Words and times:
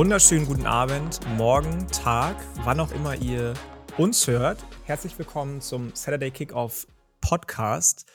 Wunderschönen 0.00 0.46
guten 0.46 0.64
Abend, 0.64 1.20
morgen, 1.36 1.86
Tag, 1.88 2.34
wann 2.64 2.80
auch 2.80 2.90
immer 2.90 3.16
ihr 3.16 3.52
uns 3.98 4.26
hört. 4.26 4.64
Herzlich 4.84 5.18
willkommen 5.18 5.60
zum 5.60 5.94
Saturday 5.94 6.30
Kickoff 6.30 6.86
Podcast. 7.20 8.10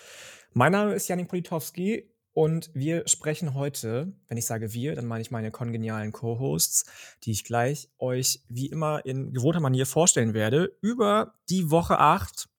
Mein 0.53 0.71
Name 0.71 0.95
ist 0.95 1.07
Janik 1.07 1.27
Politowski 1.27 2.11
und 2.33 2.71
wir 2.73 3.07
sprechen 3.07 3.53
heute, 3.53 4.17
wenn 4.27 4.37
ich 4.37 4.47
sage 4.47 4.73
wir, 4.73 4.95
dann 4.95 5.05
meine 5.05 5.21
ich 5.21 5.29
meine 5.29 5.51
kongenialen 5.51 6.11
Co-Hosts, 6.11 6.85
die 7.23 7.33
ich 7.33 7.43
gleich 7.43 7.87
euch 7.99 8.43
wie 8.49 8.65
immer 8.65 9.05
in 9.05 9.31
gewohnter 9.31 9.59
Manier 9.59 9.85
vorstellen 9.85 10.33
werde, 10.33 10.75
über 10.81 11.35
die 11.51 11.69
Woche 11.69 11.99
8 11.99 12.49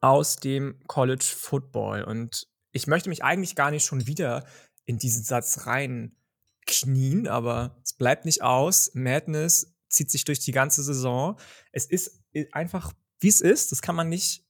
aus 0.00 0.34
dem 0.34 0.80
College 0.88 1.24
Football. 1.24 2.02
Und 2.02 2.48
ich 2.72 2.88
möchte 2.88 3.08
mich 3.08 3.22
eigentlich 3.22 3.54
gar 3.54 3.70
nicht 3.70 3.84
schon 3.84 4.08
wieder 4.08 4.44
in 4.84 4.98
diesen 4.98 5.22
Satz 5.22 5.68
rein 5.68 6.16
knien, 6.66 7.28
aber 7.28 7.76
es 7.82 7.92
bleibt 7.92 8.24
nicht 8.24 8.42
aus. 8.42 8.92
Madness 8.94 9.74
zieht 9.88 10.10
sich 10.10 10.24
durch 10.24 10.40
die 10.40 10.52
ganze 10.52 10.82
Saison. 10.82 11.38
Es 11.72 11.86
ist 11.86 12.22
einfach, 12.52 12.92
wie 13.20 13.28
es 13.28 13.40
ist. 13.40 13.72
Das 13.72 13.82
kann 13.82 13.94
man 13.94 14.08
nicht 14.08 14.44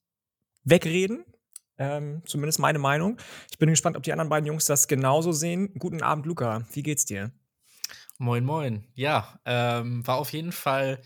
wegreden. 0.65 1.25
Ähm, 1.79 2.23
zumindest 2.27 2.59
meine 2.59 2.79
Meinung. 2.79 3.19
Ich 3.51 3.59
bin 3.59 3.71
gespannt, 3.71 3.97
ob 3.97 4.03
die 4.03 4.13
anderen 4.13 4.29
beiden 4.29 4.47
Jungs 4.47 4.67
das 4.67 4.89
genauso 4.89 5.33
sehen. 5.33 5.75
Guten 5.79 6.03
Abend, 6.03 6.27
Luca. 6.27 6.67
Wie 6.73 6.83
geht's 6.83 7.05
dir? 7.05 7.33
Moin, 8.19 8.45
moin. 8.45 8.87
Ja, 8.95 9.41
ähm, 9.45 10.07
war 10.07 10.19
auf 10.19 10.33
jeden 10.33 10.53
Fall 10.53 11.01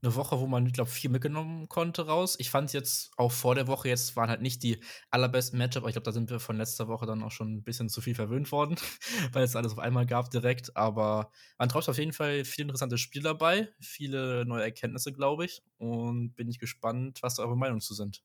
eine 0.00 0.14
Woche, 0.14 0.38
wo 0.38 0.46
man, 0.46 0.66
ich 0.66 0.72
glaube, 0.72 0.90
viel 0.90 1.10
mitgenommen 1.10 1.68
konnte 1.68 2.06
raus. 2.06 2.36
Ich 2.38 2.50
fand 2.50 2.72
jetzt 2.72 3.10
auch 3.16 3.32
vor 3.32 3.54
der 3.54 3.66
Woche 3.66 3.88
jetzt 3.88 4.14
waren 4.16 4.30
halt 4.30 4.42
nicht 4.42 4.62
die 4.62 4.80
allerbesten 5.10 5.58
Matchup, 5.58 5.82
aber 5.82 5.88
ich 5.88 5.94
glaube, 5.94 6.04
da 6.04 6.12
sind 6.12 6.30
wir 6.30 6.38
von 6.38 6.56
letzter 6.56 6.86
Woche 6.88 7.06
dann 7.06 7.22
auch 7.22 7.32
schon 7.32 7.54
ein 7.54 7.62
bisschen 7.62 7.88
zu 7.88 8.00
viel 8.00 8.14
verwöhnt 8.14 8.52
worden, 8.52 8.76
weil 9.32 9.42
es 9.42 9.56
alles 9.56 9.72
auf 9.72 9.78
einmal 9.78 10.06
gab 10.06 10.30
direkt. 10.30 10.76
Aber 10.76 11.30
man 11.58 11.68
trotzdem 11.68 11.92
auf 11.92 11.98
jeden 11.98 12.12
Fall 12.12 12.44
viele 12.44 12.66
interessante 12.66 12.98
Spiele 12.98 13.24
dabei, 13.24 13.68
viele 13.80 14.44
neue 14.46 14.62
Erkenntnisse, 14.62 15.12
glaube 15.12 15.44
ich. 15.44 15.62
Und 15.78 16.34
bin 16.34 16.48
ich 16.48 16.58
gespannt, 16.58 17.18
was 17.22 17.34
da 17.34 17.42
eure 17.42 17.56
Meinung 17.56 17.80
zu 17.80 17.94
sind. 17.94 18.22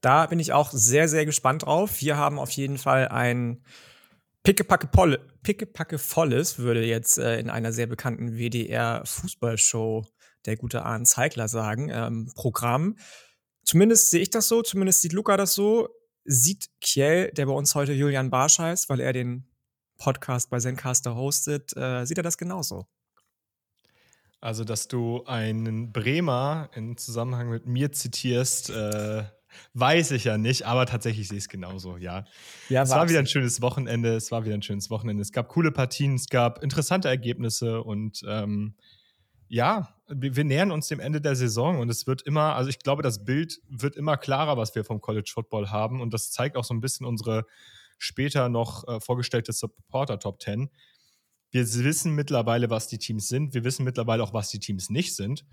Da 0.00 0.26
bin 0.26 0.40
ich 0.40 0.52
auch 0.52 0.70
sehr, 0.72 1.08
sehr 1.08 1.26
gespannt 1.26 1.64
drauf. 1.64 2.00
Wir 2.00 2.16
haben 2.16 2.38
auf 2.38 2.50
jeden 2.50 2.78
Fall 2.78 3.08
ein 3.08 3.62
Pickepacke, 4.42 4.88
Pickepacke 5.42 5.98
volles, 5.98 6.58
würde 6.58 6.84
jetzt 6.84 7.18
äh, 7.18 7.38
in 7.38 7.50
einer 7.50 7.72
sehr 7.72 7.86
bekannten 7.86 8.36
WDR-Fußballshow 8.38 10.06
der 10.46 10.56
gute 10.56 10.84
Arne 10.84 11.04
Zeigler 11.04 11.48
sagen, 11.48 11.88
ähm, 11.90 12.30
Programm. 12.34 12.96
Zumindest 13.64 14.10
sehe 14.10 14.20
ich 14.22 14.30
das 14.30 14.48
so, 14.48 14.62
zumindest 14.62 15.02
sieht 15.02 15.12
Luca 15.12 15.36
das 15.36 15.54
so. 15.54 15.88
Sieht 16.24 16.68
Kiel, 16.80 17.32
der 17.32 17.46
bei 17.46 17.52
uns 17.52 17.74
heute 17.74 17.92
Julian 17.92 18.30
Barsch 18.30 18.58
heißt, 18.58 18.88
weil 18.88 19.00
er 19.00 19.12
den 19.12 19.48
Podcast 19.98 20.50
bei 20.50 20.58
Zencaster 20.58 21.14
hostet, 21.14 21.76
äh, 21.76 22.04
sieht 22.04 22.16
er 22.16 22.22
das 22.22 22.38
genauso? 22.38 22.86
Also, 24.40 24.64
dass 24.64 24.88
du 24.88 25.24
einen 25.24 25.92
Bremer 25.92 26.68
in 26.74 26.96
Zusammenhang 26.96 27.48
mit 27.48 27.66
mir 27.66 27.92
zitierst, 27.92 28.70
äh, 28.70 29.24
Weiß 29.74 30.10
ich 30.12 30.24
ja 30.24 30.38
nicht, 30.38 30.66
aber 30.66 30.86
tatsächlich 30.86 31.28
sehe 31.28 31.38
ich 31.38 31.44
es 31.44 31.48
genauso, 31.48 31.96
ja. 31.96 32.24
ja 32.68 32.82
es 32.82 32.90
war 32.90 33.08
wieder 33.08 33.18
ein 33.18 33.26
schönes 33.26 33.62
Wochenende, 33.62 34.14
es 34.14 34.30
war 34.30 34.44
wieder 34.44 34.54
ein 34.54 34.62
schönes 34.62 34.90
Wochenende. 34.90 35.22
Es 35.22 35.32
gab 35.32 35.48
coole 35.48 35.72
Partien, 35.72 36.14
es 36.14 36.28
gab 36.28 36.62
interessante 36.62 37.08
Ergebnisse 37.08 37.82
und 37.82 38.22
ähm, 38.26 38.74
ja, 39.48 39.94
wir, 40.08 40.36
wir, 40.36 40.44
nähern 40.44 40.70
uns 40.70 40.88
dem 40.88 41.00
Ende 41.00 41.20
der 41.20 41.36
Saison 41.36 41.78
und 41.78 41.90
es 41.90 42.06
wird 42.06 42.22
immer, 42.22 42.56
also 42.56 42.70
ich 42.70 42.78
glaube, 42.78 43.02
das 43.02 43.24
Bild 43.24 43.60
wird 43.68 43.96
immer 43.96 44.16
klarer, 44.16 44.56
was 44.56 44.74
wir 44.74 44.84
vom 44.84 45.00
College 45.00 45.30
Football 45.32 45.70
haben 45.70 46.00
und 46.00 46.14
das 46.14 46.30
zeigt 46.30 46.56
auch 46.56 46.64
so 46.64 46.72
ein 46.72 46.80
bisschen 46.80 47.06
unsere 47.06 47.44
später 47.98 48.48
noch 48.48 48.88
äh, 48.88 49.00
vorgestellte 49.00 49.52
Supporter 49.52 50.18
Top 50.18 50.40
10. 50.40 50.70
Wir 51.50 51.66
wissen 51.66 52.14
mittlerweile, 52.14 52.70
was 52.70 52.88
die 52.88 52.98
Teams 52.98 53.28
sind. 53.28 53.52
Wir 53.52 53.62
wissen 53.62 53.84
mittlerweile 53.84 54.22
auch, 54.22 54.32
was 54.32 54.48
die 54.48 54.58
Teams 54.58 54.88
nicht 54.88 55.14
sind. 55.14 55.44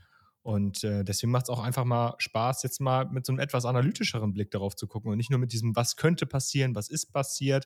Und 0.42 0.84
äh, 0.84 1.04
deswegen 1.04 1.32
macht 1.32 1.46
es 1.46 1.50
auch 1.50 1.60
einfach 1.60 1.84
mal 1.84 2.16
Spaß, 2.18 2.64
jetzt 2.64 2.80
mal 2.80 3.06
mit 3.10 3.26
so 3.26 3.34
einem 3.34 3.40
etwas 3.40 3.66
analytischeren 3.66 4.34
Blick 4.34 4.52
darauf 4.52 4.76
zu 4.76 4.88
gucken 4.88 5.12
und 5.12 5.18
nicht 5.18 5.30
nur 5.30 5.40
mit 5.40 5.52
diesem, 5.52 5.76
was 5.76 5.98
könnte 5.98 6.26
passieren, 6.26 6.76
was 6.76 6.90
ist 6.90 7.12
passiert, 7.12 7.66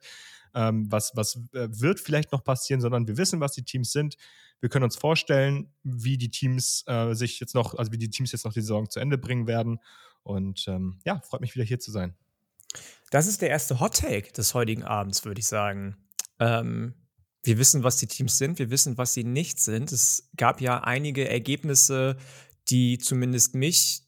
ähm, 0.55 0.91
was, 0.91 1.11
was 1.15 1.35
äh, 1.53 1.67
wird 1.69 1.99
vielleicht 1.99 2.31
noch 2.31 2.43
passieren, 2.43 2.81
sondern 2.81 3.07
wir 3.07 3.17
wissen, 3.17 3.39
was 3.39 3.53
die 3.53 3.63
Teams 3.63 3.91
sind. 3.91 4.17
Wir 4.59 4.69
können 4.69 4.85
uns 4.85 4.95
vorstellen, 4.95 5.71
wie 5.83 6.17
die 6.17 6.31
Teams 6.31 6.83
äh, 6.87 7.13
sich 7.13 7.39
jetzt 7.39 7.53
noch, 7.53 7.75
also 7.75 7.91
wie 7.91 7.97
die 7.97 8.09
Teams 8.09 8.31
jetzt 8.31 8.45
noch 8.45 8.53
die 8.53 8.61
Saison 8.61 8.89
zu 8.89 8.99
Ende 8.99 9.17
bringen 9.17 9.45
werden. 9.45 9.79
Und 10.23 10.67
ähm, 10.67 10.99
ja, 11.05 11.21
freut 11.21 11.41
mich 11.41 11.53
wieder 11.53 11.65
hier 11.65 11.79
zu 11.79 11.91
sein. 11.91 12.15
Das 13.11 13.27
ist 13.27 13.41
der 13.41 13.49
erste 13.49 13.79
Hot 13.79 13.97
Take 13.97 14.31
des 14.31 14.53
heutigen 14.53 14.83
Abends, 14.83 15.25
würde 15.25 15.39
ich 15.39 15.47
sagen. 15.47 15.97
Ähm, 16.39 16.95
wir 17.43 17.57
wissen, 17.57 17.83
was 17.83 17.97
die 17.97 18.07
Teams 18.07 18.37
sind, 18.37 18.57
wir 18.57 18.71
wissen, 18.71 18.97
was 18.97 19.13
sie 19.13 19.25
nicht 19.25 19.59
sind. 19.59 19.91
Es 19.91 20.29
gab 20.37 20.61
ja 20.61 20.79
einige 20.79 21.27
Ergebnisse, 21.27 22.17
die 22.69 22.97
zumindest 22.97 23.55
mich 23.55 24.03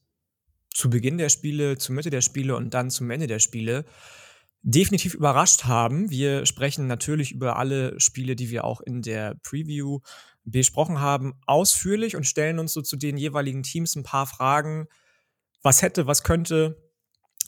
zu 0.73 0.89
Beginn 0.89 1.17
der 1.17 1.29
Spiele, 1.29 1.77
zur 1.77 1.95
Mitte 1.95 2.09
der 2.09 2.21
Spiele 2.21 2.55
und 2.55 2.73
dann 2.73 2.89
zum 2.89 3.09
Ende 3.09 3.27
der 3.27 3.39
Spiele 3.39 3.85
definitiv 4.61 5.13
überrascht 5.13 5.65
haben. 5.65 6.09
Wir 6.09 6.45
sprechen 6.45 6.87
natürlich 6.87 7.31
über 7.31 7.57
alle 7.57 7.99
Spiele, 7.99 8.35
die 8.35 8.49
wir 8.49 8.63
auch 8.65 8.81
in 8.81 9.01
der 9.01 9.35
Preview 9.43 9.99
besprochen 10.43 10.99
haben, 10.99 11.33
ausführlich 11.45 12.15
und 12.15 12.25
stellen 12.25 12.59
uns 12.59 12.73
so 12.73 12.81
zu 12.81 12.97
den 12.97 13.17
jeweiligen 13.17 13.63
Teams 13.63 13.95
ein 13.95 14.03
paar 14.03 14.27
Fragen. 14.27 14.87
Was 15.61 15.81
hätte, 15.81 16.07
was 16.07 16.23
könnte, 16.23 16.81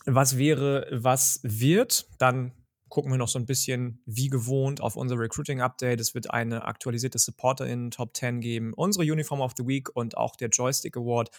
was 0.06 0.38
wäre, 0.38 0.86
was 0.90 1.40
wird. 1.42 2.06
Dann 2.18 2.52
gucken 2.88 3.10
wir 3.10 3.18
noch 3.18 3.28
so 3.28 3.38
ein 3.38 3.46
bisschen 3.46 4.02
wie 4.06 4.28
gewohnt 4.28 4.80
auf 4.80 4.96
unser 4.96 5.18
Recruiting 5.18 5.60
Update. 5.60 6.00
Es 6.00 6.14
wird 6.14 6.30
eine 6.30 6.64
aktualisierte 6.64 7.18
Supporter 7.18 7.66
in 7.66 7.90
Top 7.90 8.16
10 8.16 8.40
geben, 8.40 8.72
unsere 8.74 9.04
Uniform 9.04 9.40
of 9.40 9.52
the 9.56 9.66
Week 9.66 9.94
und 9.94 10.16
auch 10.16 10.36
der 10.36 10.48
Joystick 10.48 10.96
Award 10.96 11.30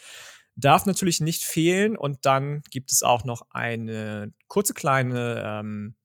darf 0.56 0.86
natürlich 0.86 1.22
nicht 1.22 1.44
fehlen. 1.44 1.98
Und 1.98 2.26
dann 2.26 2.62
gibt 2.70 2.92
es 2.92 3.04
auch 3.04 3.24
noch 3.24 3.48
eine 3.52 4.34
kurze 4.48 4.74
kleine, 4.74 5.44
ähm, 5.46 5.96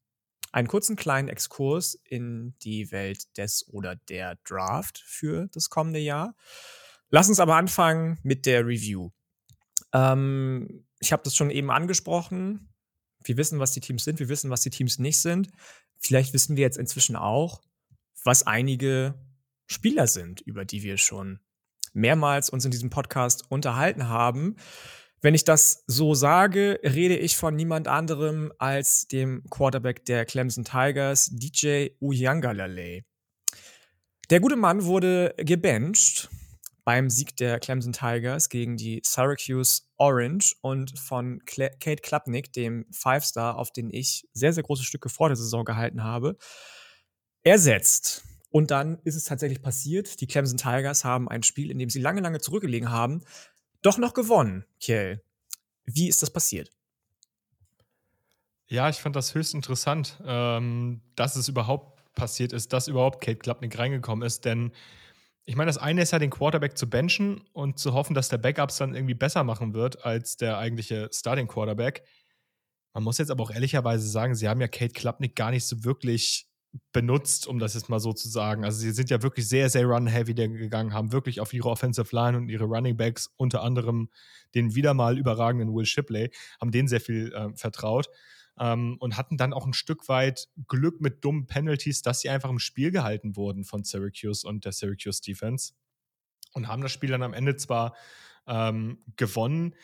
einen 0.53 0.69
kurzen 0.69 0.97
kleinen 0.97 1.28
Exkurs 1.28 2.00
in 2.05 2.55
die 2.62 2.93
Welt 2.93 3.37
des 3.37 3.69
oder 3.69 3.97
der 3.97 4.37
Draft 4.44 5.03
für 5.05 5.49
das 5.53 5.69
kommende 5.71 5.99
Jahr. 5.99 6.34
Lass 7.11 7.28
uns 7.28 7.41
aber 7.41 7.56
anfangen 7.56 8.19
mit 8.22 8.47
der 8.47 8.66
Review. 8.66 9.11
Ähm, 9.93 10.87
ich 11.00 11.12
habe 11.12 11.22
das 11.22 11.37
schon 11.37 11.50
eben 11.50 11.71
angesprochen. 11.71 12.74
Wir 13.25 13.37
wissen, 13.37 13.59
was 13.59 13.73
die 13.73 13.81
Teams 13.81 14.05
sind, 14.05 14.21
wir 14.21 14.29
wissen, 14.29 14.51
was 14.51 14.61
die 14.61 14.71
Teams 14.71 14.99
nicht 14.99 15.19
sind. 15.19 15.49
Vielleicht 15.99 16.33
wissen 16.35 16.57
wir 16.57 16.62
jetzt 16.62 16.79
inzwischen 16.79 17.17
auch, 17.17 17.62
was 18.23 18.47
einige 18.47 19.15
Spieler 19.67 20.07
sind, 20.07 20.41
über 20.43 20.65
die 20.65 20.83
wir 20.83 20.99
schon 20.99 21.41
mehrmals 21.93 22.51
uns 22.51 22.65
in 22.65 22.71
diesem 22.71 22.91
Podcast 22.91 23.51
unterhalten 23.51 24.09
haben. 24.09 24.57
Wenn 25.21 25.35
ich 25.35 25.45
das 25.45 25.85
so 25.87 26.15
sage, 26.15 26.79
rede 26.83 27.17
ich 27.17 27.37
von 27.37 27.57
niemand 27.57 27.89
anderem 27.89 28.53
als 28.59 29.07
dem 29.07 29.43
Quarterback 29.49 30.05
der 30.05 30.27
Clemson 30.27 30.65
Tigers, 30.65 31.31
DJ 31.33 31.89
Uyangalale. 32.01 33.05
Der 34.29 34.41
gute 34.41 34.56
Mann 34.56 34.85
wurde 34.85 35.35
gebencht 35.39 36.29
beim 36.84 37.09
Sieg 37.09 37.37
der 37.37 37.59
Clemson 37.59 37.93
Tigers 37.93 38.49
gegen 38.49 38.77
die 38.77 39.00
Syracuse 39.05 39.83
Orange 39.97 40.55
und 40.61 40.99
von 40.99 41.43
Cl 41.49 41.71
Kate 41.81 42.03
Klapnick, 42.03 42.53
dem 42.53 42.87
Five-Star, 42.93 43.56
auf 43.56 43.72
den 43.72 43.91
ich 43.91 44.28
sehr, 44.33 44.53
sehr 44.53 44.62
große 44.62 44.84
Stücke 44.84 45.09
vor 45.09 45.28
der 45.28 45.37
Saison 45.37 45.65
gehalten 45.65 46.05
habe, 46.05 46.37
ersetzt. 47.43 48.25
Und 48.50 48.71
dann 48.71 48.99
ist 49.00 49.17
es 49.17 49.25
tatsächlich 49.25 49.62
passiert. 49.62 50.20
Die 50.20 50.26
Clemson 50.26 50.59
Tigers 50.59 51.05
haben 51.05 51.29
ein 51.29 51.43
Spiel, 51.43 51.70
in 51.70 51.79
dem 51.79 51.91
sie 51.91 52.00
lange, 52.00 52.20
lange 52.20 52.41
zurückgelegen 52.41 52.91
haben, 52.91 53.25
doch 53.82 53.99
noch 53.99 54.14
gewonnen, 54.14 54.64
Kiel. 54.79 55.23
Wie 55.85 56.09
ist 56.09 56.23
das 56.23 56.32
passiert? 56.32 56.70
Ja, 58.67 58.88
ich 58.88 58.97
fand 58.97 59.17
das 59.17 59.35
höchst 59.35 59.55
interessant, 59.55 60.20
ähm, 60.25 61.03
dass 61.17 61.37
es 61.37 61.49
überhaupt 61.49 62.14
passiert 62.14 62.53
ist, 62.53 62.73
dass 62.73 62.88
überhaupt 62.88 63.20
Kate 63.20 63.38
Klapnick 63.38 63.79
reingekommen 63.79 64.26
ist, 64.26 64.44
denn 64.44 64.73
ich 65.46 65.56
meine, 65.56 65.69
das 65.69 65.79
eine 65.79 66.02
ist 66.02 66.12
ja, 66.12 66.19
den 66.19 66.31
Quarterback 66.31 66.79
zu 66.79 66.88
benchen 66.88 67.43
und 67.52 67.79
zu 67.79 67.93
hoffen, 67.93 68.14
dass 68.14 68.29
der 68.29 68.38
Backups 68.38 68.79
dann 68.79 68.94
irgendwie 68.94 69.14
besser 69.14 69.44
machen 69.44 69.75
wird 69.75 70.05
als 70.05 70.37
der 70.37 70.58
eigentliche 70.58 71.11
Starting 71.12 71.49
Quarterback. 71.49 72.02
Man 72.94 73.05
muss 73.05 73.19
jetzt 73.19 73.31
aber 73.31 73.43
auch 73.43 73.50
ehrlicherweise 73.50 74.08
sagen, 74.08 74.35
sie 74.35 74.49
haben 74.49 74.61
ja 74.61 74.69
Kate 74.69 74.94
Klapnick 74.94 75.37
gar 75.37 75.50
nicht 75.50 75.67
so 75.67 75.85
wirklich 75.85 76.49
benutzt, 76.93 77.46
um 77.46 77.58
das 77.58 77.75
jetzt 77.75 77.88
mal 77.88 78.00
so 78.00 78.12
zu 78.12 78.29
sagen. 78.29 78.64
Also 78.64 78.79
sie 78.81 78.93
sind 78.93 79.11
ja 79.11 79.23
wirklich 79.23 79.49
sehr, 79.49 79.69
sehr 79.69 79.85
run-heavy 79.85 80.35
gegangen, 80.35 80.94
haben 80.94 81.12
wirklich 81.12 81.41
auf 81.41 81.52
ihre 81.52 81.69
Offensive 81.69 82.14
Line 82.14 82.37
und 82.37 82.49
ihre 82.49 82.64
Running 82.64 82.97
Backs, 82.97 83.31
unter 83.37 83.62
anderem 83.62 84.08
den 84.55 84.75
wieder 84.75 84.94
mal 84.94 85.19
überragenden 85.19 85.75
Will 85.75 85.87
Shipley, 85.87 86.31
haben 86.61 86.70
denen 86.70 86.88
sehr 86.88 87.00
viel 87.00 87.32
äh, 87.32 87.56
vertraut 87.56 88.08
ähm, 88.59 88.97
und 89.01 89.17
hatten 89.17 89.37
dann 89.37 89.53
auch 89.53 89.67
ein 89.67 89.73
Stück 89.73 90.09
weit 90.09 90.49
Glück 90.69 91.01
mit 91.01 91.25
dummen 91.25 91.47
Penalties, 91.47 92.03
dass 92.03 92.21
sie 92.21 92.31
einfach 92.31 92.51
im 92.51 92.59
Spiel 92.59 92.91
gehalten 92.91 93.37
wurden 93.37 93.65
von 93.65 93.85
Syracuse 93.85 94.47
und 94.47 94.65
der 94.65 94.73
Syracuse 94.73 95.23
Defense. 95.23 95.73
Und 96.53 96.69
haben 96.69 96.83
das 96.83 96.93
Spiel 96.93 97.11
dann 97.11 97.23
am 97.23 97.35
Ende 97.35 97.56
zwar 97.56 97.97
ähm, 98.47 99.03
gewonnen, 99.17 99.75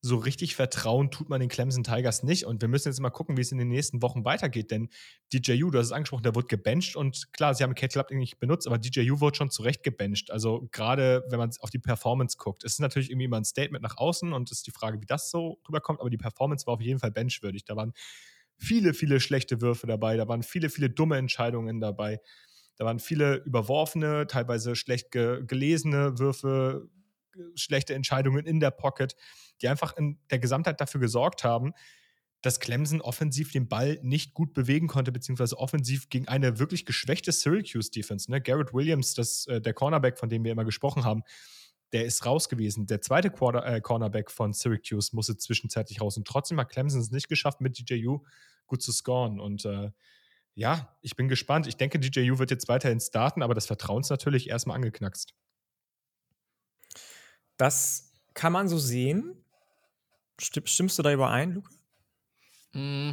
so 0.00 0.16
richtig 0.16 0.54
vertrauen 0.54 1.10
tut 1.10 1.28
man 1.28 1.40
den 1.40 1.48
Clemson 1.48 1.82
Tigers 1.82 2.22
nicht. 2.22 2.44
Und 2.44 2.60
wir 2.60 2.68
müssen 2.68 2.88
jetzt 2.88 3.00
mal 3.00 3.10
gucken, 3.10 3.36
wie 3.36 3.40
es 3.40 3.50
in 3.50 3.58
den 3.58 3.68
nächsten 3.68 4.00
Wochen 4.00 4.24
weitergeht. 4.24 4.70
Denn 4.70 4.88
DJU, 5.32 5.70
du 5.70 5.78
hast 5.78 5.86
es 5.86 5.92
angesprochen, 5.92 6.22
der 6.22 6.34
wurde 6.34 6.46
gebencht. 6.46 6.94
Und 6.94 7.32
klar, 7.32 7.54
sie 7.54 7.64
haben 7.64 7.74
Kate 7.74 7.92
Club 7.92 8.10
nicht 8.12 8.38
benutzt, 8.38 8.66
aber 8.66 8.78
DJU 8.78 9.20
wurde 9.20 9.36
schon 9.36 9.50
zurecht 9.50 9.82
gebencht. 9.82 10.30
Also 10.30 10.68
gerade 10.70 11.24
wenn 11.30 11.38
man 11.38 11.50
auf 11.60 11.70
die 11.70 11.80
Performance 11.80 12.36
guckt, 12.38 12.62
ist 12.62 12.74
es 12.74 12.78
natürlich 12.78 13.10
irgendwie 13.10 13.24
immer 13.24 13.38
ein 13.38 13.44
Statement 13.44 13.82
nach 13.82 13.96
außen 13.96 14.32
und 14.32 14.50
ist 14.52 14.66
die 14.66 14.70
Frage, 14.70 15.00
wie 15.00 15.06
das 15.06 15.30
so 15.30 15.58
rüberkommt. 15.68 16.00
Aber 16.00 16.10
die 16.10 16.18
Performance 16.18 16.66
war 16.66 16.74
auf 16.74 16.80
jeden 16.80 17.00
Fall 17.00 17.10
benchwürdig. 17.10 17.64
Da 17.64 17.74
waren 17.74 17.92
viele, 18.56 18.94
viele 18.94 19.18
schlechte 19.18 19.60
Würfe 19.60 19.86
dabei. 19.88 20.16
Da 20.16 20.28
waren 20.28 20.44
viele, 20.44 20.70
viele 20.70 20.90
dumme 20.90 21.16
Entscheidungen 21.16 21.80
dabei. 21.80 22.20
Da 22.76 22.84
waren 22.84 23.00
viele 23.00 23.36
überworfene, 23.44 24.28
teilweise 24.28 24.76
schlecht 24.76 25.10
ge 25.10 25.42
gelesene 25.44 26.20
Würfe, 26.20 26.88
schlechte 27.56 27.94
Entscheidungen 27.94 28.46
in 28.46 28.60
der 28.60 28.70
Pocket, 28.70 29.16
die 29.62 29.68
einfach 29.68 29.96
in 29.96 30.18
der 30.30 30.38
Gesamtheit 30.38 30.80
dafür 30.80 31.00
gesorgt 31.00 31.44
haben, 31.44 31.72
dass 32.42 32.60
Clemson 32.60 33.00
offensiv 33.00 33.50
den 33.52 33.68
Ball 33.68 33.98
nicht 34.02 34.32
gut 34.34 34.54
bewegen 34.54 34.86
konnte, 34.86 35.10
beziehungsweise 35.10 35.58
offensiv 35.58 36.08
gegen 36.08 36.28
eine 36.28 36.58
wirklich 36.58 36.86
geschwächte 36.86 37.32
Syracuse-Defense. 37.32 38.30
Ne? 38.30 38.40
Garrett 38.40 38.72
Williams, 38.72 39.14
das, 39.14 39.46
äh, 39.46 39.60
der 39.60 39.74
Cornerback, 39.74 40.18
von 40.18 40.28
dem 40.28 40.44
wir 40.44 40.52
immer 40.52 40.64
gesprochen 40.64 41.04
haben, 41.04 41.22
der 41.92 42.04
ist 42.04 42.24
raus 42.26 42.48
gewesen. 42.48 42.86
Der 42.86 43.00
zweite 43.00 43.30
Quarter, 43.30 43.64
äh, 43.66 43.80
Cornerback 43.80 44.30
von 44.30 44.52
Syracuse 44.52 45.16
musste 45.16 45.36
zwischenzeitlich 45.36 46.00
raus. 46.00 46.16
Und 46.16 46.28
trotzdem 46.28 46.60
hat 46.60 46.68
Clemson 46.68 47.00
es 47.00 47.10
nicht 47.10 47.28
geschafft, 47.28 47.60
mit 47.60 47.78
DJU 47.78 48.20
gut 48.66 48.82
zu 48.82 48.92
scoren. 48.92 49.40
Und 49.40 49.64
äh, 49.64 49.90
ja, 50.54 50.96
ich 51.00 51.16
bin 51.16 51.28
gespannt. 51.28 51.66
Ich 51.66 51.76
denke, 51.76 51.98
DJU 51.98 52.38
wird 52.38 52.50
jetzt 52.50 52.68
weiterhin 52.68 53.00
starten, 53.00 53.42
aber 53.42 53.54
das 53.54 53.66
Vertrauen 53.66 54.02
ist 54.02 54.10
natürlich 54.10 54.48
erstmal 54.48 54.76
angeknackst. 54.76 55.34
Das 57.56 58.12
kann 58.34 58.52
man 58.52 58.68
so 58.68 58.78
sehen. 58.78 59.44
Stimmst 60.40 60.98
du 60.98 61.02
da 61.02 61.12
überein, 61.12 61.52
Luca? 61.52 61.70
Mm, 62.72 63.12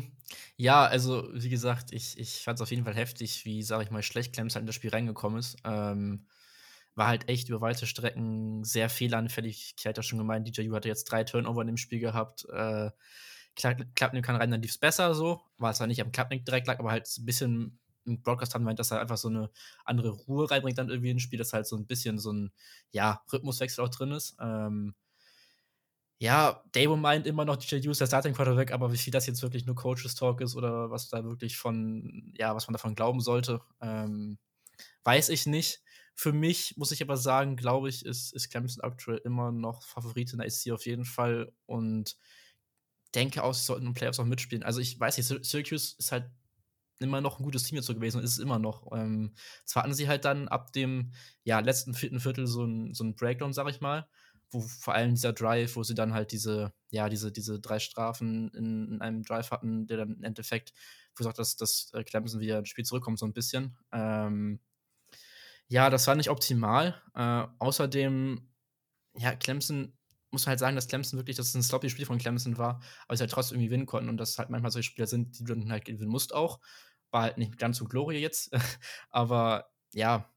ja, 0.58 0.86
also 0.86 1.30
wie 1.34 1.50
gesagt, 1.50 1.92
ich, 1.94 2.20
ich 2.20 2.44
fand 2.44 2.58
es 2.58 2.62
auf 2.62 2.72
jeden 2.72 2.84
Fall 2.84 2.96
heftig, 2.96 3.46
wie, 3.46 3.64
sag 3.64 3.82
ich 3.84 3.92
mal, 3.92 4.04
schlecht 4.04 4.34
Clemson 4.34 4.56
halt 4.56 4.64
in 4.64 4.68
das 4.68 4.76
Spiel 4.76 4.90
reingekommen 4.90 5.40
ist. 5.40 5.58
Ähm, 5.64 6.28
war 6.96 7.08
halt 7.08 7.30
echt 7.30 7.50
über 7.50 7.62
weite 7.62 7.88
Strecken 7.88 8.64
sehr 8.64 8.90
fehleranfällig. 8.90 9.76
Ich 9.78 9.86
hatte 9.86 10.00
ja 10.00 10.04
schon 10.04 10.20
gemeint, 10.20 10.48
DJU 10.48 10.76
hatte 10.76 10.88
jetzt 10.88 11.06
drei 11.06 11.24
Turnover 11.24 11.62
in 11.62 11.68
dem 11.68 11.78
Spiel 11.78 12.00
gehabt. 12.00 12.46
Äh, 12.50 12.92
Klappnick 13.56 14.26
kann 14.26 14.36
rein, 14.36 14.52
dann 14.52 14.62
lief 14.62 14.72
es 14.72 14.78
besser 14.78 15.16
so. 15.16 15.42
War 15.58 15.72
es 15.72 15.78
zwar 15.78 15.88
nicht 15.88 16.02
am 16.02 16.12
Klappnick 16.12 16.46
direkt 16.46 16.68
lag, 16.68 16.80
aber 16.80 16.92
halt 16.92 17.08
ein 17.18 17.26
bisschen 17.26 17.80
im 18.06 18.22
Broadcast 18.22 18.54
haben 18.54 18.64
meint, 18.64 18.80
dass 18.80 18.92
er 18.92 19.02
einfach 19.02 19.18
so 19.18 19.30
eine 19.30 19.50
andere 19.84 20.10
Ruhe 20.10 20.50
reinbringt 20.50 20.78
dann 20.78 20.90
irgendwie 20.90 21.10
ins 21.10 21.24
Spiel, 21.24 21.40
dass 21.40 21.54
halt 21.54 21.66
so 21.68 21.76
ein 21.76 21.88
bisschen 21.88 22.20
so 22.20 22.32
ein, 22.32 22.52
ja, 22.92 23.24
Rhythmuswechsel 23.32 23.84
auch 23.84 23.90
drin 23.90 24.12
ist. 24.12 24.36
Ähm, 24.40 24.94
ja, 26.18 26.64
Dabo 26.72 26.96
meint 26.96 27.28
immer 27.28 27.46
noch, 27.46 27.58
DJ 27.58 27.78
Hughes 27.86 27.98
der 27.98 28.08
Starting 28.08 28.34
Quarterback, 28.34 28.72
aber 28.72 28.92
wie 28.94 28.98
viel 28.98 29.12
das 29.12 29.28
jetzt 29.28 29.42
wirklich 29.42 29.66
nur 29.66 29.76
Coaches 29.76 30.16
Talk 30.16 30.42
ist 30.42 30.56
oder 30.56 30.90
was 30.90 31.10
da 31.10 31.24
wirklich 31.26 31.58
von, 31.58 32.34
ja, 32.38 32.56
was 32.56 32.68
man 32.68 32.74
davon 32.74 32.96
glauben 32.96 33.20
sollte, 33.20 33.62
ähm, 33.82 34.38
weiß 35.04 35.30
ich 35.30 35.46
nicht. 35.46 35.82
Für 36.16 36.32
mich 36.32 36.78
muss 36.78 36.92
ich 36.92 37.02
aber 37.02 37.18
sagen, 37.18 37.58
glaube 37.58 37.90
ich, 37.90 38.06
ist, 38.06 38.34
ist 38.34 38.50
Clemson 38.50 38.84
aktuell 38.84 39.20
immer 39.26 39.52
noch 39.52 39.84
Favorit 39.84 40.32
in 40.32 40.40
der 40.40 40.48
IC 40.48 40.72
auf 40.72 40.86
jeden 40.86 41.04
Fall 41.06 41.52
und 41.66 42.16
denke 43.14 43.44
auch, 43.44 43.54
sie 43.54 43.66
sollten 43.66 43.86
den 43.86 43.94
Playoffs 43.94 44.20
auch 44.20 44.26
mitspielen. 44.26 44.64
Also 44.64 44.80
ich 44.80 45.00
weiß 45.00 45.18
nicht, 45.18 45.46
Syracuse 45.46 45.96
ist 45.98 46.12
halt 46.12 46.30
immer 47.00 47.22
noch 47.22 47.40
ein 47.40 47.44
gutes 47.44 47.64
Team 47.64 47.78
jetzt 47.78 47.86
so 47.86 47.94
gewesen 47.96 48.18
und 48.18 48.24
ist 48.24 48.34
es 48.34 48.40
immer 48.40 48.60
noch. 48.60 48.92
Ähm, 48.94 49.34
zwar 49.66 49.84
hatten 49.84 49.94
sie 49.94 50.08
halt 50.08 50.26
dann 50.26 50.48
ab 50.48 50.72
dem 50.72 51.12
ja, 51.44 51.60
letzten 51.60 51.94
vierten 51.94 52.20
Viertel 52.20 52.48
so 52.48 52.64
ein, 52.64 52.94
so 52.94 53.04
ein 53.04 53.16
Breakdown, 53.16 53.54
sag 53.54 53.70
ich 53.70 53.82
mal, 53.82 54.08
wo 54.52 54.62
vor 54.62 54.94
allem 54.94 55.16
dieser 55.16 55.34
Drive, 55.34 55.76
wo 55.76 55.84
sie 55.84 55.96
dann 55.96 56.14
halt 56.14 56.32
diese, 56.32 56.74
ja, 56.90 57.10
diese, 57.10 57.32
diese 57.32 57.60
drei 57.60 57.80
Strafen 57.80 58.50
in, 58.54 58.94
in 58.94 59.02
einem 59.02 59.24
Drive 59.24 59.52
hatten, 59.52 59.88
der 59.88 59.98
dann 59.98 60.16
im 60.16 60.24
Endeffekt 60.24 60.74
gesagt 61.16 61.40
dass, 61.40 61.56
dass 61.56 61.92
Clemson 62.06 62.42
wieder 62.42 62.60
ins 62.60 62.70
Spiel 62.70 62.86
zurückkommt, 62.86 63.20
so 63.20 63.26
ein 63.26 63.34
bisschen. 63.34 63.78
Ähm, 63.92 64.60
ja, 65.68 65.90
das 65.90 66.08
war 66.08 66.16
nicht 66.16 66.30
optimal. 66.30 67.02
Äh, 67.16 67.48
außerdem, 67.60 68.48
ja, 69.16 69.36
Clemson 69.36 69.98
muss 70.32 70.48
halt 70.48 70.60
sagen, 70.60 70.76
dass 70.76 70.88
Clemson 70.88 71.18
wirklich, 71.18 71.38
dass 71.38 71.50
es 71.50 71.56
ein 71.56 71.64
sloppy 71.64 71.90
Spiel 71.90 72.06
von 72.06 72.18
Clemson 72.18 72.58
war, 72.58 72.82
aber 73.08 73.16
sie 73.16 73.22
halt 73.22 73.32
trotzdem 73.32 73.56
irgendwie 73.56 73.70
gewinnen 73.70 73.86
konnten 73.86 74.10
und 74.10 74.18
dass 74.18 74.38
halt 74.38 74.50
manchmal 74.50 74.72
solche 74.72 74.92
Spieler 74.92 75.08
sind, 75.08 75.40
die 75.40 75.44
du 75.46 75.56
dann 75.56 75.72
halt 75.72 75.86
gewinnen 75.86 76.12
musst 76.12 76.34
auch. 76.34 76.60
War 77.12 77.24
halt 77.24 77.38
nicht 77.38 77.58
ganz 77.58 77.78
so 77.78 77.86
Glorie 77.86 78.18
jetzt, 78.18 78.52
aber 79.10 79.70
ja, 79.94 80.30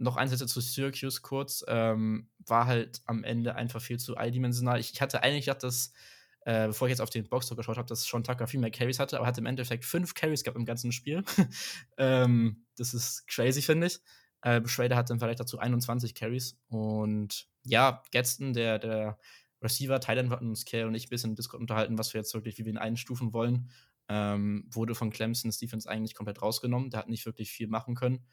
noch 0.00 0.16
ein 0.16 0.28
Satz 0.28 0.52
zu 0.52 0.60
Syracuse 0.60 1.20
kurz, 1.20 1.62
ähm, 1.68 2.28
war 2.46 2.66
halt 2.66 3.02
am 3.04 3.22
Ende 3.22 3.54
einfach 3.54 3.82
viel 3.82 3.98
zu 3.98 4.16
eindimensional. 4.16 4.80
Ich, 4.80 4.92
ich 4.94 5.00
hatte 5.02 5.22
eigentlich 5.22 5.44
gedacht, 5.44 5.62
dass, 5.62 5.92
äh, 6.40 6.68
bevor 6.68 6.88
ich 6.88 6.90
jetzt 6.90 7.02
auf 7.02 7.10
den 7.10 7.28
Boxtalk 7.28 7.58
geschaut 7.58 7.76
habe, 7.76 7.86
dass 7.86 8.04
Sean 8.04 8.24
Tucker 8.24 8.46
viel 8.46 8.60
mehr 8.60 8.70
Carries 8.70 8.98
hatte, 8.98 9.18
aber 9.18 9.26
hat 9.26 9.36
im 9.36 9.46
Endeffekt 9.46 9.84
fünf 9.84 10.14
Carries 10.14 10.42
gehabt 10.42 10.58
im 10.58 10.64
ganzen 10.64 10.90
Spiel. 10.90 11.22
ähm, 11.98 12.64
das 12.76 12.94
ist 12.94 13.26
crazy, 13.28 13.60
finde 13.60 13.88
ich. 13.88 14.00
Äh, 14.40 14.66
Schrader 14.66 14.96
hatte 14.96 15.12
im 15.12 15.18
Vergleich 15.18 15.36
dazu 15.36 15.58
21 15.58 16.14
Carries 16.14 16.58
und 16.68 17.46
ja, 17.64 18.02
Gadsden, 18.10 18.54
der, 18.54 18.78
der 18.78 19.18
Receiver, 19.62 20.00
Thailand 20.00 20.30
hatten 20.30 20.48
uns 20.48 20.64
Kerl 20.64 20.86
und 20.88 20.94
ich 20.94 21.06
ein 21.06 21.10
bisschen 21.10 21.30
im 21.30 21.36
Discord 21.36 21.60
unterhalten, 21.60 21.98
was 21.98 22.14
wir 22.14 22.20
jetzt 22.20 22.32
wirklich, 22.32 22.56
wie 22.56 22.64
wir 22.64 22.72
ihn 22.72 22.78
einstufen 22.78 23.34
wollen. 23.34 23.70
Ähm, 24.08 24.66
wurde 24.70 24.94
von 24.94 25.10
Clemson 25.10 25.52
Defense 25.60 25.88
eigentlich 25.88 26.14
komplett 26.14 26.40
rausgenommen. 26.40 26.90
Der 26.90 27.00
hat 27.00 27.08
nicht 27.08 27.26
wirklich 27.26 27.50
viel 27.50 27.68
machen 27.68 27.94
können. 27.94 28.24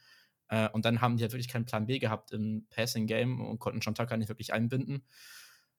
Äh, 0.50 0.70
und 0.70 0.86
dann 0.86 1.02
haben 1.02 1.18
die 1.18 1.24
halt 1.24 1.34
wirklich 1.34 1.48
keinen 1.48 1.66
Plan 1.66 1.86
B 1.86 2.00
gehabt 2.00 2.32
im 2.32 2.66
Passing 2.70 3.08
Game 3.08 3.42
und 3.42 3.60
konnten 3.60 3.80
John 3.80 3.96
Tucker 3.96 4.18
nicht 4.18 4.30
wirklich 4.30 4.54
einbinden. 4.54 5.04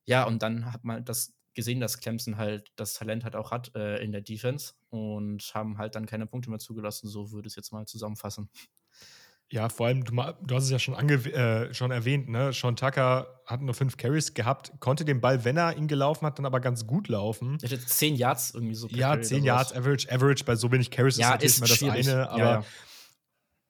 Ja, 0.05 0.23
und 0.23 0.41
dann 0.41 0.71
hat 0.71 0.83
man 0.83 1.05
das 1.05 1.35
gesehen, 1.53 1.79
dass 1.79 1.99
Clemson 1.99 2.37
halt 2.37 2.71
das 2.75 2.93
Talent 2.93 3.23
halt 3.23 3.35
auch 3.35 3.51
hat 3.51 3.75
äh, 3.75 3.97
in 4.03 4.11
der 4.11 4.21
Defense 4.21 4.73
und 4.89 5.43
haben 5.53 5.77
halt 5.77 5.95
dann 5.95 6.05
keine 6.05 6.25
Punkte 6.25 6.49
mehr 6.49 6.59
zugelassen. 6.59 7.07
So 7.07 7.31
würde 7.31 7.47
ich 7.47 7.51
es 7.51 7.55
jetzt 7.55 7.71
mal 7.71 7.85
zusammenfassen. 7.85 8.49
Ja, 9.51 9.67
vor 9.67 9.87
allem, 9.87 10.03
du, 10.03 10.13
du 10.13 10.55
hast 10.55 10.65
es 10.65 10.69
ja 10.69 10.77
schon, 10.77 10.93
äh, 11.09 11.73
schon 11.73 11.89
erwähnt, 11.89 12.29
ne? 12.29 12.53
Sean 12.53 12.75
Tucker 12.75 13.41
hat 13.47 13.61
nur 13.61 13.73
fünf 13.73 13.97
Carries 13.97 14.35
gehabt, 14.35 14.71
konnte 14.79 15.05
den 15.05 15.21
Ball, 15.21 15.43
wenn 15.43 15.57
er 15.57 15.75
ihn 15.75 15.87
gelaufen 15.87 16.27
hat, 16.27 16.37
dann 16.37 16.45
aber 16.45 16.59
ganz 16.59 16.85
gut 16.85 17.07
laufen. 17.07 17.57
Er 17.63 17.71
hatte 17.71 17.83
zehn 17.83 18.15
Yards 18.15 18.53
irgendwie 18.53 18.75
so. 18.75 18.87
Ja, 18.89 19.19
zehn 19.19 19.43
Yards, 19.43 19.73
Average, 19.73 20.11
Average 20.11 20.43
bei 20.43 20.55
so 20.55 20.71
wenig 20.71 20.91
Carries 20.91 21.17
ja, 21.17 21.33
ist 21.33 21.61
natürlich 21.61 21.81
ist 21.81 21.81
immer 21.81 21.95
das 21.95 22.07
eine, 22.07 22.29
aber 22.29 22.39
ja, 22.39 22.53
ja. 22.59 22.65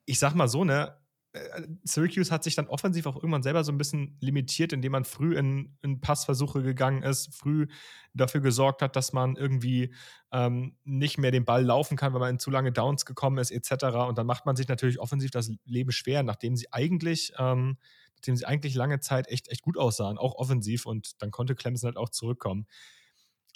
Ich 0.10 0.18
sag 0.18 0.34
mal 0.34 0.48
so, 0.48 0.64
ne? 0.64 0.98
Äh, 1.34 1.62
Syracuse 1.84 2.32
hat 2.32 2.44
sich 2.44 2.56
dann 2.56 2.68
offensiv 2.68 3.06
auch 3.06 3.16
irgendwann 3.16 3.44
selber 3.44 3.64
so 3.64 3.72
ein 3.72 3.78
bisschen 3.78 4.18
limitiert, 4.20 4.74
indem 4.74 4.94
man 4.94 5.06
früh 5.06 5.38
in, 5.38 5.78
in 5.84 6.02
Passversuche 6.02 6.64
gegangen 6.64 7.04
ist, 7.04 7.32
früh 7.36 7.68
dafür 8.16 8.42
gesorgt 8.42 8.82
hat, 8.82 8.96
dass 8.96 9.14
man 9.14 9.36
irgendwie 9.36 9.94
ähm, 10.32 10.76
nicht 10.84 11.20
mehr 11.20 11.30
den 11.30 11.46
Ball 11.46 11.64
laufen 11.64 11.96
kann, 11.96 12.14
weil 12.14 12.22
man 12.22 12.32
in 12.32 12.40
zu 12.40 12.50
lange 12.50 12.72
Downs 12.72 13.06
gekommen 13.06 13.38
ist, 13.38 13.52
etc. 13.52 13.84
Und 14.08 14.18
dann 14.18 14.26
macht 14.26 14.48
man 14.48 14.56
sich 14.56 14.68
natürlich 14.68 15.00
offensiv 15.00 15.30
das 15.30 15.52
Leben 15.66 15.92
schwer, 15.92 16.24
nachdem 16.24 16.56
sie 16.56 16.74
eigentlich, 16.74 17.34
ähm, 17.38 17.78
nachdem 18.16 18.36
sie 18.36 18.46
eigentlich 18.46 18.74
lange 18.74 19.00
Zeit 19.00 19.28
echt, 19.28 19.50
echt 19.50 19.62
gut 19.62 19.78
aussahen, 19.78 20.18
auch 20.18 20.34
offensiv. 20.34 20.88
Und 20.88 21.22
dann 21.22 21.30
konnte 21.30 21.54
Clemson 21.54 21.90
halt 21.90 21.98
auch 21.98 22.10
zurückkommen. 22.10 22.66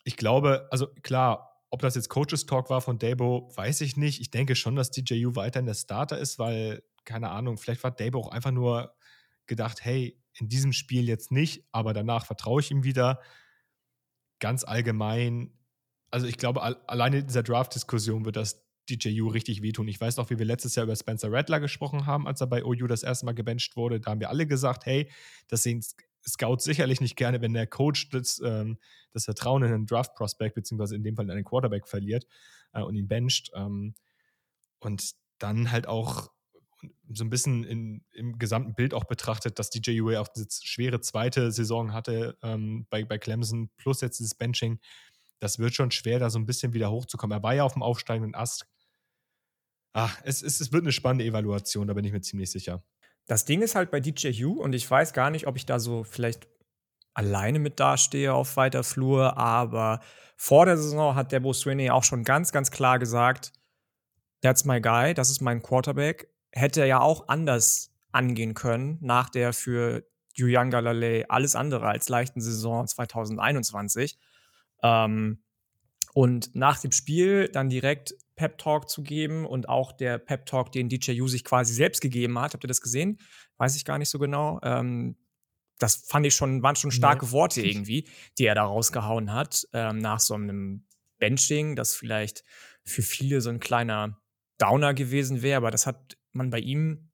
Ich 0.03 0.17
glaube, 0.17 0.67
also 0.69 0.85
klar, 1.01 1.52
ob 1.73 1.81
das 1.81 1.95
jetzt 1.95 2.09
Coaches 2.09 2.45
Talk 2.45 2.69
war 2.69 2.81
von 2.81 2.99
Dabo, 2.99 3.51
weiß 3.55 3.81
ich 3.81 3.97
nicht. 3.97 4.21
Ich 4.21 4.29
denke 4.29 4.55
schon, 4.55 4.75
dass 4.75 4.91
DJU 4.91 5.35
weiterhin 5.35 5.65
der 5.65 5.73
Starter 5.73 6.19
ist, 6.19 6.37
weil 6.37 6.83
keine 7.03 7.31
Ahnung, 7.31 7.57
vielleicht 7.57 7.83
war 7.83 7.89
Dabo 7.89 8.19
auch 8.19 8.27
einfach 8.27 8.51
nur 8.51 8.93
gedacht, 9.47 9.83
hey, 9.83 10.21
in 10.33 10.49
diesem 10.49 10.71
Spiel 10.71 11.07
jetzt 11.07 11.31
nicht, 11.31 11.67
aber 11.71 11.93
danach 11.93 12.27
vertraue 12.27 12.61
ich 12.61 12.69
ihm 12.69 12.83
wieder. 12.83 13.19
Ganz 14.39 14.63
allgemein, 14.63 15.57
also 16.11 16.27
ich 16.27 16.37
glaube, 16.37 16.61
alleine 16.61 17.17
in 17.17 17.25
dieser 17.25 17.41
Draft-Diskussion 17.41 18.23
wird 18.23 18.35
das 18.35 18.63
DJU 18.87 19.29
richtig 19.29 19.63
wehtun. 19.63 19.87
Ich 19.87 19.99
weiß 19.99 20.17
noch, 20.17 20.29
wie 20.29 20.37
wir 20.37 20.45
letztes 20.45 20.75
Jahr 20.75 20.83
über 20.83 20.95
Spencer 20.95 21.31
Rattler 21.31 21.59
gesprochen 21.59 22.05
haben, 22.05 22.27
als 22.27 22.39
er 22.39 22.45
bei 22.45 22.63
OU 22.63 22.85
das 22.85 23.01
erste 23.01 23.25
Mal 23.25 23.33
gebencht 23.33 23.75
wurde. 23.77 23.99
Da 23.99 24.11
haben 24.11 24.19
wir 24.19 24.29
alle 24.29 24.45
gesagt, 24.45 24.85
hey, 24.85 25.09
das 25.47 25.63
sehen 25.63 25.83
Scouts 26.27 26.63
sicherlich 26.63 27.01
nicht 27.01 27.15
gerne, 27.15 27.41
wenn 27.41 27.53
der 27.53 27.67
Coach 27.67 28.09
das, 28.09 28.41
ähm, 28.43 28.77
das 29.11 29.25
Vertrauen 29.25 29.63
in 29.63 29.73
einen 29.73 29.85
Draft-Prospect, 29.85 30.55
beziehungsweise 30.55 30.95
in 30.95 31.03
dem 31.03 31.15
Fall 31.15 31.25
in 31.25 31.31
einen 31.31 31.43
Quarterback 31.43 31.87
verliert 31.87 32.25
äh, 32.73 32.81
und 32.81 32.95
ihn 32.95 33.07
bencht. 33.07 33.51
Ähm, 33.55 33.95
und 34.79 35.13
dann 35.39 35.71
halt 35.71 35.87
auch 35.87 36.29
so 37.09 37.23
ein 37.23 37.29
bisschen 37.29 37.63
in, 37.63 38.03
im 38.11 38.37
gesamten 38.37 38.75
Bild 38.75 38.93
auch 38.93 39.05
betrachtet, 39.05 39.59
dass 39.59 39.69
DJ 39.69 40.01
UA 40.01 40.19
auch 40.19 40.27
diese 40.27 40.47
schwere 40.63 40.99
zweite 41.01 41.51
Saison 41.51 41.93
hatte 41.93 42.37
ähm, 42.41 42.87
bei, 42.89 43.05
bei 43.05 43.17
Clemson, 43.17 43.69
plus 43.77 44.01
jetzt 44.01 44.19
dieses 44.19 44.35
Benching, 44.35 44.79
das 45.39 45.59
wird 45.59 45.75
schon 45.75 45.91
schwer, 45.91 46.19
da 46.19 46.29
so 46.29 46.39
ein 46.39 46.45
bisschen 46.45 46.73
wieder 46.73 46.91
hochzukommen. 46.91 47.37
Er 47.37 47.43
war 47.43 47.53
ja 47.53 47.63
auf 47.63 47.73
dem 47.73 47.83
aufsteigenden 47.83 48.35
Ast. 48.35 48.65
Ach, 49.93 50.19
es, 50.23 50.41
es, 50.41 50.59
es 50.59 50.71
wird 50.71 50.83
eine 50.83 50.91
spannende 50.91 51.25
Evaluation, 51.25 51.87
da 51.87 51.93
bin 51.93 52.05
ich 52.05 52.11
mir 52.11 52.21
ziemlich 52.21 52.49
sicher. 52.49 52.83
Das 53.27 53.45
Ding 53.45 53.61
ist 53.61 53.75
halt 53.75 53.91
bei 53.91 53.99
DJU, 53.99 54.53
und 54.53 54.73
ich 54.73 54.89
weiß 54.89 55.13
gar 55.13 55.29
nicht, 55.29 55.47
ob 55.47 55.55
ich 55.55 55.65
da 55.65 55.79
so 55.79 56.03
vielleicht 56.03 56.47
alleine 57.13 57.59
mit 57.59 57.79
dastehe 57.79 58.33
auf 58.33 58.57
weiter 58.57 58.83
Flur, 58.83 59.37
aber 59.37 60.01
vor 60.35 60.65
der 60.65 60.77
Saison 60.77 61.15
hat 61.15 61.31
Debo 61.31 61.53
Swinney 61.53 61.89
auch 61.89 62.03
schon 62.03 62.23
ganz, 62.23 62.51
ganz 62.51 62.71
klar 62.71 62.99
gesagt, 62.99 63.53
that's 64.41 64.65
my 64.65 64.81
guy, 64.81 65.13
das 65.13 65.29
ist 65.29 65.41
mein 65.41 65.61
Quarterback 65.61 66.33
hätte 66.53 66.85
ja 66.85 67.01
auch 67.01 67.27
anders 67.27 67.91
angehen 68.11 68.53
können 68.53 68.99
nach 69.01 69.29
der 69.29 69.53
für 69.53 70.05
Julian 70.35 70.69
Galalay 70.69 71.25
alles 71.27 71.55
andere 71.55 71.87
als 71.87 72.09
leichten 72.09 72.41
Saison 72.41 72.87
2021. 72.87 74.17
Ähm, 74.83 75.43
und 76.13 76.55
nach 76.55 76.79
dem 76.79 76.91
Spiel 76.91 77.49
dann 77.49 77.69
direkt 77.69 78.13
Pep 78.43 78.57
Talk 78.57 78.89
zu 78.89 79.03
geben 79.03 79.45
und 79.45 79.69
auch 79.69 79.93
der 79.93 80.17
Pep 80.17 80.45
Talk, 80.45 80.73
den 80.73 80.89
DJ 80.89 81.21
U 81.21 81.29
sich 81.29 81.45
quasi 81.45 81.73
selbst 81.73 82.01
gegeben 82.01 82.37
hat. 82.37 82.53
Habt 82.53 82.65
ihr 82.65 82.67
das 82.67 82.81
gesehen? 82.81 83.19
Weiß 83.55 83.77
ich 83.77 83.85
gar 83.85 83.97
nicht 83.97 84.09
so 84.09 84.19
genau. 84.19 84.59
Ähm, 84.63 85.15
das 85.79 85.95
fand 85.95 86.25
ich 86.25 86.35
schon, 86.35 86.61
waren 86.61 86.75
schon 86.75 86.91
starke 86.91 87.25
nee. 87.27 87.31
Worte 87.31 87.61
irgendwie, 87.61 88.09
die 88.37 88.45
er 88.45 88.55
da 88.55 88.65
rausgehauen 88.65 89.31
hat, 89.31 89.65
ähm, 89.71 89.99
nach 89.99 90.19
so 90.19 90.33
einem 90.33 90.85
Benching, 91.19 91.77
das 91.77 91.95
vielleicht 91.95 92.43
für 92.83 93.01
viele 93.01 93.39
so 93.39 93.49
ein 93.49 93.61
kleiner 93.61 94.21
Downer 94.57 94.93
gewesen 94.93 95.41
wäre, 95.41 95.55
aber 95.55 95.71
das 95.71 95.87
hat 95.87 96.17
man 96.33 96.49
bei 96.49 96.59
ihm 96.59 97.11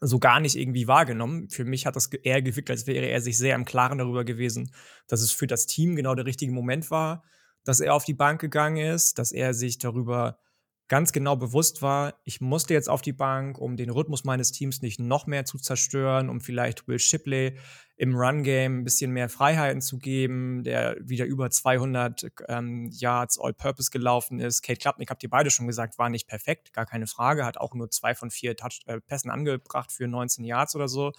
so 0.00 0.18
gar 0.18 0.40
nicht 0.40 0.56
irgendwie 0.56 0.88
wahrgenommen. 0.88 1.50
Für 1.50 1.64
mich 1.64 1.86
hat 1.86 1.94
das 1.94 2.06
eher 2.08 2.42
gewirkt, 2.42 2.70
als 2.70 2.88
wäre 2.88 3.06
er 3.06 3.20
sich 3.20 3.38
sehr 3.38 3.54
im 3.54 3.64
Klaren 3.64 3.98
darüber 3.98 4.24
gewesen, 4.24 4.72
dass 5.06 5.20
es 5.20 5.30
für 5.30 5.46
das 5.46 5.66
Team 5.66 5.94
genau 5.94 6.16
der 6.16 6.26
richtige 6.26 6.50
Moment 6.50 6.90
war, 6.90 7.22
dass 7.64 7.78
er 7.78 7.94
auf 7.94 8.04
die 8.04 8.14
Bank 8.14 8.40
gegangen 8.40 8.78
ist, 8.78 9.20
dass 9.20 9.30
er 9.30 9.54
sich 9.54 9.78
darüber 9.78 10.40
ganz 10.88 11.12
genau 11.12 11.36
bewusst 11.36 11.82
war, 11.82 12.14
ich 12.24 12.40
musste 12.40 12.72
jetzt 12.72 12.88
auf 12.88 13.02
die 13.02 13.12
Bank, 13.12 13.58
um 13.58 13.76
den 13.76 13.90
Rhythmus 13.90 14.24
meines 14.24 14.52
Teams 14.52 14.80
nicht 14.80 14.98
noch 14.98 15.26
mehr 15.26 15.44
zu 15.44 15.58
zerstören, 15.58 16.30
um 16.30 16.40
vielleicht 16.40 16.88
Will 16.88 16.98
Shipley 16.98 17.56
im 17.96 18.14
Run-Game 18.14 18.80
ein 18.80 18.84
bisschen 18.84 19.10
mehr 19.12 19.28
Freiheiten 19.28 19.82
zu 19.82 19.98
geben, 19.98 20.62
der 20.62 20.96
wieder 21.00 21.26
über 21.26 21.50
200 21.50 22.30
ähm, 22.48 22.88
Yards 22.90 23.38
All-Purpose 23.38 23.90
gelaufen 23.90 24.40
ist. 24.40 24.62
Kate 24.62 24.78
Klapnick, 24.78 25.10
habt 25.10 25.22
ihr 25.22 25.30
beide 25.30 25.50
schon 25.50 25.66
gesagt, 25.66 25.98
war 25.98 26.08
nicht 26.08 26.26
perfekt, 26.26 26.72
gar 26.72 26.86
keine 26.86 27.06
Frage, 27.06 27.44
hat 27.44 27.58
auch 27.58 27.74
nur 27.74 27.90
zwei 27.90 28.14
von 28.14 28.30
vier 28.30 28.56
Touch 28.56 28.80
äh, 28.86 29.00
Pässen 29.00 29.30
angebracht 29.30 29.92
für 29.92 30.08
19 30.08 30.44
Yards 30.44 30.74
oder 30.74 30.88
so. 30.88 31.12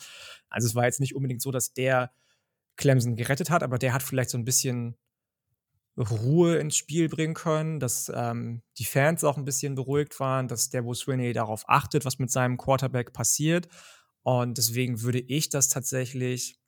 Also 0.49 0.67
es 0.67 0.73
war 0.73 0.85
jetzt 0.85 0.99
nicht 0.99 1.15
unbedingt 1.15 1.41
so, 1.41 1.51
dass 1.51 1.73
der 1.73 2.11
Clemson 2.77 3.15
gerettet 3.17 3.49
hat, 3.49 3.61
aber 3.61 3.77
der 3.77 3.93
hat 3.93 4.01
vielleicht 4.01 4.29
so 4.29 4.37
ein 4.37 4.45
bisschen 4.45 4.95
Ruhe 5.99 6.57
ins 6.57 6.77
Spiel 6.77 7.09
bringen 7.09 7.33
können, 7.33 7.79
dass 7.79 8.11
ähm, 8.13 8.61
die 8.77 8.85
Fans 8.85 9.23
auch 9.23 9.37
ein 9.37 9.45
bisschen 9.45 9.75
beruhigt 9.75 10.19
waren, 10.19 10.47
dass 10.47 10.69
der 10.69 10.81
Bruce 10.81 10.99
Sweeney 10.99 11.33
darauf 11.33 11.63
achtet, 11.67 12.05
was 12.05 12.19
mit 12.19 12.31
seinem 12.31 12.57
Quarterback 12.57 13.11
passiert. 13.11 13.67
Und 14.23 14.57
deswegen 14.57 15.01
würde 15.01 15.19
ich 15.19 15.49
das 15.49 15.67
tatsächlich 15.67 16.59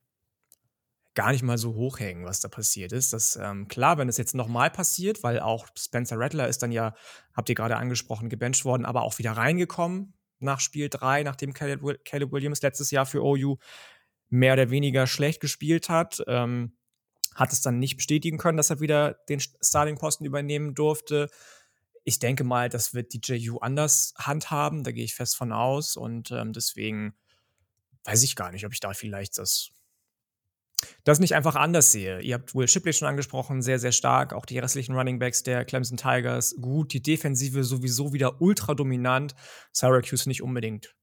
gar 1.13 1.31
nicht 1.31 1.43
mal 1.43 1.57
so 1.57 1.75
hochhängen, 1.75 2.25
was 2.25 2.39
da 2.39 2.47
passiert 2.47 2.91
ist. 2.91 3.13
Das 3.13 3.35
ähm, 3.35 3.67
klar, 3.67 3.97
wenn 3.97 4.09
es 4.09 4.17
jetzt 4.17 4.35
nochmal 4.35 4.69
passiert, 4.69 5.23
weil 5.23 5.39
auch 5.39 5.67
Spencer 5.77 6.17
Rattler 6.17 6.47
ist 6.47 6.61
dann 6.61 6.71
ja, 6.71 6.93
habt 7.33 7.49
ihr 7.49 7.55
gerade 7.55 7.77
angesprochen, 7.77 8.29
gebencht 8.29 8.65
worden, 8.65 8.85
aber 8.85 9.01
auch 9.03 9.17
wieder 9.17 9.33
reingekommen 9.33 10.13
nach 10.39 10.59
Spiel 10.59 10.89
3, 10.89 11.23
nachdem 11.23 11.53
Caleb, 11.53 11.81
Williams 11.83 12.61
letztes 12.61 12.91
Jahr 12.91 13.05
für 13.05 13.23
OU 13.23 13.57
mehr 14.29 14.53
oder 14.53 14.69
weniger 14.69 15.05
schlecht 15.05 15.41
gespielt 15.41 15.89
hat. 15.89 16.23
Ähm, 16.27 16.77
hat 17.35 17.53
es 17.53 17.61
dann 17.61 17.79
nicht 17.79 17.97
bestätigen 17.97 18.37
können, 18.37 18.57
dass 18.57 18.69
er 18.69 18.79
wieder 18.79 19.13
den 19.29 19.39
Starting-Posten 19.39 20.25
übernehmen 20.25 20.75
durfte. 20.75 21.29
Ich 22.03 22.19
denke 22.19 22.43
mal, 22.43 22.69
das 22.69 22.93
wird 22.93 23.13
DJU 23.13 23.59
anders 23.59 24.13
handhaben, 24.17 24.83
da 24.83 24.91
gehe 24.91 25.05
ich 25.05 25.15
fest 25.15 25.37
von 25.37 25.51
aus. 25.51 25.95
Und 25.95 26.31
ähm, 26.31 26.51
deswegen 26.53 27.13
weiß 28.03 28.23
ich 28.23 28.35
gar 28.35 28.51
nicht, 28.51 28.65
ob 28.65 28.73
ich 28.73 28.79
da 28.79 28.93
vielleicht 28.93 29.37
das, 29.37 29.69
das 31.03 31.19
nicht 31.19 31.35
einfach 31.35 31.55
anders 31.55 31.91
sehe. 31.91 32.19
Ihr 32.21 32.35
habt 32.35 32.55
Will 32.55 32.67
Shipley 32.67 32.93
schon 32.93 33.07
angesprochen, 33.07 33.61
sehr, 33.61 33.79
sehr 33.79 33.91
stark. 33.91 34.33
Auch 34.33 34.45
die 34.45 34.59
restlichen 34.59 34.95
Running 34.95 35.19
Backs 35.19 35.43
der 35.43 35.63
Clemson 35.63 35.97
Tigers 35.97 36.55
gut. 36.59 36.91
Die 36.93 37.01
Defensive 37.01 37.63
sowieso 37.63 38.13
wieder 38.13 38.41
ultra 38.41 38.73
dominant. 38.73 39.35
Syracuse 39.71 40.27
nicht 40.27 40.41
unbedingt 40.41 40.95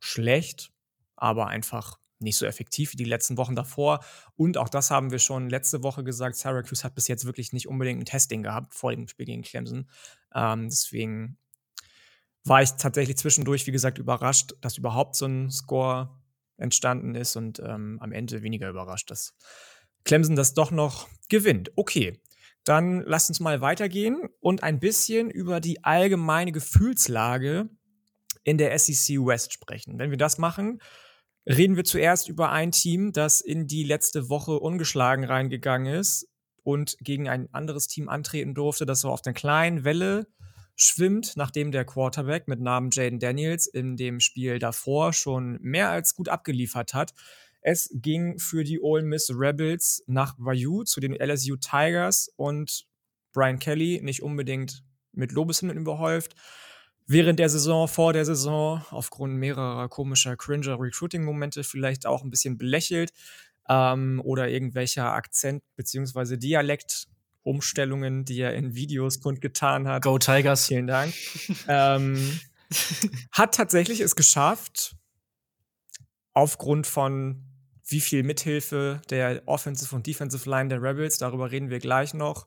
schlecht, 0.00 0.72
aber 1.14 1.48
einfach 1.48 1.98
nicht 2.20 2.36
so 2.36 2.46
effektiv 2.46 2.92
wie 2.92 2.96
die 2.96 3.04
letzten 3.04 3.36
Wochen 3.36 3.54
davor. 3.54 4.00
Und 4.36 4.58
auch 4.58 4.68
das 4.68 4.90
haben 4.90 5.10
wir 5.10 5.18
schon 5.18 5.48
letzte 5.48 5.82
Woche 5.82 6.04
gesagt. 6.04 6.36
Syracuse 6.36 6.84
hat 6.84 6.94
bis 6.94 7.08
jetzt 7.08 7.24
wirklich 7.24 7.52
nicht 7.52 7.68
unbedingt 7.68 8.00
ein 8.00 8.04
Testing 8.04 8.42
gehabt 8.42 8.74
vor 8.74 8.90
dem 8.90 9.08
Spiel 9.08 9.26
gegen 9.26 9.42
Clemson. 9.42 9.88
Ähm, 10.34 10.68
deswegen 10.68 11.38
war 12.44 12.62
ich 12.62 12.70
tatsächlich 12.72 13.16
zwischendurch, 13.16 13.66
wie 13.66 13.72
gesagt, 13.72 13.98
überrascht, 13.98 14.54
dass 14.60 14.78
überhaupt 14.78 15.16
so 15.16 15.26
ein 15.26 15.50
Score 15.50 16.10
entstanden 16.56 17.14
ist 17.14 17.36
und 17.36 17.60
ähm, 17.60 17.98
am 18.00 18.12
Ende 18.12 18.42
weniger 18.42 18.68
überrascht, 18.68 19.10
dass 19.10 19.36
Clemson 20.04 20.36
das 20.36 20.54
doch 20.54 20.70
noch 20.70 21.08
gewinnt. 21.28 21.70
Okay, 21.76 22.20
dann 22.64 23.00
lasst 23.02 23.30
uns 23.30 23.40
mal 23.40 23.60
weitergehen 23.60 24.28
und 24.40 24.62
ein 24.62 24.80
bisschen 24.80 25.30
über 25.30 25.60
die 25.60 25.84
allgemeine 25.84 26.52
Gefühlslage 26.52 27.68
in 28.42 28.58
der 28.58 28.76
SEC 28.78 29.18
West 29.24 29.52
sprechen. 29.52 29.98
Wenn 29.98 30.10
wir 30.10 30.18
das 30.18 30.38
machen, 30.38 30.80
Reden 31.48 31.76
wir 31.76 31.84
zuerst 31.84 32.28
über 32.28 32.52
ein 32.52 32.72
Team, 32.72 33.10
das 33.12 33.40
in 33.40 33.66
die 33.66 33.82
letzte 33.82 34.28
Woche 34.28 34.60
ungeschlagen 34.60 35.24
reingegangen 35.24 35.94
ist 35.94 36.28
und 36.62 36.98
gegen 37.00 37.26
ein 37.26 37.48
anderes 37.54 37.86
Team 37.86 38.10
antreten 38.10 38.54
durfte, 38.54 38.84
das 38.84 39.00
so 39.00 39.08
auf 39.08 39.22
der 39.22 39.32
kleinen 39.32 39.82
Welle 39.82 40.26
schwimmt, 40.76 41.32
nachdem 41.36 41.72
der 41.72 41.86
Quarterback 41.86 42.48
mit 42.48 42.60
Namen 42.60 42.90
Jaden 42.92 43.18
Daniels 43.18 43.66
in 43.66 43.96
dem 43.96 44.20
Spiel 44.20 44.58
davor 44.58 45.14
schon 45.14 45.58
mehr 45.62 45.88
als 45.88 46.14
gut 46.14 46.28
abgeliefert 46.28 46.92
hat. 46.92 47.14
Es 47.62 47.88
ging 47.94 48.38
für 48.38 48.62
die 48.62 48.80
Ole 48.80 49.02
Miss 49.02 49.30
Rebels 49.34 50.04
nach 50.06 50.36
Bayou 50.36 50.84
zu 50.84 51.00
den 51.00 51.14
LSU 51.14 51.56
Tigers 51.56 52.30
und 52.36 52.84
Brian 53.32 53.58
Kelly 53.58 54.00
nicht 54.02 54.22
unbedingt 54.22 54.84
mit 55.12 55.32
Lobeshymnen 55.32 55.78
überhäuft 55.78 56.34
während 57.08 57.40
der 57.40 57.48
Saison, 57.48 57.88
vor 57.88 58.12
der 58.12 58.24
Saison, 58.24 58.84
aufgrund 58.90 59.34
mehrerer 59.34 59.88
komischer, 59.88 60.36
cringer 60.36 60.78
Recruiting-Momente 60.78 61.64
vielleicht 61.64 62.06
auch 62.06 62.22
ein 62.22 62.30
bisschen 62.30 62.58
belächelt 62.58 63.12
ähm, 63.68 64.20
oder 64.24 64.48
irgendwelcher 64.48 65.12
Akzent- 65.12 65.64
bzw. 65.74 66.36
Dialekt-Umstellungen, 66.36 68.24
die 68.24 68.40
er 68.40 68.54
in 68.54 68.74
Videos 68.74 69.20
kundgetan 69.20 69.88
hat. 69.88 70.02
Go 70.02 70.18
Tigers. 70.18 70.66
Vielen 70.66 70.86
Dank. 70.86 71.12
ähm, 71.66 72.38
hat 73.32 73.54
tatsächlich 73.54 74.00
es 74.00 74.14
geschafft, 74.14 74.94
aufgrund 76.34 76.86
von 76.86 77.42
wie 77.86 78.00
viel 78.00 78.22
Mithilfe 78.22 79.00
der 79.08 79.42
Offensive 79.46 79.96
und 79.96 80.06
Defensive 80.06 80.48
Line 80.48 80.68
der 80.68 80.82
Rebels, 80.82 81.16
darüber 81.16 81.50
reden 81.50 81.70
wir 81.70 81.78
gleich 81.78 82.12
noch, 82.12 82.46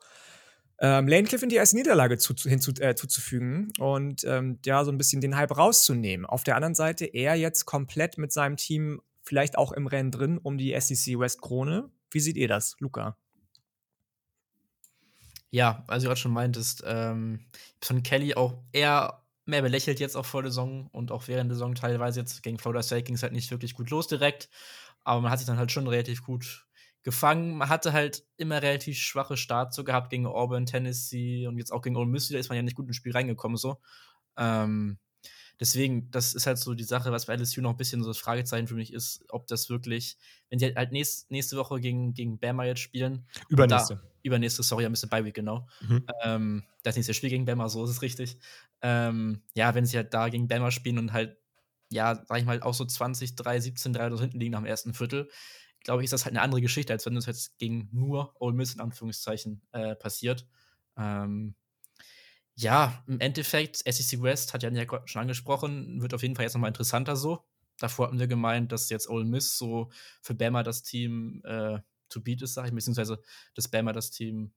ähm, 0.83 1.07
Lane 1.07 1.23
Cliff 1.23 1.43
in 1.43 1.50
die 1.50 1.57
erste 1.57 1.77
Niederlage 1.77 2.17
zu, 2.17 2.33
hinzu, 2.33 2.71
äh, 2.79 2.95
zuzufügen 2.95 3.71
und 3.77 4.23
ähm, 4.23 4.57
ja, 4.65 4.83
so 4.83 4.91
ein 4.91 4.97
bisschen 4.97 5.21
den 5.21 5.38
Hype 5.38 5.55
rauszunehmen. 5.55 6.25
Auf 6.25 6.43
der 6.43 6.55
anderen 6.55 6.73
Seite 6.73 7.05
er 7.05 7.35
jetzt 7.35 7.65
komplett 7.65 8.17
mit 8.17 8.33
seinem 8.33 8.57
Team 8.57 9.00
vielleicht 9.21 9.59
auch 9.59 9.71
im 9.71 9.85
Rennen 9.85 10.09
drin 10.09 10.39
um 10.39 10.57
die 10.57 10.75
SEC 10.79 11.19
West 11.19 11.39
Krone. 11.41 11.91
Wie 12.09 12.19
seht 12.19 12.35
ihr 12.35 12.47
das, 12.47 12.75
Luca? 12.79 13.15
Ja, 15.51 15.83
also 15.88 16.05
du 16.05 16.09
gerade 16.09 16.19
schon 16.19 16.33
meintest, 16.33 16.83
ähm, 16.88 17.45
von 17.79 18.01
Kelly 18.01 18.33
auch 18.33 18.57
eher 18.71 19.21
mehr 19.45 19.61
belächelt 19.61 20.00
jetzt 20.00 20.15
auch 20.15 20.25
vor 20.25 20.41
der 20.41 20.50
Saison 20.50 20.88
und 20.88 21.11
auch 21.11 21.27
während 21.27 21.51
der 21.51 21.57
Saison 21.57 21.75
teilweise 21.75 22.21
jetzt 22.21 22.41
gegen 22.41 22.57
Florida 22.57 22.81
State 22.81 23.03
ging 23.03 23.15
es 23.15 23.21
halt 23.23 23.33
nicht 23.33 23.51
wirklich 23.51 23.75
gut 23.75 23.91
los 23.91 24.07
direkt, 24.07 24.50
aber 25.03 25.21
man 25.21 25.31
hat 25.31 25.39
sich 25.39 25.47
dann 25.47 25.57
halt 25.57 25.71
schon 25.71 25.88
relativ 25.88 26.23
gut 26.23 26.65
gefangen. 27.03 27.58
Man 27.58 27.70
hatte 27.70 27.93
halt 27.93 28.24
immer 28.38 28.62
relativ 28.62 28.98
schwache 28.98 29.38
Starts 29.38 29.75
so 29.75 29.84
gehabt 29.84 30.10
gegen 30.10 30.25
Auburn, 30.25 30.65
Tennessee 30.65 31.48
und 31.48 31.58
jetzt 31.58 31.72
auch 31.72 31.81
gegen 31.81 31.96
Ole 31.96 32.08
Miss. 32.08 32.29
Da 32.29 32.38
ist 32.38 32.50
man 32.50 32.58
ja 32.58 32.62
nicht 32.63 32.75
gut 32.75 32.88
ins 32.88 32.96
Spiel 32.96 33.12
reingekommen 33.12 33.58
so. 33.58 33.81
Ähm, 34.38 34.98
deswegen, 35.60 36.10
das 36.12 36.34
ist 36.34 36.48
halt 36.48 36.58
so 36.58 36.74
die 36.74 36.84
Sache, 36.84 37.12
was 37.12 37.27
bei 37.27 37.36
LSU 37.36 37.62
noch 37.62 37.72
ein 37.72 37.77
bisschen 37.77 38.01
so 38.03 38.10
das 38.10 38.17
Fragezeichen 38.17 38.67
für 38.67 38.75
mich 38.75 38.91
ist, 38.91 39.24
ob 39.29 39.48
das 39.48 39.70
wirklich, 39.70 40.17
wenn 40.50 40.60
die 40.60 40.74
halt 40.75 40.91
nächst, 40.91 41.31
nächste 41.31 41.58
Woche 41.58 41.79
gegen, 41.79 42.13
gegen 42.13 42.39
Bama 42.39 42.65
jetzt 42.65 42.81
spielen. 42.81 43.25
Übernächste. 43.50 43.96
Da, 43.96 44.01
übernächste, 44.24 44.63
sorry, 44.63 44.86
ein 44.86 44.91
bisschen 44.91 45.10
Bye-Week, 45.10 45.34
genau. 45.34 45.67
Mhm. 45.81 46.05
Ähm, 46.24 46.63
das 46.84 46.96
nächste 46.96 47.13
Spiel 47.13 47.29
gegen 47.29 47.46
Bama, 47.46 47.70
so 47.70 47.84
ist 47.86 47.91
es 47.91 48.01
richtig. 48.01 48.38
Ähm, 48.81 49.43
ja, 49.53 49.74
wenn 49.75 49.86
sie 49.86 49.98
halt 49.98 50.13
da 50.13 50.29
gegen 50.29 50.48
Bama 50.48 50.72
spielen 50.72 50.98
und 50.98 51.13
halt, 51.13 51.38
ja, 51.91 52.24
sag 52.25 52.39
ich 52.39 52.46
mal, 52.46 52.62
auch 52.63 52.74
so 52.74 52.86
20, 52.86 53.36
3, 53.36 53.60
17, 53.60 53.93
3 53.93 54.08
oder 54.08 54.17
so 54.17 54.24
hinten 54.24 54.39
liegen 54.39 54.53
nach 54.53 54.62
dem 54.62 54.65
ersten 54.65 54.93
Viertel, 54.93 55.29
glaube 55.83 56.01
ich, 56.01 56.05
ist 56.05 56.13
das 56.13 56.25
halt 56.25 56.35
eine 56.35 56.41
andere 56.41 56.61
Geschichte, 56.61 56.93
als 56.93 57.05
wenn 57.05 57.15
das 57.15 57.25
jetzt 57.25 57.57
gegen 57.57 57.89
nur 57.91 58.35
Ole 58.39 58.55
Miss 58.55 58.73
in 58.73 58.81
Anführungszeichen 58.81 59.61
äh, 59.71 59.95
passiert. 59.95 60.47
Ähm, 60.97 61.55
ja, 62.55 63.03
im 63.07 63.19
Endeffekt, 63.19 63.77
SEC 63.77 64.21
West 64.21 64.53
hat 64.53 64.63
Jan 64.63 64.75
ja 64.75 64.85
schon 65.05 65.21
angesprochen, 65.21 66.01
wird 66.01 66.13
auf 66.13 66.21
jeden 66.21 66.35
Fall 66.35 66.43
jetzt 66.43 66.53
nochmal 66.53 66.69
interessanter 66.69 67.15
so. 67.15 67.43
Davor 67.79 68.07
hatten 68.07 68.19
wir 68.19 68.27
gemeint, 68.27 68.71
dass 68.71 68.89
jetzt 68.89 69.09
Ole 69.09 69.25
Miss 69.25 69.57
so 69.57 69.89
für 70.21 70.35
Bama 70.35 70.61
das 70.61 70.83
Team 70.83 71.41
äh, 71.45 71.79
to 72.09 72.21
beat 72.21 72.41
ist, 72.41 72.53
sage 72.53 72.67
ich, 72.67 72.73
beziehungsweise 72.73 73.19
dass 73.55 73.67
Bama 73.67 73.93
das 73.93 74.11
Team, 74.11 74.51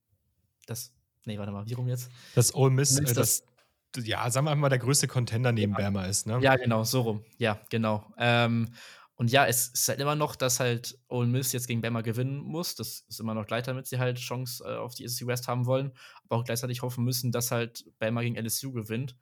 das, 0.67 0.93
nee, 1.25 1.39
warte 1.39 1.53
mal, 1.53 1.67
wie 1.67 1.73
rum 1.73 1.89
jetzt? 1.89 2.11
Das 2.35 2.55
Ole 2.55 2.71
Miss, 2.71 3.01
Miss 3.01 3.13
äh, 3.13 3.15
das, 3.15 3.45
das, 3.93 4.07
ja, 4.07 4.29
sagen 4.31 4.47
wir 4.47 4.51
einfach 4.51 4.63
mal, 4.63 4.69
der 4.69 4.79
größte 4.79 5.09
Contender 5.09 5.53
neben 5.53 5.73
ja. 5.73 5.79
Bama 5.79 6.05
ist, 6.05 6.27
ne? 6.27 6.41
Ja, 6.43 6.57
genau, 6.57 6.85
so 6.85 7.01
rum, 7.01 7.25
ja, 7.39 7.61
genau. 7.71 8.13
Ähm, 8.19 8.75
und 9.17 9.31
ja, 9.31 9.47
es 9.47 9.69
ist 9.69 9.89
halt 9.89 10.01
immer 10.01 10.17
noch, 10.17 10.35
dass 10.35 10.59
halt 10.59 10.99
Ole 11.09 11.29
Miss 11.29 11.53
jetzt 11.53 11.69
gegen 11.69 11.81
Bama 11.81 12.01
gewinnen 12.01 12.39
muss. 12.39 12.75
Das 12.75 13.05
ist 13.09 13.21
immer 13.21 13.35
noch 13.35 13.47
gleich, 13.47 13.63
damit 13.63 13.87
sie 13.87 13.99
halt 13.99 14.19
Chance 14.19 14.65
äh, 14.65 14.77
auf 14.77 14.95
die 14.95 15.07
SEC 15.07 15.27
West 15.29 15.47
haben 15.47 15.67
wollen. 15.67 15.93
Aber 16.25 16.41
auch 16.41 16.45
gleichzeitig 16.45 16.83
hoffen 16.83 17.05
müssen, 17.05 17.31
dass 17.31 17.53
halt 17.53 17.85
Bama 17.99 18.23
gegen 18.23 18.37
LSU 18.37 18.73
gewinnt. 18.73 19.17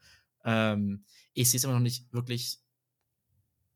Ähm, 0.44 1.04
ich 1.34 1.50
sehe 1.50 1.58
es 1.58 1.64
immer 1.64 1.74
noch 1.74 1.80
nicht 1.80 2.10
wirklich 2.12 2.60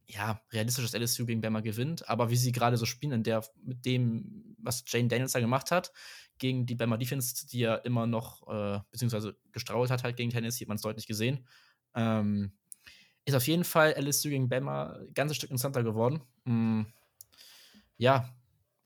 ja, 0.06 0.40
realistisch, 0.52 0.84
dass 0.84 0.98
LSU 0.98 1.26
gegen 1.26 1.40
Bama 1.40 1.60
gewinnt, 1.60 2.08
aber 2.08 2.30
wie 2.30 2.36
sie 2.36 2.52
gerade 2.52 2.76
so 2.76 2.86
spielen, 2.86 3.12
in 3.12 3.22
der, 3.24 3.44
mit 3.62 3.84
dem, 3.84 4.56
was 4.58 4.84
Jane 4.86 5.08
Daniels 5.08 5.32
da 5.32 5.40
gemacht 5.40 5.70
hat, 5.70 5.92
gegen 6.38 6.64
die 6.64 6.76
Bama 6.76 6.96
Defense, 6.96 7.46
die 7.48 7.60
ja 7.60 7.74
immer 7.74 8.06
noch, 8.06 8.46
äh, 8.48 8.80
beziehungsweise 8.90 9.36
gestrauert 9.52 9.90
hat 9.90 10.04
halt 10.04 10.16
gegen 10.16 10.30
Tennessee, 10.30 10.64
hat 10.64 10.68
man 10.68 10.76
es 10.76 10.82
deutlich 10.82 11.06
gesehen, 11.08 11.46
ähm, 11.94 12.52
ist 13.26 13.34
auf 13.34 13.46
jeden 13.46 13.64
Fall 13.64 13.94
LSU 13.98 14.30
gegen 14.30 14.48
Bama 14.48 14.94
ein 14.94 15.12
ganzes 15.12 15.36
Stück 15.36 15.50
interessanter 15.50 15.82
geworden. 15.82 16.22
Mhm. 16.44 16.86
Ja, 17.98 18.32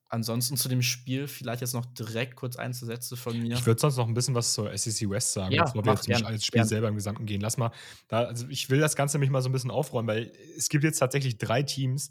ansonsten 0.09 0.57
zu 0.57 0.69
dem 0.69 0.83
Spiel 0.83 1.29
vielleicht 1.29 1.61
jetzt 1.61 1.75
noch 1.75 1.85
direkt 1.87 2.37
kurz 2.37 2.57
einzusetzen 2.57 3.17
von 3.17 3.39
mir. 3.39 3.55
Ich 3.55 3.67
würde 3.67 3.81
sonst 3.81 3.97
noch 3.97 4.09
ein 4.09 4.15
bisschen 4.15 4.35
was 4.35 4.55
zur 4.55 4.77
SEC 4.77 5.09
West 5.11 5.33
sagen, 5.33 5.55
ja, 5.55 5.65
bevor 5.65 5.85
wir 5.85 5.93
jetzt 5.93 6.09
nicht 6.09 6.25
als 6.25 6.45
Spiel 6.45 6.59
gern. 6.59 6.69
selber 6.69 6.89
im 6.89 6.97
Gesamten 6.97 7.27
gehen. 7.27 7.41
Lass 7.41 7.59
mal, 7.59 7.71
da, 8.09 8.25
also 8.25 8.49
ich 8.49 8.71
will 8.71 8.81
das 8.81 8.97
Ganze 8.97 9.17
nämlich 9.17 9.31
mal 9.31 9.43
so 9.43 9.49
ein 9.49 9.53
bisschen 9.53 9.71
aufräumen, 9.71 10.09
weil 10.09 10.33
es 10.57 10.69
gibt 10.69 10.85
jetzt 10.85 10.99
tatsächlich 10.99 11.39
drei 11.39 11.63
Teams, 11.63 12.11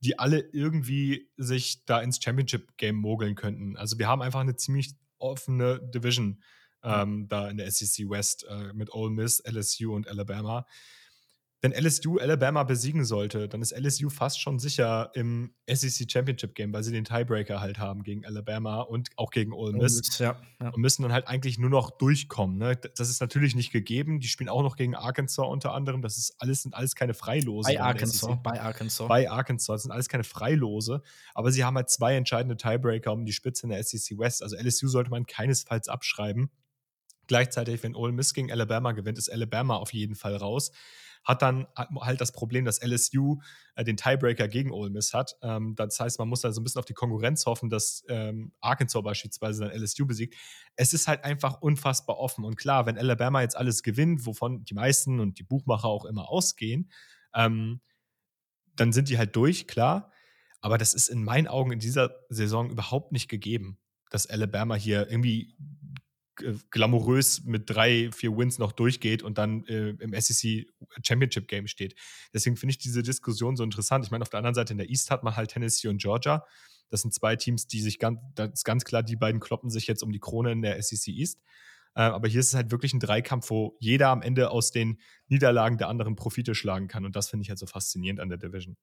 die 0.00 0.18
alle 0.18 0.40
irgendwie 0.40 1.28
sich 1.36 1.84
da 1.84 2.00
ins 2.00 2.22
Championship-Game 2.22 2.96
mogeln 2.96 3.34
könnten. 3.34 3.76
Also 3.76 3.98
wir 3.98 4.08
haben 4.08 4.22
einfach 4.22 4.40
eine 4.40 4.56
ziemlich 4.56 4.94
offene 5.18 5.80
Division 5.80 6.42
ähm, 6.82 7.28
da 7.28 7.48
in 7.48 7.58
der 7.58 7.70
SEC 7.70 8.08
West 8.08 8.46
äh, 8.48 8.72
mit 8.72 8.92
Ole 8.92 9.10
Miss, 9.10 9.42
LSU 9.46 9.94
und 9.94 10.08
Alabama 10.08 10.66
wenn 11.66 11.84
LSU 11.84 12.18
Alabama 12.18 12.62
besiegen 12.62 13.04
sollte, 13.04 13.48
dann 13.48 13.60
ist 13.60 13.76
LSU 13.76 14.08
fast 14.08 14.40
schon 14.40 14.60
sicher 14.60 15.10
im 15.14 15.52
SEC 15.68 16.08
Championship 16.08 16.54
Game, 16.54 16.72
weil 16.72 16.84
sie 16.84 16.92
den 16.92 17.04
Tiebreaker 17.04 17.60
halt 17.60 17.78
haben 17.78 18.04
gegen 18.04 18.24
Alabama 18.24 18.82
und 18.82 19.08
auch 19.16 19.32
gegen 19.32 19.52
Ole 19.52 19.72
Miss. 19.72 20.18
Ja, 20.18 20.40
ja. 20.60 20.68
Und 20.68 20.80
müssen 20.80 21.02
dann 21.02 21.12
halt 21.12 21.26
eigentlich 21.26 21.58
nur 21.58 21.70
noch 21.70 21.90
durchkommen. 21.90 22.56
Ne? 22.56 22.76
Das 22.76 23.08
ist 23.08 23.20
natürlich 23.20 23.56
nicht 23.56 23.72
gegeben. 23.72 24.20
Die 24.20 24.28
spielen 24.28 24.48
auch 24.48 24.62
noch 24.62 24.76
gegen 24.76 24.94
Arkansas 24.94 25.44
unter 25.44 25.74
anderem. 25.74 26.02
Das 26.02 26.18
ist 26.18 26.36
alles, 26.38 26.62
sind 26.62 26.74
alles 26.74 26.94
keine 26.94 27.14
Freilose. 27.14 27.72
Bei 27.72 27.80
Arkansas. 27.80 28.30
E 28.30 28.38
bei 28.44 28.60
Arkansas. 28.60 29.08
Bei 29.08 29.28
Arkansas. 29.28 29.66
Das 29.66 29.82
sind 29.82 29.90
alles 29.90 30.08
keine 30.08 30.24
Freilose. 30.24 31.02
Aber 31.34 31.50
sie 31.50 31.64
haben 31.64 31.74
halt 31.74 31.90
zwei 31.90 32.14
entscheidende 32.14 32.56
Tiebreaker 32.56 33.12
um 33.12 33.24
die 33.24 33.32
Spitze 33.32 33.64
in 33.64 33.70
der 33.70 33.82
SEC 33.82 34.16
West. 34.18 34.44
Also 34.44 34.56
LSU 34.56 34.86
sollte 34.86 35.10
man 35.10 35.26
keinesfalls 35.26 35.88
abschreiben. 35.88 36.48
Gleichzeitig, 37.26 37.82
wenn 37.82 37.96
Ole 37.96 38.12
Miss 38.12 38.34
gegen 38.34 38.52
Alabama 38.52 38.92
gewinnt, 38.92 39.18
ist 39.18 39.32
Alabama 39.32 39.74
auf 39.74 39.92
jeden 39.92 40.14
Fall 40.14 40.36
raus 40.36 40.70
hat 41.26 41.42
dann 41.42 41.66
halt 41.76 42.20
das 42.20 42.30
Problem, 42.30 42.64
dass 42.64 42.80
LSU 42.80 43.40
äh, 43.74 43.82
den 43.82 43.96
Tiebreaker 43.96 44.46
gegen 44.46 44.70
Ole 44.70 44.90
Miss 44.90 45.12
hat. 45.12 45.36
Ähm, 45.42 45.74
das 45.74 45.98
heißt, 45.98 46.20
man 46.20 46.28
muss 46.28 46.40
da 46.40 46.52
so 46.52 46.60
ein 46.60 46.64
bisschen 46.64 46.78
auf 46.78 46.84
die 46.84 46.94
Konkurrenz 46.94 47.44
hoffen, 47.46 47.68
dass 47.68 48.04
ähm, 48.08 48.52
Arkansas 48.60 49.02
beispielsweise 49.02 49.64
dann 49.64 49.82
LSU 49.82 50.06
besiegt. 50.06 50.36
Es 50.76 50.92
ist 50.92 51.08
halt 51.08 51.24
einfach 51.24 51.60
unfassbar 51.60 52.18
offen. 52.18 52.44
Und 52.44 52.56
klar, 52.56 52.86
wenn 52.86 52.96
Alabama 52.96 53.42
jetzt 53.42 53.56
alles 53.56 53.82
gewinnt, 53.82 54.24
wovon 54.24 54.64
die 54.64 54.74
meisten 54.74 55.18
und 55.18 55.40
die 55.40 55.42
Buchmacher 55.42 55.88
auch 55.88 56.04
immer 56.04 56.28
ausgehen, 56.30 56.92
ähm, 57.34 57.80
dann 58.76 58.92
sind 58.92 59.08
die 59.08 59.18
halt 59.18 59.34
durch, 59.34 59.66
klar. 59.66 60.12
Aber 60.60 60.78
das 60.78 60.94
ist 60.94 61.08
in 61.08 61.24
meinen 61.24 61.48
Augen 61.48 61.72
in 61.72 61.80
dieser 61.80 62.14
Saison 62.28 62.70
überhaupt 62.70 63.10
nicht 63.10 63.28
gegeben, 63.28 63.78
dass 64.10 64.28
Alabama 64.28 64.76
hier 64.76 65.10
irgendwie 65.10 65.56
glamourös 66.70 67.44
mit 67.44 67.68
drei, 67.68 68.10
vier 68.12 68.36
Wins 68.36 68.58
noch 68.58 68.72
durchgeht 68.72 69.22
und 69.22 69.38
dann 69.38 69.64
äh, 69.64 69.90
im 69.90 70.18
SEC 70.20 70.66
Championship 71.02 71.48
Game 71.48 71.66
steht. 71.66 71.94
Deswegen 72.32 72.56
finde 72.56 72.72
ich 72.72 72.78
diese 72.78 73.02
Diskussion 73.02 73.56
so 73.56 73.64
interessant. 73.64 74.04
Ich 74.04 74.10
meine, 74.10 74.22
auf 74.22 74.28
der 74.28 74.38
anderen 74.38 74.54
Seite 74.54 74.72
in 74.72 74.78
der 74.78 74.90
East 74.90 75.10
hat 75.10 75.22
man 75.22 75.36
halt 75.36 75.50
Tennessee 75.50 75.88
und 75.88 76.00
Georgia. 76.00 76.44
Das 76.88 77.02
sind 77.02 77.12
zwei 77.12 77.36
Teams, 77.36 77.66
die 77.66 77.80
sich 77.80 77.98
ganz, 77.98 78.20
das 78.34 78.50
ist 78.52 78.64
ganz 78.64 78.84
klar, 78.84 79.02
die 79.02 79.16
beiden 79.16 79.40
kloppen 79.40 79.70
sich 79.70 79.86
jetzt 79.86 80.02
um 80.02 80.12
die 80.12 80.20
Krone 80.20 80.52
in 80.52 80.62
der 80.62 80.80
SEC 80.82 81.08
East. 81.08 81.40
Äh, 81.94 82.02
aber 82.02 82.28
hier 82.28 82.40
ist 82.40 82.48
es 82.48 82.54
halt 82.54 82.70
wirklich 82.70 82.92
ein 82.92 83.00
Dreikampf, 83.00 83.50
wo 83.50 83.76
jeder 83.80 84.08
am 84.08 84.22
Ende 84.22 84.50
aus 84.50 84.70
den 84.70 85.00
Niederlagen 85.28 85.78
der 85.78 85.88
anderen 85.88 86.14
Profite 86.14 86.54
schlagen 86.54 86.88
kann. 86.88 87.04
Und 87.04 87.16
das 87.16 87.30
finde 87.30 87.42
ich 87.42 87.48
halt 87.48 87.58
so 87.58 87.66
faszinierend 87.66 88.20
an 88.20 88.28
der 88.28 88.38
Division. 88.38 88.76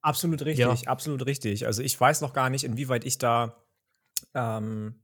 Absolut 0.00 0.42
richtig, 0.44 0.82
ja. 0.82 0.86
absolut 0.86 1.26
richtig. 1.26 1.66
Also 1.66 1.82
ich 1.82 2.00
weiß 2.00 2.20
noch 2.20 2.32
gar 2.32 2.50
nicht, 2.50 2.64
inwieweit 2.64 3.04
ich 3.04 3.18
da 3.18 3.64
ähm, 4.32 4.94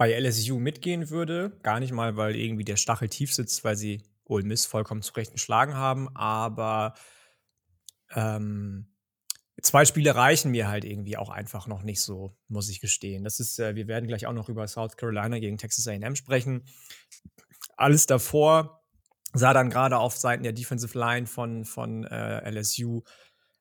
bei 0.00 0.18
LSU 0.18 0.58
mitgehen 0.58 1.10
würde. 1.10 1.58
Gar 1.62 1.78
nicht 1.78 1.92
mal, 1.92 2.16
weil 2.16 2.34
irgendwie 2.34 2.64
der 2.64 2.76
Stachel 2.76 3.10
tief 3.10 3.34
sitzt, 3.34 3.64
weil 3.64 3.76
sie 3.76 4.02
Ole 4.24 4.44
Miss 4.44 4.64
vollkommen 4.64 5.02
zurecht 5.02 5.32
geschlagen 5.32 5.74
haben, 5.74 6.08
aber 6.16 6.94
ähm, 8.14 8.94
zwei 9.60 9.84
Spiele 9.84 10.14
reichen 10.14 10.52
mir 10.52 10.68
halt 10.68 10.86
irgendwie 10.86 11.18
auch 11.18 11.28
einfach 11.28 11.66
noch 11.66 11.82
nicht 11.82 12.00
so, 12.00 12.34
muss 12.48 12.70
ich 12.70 12.80
gestehen. 12.80 13.24
Das 13.24 13.40
ist, 13.40 13.58
äh, 13.58 13.74
wir 13.74 13.88
werden 13.88 14.08
gleich 14.08 14.26
auch 14.26 14.32
noch 14.32 14.48
über 14.48 14.66
South 14.68 14.96
Carolina 14.96 15.38
gegen 15.38 15.58
Texas 15.58 15.86
AM 15.86 16.16
sprechen. 16.16 16.64
Alles 17.76 18.06
davor 18.06 18.82
sah 19.34 19.52
dann 19.52 19.68
gerade 19.68 19.98
auf 19.98 20.16
Seiten 20.16 20.44
der 20.44 20.54
Defensive 20.54 20.98
Line 20.98 21.26
von, 21.26 21.66
von 21.66 22.04
äh, 22.04 22.50
LSU 22.50 23.02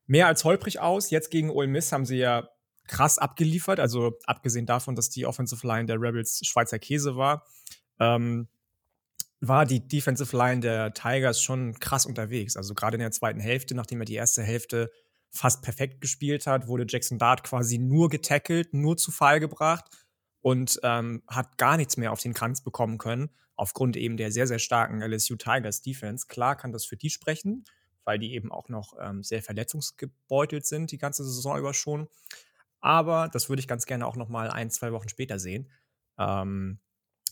mehr 0.06 0.28
als 0.28 0.46
holprig 0.46 0.80
aus. 0.80 1.10
Jetzt 1.10 1.32
gegen 1.32 1.50
Ole 1.50 1.68
Miss 1.68 1.92
haben 1.92 2.06
sie 2.06 2.16
ja 2.16 2.48
krass 2.90 3.18
abgeliefert. 3.18 3.80
Also 3.80 4.18
abgesehen 4.26 4.66
davon, 4.66 4.96
dass 4.96 5.10
die 5.10 5.26
Offensive 5.26 5.66
Line 5.66 5.86
der 5.86 6.02
Rebels 6.02 6.42
Schweizer 6.46 6.80
Käse 6.80 7.16
war, 7.16 7.46
ähm, 8.00 8.50
war 9.40 9.66
die 9.66 9.88
Defensive 9.88 10.36
Line 10.36 10.60
der 10.60 10.94
Tigers 10.94 11.42
schon 11.42 11.80
krass 11.80 12.06
unterwegs. 12.06 12.58
Also 12.58 12.74
gerade 12.74 12.96
in 12.96 13.02
der 13.02 13.12
zweiten 13.12 13.40
Hälfte, 13.40 13.76
nachdem 13.76 14.02
er 14.02 14.06
die 14.06 14.16
erste 14.16 14.44
Hälfte 14.44 14.92
fast 15.32 15.62
perfekt 15.62 16.02
gespielt 16.02 16.48
hat, 16.48 16.68
wurde 16.68 16.86
Jackson 16.88 17.20
Dart 17.20 17.44
quasi 17.44 17.78
nur 17.78 18.10
getackelt, 18.10 18.74
nur 18.74 18.98
zu 18.98 19.12
Fall 19.12 19.40
gebracht 19.40 19.86
und 20.42 20.80
ähm, 20.84 21.24
hat 21.28 21.58
gar 21.58 21.78
nichts 21.78 21.96
mehr 21.96 22.12
auf 22.12 22.20
den 22.20 22.34
Kranz 22.34 22.64
bekommen 22.64 22.98
können, 22.98 23.30
aufgrund 23.56 23.96
eben 23.96 24.18
der 24.18 24.32
sehr, 24.32 24.48
sehr 24.48 24.60
starken 24.60 25.02
LSU 25.02 25.36
Tigers 25.36 25.82
Defense. 25.82 26.26
Klar 26.28 26.56
kann 26.56 26.72
das 26.72 26.86
für 26.86 26.98
die 26.98 27.12
sprechen, 27.12 27.66
weil 28.04 28.18
die 28.18 28.34
eben 28.34 28.52
auch 28.52 28.68
noch 28.68 28.94
ähm, 29.00 29.24
sehr 29.24 29.44
verletzungsgebeutelt 29.44 30.66
sind, 30.66 30.92
die 30.92 30.98
ganze 30.98 31.24
Saison 31.24 31.60
über 31.60 31.74
schon. 31.74 32.10
Aber 32.82 33.30
das 33.32 33.50
würde 33.50 33.60
ich 33.60 33.68
ganz 33.68 33.86
gerne 33.86 34.06
auch 34.06 34.16
noch 34.16 34.30
mal 34.30 34.50
ein, 34.50 34.70
zwei 34.70 34.92
Wochen 34.92 35.10
später 35.10 35.40
sehen. 35.40 35.70
Ähm, 36.18 36.80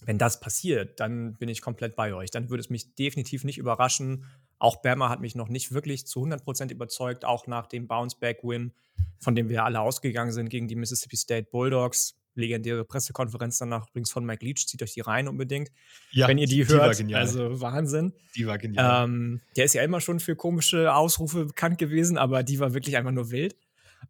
wenn 0.05 0.17
das 0.17 0.39
passiert, 0.39 0.99
dann 0.99 1.35
bin 1.37 1.49
ich 1.49 1.61
komplett 1.61 1.95
bei 1.95 2.13
euch. 2.13 2.31
Dann 2.31 2.49
würde 2.49 2.61
es 2.61 2.69
mich 2.69 2.95
definitiv 2.95 3.43
nicht 3.43 3.57
überraschen. 3.57 4.25
Auch 4.59 4.81
Bama 4.81 5.09
hat 5.09 5.21
mich 5.21 5.35
noch 5.35 5.49
nicht 5.49 5.71
wirklich 5.71 6.05
zu 6.05 6.23
100% 6.23 6.71
überzeugt, 6.71 7.25
auch 7.25 7.47
nach 7.47 7.67
dem 7.67 7.87
Bounce-Back-Win, 7.87 8.73
von 9.19 9.35
dem 9.35 9.49
wir 9.49 9.63
alle 9.63 9.79
ausgegangen 9.79 10.31
sind 10.31 10.49
gegen 10.49 10.67
die 10.67 10.75
Mississippi 10.75 11.17
State 11.17 11.49
Bulldogs. 11.51 12.15
Legendäre 12.35 12.85
Pressekonferenz 12.85 13.57
danach 13.57 13.89
übrigens 13.89 14.11
von 14.11 14.23
Mike 14.23 14.45
Leach. 14.45 14.67
Zieht 14.67 14.83
euch 14.83 14.93
die 14.93 15.01
rein 15.01 15.27
unbedingt. 15.27 15.71
Ja, 16.11 16.27
wenn 16.27 16.37
ihr 16.37 16.45
die, 16.45 16.57
die 16.57 16.67
hört. 16.67 17.01
Also 17.13 17.59
Wahnsinn. 17.61 18.13
Die 18.35 18.45
war 18.45 18.59
genial. 18.59 19.05
Ähm, 19.05 19.41
der 19.55 19.65
ist 19.65 19.73
ja 19.73 19.81
immer 19.81 20.01
schon 20.01 20.19
für 20.19 20.35
komische 20.35 20.93
Ausrufe 20.93 21.45
bekannt 21.45 21.79
gewesen, 21.79 22.19
aber 22.19 22.43
die 22.43 22.59
war 22.59 22.75
wirklich 22.75 22.95
einfach 22.95 23.11
nur 23.11 23.31
wild. 23.31 23.55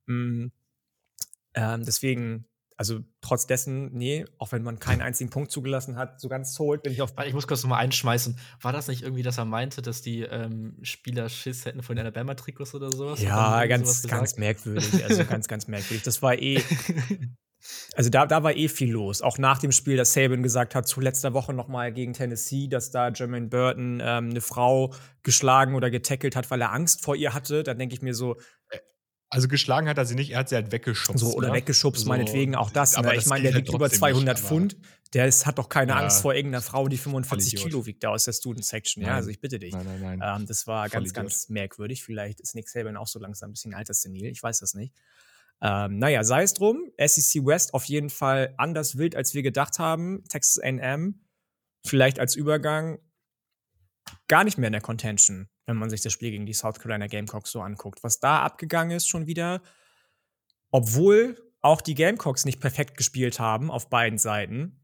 Mhm. 0.07 0.51
Ähm, 1.57 1.83
deswegen, 1.83 2.45
also 2.77 2.99
trotz 3.21 3.47
dessen, 3.47 3.91
nee, 3.93 4.25
auch 4.37 4.51
wenn 4.51 4.61
man 4.61 4.77
keinen 4.77 5.01
einzigen 5.01 5.31
Punkt 5.31 5.51
zugelassen 5.51 5.97
hat, 5.97 6.21
so 6.21 6.29
ganz 6.29 6.53
sold 6.53 6.83
bin 6.83 6.93
ich 6.93 7.01
auf. 7.01 7.13
Ich 7.25 7.33
muss 7.33 7.47
kurz 7.47 7.63
nochmal 7.63 7.83
einschmeißen. 7.83 8.37
War 8.61 8.71
das 8.71 8.87
nicht 8.87 9.01
irgendwie, 9.01 9.23
dass 9.23 9.39
er 9.39 9.45
meinte, 9.45 9.81
dass 9.81 10.03
die 10.03 10.21
ähm, 10.21 10.77
Spieler 10.83 11.27
Schiss 11.29 11.65
hätten 11.65 11.81
von 11.81 11.95
den 11.95 12.05
Alabama-Trikots 12.05 12.75
oder 12.75 12.91
sowas? 12.91 13.21
Ja, 13.21 13.65
ganz, 13.65 14.03
ganz 14.03 14.37
merkwürdig. 14.37 15.03
Also 15.03 15.25
ganz, 15.29 15.47
ganz 15.47 15.67
merkwürdig. 15.67 16.03
Das 16.03 16.21
war 16.21 16.37
eh. 16.37 16.61
Also 17.95 18.09
da, 18.09 18.25
da 18.25 18.43
war 18.43 18.55
eh 18.55 18.67
viel 18.67 18.91
los. 18.91 19.21
Auch 19.21 19.37
nach 19.37 19.59
dem 19.59 19.71
Spiel, 19.71 19.97
dass 19.97 20.13
Saban 20.13 20.43
gesagt 20.43 20.75
hat, 20.75 20.87
zu 20.87 21.01
letzter 21.01 21.33
Woche 21.33 21.53
nochmal 21.53 21.91
gegen 21.91 22.13
Tennessee, 22.13 22.67
dass 22.67 22.91
da 22.91 23.09
Jermaine 23.09 23.47
Burton 23.47 23.99
ähm, 24.01 24.29
eine 24.29 24.41
Frau 24.41 24.93
geschlagen 25.23 25.75
oder 25.75 25.89
getackelt 25.89 26.35
hat, 26.35 26.49
weil 26.51 26.61
er 26.61 26.71
Angst 26.71 27.03
vor 27.03 27.15
ihr 27.15 27.33
hatte. 27.33 27.63
Dann 27.63 27.79
denke 27.79 27.95
ich 27.95 28.01
mir 28.01 28.13
so, 28.13 28.35
äh, 28.69 28.77
also 29.29 29.47
geschlagen 29.47 29.89
hat 29.89 29.97
er 29.97 30.05
sie 30.05 30.15
nicht, 30.15 30.31
er 30.31 30.39
hat 30.39 30.49
sie 30.49 30.55
halt 30.55 30.71
weggeschubst. 30.71 31.19
So, 31.19 31.33
oder 31.33 31.49
ne? 31.49 31.55
weggeschubst, 31.55 32.03
so, 32.03 32.09
meinetwegen 32.09 32.55
auch 32.55 32.71
das. 32.71 32.95
Aber 32.95 33.09
ne? 33.09 33.17
ich 33.17 33.25
meine, 33.25 33.43
der 33.43 33.53
halt 33.53 33.65
wiegt 33.65 33.75
über 33.75 33.89
200 33.89 34.37
nicht, 34.37 34.47
Pfund. 34.47 34.77
Der 35.13 35.27
ist, 35.27 35.45
hat 35.45 35.57
doch 35.57 35.69
keine 35.69 35.93
ja, 35.93 35.99
Angst 35.99 36.21
vor 36.21 36.33
irgendeiner 36.33 36.61
Frau, 36.61 36.87
die 36.87 36.97
45 36.97 37.55
Kilo 37.55 37.85
wiegt, 37.85 38.03
da 38.03 38.09
aus 38.09 38.25
der 38.25 38.33
Student 38.33 38.65
Section. 38.65 39.03
Ja, 39.03 39.15
also 39.15 39.29
ich 39.29 39.39
bitte 39.39 39.59
dich. 39.59 39.73
Nein, 39.73 39.85
nein, 39.85 40.19
nein. 40.19 40.41
Ähm, 40.41 40.47
das 40.47 40.67
war 40.67 40.89
ganz, 40.89 41.13
ganz 41.13 41.49
merkwürdig. 41.49 42.03
Vielleicht 42.03 42.41
ist 42.41 42.55
Nick 42.55 42.69
Saban 42.69 42.97
auch 42.97 43.07
so 43.07 43.19
langsam 43.19 43.49
ein 43.49 43.53
bisschen 43.53 43.73
alterssenil. 43.73 44.25
Ich 44.25 44.43
weiß 44.43 44.59
das 44.59 44.73
nicht. 44.73 44.93
Ähm, 45.61 45.97
naja, 45.97 46.23
sei 46.23 46.43
es 46.43 46.53
drum. 46.53 46.91
SEC 46.97 47.45
West 47.45 47.73
auf 47.73 47.85
jeden 47.85 48.09
Fall 48.09 48.53
anders 48.57 48.97
wild, 48.97 49.15
als 49.15 49.33
wir 49.33 49.43
gedacht 49.43 49.79
haben. 49.79 50.23
Texas 50.29 50.61
AM 50.61 51.21
vielleicht 51.85 52.19
als 52.19 52.35
Übergang 52.35 52.99
gar 54.27 54.43
nicht 54.43 54.57
mehr 54.57 54.67
in 54.67 54.73
der 54.73 54.81
Contention 54.81 55.49
wenn 55.67 55.77
man 55.77 55.89
sich 55.89 56.01
das 56.01 56.13
Spiel 56.13 56.31
gegen 56.31 56.45
die 56.45 56.53
South 56.53 56.79
Carolina 56.79 57.07
Gamecocks 57.07 57.51
so 57.51 57.61
anguckt. 57.61 58.03
Was 58.03 58.19
da 58.19 58.41
abgegangen 58.41 58.97
ist 58.97 59.07
schon 59.07 59.27
wieder, 59.27 59.61
obwohl 60.71 61.37
auch 61.61 61.81
die 61.81 61.95
Gamecocks 61.95 62.45
nicht 62.45 62.59
perfekt 62.59 62.97
gespielt 62.97 63.39
haben 63.39 63.69
auf 63.69 63.89
beiden 63.89 64.17
Seiten. 64.17 64.79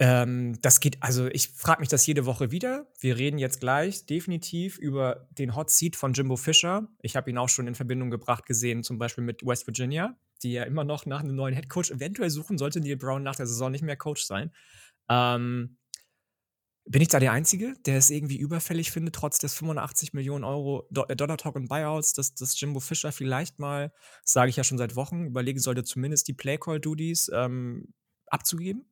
Ähm, 0.00 0.60
das 0.60 0.78
geht, 0.80 1.02
also 1.02 1.26
ich 1.28 1.48
frage 1.48 1.80
mich 1.80 1.88
das 1.88 2.06
jede 2.06 2.26
Woche 2.26 2.52
wieder. 2.52 2.86
Wir 3.00 3.16
reden 3.16 3.38
jetzt 3.38 3.58
gleich 3.58 4.06
definitiv 4.06 4.78
über 4.78 5.26
den 5.30 5.56
Hot 5.56 5.70
Seat 5.70 5.96
von 5.96 6.12
Jimbo 6.12 6.36
Fisher. 6.36 6.86
Ich 7.02 7.16
habe 7.16 7.30
ihn 7.30 7.38
auch 7.38 7.48
schon 7.48 7.66
in 7.66 7.74
Verbindung 7.74 8.10
gebracht 8.10 8.46
gesehen, 8.46 8.84
zum 8.84 8.98
Beispiel 8.98 9.24
mit 9.24 9.44
West 9.44 9.66
Virginia, 9.66 10.16
die 10.42 10.52
ja 10.52 10.64
immer 10.64 10.84
noch 10.84 11.06
nach 11.06 11.20
einem 11.20 11.34
neuen 11.34 11.54
Head 11.54 11.68
Coach 11.68 11.90
eventuell 11.90 12.30
suchen, 12.30 12.58
sollte 12.58 12.80
Neil 12.80 12.96
Brown 12.96 13.22
nach 13.22 13.34
der 13.34 13.46
Saison 13.46 13.72
nicht 13.72 13.82
mehr 13.82 13.96
Coach 13.96 14.22
sein. 14.22 14.52
Ähm, 15.08 15.78
Bin 16.90 17.02
ich 17.02 17.08
da 17.08 17.20
der 17.20 17.32
Einzige, 17.32 17.74
der 17.84 17.98
es 17.98 18.08
irgendwie 18.08 18.38
überfällig 18.38 18.90
findet, 18.90 19.14
trotz 19.14 19.38
des 19.38 19.52
85 19.52 20.14
Millionen 20.14 20.42
Euro 20.42 20.88
äh, 21.08 21.14
Dollar 21.14 21.36
Talk 21.36 21.54
und 21.56 21.68
Buyouts, 21.68 22.14
dass, 22.14 22.34
dass 22.34 22.58
Jimbo 22.58 22.80
Fischer 22.80 23.12
vielleicht 23.12 23.58
mal, 23.58 23.92
sage 24.24 24.48
ich 24.48 24.56
ja 24.56 24.64
schon 24.64 24.78
seit 24.78 24.96
Wochen, 24.96 25.26
überlegen 25.26 25.58
sollte, 25.58 25.84
zumindest 25.84 26.28
die 26.28 26.32
Playcall-Duties 26.32 27.30
ähm, 27.34 27.92
abzugeben? 28.28 28.86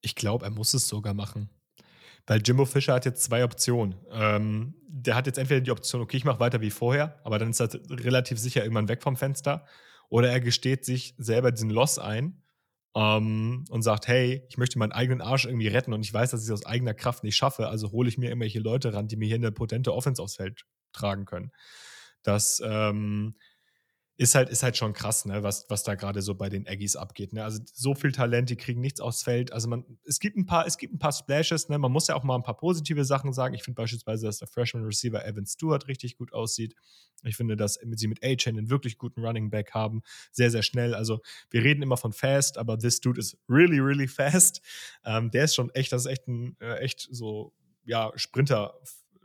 Ich 0.00 0.16
glaube, 0.16 0.46
er 0.46 0.50
muss 0.50 0.74
es 0.74 0.88
sogar 0.88 1.14
machen. 1.14 1.48
Weil 2.26 2.42
Jimbo 2.44 2.64
Fischer 2.64 2.94
hat 2.94 3.04
jetzt 3.04 3.22
zwei 3.22 3.44
Optionen. 3.44 3.94
Ähm, 4.10 4.74
der 4.88 5.14
hat 5.14 5.26
jetzt 5.26 5.38
entweder 5.38 5.60
die 5.60 5.70
Option, 5.70 6.02
okay, 6.02 6.16
ich 6.16 6.24
mache 6.24 6.40
weiter 6.40 6.60
wie 6.60 6.70
vorher, 6.70 7.20
aber 7.22 7.38
dann 7.38 7.50
ist 7.50 7.60
er 7.60 7.70
relativ 7.88 8.36
sicher 8.36 8.64
irgendwann 8.64 8.88
weg 8.88 9.04
vom 9.04 9.16
Fenster. 9.16 9.64
Oder 10.08 10.30
er 10.30 10.40
gesteht 10.40 10.84
sich 10.84 11.14
selber 11.18 11.52
diesen 11.52 11.70
Loss 11.70 12.00
ein 12.00 12.42
ähm, 12.94 13.64
und 13.70 13.82
sagt, 13.82 14.08
hey, 14.08 14.42
ich 14.48 14.58
möchte 14.58 14.78
meinen 14.78 14.92
eigenen 14.92 15.20
Arsch 15.20 15.44
irgendwie 15.44 15.68
retten 15.68 15.92
und 15.92 16.04
ich 16.04 16.12
weiß, 16.12 16.30
dass 16.30 16.42
ich 16.42 16.48
es 16.48 16.52
aus 16.52 16.66
eigener 16.66 16.94
Kraft 16.94 17.24
nicht 17.24 17.36
schaffe, 17.36 17.68
also 17.68 17.92
hole 17.92 18.08
ich 18.08 18.18
mir 18.18 18.28
irgendwelche 18.28 18.60
Leute 18.60 18.92
ran, 18.92 19.08
die 19.08 19.16
mir 19.16 19.26
hier 19.26 19.36
eine 19.36 19.52
potente 19.52 19.94
Offense 19.94 20.22
aufs 20.22 20.36
Feld 20.36 20.64
tragen 20.92 21.24
können. 21.24 21.52
Das 22.22 22.60
ähm, 22.64 23.36
ist 24.18 24.34
halt, 24.34 24.48
ist 24.48 24.64
halt 24.64 24.76
schon 24.76 24.94
krass, 24.94 25.26
ne, 25.26 25.44
was, 25.44 25.64
was 25.68 25.84
da 25.84 25.94
gerade 25.94 26.22
so 26.22 26.34
bei 26.34 26.48
den 26.48 26.66
Aggies 26.66 26.96
abgeht. 26.96 27.32
Ne? 27.32 27.44
Also 27.44 27.60
so 27.72 27.94
viel 27.94 28.10
Talent, 28.10 28.50
die 28.50 28.56
kriegen 28.56 28.80
nichts 28.80 29.00
aufs 29.00 29.22
Feld. 29.22 29.52
Also 29.52 29.68
man, 29.68 29.84
es 30.04 30.18
gibt 30.18 30.36
ein 30.36 30.44
paar, 30.44 30.66
es 30.66 30.76
gibt 30.76 30.92
ein 30.92 30.98
paar 30.98 31.12
Splashes, 31.12 31.68
ne? 31.68 31.78
Man 31.78 31.92
muss 31.92 32.08
ja 32.08 32.16
auch 32.16 32.24
mal 32.24 32.34
ein 32.34 32.42
paar 32.42 32.56
positive 32.56 33.04
Sachen 33.04 33.32
sagen. 33.32 33.54
Ich 33.54 33.62
finde 33.62 33.76
beispielsweise, 33.76 34.26
dass 34.26 34.38
der 34.38 34.48
Freshman 34.48 34.82
Receiver 34.82 35.24
Evan 35.24 35.46
Stewart 35.46 35.86
richtig 35.86 36.16
gut 36.16 36.32
aussieht. 36.32 36.74
Ich 37.22 37.36
finde, 37.36 37.56
dass 37.56 37.78
sie 37.94 38.08
mit 38.08 38.24
A-Chain 38.24 38.58
einen 38.58 38.70
wirklich 38.70 38.98
guten 38.98 39.24
Running 39.24 39.50
Back 39.50 39.70
haben. 39.72 40.02
Sehr, 40.32 40.50
sehr 40.50 40.64
schnell. 40.64 40.94
Also 40.94 41.20
wir 41.50 41.62
reden 41.62 41.82
immer 41.82 41.96
von 41.96 42.12
fast, 42.12 42.58
aber 42.58 42.76
this 42.76 43.00
dude 43.00 43.20
is 43.20 43.38
really, 43.48 43.78
really 43.78 44.08
fast. 44.08 44.62
Ähm, 45.04 45.30
der 45.30 45.44
ist 45.44 45.54
schon 45.54 45.70
echt, 45.70 45.92
das 45.92 46.06
ist 46.06 46.10
echt 46.10 46.26
ein, 46.26 46.56
äh, 46.58 46.78
echt 46.78 47.06
so, 47.08 47.52
ja, 47.84 48.10
Sprinter 48.16 48.74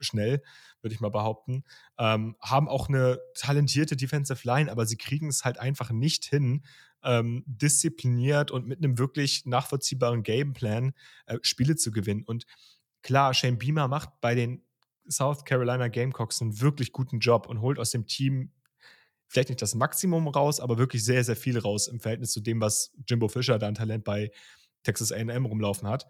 schnell 0.04 0.42
würde 0.82 0.94
ich 0.94 1.02
mal 1.02 1.10
behaupten. 1.10 1.64
Ähm, 1.98 2.36
haben 2.42 2.68
auch 2.68 2.90
eine 2.90 3.20
talentierte 3.36 3.96
Defensive 3.96 4.46
Line, 4.46 4.72
aber 4.72 4.86
sie 4.86 4.98
kriegen 4.98 5.30
es 5.30 5.46
halt 5.46 5.58
einfach 5.60 5.92
nicht 5.92 6.26
hin, 6.26 6.64
ähm, 7.04 7.44
diszipliniert 7.46 8.52
und 8.52 8.68
mit 8.68 8.80
einem 8.80 8.98
wirklich 8.98 9.46
nachvollziehbaren 9.46 10.24
Gameplan 10.24 10.94
äh, 11.26 11.38
Spiele 11.42 11.76
zu 11.76 11.92
gewinnen. 11.92 12.24
Und 12.24 12.46
klar, 13.02 13.34
Shane 13.34 13.58
Beamer 13.58 13.88
macht 13.88 14.10
bei 14.22 14.36
den 14.36 14.64
South 15.10 15.44
Carolina 15.46 15.88
Gamecocks 15.90 16.42
einen 16.42 16.62
wirklich 16.62 16.92
guten 16.92 17.20
Job 17.20 17.48
und 17.48 17.62
holt 17.62 17.80
aus 17.80 17.92
dem 17.92 18.08
Team 18.08 18.52
vielleicht 19.28 19.50
nicht 19.50 19.62
das 19.62 19.76
Maximum 19.76 20.28
raus, 20.28 20.60
aber 20.60 20.78
wirklich 20.78 21.04
sehr, 21.04 21.24
sehr 21.24 21.36
viel 21.36 21.58
raus 21.58 21.88
im 21.88 22.00
Verhältnis 22.00 22.32
zu 22.32 22.40
dem, 22.40 22.62
was 22.62 22.94
Jimbo 23.08 23.28
Fischer 23.28 23.58
da 23.58 23.68
an 23.68 23.76
Talent 23.76 24.04
bei 24.04 24.32
Texas 24.84 25.12
AM 25.12 25.46
rumlaufen 25.46 25.88
hat. 25.88 26.08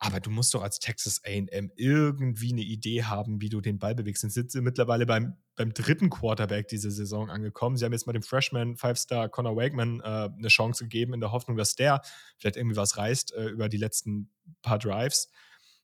Aber 0.00 0.20
du 0.20 0.30
musst 0.30 0.54
doch 0.54 0.62
als 0.62 0.78
Texas 0.78 1.22
AM 1.26 1.72
irgendwie 1.74 2.52
eine 2.52 2.62
Idee 2.62 3.02
haben, 3.02 3.40
wie 3.40 3.48
du 3.48 3.60
den 3.60 3.80
Ball 3.80 3.96
bewegst. 3.96 4.28
Sind 4.30 4.50
sie 4.50 4.60
mittlerweile 4.60 5.06
beim, 5.06 5.36
beim 5.56 5.74
dritten 5.74 6.08
Quarterback 6.08 6.68
diese 6.68 6.90
Saison 6.92 7.30
angekommen. 7.30 7.76
Sie 7.76 7.84
haben 7.84 7.92
jetzt 7.92 8.06
mal 8.06 8.12
dem 8.12 8.22
Freshman 8.22 8.76
Five-Star 8.76 9.28
Connor 9.28 9.56
Wakeman 9.56 10.00
äh, 10.00 10.04
eine 10.04 10.48
Chance 10.48 10.84
gegeben, 10.84 11.14
in 11.14 11.20
der 11.20 11.32
Hoffnung, 11.32 11.56
dass 11.56 11.74
der 11.74 12.00
vielleicht 12.36 12.56
irgendwie 12.56 12.76
was 12.76 12.96
reißt 12.96 13.34
äh, 13.34 13.46
über 13.46 13.68
die 13.68 13.76
letzten 13.76 14.30
paar 14.62 14.78
Drives. 14.78 15.30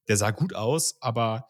Der 0.07 0.17
sah 0.17 0.31
gut 0.31 0.55
aus, 0.55 0.97
aber 1.01 1.49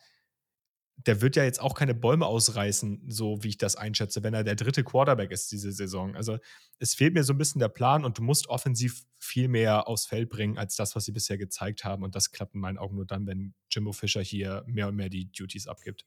der 0.96 1.20
wird 1.20 1.36
ja 1.36 1.44
jetzt 1.44 1.60
auch 1.60 1.74
keine 1.74 1.94
Bäume 1.94 2.26
ausreißen, 2.26 3.04
so 3.08 3.42
wie 3.42 3.48
ich 3.48 3.58
das 3.58 3.76
einschätze, 3.76 4.22
wenn 4.22 4.34
er 4.34 4.44
der 4.44 4.54
dritte 4.54 4.84
Quarterback 4.84 5.30
ist 5.32 5.50
diese 5.50 5.72
Saison. 5.72 6.14
Also 6.14 6.38
es 6.78 6.94
fehlt 6.94 7.14
mir 7.14 7.24
so 7.24 7.32
ein 7.32 7.38
bisschen 7.38 7.58
der 7.58 7.68
Plan 7.68 8.04
und 8.04 8.18
du 8.18 8.22
musst 8.22 8.48
offensiv 8.48 9.04
viel 9.18 9.48
mehr 9.48 9.88
aufs 9.88 10.06
Feld 10.06 10.30
bringen 10.30 10.56
als 10.56 10.76
das, 10.76 10.94
was 10.94 11.04
sie 11.04 11.12
bisher 11.12 11.36
gezeigt 11.36 11.84
haben. 11.84 12.04
Und 12.04 12.14
das 12.14 12.30
klappt 12.30 12.54
in 12.54 12.60
meinen 12.60 12.78
Augen 12.78 12.96
nur 12.96 13.06
dann, 13.06 13.26
wenn 13.26 13.54
Jimbo 13.70 13.92
Fischer 13.92 14.22
hier 14.22 14.62
mehr 14.66 14.88
und 14.88 14.94
mehr 14.94 15.08
die 15.08 15.30
Duties 15.32 15.66
abgibt. 15.66 16.06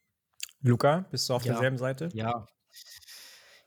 Luca, 0.62 1.08
bist 1.12 1.30
du 1.30 1.34
auf 1.34 1.46
ja. 1.46 1.54
derselben 1.54 1.78
Seite? 1.78 2.10
Ja. 2.14 2.48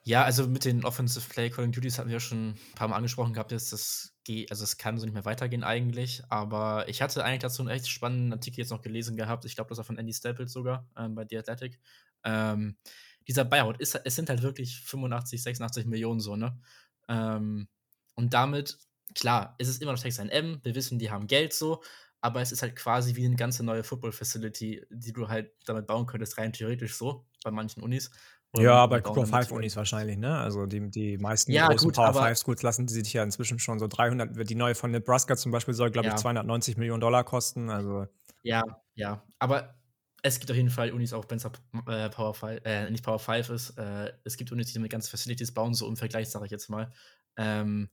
Ja, 0.02 0.24
also 0.24 0.46
mit 0.48 0.64
den 0.64 0.84
Offensive 0.84 1.28
Play 1.28 1.50
Calling 1.50 1.72
Duties 1.72 1.98
hatten 1.98 2.08
wir 2.08 2.14
ja 2.14 2.20
schon 2.20 2.50
ein 2.50 2.74
paar 2.74 2.88
Mal 2.88 2.96
angesprochen 2.96 3.34
gehabt, 3.34 3.52
dass 3.52 3.68
das 3.68 4.14
geht, 4.24 4.50
also 4.50 4.64
es 4.64 4.78
kann 4.78 4.98
so 4.98 5.04
nicht 5.04 5.12
mehr 5.12 5.26
weitergehen 5.26 5.62
eigentlich. 5.62 6.22
Aber 6.30 6.88
ich 6.88 7.02
hatte 7.02 7.22
eigentlich 7.22 7.40
dazu 7.40 7.62
einen 7.62 7.70
echt 7.70 7.86
spannenden 7.88 8.32
Artikel 8.32 8.60
jetzt 8.60 8.70
noch 8.70 8.80
gelesen 8.80 9.16
gehabt. 9.16 9.44
Ich 9.44 9.54
glaube, 9.56 9.68
das 9.68 9.78
war 9.78 9.84
von 9.84 9.98
Andy 9.98 10.14
Staples 10.14 10.52
sogar 10.52 10.88
ähm, 10.96 11.14
bei 11.14 11.26
The 11.28 11.38
Athletic. 11.38 11.78
Ähm, 12.24 12.76
dieser 13.28 13.44
Buyout 13.44 13.78
ist, 13.78 13.94
es 14.04 14.14
sind 14.14 14.30
halt 14.30 14.42
wirklich 14.42 14.80
85, 14.80 15.42
86 15.42 15.86
Millionen 15.86 16.20
so, 16.20 16.34
ne? 16.34 16.58
Ähm, 17.08 17.68
und 18.14 18.32
damit, 18.32 18.78
klar, 19.14 19.54
ist 19.58 19.68
es 19.68 19.78
immer 19.78 19.92
noch 19.92 19.98
Texas 20.00 20.26
M. 20.28 20.60
Wir 20.62 20.74
wissen, 20.74 20.98
die 20.98 21.10
haben 21.10 21.26
Geld 21.26 21.52
so, 21.52 21.82
aber 22.22 22.40
es 22.40 22.52
ist 22.52 22.62
halt 22.62 22.74
quasi 22.76 23.16
wie 23.16 23.26
eine 23.26 23.36
ganze 23.36 23.64
neue 23.64 23.84
Football 23.84 24.12
Facility, 24.12 24.82
die 24.90 25.12
du 25.12 25.28
halt 25.28 25.52
damit 25.66 25.86
bauen 25.86 26.06
könntest, 26.06 26.38
rein 26.38 26.52
theoretisch 26.52 26.94
so, 26.94 27.26
bei 27.44 27.50
manchen 27.50 27.82
Unis. 27.82 28.10
Ja, 28.56 28.84
bei 28.86 29.00
Power 29.00 29.26
5 29.26 29.52
Unis 29.52 29.76
wahrscheinlich, 29.76 30.18
ne? 30.18 30.36
Also 30.36 30.66
die, 30.66 30.90
die 30.90 31.18
meisten 31.18 31.52
ja, 31.52 31.68
großen 31.68 31.86
gut, 31.86 31.94
Power 31.94 32.12
5 32.12 32.36
Schools 32.36 32.62
lassen 32.62 32.86
die 32.86 32.94
sich 32.94 33.12
ja 33.12 33.22
inzwischen 33.22 33.60
schon 33.60 33.78
so 33.78 33.86
300, 33.86 34.48
die 34.48 34.54
neue 34.56 34.74
von 34.74 34.90
Nebraska 34.90 35.36
zum 35.36 35.52
Beispiel 35.52 35.74
soll, 35.74 35.90
glaube 35.90 36.08
ja. 36.08 36.14
ich, 36.14 36.20
290 36.20 36.76
Millionen 36.76 37.00
Dollar 37.00 37.22
kosten. 37.22 37.70
Also. 37.70 38.06
Ja, 38.42 38.64
ja. 38.94 39.22
Aber 39.38 39.74
es 40.22 40.40
gibt 40.40 40.50
auf 40.50 40.56
jeden 40.56 40.70
Fall 40.70 40.90
Unis, 40.90 41.12
auch 41.12 41.24
wenn 41.28 41.36
es 41.36 41.44
äh, 41.44 42.10
Power 42.10 42.34
5, 42.34 42.60
äh, 42.64 42.90
nicht 42.90 43.04
Power 43.04 43.20
5 43.20 43.50
ist. 43.50 43.78
Äh, 43.78 44.12
es 44.24 44.36
gibt 44.36 44.50
Unis, 44.50 44.72
die 44.72 44.78
mit 44.80 44.90
ganzen 44.90 45.10
Facilities 45.10 45.52
bauen, 45.52 45.74
so 45.74 45.86
im 45.86 45.96
Vergleich, 45.96 46.28
sage 46.28 46.46
ich 46.46 46.50
jetzt 46.50 46.68
mal. 46.68 46.92
Ähm, 47.36 47.88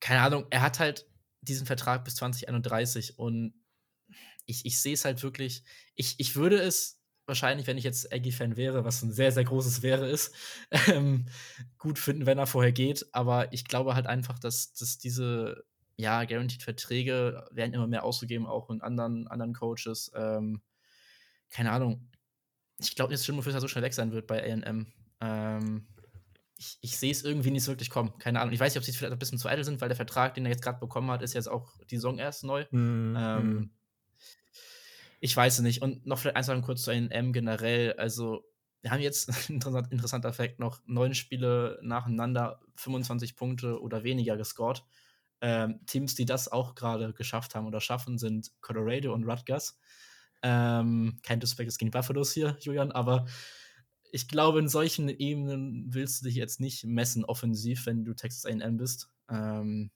keine 0.00 0.20
Ahnung, 0.20 0.46
er 0.50 0.60
hat 0.62 0.80
halt 0.80 1.06
diesen 1.40 1.66
Vertrag 1.66 2.04
bis 2.04 2.16
2031 2.16 3.18
und 3.18 3.54
ich, 4.46 4.66
ich 4.66 4.80
sehe 4.80 4.94
es 4.94 5.04
halt 5.04 5.22
wirklich, 5.22 5.64
ich, 5.94 6.18
ich 6.18 6.36
würde 6.36 6.60
es 6.60 7.01
wahrscheinlich, 7.26 7.66
wenn 7.66 7.78
ich 7.78 7.84
jetzt 7.84 8.12
Aggie-Fan 8.12 8.56
wäre, 8.56 8.84
was 8.84 9.02
ein 9.02 9.12
sehr, 9.12 9.32
sehr 9.32 9.44
großes 9.44 9.82
wäre, 9.82 10.08
ist, 10.08 10.34
ähm, 10.88 11.26
gut 11.78 11.98
finden, 11.98 12.26
wenn 12.26 12.38
er 12.38 12.46
vorher 12.46 12.72
geht. 12.72 13.06
Aber 13.12 13.52
ich 13.52 13.64
glaube 13.64 13.94
halt 13.94 14.06
einfach, 14.06 14.38
dass, 14.38 14.72
dass 14.74 14.98
diese 14.98 15.64
ja, 15.96 16.24
Guaranteed-Verträge 16.24 17.44
werden 17.50 17.74
immer 17.74 17.86
mehr 17.86 18.04
ausgegeben, 18.04 18.46
auch 18.46 18.70
in 18.70 18.80
anderen, 18.80 19.28
anderen 19.28 19.54
Coaches. 19.54 20.10
Ähm, 20.14 20.62
keine 21.50 21.70
Ahnung. 21.70 22.08
Ich 22.78 22.96
glaube 22.96 23.12
nicht, 23.12 23.20
dass 23.20 23.26
Jimmy 23.26 23.42
Fischer 23.42 23.60
so 23.60 23.68
schnell 23.68 23.84
weg 23.84 23.94
sein 23.94 24.12
wird 24.12 24.26
bei 24.26 24.42
AM. 24.42 24.86
Ähm, 25.20 25.86
ich, 26.58 26.78
ich 26.80 26.96
sehe 26.96 27.12
es 27.12 27.24
irgendwie 27.24 27.50
nicht 27.50 27.64
so 27.64 27.72
wirklich 27.72 27.90
kommen. 27.90 28.16
Keine 28.18 28.40
Ahnung. 28.40 28.54
Ich 28.54 28.60
weiß 28.60 28.72
nicht, 28.72 28.78
ob 28.78 28.84
sie 28.84 28.92
vielleicht 28.92 29.12
ein 29.12 29.18
bisschen 29.18 29.38
zu 29.38 29.48
eitel 29.48 29.64
sind, 29.64 29.80
weil 29.80 29.88
der 29.88 29.96
Vertrag, 29.96 30.34
den 30.34 30.46
er 30.46 30.50
jetzt 30.50 30.62
gerade 30.62 30.80
bekommen 30.80 31.10
hat, 31.10 31.22
ist 31.22 31.34
jetzt 31.34 31.48
auch 31.48 31.76
die 31.90 31.96
Saison 31.96 32.18
erst 32.18 32.44
neu. 32.44 32.64
Mhm. 32.70 33.16
Ähm, 33.18 33.52
mhm. 33.54 33.70
Ich 35.24 35.36
weiß 35.36 35.58
es 35.58 35.62
nicht. 35.62 35.82
Und 35.82 36.04
noch 36.04 36.18
vielleicht 36.18 36.44
sagen 36.46 36.62
kurz 36.62 36.82
zu 36.82 36.90
NM 36.90 37.32
generell. 37.32 37.92
Also, 37.92 38.44
wir 38.80 38.90
haben 38.90 39.00
jetzt, 39.00 39.28
interessant, 39.48 39.92
interessanter 39.92 40.32
Fakt, 40.32 40.58
noch 40.58 40.80
neun 40.84 41.14
Spiele 41.14 41.78
nacheinander 41.80 42.60
25 42.74 43.36
Punkte 43.36 43.80
oder 43.80 44.02
weniger 44.02 44.36
gescored. 44.36 44.84
Ähm, 45.40 45.78
Teams, 45.86 46.16
die 46.16 46.24
das 46.24 46.50
auch 46.50 46.74
gerade 46.74 47.12
geschafft 47.12 47.54
haben 47.54 47.68
oder 47.68 47.80
schaffen, 47.80 48.18
sind 48.18 48.50
Colorado 48.62 49.14
und 49.14 49.22
Rutgers. 49.24 49.78
Ähm, 50.42 51.20
kein 51.22 51.38
Disrespect 51.38 51.78
gegen 51.78 51.92
Buffaloes 51.92 52.32
hier, 52.32 52.56
Julian, 52.60 52.90
aber 52.90 53.26
ich 54.10 54.26
glaube, 54.26 54.58
in 54.58 54.68
solchen 54.68 55.08
Ebenen 55.08 55.94
willst 55.94 56.20
du 56.20 56.26
dich 56.26 56.34
jetzt 56.34 56.58
nicht 56.58 56.84
messen 56.84 57.24
offensiv, 57.24 57.86
wenn 57.86 58.04
du 58.04 58.14
Texas 58.14 58.44
A&M 58.44 58.76
bist. 58.76 59.08
Ähm, 59.30 59.92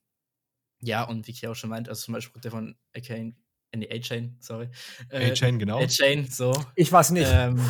ja, 0.80 1.02
und 1.02 1.26
wie 1.26 1.32
ich 1.32 1.40
schon 1.58 1.70
meinte, 1.70 1.90
also 1.90 2.04
zum 2.04 2.14
Beispiel 2.14 2.40
der 2.40 2.52
von 2.52 2.76
Akane 2.94 3.34
in 3.76 3.88
die 3.88 3.90
A-Chain, 3.90 4.36
sorry. 4.40 4.68
Äh, 5.10 5.30
A-Chain, 5.30 5.58
genau. 5.58 5.80
A-Chain, 5.80 6.28
so. 6.28 6.52
Ich 6.74 6.90
weiß 6.90 7.10
nicht. 7.12 7.28
Ähm, 7.30 7.60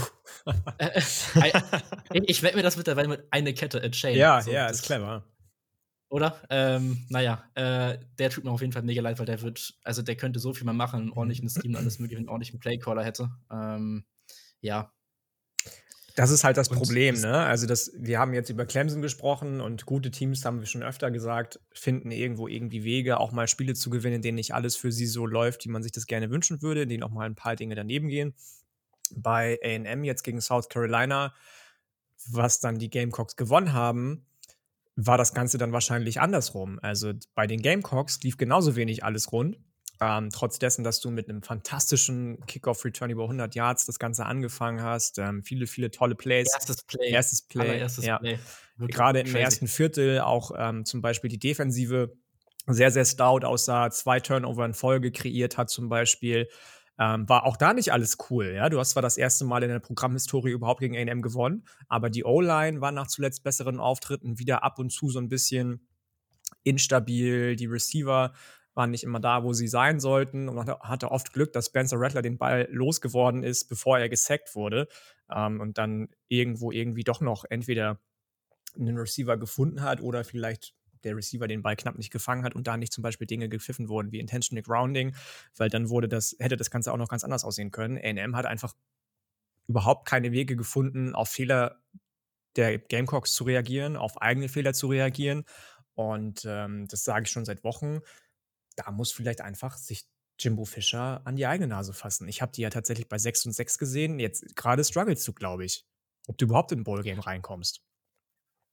äh, 0.79 1.01
äh, 1.41 1.53
ich 2.27 2.43
werde 2.43 2.57
mir 2.57 2.63
das 2.63 2.77
mittlerweile 2.77 3.09
mit 3.09 3.25
einer 3.31 3.53
Kette 3.53 3.83
A-Chain. 3.83 4.17
Ja, 4.17 4.41
so, 4.41 4.51
ja, 4.51 4.67
ist 4.67 4.83
clever. 4.83 5.25
Oder? 6.09 6.41
Ähm, 6.51 7.05
naja, 7.09 7.45
äh, 7.55 7.99
der 8.19 8.31
tut 8.31 8.45
mir 8.45 8.51
auf 8.51 8.61
jeden 8.61 8.73
Fall 8.73 8.83
mega 8.83 9.03
leid, 9.03 9.19
weil 9.19 9.27
der 9.27 9.43
wird, 9.43 9.75
also 9.83 10.03
der 10.03 10.17
könnte 10.17 10.39
so 10.39 10.55
viel 10.55 10.65
mal 10.65 10.73
machen, 10.73 11.01
einen 11.01 11.13
ordentlichen 11.13 11.51
Scheme 11.51 11.77
und 11.77 11.77
alles 11.77 11.99
mögliche, 11.99 12.19
einen 12.19 12.29
ordentlichen 12.29 12.61
Playcaller 12.61 13.05
hätte. 13.05 13.31
Ähm, 13.51 14.05
ja, 14.61 14.93
das 16.17 16.31
ist 16.31 16.45
halt 16.45 16.57
das 16.57 16.69
und 16.69 16.79
Problem, 16.79 17.21
ne? 17.21 17.45
Also 17.45 17.67
das, 17.67 17.93
wir 17.95 18.19
haben 18.19 18.33
jetzt 18.33 18.49
über 18.49 18.65
Clemson 18.65 19.03
gesprochen 19.03 19.61
und 19.61 19.85
gute 19.85 20.11
Teams, 20.11 20.45
haben 20.47 20.61
wir 20.61 20.67
schon 20.67 20.83
öfter 20.83 21.11
gesagt, 21.11 21.61
finden 21.73 22.11
irgendwo 22.11 22.49
irgendwie 22.49 22.85
Wege, 22.85 23.21
auch 23.21 23.33
mal 23.33 23.47
Spiele 23.47 23.75
zu 23.75 23.91
gewinnen, 23.91 24.17
in 24.17 24.23
denen 24.23 24.37
nicht 24.37 24.55
alles 24.55 24.77
für 24.77 24.91
sie 24.91 25.07
so 25.07 25.27
läuft, 25.27 25.67
wie 25.67 25.69
man 25.69 25.83
sich 25.83 25.93
das 25.93 26.07
gerne 26.07 26.31
wünschen 26.31 26.63
würde, 26.63 26.83
in 26.83 26.89
denen 26.89 27.03
auch 27.03 27.11
mal 27.11 27.27
ein 27.27 27.35
paar 27.35 27.55
Dinge 27.55 27.75
daneben 27.75 28.09
gehen. 28.09 28.35
Bei 29.15 29.59
AM 29.63 30.05
jetzt 30.05 30.23
gegen 30.23 30.41
South 30.41 30.71
Carolina, 30.71 31.35
was 32.31 32.61
dann 32.61 32.79
die 32.79 32.89
Gamecocks 32.89 33.37
gewonnen 33.37 33.75
haben, 33.75 34.27
war 34.97 35.19
das 35.19 35.35
Ganze 35.35 35.59
dann 35.59 35.73
wahrscheinlich 35.73 36.23
andersrum. 36.23 36.79
Also 36.81 37.13
bei 37.35 37.47
den 37.47 37.61
Gamecocks 37.61 38.23
lief 38.23 38.39
genauso 38.39 38.75
wenig 38.75 39.05
alles 39.05 39.33
rund. 39.33 39.59
Ähm, 40.01 40.29
trotz 40.31 40.59
dessen, 40.59 40.85
dass 40.85 41.01
du 41.01 41.11
mit 41.11 41.29
einem 41.29 41.43
fantastischen 41.43 42.45
Kickoff-Return 42.47 43.11
über 43.11 43.23
100 43.23 43.55
Yards 43.55 43.87
das 43.87 43.99
Ganze 43.99 44.27
angefangen 44.27 44.83
hast, 44.83 45.19
ähm, 45.19 45.43
viele, 45.43 45.67
viele 45.67 45.91
tolle 45.91 46.15
Plays. 46.15 46.53
Erstes 46.53 46.83
Play. 46.83 47.11
Erstes 47.11 47.43
Play. 47.43 47.79
Erstes 47.79 48.05
ja. 48.05 48.19
Play. 48.19 48.39
Gerade 48.79 49.21
im 49.21 49.35
ersten 49.35 49.69
Viertel 49.69 50.21
auch 50.21 50.51
ähm, 50.57 50.85
zum 50.85 51.01
Beispiel 51.01 51.31
die 51.31 51.39
Defensive 51.39 52.13
sehr, 52.67 52.91
sehr 52.91 53.05
stout 53.05 53.45
aussah, 53.45 53.91
zwei 53.91 54.21
Turnover 54.21 54.67
in 54.67 54.75
Folge 54.75 55.13
kreiert 55.13 55.57
hat 55.57 55.71
zum 55.71 55.89
Beispiel. 55.89 56.49
Ähm, 56.99 57.29
war 57.29 57.45
auch 57.45 57.57
da 57.57 57.75
nicht 57.75 57.93
alles 57.93 58.17
cool. 58.31 58.55
Ja? 58.55 58.69
Du 58.69 58.79
hast 58.79 58.91
zwar 58.91 59.03
das 59.03 59.17
erste 59.17 59.45
Mal 59.45 59.63
in 59.63 59.69
der 59.69 59.81
Programmhistorie 59.81 60.51
überhaupt 60.51 60.81
gegen 60.81 60.97
AM 60.97 61.23
gewonnen, 61.23 61.65
aber 61.89 62.11
die 62.11 62.25
O-Line 62.25 62.81
war 62.81 62.93
nach 62.93 63.07
zuletzt 63.07 63.45
besseren 63.45 63.81
Auftritten 63.81 64.39
wieder 64.39 64.63
ab 64.63 64.79
und 64.79 64.91
zu 64.91 65.11
so 65.11 65.19
ein 65.19 65.29
bisschen 65.29 65.87
instabil. 66.65 67.57
Die 67.57 67.67
Receiver 67.67 68.33
waren 68.77 68.91
nicht 68.91 69.05
immer 69.05 69.21
da, 69.21 69.43
wo 69.43 69.53
sie 69.53 69.69
sein 69.69 69.99
sollten. 69.99 70.49
Und 70.49 70.69
hatte 70.69 71.11
oft 71.11 71.33
Glück, 71.33 71.53
dass 71.53 71.67
Spencer 71.67 71.99
Rattler 71.99 72.23
den 72.23 72.39
Ball 72.39 72.69
losgeworden 72.71 73.43
ist, 73.43 73.69
bevor 73.69 73.99
er 73.99 74.09
gesackt 74.09 74.55
wurde. 74.55 74.87
Ähm, 75.35 75.61
und 75.61 75.79
dann 75.79 76.09
irgendwo 76.29 76.71
irgendwie 76.71 77.05
doch 77.05 77.21
noch 77.21 77.45
entweder 77.49 77.99
einen 78.79 78.99
Receiver 78.99 79.37
gefunden 79.37 79.83
hat 79.83 80.01
oder 80.01 80.23
vielleicht 80.23 80.75
der 81.05 81.17
Receiver 81.17 81.49
den 81.49 81.63
Ball 81.63 81.77
knapp 81.77 81.97
nicht 81.97 82.13
gefangen 82.13 82.45
hat 82.45 82.55
und 82.55 82.67
da 82.67 82.77
nicht 82.77 82.93
zum 82.93 83.03
Beispiel 83.03 83.27
Dinge 83.27 83.49
gepfiffen 83.49 83.89
wurden 83.89 84.13
wie 84.13 84.19
Intentional 84.19 84.63
Grounding, 84.63 85.15
weil 85.57 85.71
dann 85.71 85.89
wurde 85.89 86.09
das, 86.09 86.37
hätte 86.39 86.57
das 86.57 86.71
Ganze 86.71 86.93
auch 86.93 86.97
noch 86.97 87.09
ganz 87.09 87.25
anders 87.25 87.45
aussehen 87.45 87.71
können. 87.71 87.99
AM 87.99 88.37
hat 88.37 88.47
einfach 88.47 88.75
überhaupt 89.69 90.07
keine 90.07 90.33
Wege 90.33 90.57
gefunden, 90.57 91.15
auf 91.15 91.29
Fehler 91.29 91.81
der 92.57 92.79
Gamecocks 92.79 93.33
zu 93.33 93.45
reagieren, 93.45 93.97
auf 93.97 94.21
eigene 94.21 94.49
Fehler 94.49 94.73
zu 94.73 94.89
reagieren. 94.89 95.45
Und 95.95 96.45
ähm, 96.47 96.87
das 96.89 97.05
sage 97.05 97.25
ich 97.25 97.31
schon 97.31 97.45
seit 97.45 97.65
Wochen. 97.65 98.01
Da 98.77 98.91
muss 98.91 99.13
vielleicht 99.13 99.41
einfach 99.41 99.77
sich 99.77 100.07
Jimbo 100.39 100.65
Fischer 100.65 101.23
an 101.25 101.37
die 101.37 101.47
eigene 101.47 101.69
Nase 101.69 101.93
fassen. 101.93 102.29
Ich 102.29 102.43
habe 102.43 102.53
die 102.53 102.63
ja 102.63 102.71
tatsächlich 102.71 103.09
bei 103.09 103.19
6 103.19 103.47
und 103.47 103.53
6 103.53 103.79
gesehen. 103.79 104.21
Jetzt 104.21 104.55
gerade 104.55 104.85
strugglest 104.85 105.27
du, 105.27 105.33
glaube 105.33 105.65
ich, 105.65 105.87
ob 106.27 106.39
du 106.39 106.45
überhaupt 106.45 106.73
in 106.73 106.81
ein 106.81 106.85
Ballgame 106.85 107.25
reinkommst. 107.25 107.83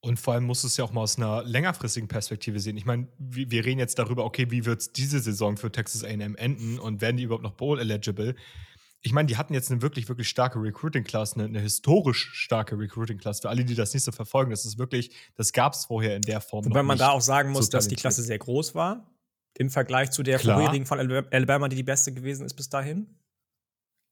Und 0.01 0.19
vor 0.19 0.33
allem 0.33 0.43
muss 0.43 0.65
es 0.65 0.75
ja 0.75 0.83
auch 0.83 0.91
mal 0.91 1.01
aus 1.01 1.17
einer 1.17 1.43
längerfristigen 1.43 2.09
Perspektive 2.09 2.59
sehen. 2.59 2.75
Ich 2.75 2.85
meine, 2.85 3.07
wir, 3.17 3.63
reden 3.63 3.79
jetzt 3.79 3.97
darüber, 3.97 4.25
okay, 4.25 4.51
wie 4.51 4.65
wird 4.65 4.81
es 4.81 4.91
diese 4.91 5.19
Saison 5.21 5.55
für 5.55 5.71
Texas 5.71 6.03
AM 6.03 6.35
enden 6.35 6.77
und 6.77 6.99
werden 6.99 7.15
die 7.15 7.23
überhaupt 7.23 7.43
noch 7.43 7.53
Bowl-eligible? 7.53 8.35
Ich 8.99 9.13
meine, 9.13 9.27
die 9.27 9.37
hatten 9.37 9.53
jetzt 9.53 9.71
eine 9.71 9.81
wirklich, 9.81 10.09
wirklich 10.09 10.27
starke 10.27 10.61
Recruiting-Class, 10.61 11.35
eine, 11.35 11.45
eine, 11.45 11.61
historisch 11.61 12.31
starke 12.33 12.77
Recruiting-Class. 12.77 13.39
Für 13.39 13.49
alle, 13.49 13.63
die 13.63 13.75
das 13.75 13.93
nicht 13.93 14.03
so 14.03 14.11
verfolgen, 14.11 14.51
das 14.51 14.65
ist 14.65 14.77
wirklich, 14.77 15.11
das 15.35 15.53
gab 15.53 15.71
es 15.71 15.85
vorher 15.85 16.17
in 16.17 16.21
der 16.21 16.41
Form. 16.41 16.65
Wobei 16.65 16.83
man 16.83 16.97
da 16.97 17.11
auch 17.11 17.21
sagen 17.21 17.51
muss, 17.51 17.67
so 17.67 17.71
dass 17.71 17.87
die 17.87 17.95
Klasse 17.95 18.23
sehr 18.23 18.39
groß 18.39 18.75
war. 18.75 19.09
Im 19.57 19.69
Vergleich 19.69 20.11
zu 20.11 20.23
der 20.23 20.39
Klar. 20.39 20.57
vorherigen 20.57 20.85
von 20.85 20.99
Alabama, 20.99 21.67
die 21.67 21.75
die 21.75 21.83
beste 21.83 22.11
gewesen 22.13 22.45
ist 22.45 22.55
bis 22.55 22.69
dahin. 22.69 23.19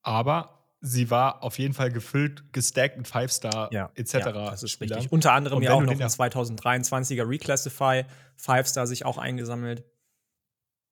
Aber 0.04 0.62
sie 0.82 1.10
war 1.10 1.44
auf 1.44 1.60
jeden 1.60 1.74
Fall 1.74 1.92
gefüllt, 1.92 2.52
gestackt 2.54 2.98
mit 2.98 3.08
Five-Star 3.08 3.72
ja, 3.72 3.92
etc. 3.96 4.14
Ja, 4.14 4.32
das 4.32 4.64
ist 4.64 4.72
Spieler. 4.72 4.98
richtig. 4.98 5.12
Unter 5.12 5.34
anderem 5.34 5.62
ja 5.62 5.74
auch 5.74 5.82
noch 5.82 5.92
ein 5.92 6.00
2023er 6.00 7.28
Reclassify, 7.28 8.06
Five-Star 8.36 8.88
sich 8.88 9.06
auch 9.06 9.18
eingesammelt. 9.18 9.84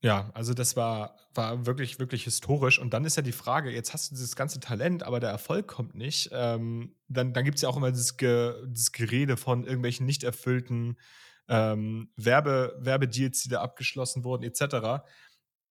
Ja, 0.01 0.29
also 0.33 0.53
das 0.53 0.77
war, 0.77 1.17
war 1.33 1.65
wirklich, 1.65 1.99
wirklich 1.99 2.23
historisch. 2.23 2.79
Und 2.79 2.93
dann 2.93 3.03
ist 3.03 3.17
ja 3.17 3.21
die 3.21 3.33
Frage, 3.33 3.69
jetzt 3.69 3.93
hast 3.93 4.11
du 4.11 4.15
dieses 4.15 4.35
ganze 4.35 4.61
Talent, 4.61 5.03
aber 5.03 5.19
der 5.19 5.29
Erfolg 5.29 5.67
kommt 5.67 5.93
nicht. 5.93 6.29
Ähm, 6.31 6.95
dann 7.09 7.33
dann 7.33 7.43
gibt 7.43 7.57
es 7.57 7.63
ja 7.63 7.69
auch 7.69 7.75
immer 7.75 7.91
dieses, 7.91 8.15
Ge 8.15 8.53
dieses 8.67 8.93
Gerede 8.93 9.35
von 9.35 9.65
irgendwelchen 9.65 10.05
nicht 10.05 10.23
erfüllten 10.23 10.97
ähm, 11.49 12.11
Werbe 12.15 12.77
Werbedeals, 12.79 13.41
die 13.43 13.49
da 13.49 13.61
abgeschlossen 13.61 14.23
wurden, 14.23 14.43
etc. 14.43 15.03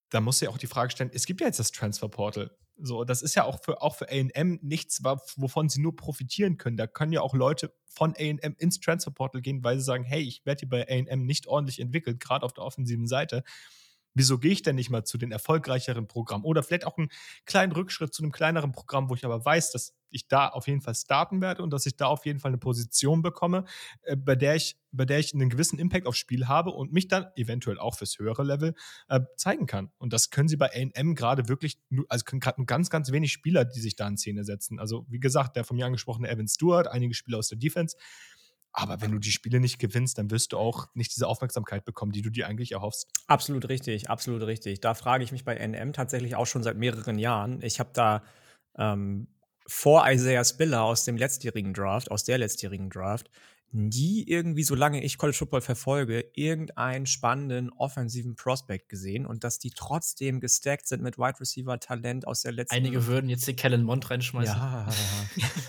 Da 0.09 0.21
muss 0.21 0.41
ja 0.41 0.49
auch 0.49 0.57
die 0.57 0.67
Frage 0.67 0.91
stellen, 0.91 1.11
es 1.13 1.25
gibt 1.25 1.41
ja 1.41 1.47
jetzt 1.47 1.59
das 1.59 1.71
Transferportal. 1.71 2.51
So, 2.81 3.03
das 3.03 3.21
ist 3.21 3.35
ja 3.35 3.43
auch 3.43 3.61
für, 3.61 3.81
auch 3.81 3.95
für 3.95 4.09
AM 4.09 4.59
nichts, 4.61 5.03
wovon 5.03 5.67
sie 5.67 5.81
nur 5.81 5.95
profitieren 5.95 6.57
können. 6.57 6.77
Da 6.77 6.87
können 6.87 7.11
ja 7.11 7.21
auch 7.21 7.33
Leute 7.33 7.73
von 7.87 8.13
AM 8.17 8.55
ins 8.57 8.79
Transferportal 8.79 9.41
gehen, 9.41 9.63
weil 9.63 9.77
sie 9.77 9.83
sagen, 9.83 10.05
hey, 10.05 10.21
ich 10.21 10.45
werde 10.45 10.61
hier 10.61 10.69
bei 10.69 10.87
AM 10.87 11.25
nicht 11.25 11.47
ordentlich 11.47 11.79
entwickelt, 11.79 12.21
gerade 12.21 12.45
auf 12.45 12.53
der 12.53 12.63
offensiven 12.63 13.07
Seite 13.07 13.43
wieso 14.13 14.37
gehe 14.37 14.51
ich 14.51 14.61
denn 14.61 14.75
nicht 14.75 14.89
mal 14.89 15.03
zu 15.03 15.17
den 15.17 15.31
erfolgreicheren 15.31 16.07
Programmen? 16.07 16.43
Oder 16.43 16.63
vielleicht 16.63 16.85
auch 16.85 16.97
einen 16.97 17.09
kleinen 17.45 17.71
Rückschritt 17.71 18.13
zu 18.13 18.23
einem 18.23 18.31
kleineren 18.31 18.71
Programm, 18.71 19.09
wo 19.09 19.15
ich 19.15 19.25
aber 19.25 19.43
weiß, 19.43 19.71
dass 19.71 19.95
ich 20.11 20.27
da 20.27 20.47
auf 20.47 20.67
jeden 20.67 20.81
Fall 20.81 20.95
starten 20.95 21.41
werde 21.41 21.63
und 21.63 21.71
dass 21.71 21.85
ich 21.85 21.95
da 21.95 22.07
auf 22.07 22.25
jeden 22.25 22.39
Fall 22.39 22.49
eine 22.49 22.57
Position 22.57 23.21
bekomme, 23.21 23.65
äh, 24.03 24.15
bei 24.15 24.35
der 24.35 24.55
ich, 24.55 24.77
bei 24.91 25.05
der 25.05 25.19
ich 25.19 25.33
einen 25.33 25.49
gewissen 25.49 25.79
Impact 25.79 26.07
aufs 26.07 26.17
Spiel 26.17 26.47
habe 26.47 26.71
und 26.71 26.91
mich 26.91 27.07
dann 27.07 27.27
eventuell 27.35 27.79
auch 27.79 27.95
fürs 27.95 28.17
höhere 28.19 28.43
Level 28.43 28.73
äh, 29.07 29.21
zeigen 29.35 29.65
kann. 29.65 29.91
Und 29.97 30.13
das 30.13 30.29
können 30.29 30.47
sie 30.47 30.57
bei 30.57 30.69
AM 30.73 31.15
gerade 31.15 31.47
wirklich, 31.47 31.79
also 32.07 32.23
können 32.25 32.39
gerade 32.39 32.59
nur 32.59 32.67
ganz, 32.67 32.89
ganz 32.89 33.11
wenig 33.11 33.31
Spieler, 33.31 33.65
die 33.65 33.79
sich 33.79 33.95
da 33.95 34.07
in 34.07 34.17
Szene 34.17 34.43
setzen. 34.43 34.79
Also 34.79 35.05
wie 35.09 35.19
gesagt, 35.19 35.55
der 35.55 35.63
von 35.63 35.77
mir 35.77 35.85
angesprochene 35.85 36.29
Evan 36.29 36.47
Stewart, 36.47 36.87
einige 36.87 37.13
Spieler 37.13 37.37
aus 37.37 37.49
der 37.49 37.57
Defense. 37.57 37.95
Aber 38.71 39.01
wenn 39.01 39.11
du 39.11 39.19
die 39.19 39.31
Spiele 39.31 39.59
nicht 39.59 39.79
gewinnst, 39.79 40.17
dann 40.17 40.29
wirst 40.29 40.53
du 40.53 40.57
auch 40.57 40.87
nicht 40.93 41.15
diese 41.15 41.27
Aufmerksamkeit 41.27 41.85
bekommen, 41.85 42.11
die 42.11 42.21
du 42.21 42.29
dir 42.29 42.47
eigentlich 42.47 42.73
erhoffst. 42.73 43.11
Absolut 43.27 43.67
richtig, 43.67 44.09
absolut 44.09 44.43
richtig. 44.43 44.79
Da 44.79 44.93
frage 44.93 45.23
ich 45.23 45.31
mich 45.31 45.43
bei 45.43 45.55
NM 45.55 45.93
tatsächlich 45.93 46.35
auch 46.35 46.45
schon 46.45 46.63
seit 46.63 46.77
mehreren 46.77 47.17
Jahren. 47.17 47.61
Ich 47.63 47.79
habe 47.79 47.89
da 47.93 48.23
ähm, 48.77 49.27
vor 49.69 50.09
Isaiah 50.09 50.43
Spiller 50.43 50.81
aus 50.81 51.05
dem 51.05 51.15
letztjährigen 51.15 51.73
Draft, 51.73 52.09
aus 52.09 52.23
der 52.23 52.39
letztjährigen 52.39 52.89
Draft, 52.89 53.29
nie 53.71 54.23
irgendwie, 54.27 54.63
solange 54.63 55.03
ich 55.03 55.17
College 55.17 55.37
Football 55.37 55.61
verfolge, 55.61 56.25
irgendeinen 56.33 57.05
spannenden 57.05 57.69
offensiven 57.69 58.35
Prospect 58.35 58.89
gesehen 58.89 59.25
und 59.25 59.43
dass 59.43 59.59
die 59.59 59.69
trotzdem 59.69 60.39
gestackt 60.39 60.87
sind 60.87 61.03
mit 61.03 61.17
Wide 61.17 61.39
Receiver 61.39 61.79
Talent 61.79 62.25
aus 62.25 62.41
der 62.41 62.51
letzten. 62.51 62.75
Einige 62.75 63.05
würden 63.05 63.29
jetzt 63.29 63.47
den 63.47 63.55
Kellen 63.55 63.83
Mond 63.83 64.09
reinschmeißen. 64.09 64.55
Ja, 64.55 64.89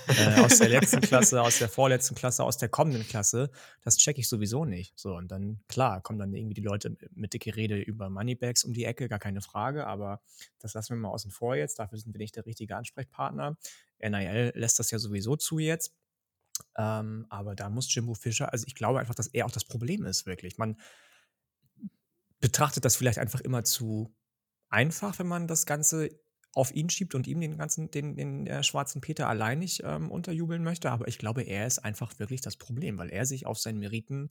äh, 0.08 0.40
aus 0.40 0.58
der 0.58 0.68
letzten 0.70 1.00
Klasse, 1.00 1.42
aus 1.42 1.58
der 1.58 1.68
vorletzten 1.68 2.14
Klasse, 2.14 2.44
aus 2.44 2.56
der 2.56 2.68
kommenden 2.68 3.06
Klasse. 3.06 3.50
Das 3.82 3.96
checke 3.96 4.20
ich 4.20 4.28
sowieso 4.28 4.64
nicht. 4.64 4.98
So, 4.98 5.14
und 5.14 5.30
dann, 5.30 5.60
klar, 5.68 6.00
kommen 6.00 6.18
dann 6.18 6.32
irgendwie 6.34 6.54
die 6.54 6.62
Leute 6.62 6.96
mit 7.14 7.34
dicke 7.34 7.54
Rede 7.54 7.80
über 7.80 8.08
Moneybags 8.08 8.64
um 8.64 8.72
die 8.72 8.84
Ecke, 8.84 9.08
gar 9.08 9.18
keine 9.18 9.42
Frage, 9.42 9.86
aber 9.86 10.20
das 10.58 10.74
lassen 10.74 10.94
wir 10.94 10.96
mal 10.96 11.10
außen 11.10 11.30
vor 11.30 11.54
jetzt. 11.54 11.78
Dafür 11.78 11.98
sind 11.98 12.14
wir 12.14 12.18
nicht 12.18 12.36
der 12.36 12.46
richtige 12.46 12.76
Ansprechpartner. 12.76 13.56
NIL 14.02 14.52
lässt 14.54 14.78
das 14.78 14.90
ja 14.90 14.98
sowieso 14.98 15.36
zu 15.36 15.58
jetzt. 15.58 15.94
Ähm, 16.77 17.27
aber 17.29 17.55
da 17.55 17.68
muss 17.68 17.92
Jimbo 17.94 18.14
Fischer, 18.14 18.53
also 18.53 18.66
ich 18.66 18.75
glaube 18.75 19.01
einfach, 19.01 19.14
dass 19.14 19.29
er 19.29 19.46
auch 19.46 19.51
das 19.51 19.64
Problem 19.64 20.05
ist, 20.05 20.27
wirklich. 20.27 20.59
Man 20.59 20.77
betrachtet 22.40 22.85
das 22.85 22.96
vielleicht 22.96 23.18
einfach 23.18 23.40
immer 23.40 23.64
zu 23.64 24.14
einfach, 24.70 25.18
wenn 25.18 25.27
man 25.27 25.46
das 25.46 25.66
Ganze 25.66 26.11
auf 26.53 26.75
ihn 26.75 26.90
schiebt 26.90 27.14
und 27.14 27.27
ihm 27.27 27.40
den 27.40 27.59
ganzen, 27.59 27.90
den, 27.90 28.16
den 28.16 28.46
äh, 28.46 28.62
schwarzen 28.62 29.01
Peter 29.01 29.29
alleinig 29.29 29.83
ähm, 29.85 30.11
unterjubeln 30.11 30.64
möchte. 30.64 30.90
Aber 30.90 31.07
ich 31.07 31.18
glaube, 31.18 31.42
er 31.42 31.66
ist 31.66 31.79
einfach 31.79 32.18
wirklich 32.18 32.40
das 32.40 32.57
Problem, 32.57 32.99
weil 32.99 33.11
er 33.11 33.25
sich 33.25 33.46
auf 33.46 33.59
seinen 33.59 33.79
Meriten 33.79 34.31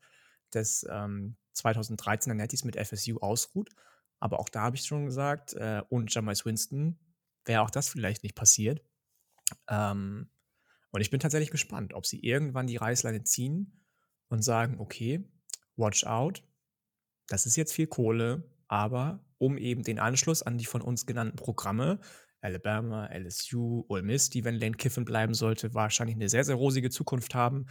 des 0.53 0.85
ähm, 0.89 1.37
2013er 1.55 2.33
Netties 2.33 2.65
mit 2.65 2.75
FSU 2.75 3.19
ausruht. 3.19 3.69
Aber 4.19 4.39
auch 4.39 4.49
da 4.49 4.63
habe 4.63 4.75
ich 4.75 4.83
schon 4.83 5.05
gesagt, 5.05 5.53
äh, 5.53 5.81
ohne 5.89 6.07
Jamais 6.09 6.43
Winston 6.45 6.99
wäre 7.45 7.61
auch 7.61 7.69
das 7.69 7.87
vielleicht 7.87 8.23
nicht 8.23 8.35
passiert. 8.35 8.81
Ähm, 9.69 10.29
und 10.91 11.01
ich 11.01 11.09
bin 11.09 11.19
tatsächlich 11.19 11.51
gespannt, 11.51 11.93
ob 11.93 12.05
sie 12.05 12.19
irgendwann 12.19 12.67
die 12.67 12.77
Reißleine 12.77 13.23
ziehen 13.23 13.83
und 14.29 14.43
sagen, 14.43 14.79
okay, 14.79 15.23
watch 15.75 16.05
out, 16.05 16.43
das 17.27 17.45
ist 17.45 17.55
jetzt 17.55 17.73
viel 17.73 17.87
Kohle, 17.87 18.43
aber 18.67 19.23
um 19.37 19.57
eben 19.57 19.83
den 19.83 19.99
Anschluss 19.99 20.41
an 20.41 20.57
die 20.57 20.65
von 20.65 20.81
uns 20.81 21.05
genannten 21.05 21.37
Programme, 21.37 21.99
Alabama, 22.41 23.07
LSU, 23.07 23.85
Ole 23.89 24.03
Miss, 24.03 24.29
die, 24.29 24.43
wenn 24.45 24.55
Lane 24.55 24.75
Kiffin 24.75 25.05
bleiben 25.05 25.33
sollte, 25.33 25.73
wahrscheinlich 25.73 26.15
eine 26.15 26.29
sehr, 26.29 26.43
sehr 26.43 26.55
rosige 26.55 26.89
Zukunft 26.89 27.35
haben, 27.35 27.67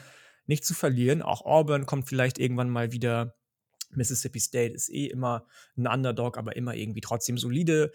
nicht 0.46 0.64
zu 0.64 0.74
verlieren. 0.74 1.22
Auch 1.22 1.44
Auburn 1.44 1.86
kommt 1.86 2.08
vielleicht 2.08 2.38
irgendwann 2.38 2.70
mal 2.70 2.92
wieder. 2.92 3.34
Mississippi 3.90 4.40
State 4.40 4.74
ist 4.74 4.90
eh 4.90 5.06
immer 5.06 5.46
ein 5.76 5.86
Underdog, 5.86 6.36
aber 6.36 6.56
immer 6.56 6.74
irgendwie 6.74 7.00
trotzdem 7.00 7.38
solide. 7.38 7.92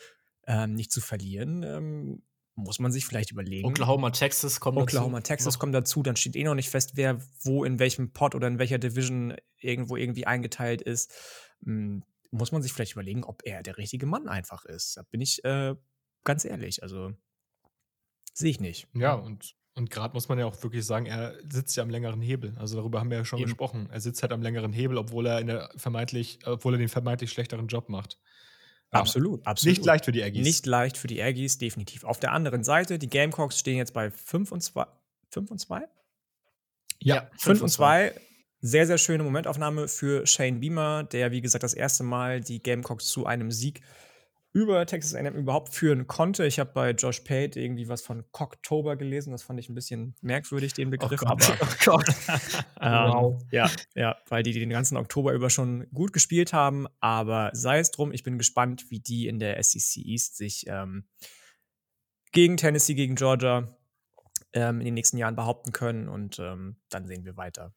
Ähm, 0.47 0.73
nicht 0.73 0.91
zu 0.91 1.01
verlieren. 1.01 1.63
Ähm, 1.63 2.23
muss 2.55 2.79
man 2.79 2.91
sich 2.91 3.05
vielleicht 3.05 3.31
überlegen. 3.31 3.67
Oklahoma, 3.67 4.11
Texas 4.11 4.59
kommt 4.59 4.77
Oklahoma, 4.77 4.85
dazu. 4.85 4.97
Oklahoma, 4.97 5.21
Texas 5.21 5.59
kommt 5.59 5.73
dazu. 5.73 6.03
Dann 6.03 6.15
steht 6.15 6.35
eh 6.35 6.43
noch 6.43 6.55
nicht 6.55 6.69
fest, 6.69 6.91
wer 6.95 7.19
wo 7.43 7.63
in 7.63 7.79
welchem 7.79 8.11
Pot 8.13 8.35
oder 8.35 8.47
in 8.47 8.59
welcher 8.59 8.77
Division 8.77 9.35
irgendwo 9.57 9.95
irgendwie 9.95 10.27
eingeteilt 10.27 10.81
ist. 10.81 11.11
Hm, 11.63 12.03
muss 12.31 12.51
man 12.51 12.61
sich 12.61 12.73
vielleicht 12.73 12.93
überlegen, 12.93 13.23
ob 13.23 13.41
er 13.45 13.63
der 13.63 13.77
richtige 13.77 14.05
Mann 14.05 14.27
einfach 14.27 14.65
ist. 14.65 14.97
Da 14.97 15.03
bin 15.03 15.21
ich 15.21 15.43
äh, 15.45 15.75
ganz 16.23 16.45
ehrlich. 16.45 16.83
Also 16.83 17.13
sehe 18.33 18.49
ich 18.49 18.59
nicht. 18.59 18.87
Ja, 18.93 19.13
und, 19.13 19.55
und 19.75 19.89
gerade 19.89 20.13
muss 20.13 20.29
man 20.29 20.39
ja 20.39 20.45
auch 20.45 20.61
wirklich 20.63 20.85
sagen, 20.85 21.05
er 21.05 21.35
sitzt 21.49 21.75
ja 21.75 21.83
am 21.83 21.89
längeren 21.89 22.21
Hebel. 22.21 22.55
Also 22.57 22.77
darüber 22.77 22.99
haben 22.99 23.09
wir 23.09 23.17
ja 23.17 23.25
schon 23.25 23.39
Eben. 23.39 23.47
gesprochen. 23.47 23.87
Er 23.91 23.99
sitzt 23.99 24.21
halt 24.21 24.31
am 24.31 24.41
längeren 24.41 24.73
Hebel, 24.73 24.97
obwohl 24.97 25.27
er 25.27 25.39
in 25.39 25.47
der 25.47 25.71
vermeintlich, 25.75 26.39
obwohl 26.45 26.75
er 26.75 26.79
den 26.79 26.89
vermeintlich 26.89 27.31
schlechteren 27.31 27.67
Job 27.67 27.89
macht. 27.89 28.19
Absolut, 28.93 29.45
absolut. 29.45 29.77
Nicht 29.77 29.85
leicht 29.85 30.05
für 30.05 30.11
die 30.11 30.23
Aggies. 30.23 30.43
Nicht 30.43 30.65
leicht 30.65 30.97
für 30.97 31.07
die 31.07 31.21
Aggies, 31.21 31.57
definitiv. 31.57 32.03
Auf 32.03 32.19
der 32.19 32.31
anderen 32.31 32.63
Seite, 32.63 32.99
die 32.99 33.09
Gamecocks 33.09 33.59
stehen 33.59 33.77
jetzt 33.77 33.93
bei 33.93 34.11
5 34.11 34.51
und 34.51 34.61
2. 34.61 34.85
5 35.31 35.51
und 35.51 35.57
2? 35.59 35.87
Ja, 36.99 37.29
5 37.37 37.61
und 37.61 37.69
2. 37.69 38.13
Sehr, 38.61 38.87
sehr 38.87 38.97
schöne 38.97 39.23
Momentaufnahme 39.23 39.89
für 39.89 40.25
Shane 40.25 40.61
Beamer, 40.61 41.03
der, 41.03 41.31
wie 41.31 41.41
gesagt, 41.41 41.63
das 41.63 41.73
erste 41.73 42.03
Mal 42.03 42.39
die 42.39 42.63
Gamecocks 42.63 43.07
zu 43.07 43.25
einem 43.25 43.51
Sieg 43.51 43.81
über 44.53 44.85
Texas 44.85 45.15
A&M 45.15 45.33
überhaupt 45.33 45.73
führen 45.73 46.05
konnte. 46.05 46.45
Ich 46.45 46.59
habe 46.59 46.71
bei 46.73 46.91
Josh 46.91 47.21
Pate 47.21 47.59
irgendwie 47.59 47.89
was 47.89 48.03
von 48.03 48.23
Cocktober 48.31 48.95
gelesen. 48.95 49.31
Das 49.31 49.41
fand 49.41 49.59
ich 49.59 49.67
ein 49.67 49.73
bisschen 49.73 50.15
merkwürdig, 50.21 50.73
den 50.73 50.89
oh 50.89 50.91
Begriff. 50.91 51.21
Oh 51.23 51.29
aber 51.29 51.57
oh 51.61 51.65
Gott. 51.83 52.07
ähm, 52.79 52.91
wow. 52.91 53.41
Ja, 53.51 53.71
ja, 53.95 54.15
weil 54.29 54.43
die 54.43 54.53
den 54.53 54.69
ganzen 54.69 54.95
Oktober 54.95 55.33
über 55.33 55.49
schon 55.49 55.87
gut 55.91 56.13
gespielt 56.13 56.53
haben. 56.53 56.85
Aber 56.99 57.49
sei 57.53 57.79
es 57.79 57.89
drum, 57.89 58.11
ich 58.11 58.21
bin 58.21 58.37
gespannt, 58.37 58.91
wie 58.91 58.99
die 58.99 59.27
in 59.27 59.39
der 59.39 59.61
SEC 59.63 60.05
East 60.05 60.37
sich 60.37 60.65
ähm, 60.67 61.05
gegen 62.31 62.55
Tennessee, 62.55 62.93
gegen 62.93 63.15
Georgia 63.15 63.75
ähm, 64.53 64.79
in 64.79 64.85
den 64.85 64.93
nächsten 64.93 65.17
Jahren 65.17 65.35
behaupten 65.35 65.73
können. 65.73 66.07
Und 66.07 66.37
ähm, 66.37 66.75
dann 66.89 67.07
sehen 67.07 67.25
wir 67.25 67.37
weiter. 67.37 67.73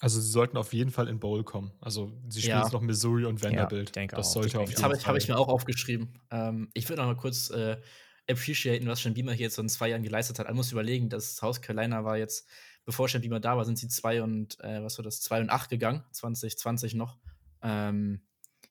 Also 0.00 0.20
sie 0.20 0.30
sollten 0.30 0.56
auf 0.56 0.72
jeden 0.72 0.90
Fall 0.90 1.08
in 1.08 1.20
Bowl 1.20 1.44
kommen. 1.44 1.72
Also 1.80 2.12
sie 2.28 2.40
spielen 2.40 2.58
ja. 2.58 2.62
jetzt 2.62 2.72
noch 2.72 2.80
Missouri 2.80 3.24
und 3.24 3.42
Vanderbilt. 3.42 3.90
Ja, 3.90 3.92
denke 3.92 4.16
das 4.16 4.28
auch. 4.28 4.42
sollte 4.42 4.60
auf 4.60 4.68
jeden 4.68 4.80
Fall. 4.80 4.90
Das 4.90 5.06
habe 5.06 5.18
ich 5.18 5.28
mir 5.28 5.38
auch 5.38 5.48
aufgeschrieben. 5.48 6.18
Ähm, 6.30 6.68
ich 6.74 6.88
würde 6.88 7.02
noch 7.02 7.08
mal 7.08 7.16
kurz 7.16 7.50
äh, 7.50 7.76
appreciaten, 8.28 8.86
was 8.86 9.02
Sean 9.02 9.14
Beamer 9.14 9.32
hier 9.32 9.44
jetzt 9.44 9.54
so 9.54 9.62
in 9.62 9.68
zwei 9.68 9.88
Jahren 9.88 10.02
geleistet 10.02 10.38
hat. 10.38 10.46
Man 10.46 10.56
muss 10.56 10.72
überlegen, 10.72 11.08
dass 11.08 11.36
South 11.36 11.60
Carolina 11.60 12.04
war 12.04 12.18
jetzt, 12.18 12.48
bevor 12.84 13.08
Sean 13.08 13.22
Beamer 13.22 13.40
da 13.40 13.56
war, 13.56 13.64
sind 13.64 13.78
sie 13.78 13.88
zwei 13.88 14.22
und 14.22 14.58
äh, 14.60 14.82
was 14.82 14.98
war 14.98 15.04
das, 15.04 15.20
zwei 15.20 15.40
und 15.40 15.50
acht 15.50 15.70
gegangen, 15.70 16.04
2020 16.12 16.94
noch. 16.94 17.18
Ähm, 17.62 18.20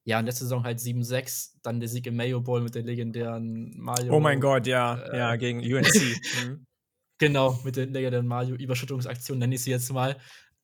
ja, 0.05 0.19
und 0.19 0.25
letzte 0.25 0.43
Saison 0.43 0.63
halt 0.63 0.79
7-6, 0.79 1.53
dann 1.63 1.79
der 1.79 1.87
Sieg 1.87 2.05
im 2.07 2.15
Mayo 2.17 2.41
Bowl 2.41 2.61
mit 2.61 2.75
der 2.75 2.83
legendären 2.83 3.73
Mario. 3.77 4.13
Oh 4.13 4.19
mein 4.19 4.41
Gott, 4.41 4.67
ja, 4.67 4.95
äh, 4.95 5.17
ja, 5.17 5.35
gegen 5.37 5.59
UNC. 5.59 5.93
mhm. 6.45 6.65
Genau, 7.19 7.57
mit 7.63 7.77
der 7.77 7.85
legendären 7.85 8.27
Mario-Überschüttungsaktion 8.27 9.37
nenne 9.37 9.55
ich 9.55 9.63
sie 9.63 9.71
jetzt 9.71 9.91
mal. 9.93 10.17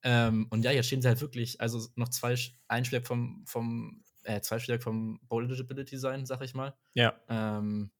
Ähm, 0.04 0.48
und 0.50 0.64
ja, 0.64 0.72
jetzt 0.72 0.88
stehen 0.88 1.02
sie 1.02 1.08
halt 1.08 1.22
wirklich, 1.22 1.60
also 1.60 1.88
noch 1.96 2.10
zwei 2.10 2.36
Einschläge 2.68 3.06
vom, 3.06 3.44
vom 3.46 4.04
äh, 4.24 4.42
zwei 4.42 4.60
Schläge 4.60 4.82
vom 4.82 5.20
Bowl 5.28 5.46
Eligibility 5.46 5.98
sein, 5.98 6.26
sag 6.26 6.42
ich 6.42 6.54
mal. 6.54 6.76
Ja. 6.94 7.20
Ähm, 7.28 7.92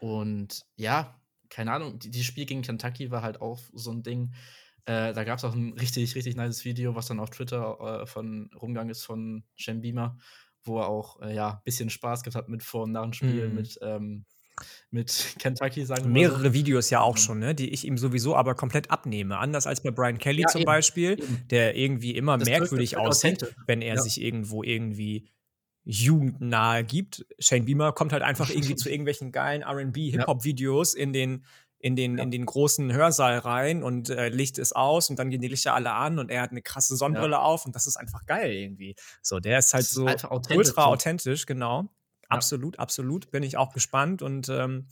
und 0.00 0.66
ja, 0.76 1.20
keine 1.48 1.72
Ahnung, 1.72 1.98
dieses 1.98 2.24
Spiel 2.24 2.46
gegen 2.46 2.62
Kentucky 2.62 3.10
war 3.10 3.22
halt 3.22 3.40
auch 3.40 3.60
so 3.72 3.90
ein 3.90 4.02
Ding. 4.02 4.34
Äh, 4.86 5.12
da 5.12 5.24
gab 5.24 5.38
es 5.38 5.44
auch 5.44 5.54
ein 5.54 5.74
richtig, 5.74 6.14
richtig 6.14 6.36
nice 6.36 6.64
Video, 6.64 6.94
was 6.94 7.06
dann 7.06 7.20
auf 7.20 7.30
Twitter 7.30 8.02
äh, 8.02 8.06
von 8.06 8.50
rumgegangen 8.60 8.90
ist 8.90 9.04
von 9.04 9.44
Shem 9.56 9.80
Beamer, 9.80 10.16
wo 10.62 10.80
er 10.80 10.88
auch 10.88 11.20
äh, 11.20 11.34
ja 11.34 11.50
ein 11.50 11.62
bisschen 11.64 11.90
Spaß 11.90 12.22
gehabt 12.22 12.36
hat 12.36 12.48
mit 12.48 12.62
Vor- 12.62 12.84
und 12.84 12.92
Nach 12.92 13.02
dem 13.02 13.12
Spiel, 13.12 13.48
mm. 13.48 13.54
mit 13.54 13.78
ähm, 13.82 14.24
mit 14.90 15.34
Kentucky, 15.38 15.84
sagen 15.84 16.04
wir 16.04 16.10
Mehrere 16.10 16.48
so. 16.48 16.52
Videos 16.54 16.90
ja 16.90 17.00
auch 17.00 17.16
schon, 17.16 17.38
ne, 17.38 17.54
die 17.54 17.70
ich 17.70 17.86
ihm 17.86 17.98
sowieso 17.98 18.36
aber 18.36 18.54
komplett 18.54 18.90
abnehme. 18.90 19.38
Anders 19.38 19.66
als 19.66 19.82
bei 19.82 19.90
Brian 19.90 20.18
Kelly 20.18 20.42
ja, 20.42 20.48
zum 20.48 20.62
eben, 20.62 20.66
Beispiel, 20.66 21.12
eben. 21.12 21.42
der 21.50 21.76
irgendwie 21.76 22.16
immer 22.16 22.38
das 22.38 22.48
merkwürdig 22.48 22.96
aussieht, 22.96 23.54
wenn 23.66 23.82
er 23.82 23.96
ja. 23.96 24.00
sich 24.00 24.20
irgendwo 24.20 24.62
irgendwie 24.62 25.28
jugendnahe 25.84 26.84
gibt. 26.84 27.26
Shane 27.38 27.64
Beamer 27.64 27.92
kommt 27.92 28.12
halt 28.12 28.22
einfach 28.22 28.50
irgendwie 28.50 28.76
zu 28.76 28.88
irgendwelchen 28.90 29.32
geilen 29.32 29.62
R&B 29.62 30.10
Hip-Hop-Videos 30.10 30.94
in 30.94 31.12
den 31.12 31.44
in 31.82 31.96
den, 31.96 32.18
ja. 32.18 32.24
in 32.24 32.30
den 32.30 32.44
großen 32.44 32.92
Hörsaal 32.92 33.38
rein 33.38 33.82
und 33.82 34.10
äh, 34.10 34.28
Licht 34.28 34.58
ist 34.58 34.76
aus 34.76 35.08
und 35.08 35.18
dann 35.18 35.30
gehen 35.30 35.40
die 35.40 35.48
Lichter 35.48 35.74
alle 35.74 35.92
an 35.92 36.18
und 36.18 36.30
er 36.30 36.42
hat 36.42 36.50
eine 36.50 36.60
krasse 36.60 36.94
Sonnenbrille 36.94 37.36
ja. 37.36 37.40
auf 37.40 37.64
und 37.64 37.74
das 37.74 37.86
ist 37.86 37.96
einfach 37.96 38.26
geil 38.26 38.52
irgendwie. 38.52 38.94
So, 39.22 39.40
der 39.40 39.58
ist 39.58 39.72
halt 39.72 39.86
so 39.86 40.06
authentisch, 40.06 40.56
ultra 40.56 40.84
authentisch, 40.84 41.46
genau. 41.46 41.88
Absolut, 42.30 42.78
absolut. 42.78 43.30
Bin 43.30 43.42
ich 43.42 43.56
auch 43.56 43.72
gespannt 43.72 44.22
und 44.22 44.48
ähm, 44.48 44.88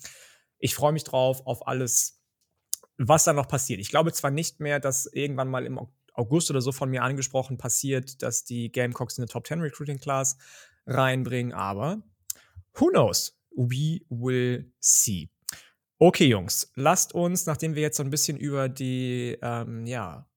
ich 0.58 0.74
freue 0.74 0.92
mich 0.92 1.04
drauf 1.04 1.46
auf 1.46 1.66
alles, 1.66 2.20
was 2.96 3.24
da 3.24 3.32
noch 3.32 3.48
passiert. 3.48 3.80
Ich 3.80 3.90
glaube 3.90 4.12
zwar 4.12 4.30
nicht 4.30 4.60
mehr, 4.60 4.80
dass 4.80 5.06
irgendwann 5.06 5.48
mal 5.48 5.64
im 5.64 5.80
August 6.14 6.50
oder 6.50 6.60
so 6.60 6.72
von 6.72 6.90
mir 6.90 7.02
angesprochen 7.02 7.58
passiert, 7.58 8.22
dass 8.22 8.44
die 8.44 8.72
Gamecocks 8.72 9.18
eine 9.18 9.28
Top 9.28 9.46
10 9.46 9.60
Recruiting 9.60 9.98
Class 9.98 10.36
reinbringen, 10.86 11.52
aber 11.52 12.02
who 12.74 12.88
knows? 12.88 13.38
We 13.50 14.00
will 14.08 14.72
see. 14.80 15.30
Okay, 15.98 16.26
Jungs, 16.26 16.70
lasst 16.74 17.12
uns, 17.14 17.46
nachdem 17.46 17.74
wir 17.74 17.82
jetzt 17.82 17.96
so 17.96 18.04
ein 18.04 18.10
bisschen 18.10 18.36
über 18.36 18.68
die 18.68 19.36
ähm, 19.42 19.84
ja, 19.86 20.28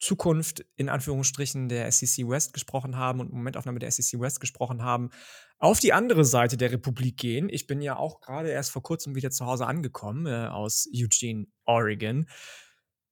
Zukunft 0.00 0.64
in 0.76 0.88
Anführungsstrichen 0.88 1.68
der 1.68 1.90
SEC 1.92 2.26
West 2.28 2.54
gesprochen 2.54 2.96
haben 2.96 3.20
und 3.20 3.32
Momentaufnahme 3.32 3.78
der 3.78 3.90
SEC 3.90 4.18
West 4.18 4.40
gesprochen 4.40 4.82
haben, 4.82 5.10
auf 5.58 5.78
die 5.78 5.92
andere 5.92 6.24
Seite 6.24 6.56
der 6.56 6.72
Republik 6.72 7.18
gehen. 7.18 7.48
Ich 7.50 7.66
bin 7.66 7.82
ja 7.82 7.96
auch 7.96 8.20
gerade 8.20 8.48
erst 8.48 8.70
vor 8.70 8.82
kurzem 8.82 9.14
wieder 9.14 9.30
zu 9.30 9.46
Hause 9.46 9.66
angekommen 9.66 10.26
äh, 10.26 10.48
aus 10.48 10.88
Eugene, 10.92 11.46
Oregon. 11.66 12.26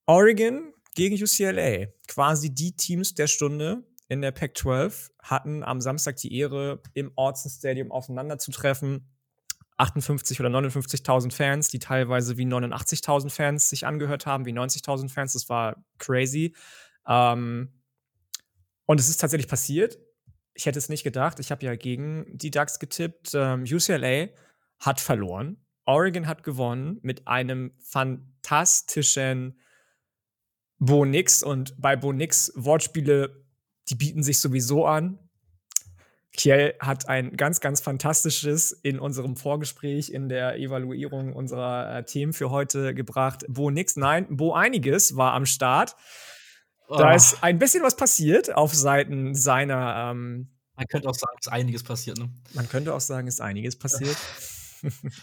Oregon 0.06 0.72
gegen 0.94 1.22
UCLA, 1.22 1.88
quasi 2.08 2.52
die 2.52 2.74
Teams 2.74 3.14
der 3.14 3.26
Stunde 3.26 3.84
in 4.08 4.22
der 4.22 4.32
Pac-12 4.32 5.10
hatten 5.22 5.62
am 5.62 5.82
Samstag 5.82 6.16
die 6.16 6.34
Ehre, 6.34 6.82
im 6.94 7.12
Orson 7.14 7.50
Stadium 7.50 7.92
aufeinanderzutreffen. 7.92 9.06
58 9.78 10.40
oder 10.40 10.50
59.000 10.50 11.32
Fans, 11.32 11.68
die 11.68 11.78
teilweise 11.78 12.36
wie 12.36 12.44
89.000 12.44 13.30
Fans 13.30 13.70
sich 13.70 13.86
angehört 13.86 14.26
haben, 14.26 14.44
wie 14.44 14.52
90.000 14.52 15.08
Fans. 15.08 15.32
Das 15.32 15.48
war 15.48 15.82
crazy. 15.98 16.54
Ähm, 17.06 17.72
und 18.86 19.00
es 19.00 19.08
ist 19.08 19.18
tatsächlich 19.18 19.48
passiert. 19.48 19.98
Ich 20.54 20.66
hätte 20.66 20.78
es 20.78 20.88
nicht 20.88 21.04
gedacht. 21.04 21.38
Ich 21.38 21.52
habe 21.52 21.64
ja 21.64 21.76
gegen 21.76 22.26
die 22.36 22.50
Ducks 22.50 22.78
getippt. 22.78 23.32
Ähm, 23.34 23.62
UCLA 23.62 24.28
hat 24.80 25.00
verloren. 25.00 25.64
Oregon 25.84 26.26
hat 26.26 26.42
gewonnen 26.42 26.98
mit 27.02 27.28
einem 27.28 27.72
fantastischen 27.80 29.60
Bo 30.78 31.04
Nix. 31.04 31.42
Und 31.44 31.80
bei 31.80 31.96
Bo 31.96 32.12
Nix 32.12 32.52
Wortspiele, 32.56 33.44
die 33.88 33.94
bieten 33.94 34.24
sich 34.24 34.40
sowieso 34.40 34.86
an. 34.86 35.18
Kiel 36.36 36.74
hat 36.78 37.08
ein 37.08 37.36
ganz, 37.36 37.60
ganz 37.60 37.80
fantastisches 37.80 38.72
in 38.72 38.98
unserem 38.98 39.36
Vorgespräch, 39.36 40.10
in 40.10 40.28
der 40.28 40.56
Evaluierung 40.58 41.32
unserer 41.32 41.98
äh, 41.98 42.04
Themen 42.04 42.32
für 42.32 42.50
heute 42.50 42.94
gebracht. 42.94 43.44
Bo 43.48 43.70
nix, 43.70 43.96
nein, 43.96 44.36
Bo 44.36 44.52
einiges 44.52 45.16
war 45.16 45.32
am 45.32 45.46
Start. 45.46 45.96
Oh. 46.88 46.96
Da 46.96 47.14
ist 47.14 47.42
ein 47.42 47.58
bisschen 47.58 47.82
was 47.82 47.96
passiert 47.96 48.54
auf 48.54 48.74
Seiten 48.74 49.34
seiner. 49.34 50.10
Ähm, 50.10 50.48
man 50.76 50.86
könnte 50.86 51.08
auch 51.08 51.14
sagen, 51.14 51.36
es 51.40 51.46
ist 51.46 51.52
einiges 51.52 51.82
passiert, 51.82 52.18
ne? 52.18 52.30
Man 52.54 52.68
könnte 52.68 52.94
auch 52.94 53.00
sagen, 53.00 53.26
es 53.26 53.34
ist 53.34 53.40
einiges 53.40 53.76
passiert. 53.78 54.16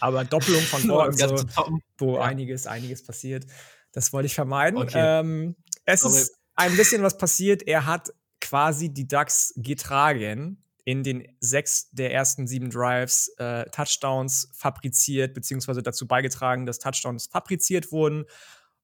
Aber 0.00 0.24
Doppelung 0.24 0.60
von 0.60 0.86
Worten, 0.88 1.16
so, 1.16 1.74
wo 1.96 2.16
ja. 2.16 2.22
einiges, 2.22 2.66
einiges 2.66 3.02
passiert. 3.02 3.46
Das 3.92 4.12
wollte 4.12 4.26
ich 4.26 4.34
vermeiden. 4.34 4.78
Okay. 4.78 5.20
Ähm, 5.20 5.56
es 5.86 6.02
Sorry. 6.02 6.18
ist 6.18 6.36
ein 6.56 6.76
bisschen 6.76 7.02
was 7.02 7.16
passiert. 7.16 7.66
Er 7.66 7.86
hat 7.86 8.12
quasi 8.40 8.92
die 8.92 9.08
Ducks 9.08 9.54
getragen 9.56 10.62
in 10.86 11.02
den 11.02 11.26
sechs 11.40 11.90
der 11.90 12.14
ersten 12.14 12.46
sieben 12.46 12.70
Drives 12.70 13.26
äh, 13.38 13.68
Touchdowns 13.70 14.48
fabriziert, 14.54 15.34
beziehungsweise 15.34 15.82
dazu 15.82 16.06
beigetragen, 16.06 16.64
dass 16.64 16.78
Touchdowns 16.78 17.26
fabriziert 17.26 17.90
wurden. 17.90 18.24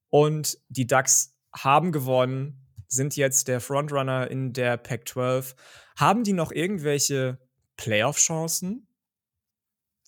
Und 0.09 0.59
die 0.69 0.89
Ducks 0.89 1.39
haben 1.55 1.93
gewonnen, 1.93 2.67
sind 2.89 3.15
jetzt 3.15 3.47
der 3.47 3.61
Frontrunner 3.61 4.29
in 4.29 4.53
der 4.53 4.79
Pac-12. 4.79 5.55
Haben 5.97 6.25
die 6.25 6.33
noch 6.33 6.51
irgendwelche 6.51 7.39
Playoff-Chancen? 7.77 8.89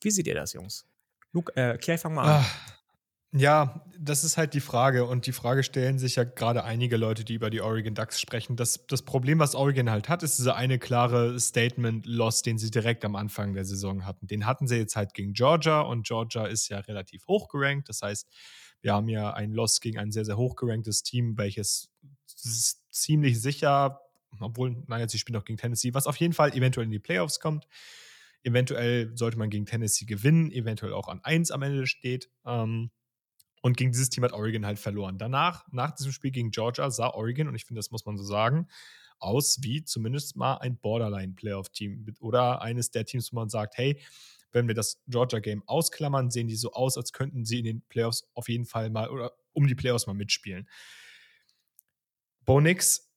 Wie 0.02 0.10
seht 0.10 0.26
ihr 0.26 0.34
das, 0.34 0.52
Jungs? 0.52 0.86
Luke, 1.30 1.54
äh, 1.54 1.78
Clay, 1.78 1.96
fang 1.96 2.14
mal 2.14 2.24
an. 2.24 2.44
Ach. 2.44 2.83
Ja, 3.36 3.84
das 3.98 4.22
ist 4.22 4.36
halt 4.36 4.54
die 4.54 4.60
Frage. 4.60 5.06
Und 5.06 5.26
die 5.26 5.32
Frage 5.32 5.64
stellen 5.64 5.98
sich 5.98 6.14
ja 6.14 6.22
gerade 6.22 6.62
einige 6.62 6.96
Leute, 6.96 7.24
die 7.24 7.34
über 7.34 7.50
die 7.50 7.60
Oregon 7.60 7.94
Ducks 7.94 8.20
sprechen. 8.20 8.54
Das, 8.54 8.86
das 8.86 9.02
Problem, 9.02 9.40
was 9.40 9.56
Oregon 9.56 9.90
halt 9.90 10.08
hat, 10.08 10.22
ist 10.22 10.38
dieser 10.38 10.54
eine 10.54 10.78
klare 10.78 11.38
Statement-Loss, 11.40 12.42
den 12.42 12.58
sie 12.58 12.70
direkt 12.70 13.04
am 13.04 13.16
Anfang 13.16 13.54
der 13.54 13.64
Saison 13.64 14.06
hatten. 14.06 14.28
Den 14.28 14.46
hatten 14.46 14.68
sie 14.68 14.76
jetzt 14.76 14.94
halt 14.94 15.14
gegen 15.14 15.32
Georgia 15.32 15.80
und 15.80 16.06
Georgia 16.06 16.46
ist 16.46 16.68
ja 16.68 16.78
relativ 16.78 17.26
hoch 17.26 17.48
gerankt. 17.48 17.88
Das 17.88 18.02
heißt, 18.02 18.28
wir 18.82 18.92
haben 18.92 19.08
ja 19.08 19.32
einen 19.32 19.52
Loss 19.52 19.80
gegen 19.80 19.98
ein 19.98 20.12
sehr, 20.12 20.24
sehr 20.24 20.36
hoch 20.36 20.54
geranktes 20.54 21.02
Team, 21.02 21.36
welches 21.36 21.90
ziemlich 22.90 23.42
sicher, 23.42 24.00
obwohl, 24.38 24.76
naja, 24.86 25.08
sie 25.08 25.18
spielen 25.18 25.40
auch 25.40 25.44
gegen 25.44 25.58
Tennessee, 25.58 25.92
was 25.92 26.06
auf 26.06 26.16
jeden 26.16 26.34
Fall 26.34 26.54
eventuell 26.54 26.84
in 26.84 26.92
die 26.92 27.00
Playoffs 27.00 27.40
kommt. 27.40 27.66
Eventuell 28.44 29.16
sollte 29.16 29.38
man 29.38 29.50
gegen 29.50 29.66
Tennessee 29.66 30.04
gewinnen, 30.04 30.52
eventuell 30.52 30.92
auch 30.92 31.08
an 31.08 31.20
1 31.24 31.50
am 31.50 31.62
Ende 31.62 31.88
steht. 31.88 32.30
Ähm, 32.46 32.90
und 33.64 33.78
gegen 33.78 33.92
dieses 33.92 34.10
Team 34.10 34.22
hat 34.24 34.34
Oregon 34.34 34.66
halt 34.66 34.78
verloren. 34.78 35.16
Danach, 35.16 35.64
nach 35.72 35.92
diesem 35.92 36.12
Spiel 36.12 36.30
gegen 36.30 36.50
Georgia, 36.50 36.90
sah 36.90 37.08
Oregon, 37.08 37.48
und 37.48 37.54
ich 37.54 37.64
finde, 37.64 37.78
das 37.78 37.90
muss 37.90 38.04
man 38.04 38.18
so 38.18 38.22
sagen, 38.22 38.68
aus 39.18 39.62
wie 39.62 39.82
zumindest 39.82 40.36
mal 40.36 40.58
ein 40.58 40.76
Borderline-Playoff-Team 40.76 42.14
oder 42.20 42.60
eines 42.60 42.90
der 42.90 43.06
Teams, 43.06 43.32
wo 43.32 43.36
man 43.36 43.48
sagt, 43.48 43.78
hey, 43.78 43.98
wenn 44.52 44.68
wir 44.68 44.74
das 44.74 45.02
Georgia-Game 45.06 45.62
ausklammern, 45.66 46.30
sehen 46.30 46.46
die 46.46 46.56
so 46.56 46.72
aus, 46.72 46.98
als 46.98 47.14
könnten 47.14 47.46
sie 47.46 47.60
in 47.60 47.64
den 47.64 47.80
Playoffs 47.88 48.28
auf 48.34 48.50
jeden 48.50 48.66
Fall 48.66 48.90
mal 48.90 49.08
oder 49.08 49.32
um 49.54 49.66
die 49.66 49.74
Playoffs 49.74 50.06
mal 50.06 50.12
mitspielen. 50.12 50.68
Bo 52.44 52.60
Nix 52.60 53.10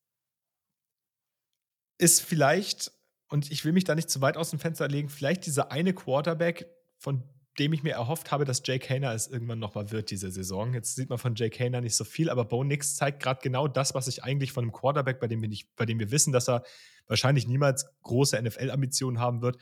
ist 1.98 2.22
vielleicht, 2.22 2.94
und 3.28 3.52
ich 3.52 3.66
will 3.66 3.74
mich 3.74 3.84
da 3.84 3.96
nicht 3.96 4.10
zu 4.10 4.22
weit 4.22 4.38
aus 4.38 4.52
dem 4.52 4.60
Fenster 4.60 4.88
legen, 4.88 5.10
vielleicht 5.10 5.46
dieser 5.46 5.74
eine 5.74 5.94
Quarterback, 5.94 6.74
von 7.00 7.22
dem 7.60 7.74
ich 7.74 7.84
mir 7.84 7.94
erhofft 7.94 8.32
habe, 8.32 8.46
dass 8.46 8.62
Jake 8.64 8.88
Hayner 8.90 9.14
es 9.14 9.28
irgendwann 9.28 9.60
nochmal 9.60 9.92
wird 9.92 10.12
diese 10.12 10.30
Saison. 10.32 10.74
Jetzt 10.74 10.96
sieht 10.96 11.10
man 11.10 11.18
von 11.18 11.36
Jake 11.36 11.58
Hayner 11.58 11.82
nicht 11.82 11.96
so 11.96 12.04
viel, 12.04 12.30
aber 12.30 12.46
Bo 12.46 12.64
Nix 12.64 12.96
zeigt 12.96 13.22
gerade 13.22 13.40
genau 13.42 13.68
das, 13.68 13.96
was 13.96 14.08
ich 14.08 14.24
eigentlich 14.24 14.52
von 14.52 14.64
einem 14.64 14.72
Quarterback, 14.72 15.20
bei 15.20 15.28
dem 15.28 15.42
wir, 15.42 15.50
bei 15.76 15.86
dem 15.86 16.00
wir 16.00 16.12
wissen, 16.12 16.32
dass 16.32 16.48
er 16.48 16.64
wahrscheinlich 17.08 17.48
niemals 17.48 17.88
große 18.04 18.40
NFL-Ambitionen 18.42 19.20
haben 19.20 19.42
wird, 19.42 19.58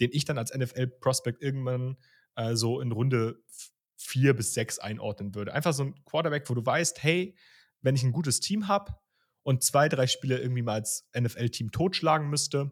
den 0.00 0.10
ich 0.12 0.24
dann 0.24 0.38
als 0.38 0.54
NFL-Prospect 0.54 1.42
irgendwann 1.42 1.96
äh, 2.36 2.54
so 2.56 2.80
in 2.80 2.92
Runde 2.92 3.42
vier 3.96 4.34
bis 4.34 4.54
sechs 4.54 4.78
einordnen 4.78 5.34
würde. 5.34 5.54
Einfach 5.54 5.72
so 5.72 5.84
ein 5.84 6.04
Quarterback, 6.04 6.48
wo 6.48 6.54
du 6.54 6.64
weißt, 6.64 7.02
hey, 7.02 7.36
wenn 7.80 7.94
ich 7.94 8.02
ein 8.02 8.12
gutes 8.12 8.40
Team 8.40 8.68
habe 8.68 8.94
und 9.42 9.62
zwei, 9.62 9.88
drei 9.88 10.06
Spiele 10.06 10.38
irgendwie 10.38 10.62
mal 10.62 10.74
als 10.74 11.08
NFL-Team 11.18 11.70
totschlagen 11.70 12.28
müsste, 12.28 12.70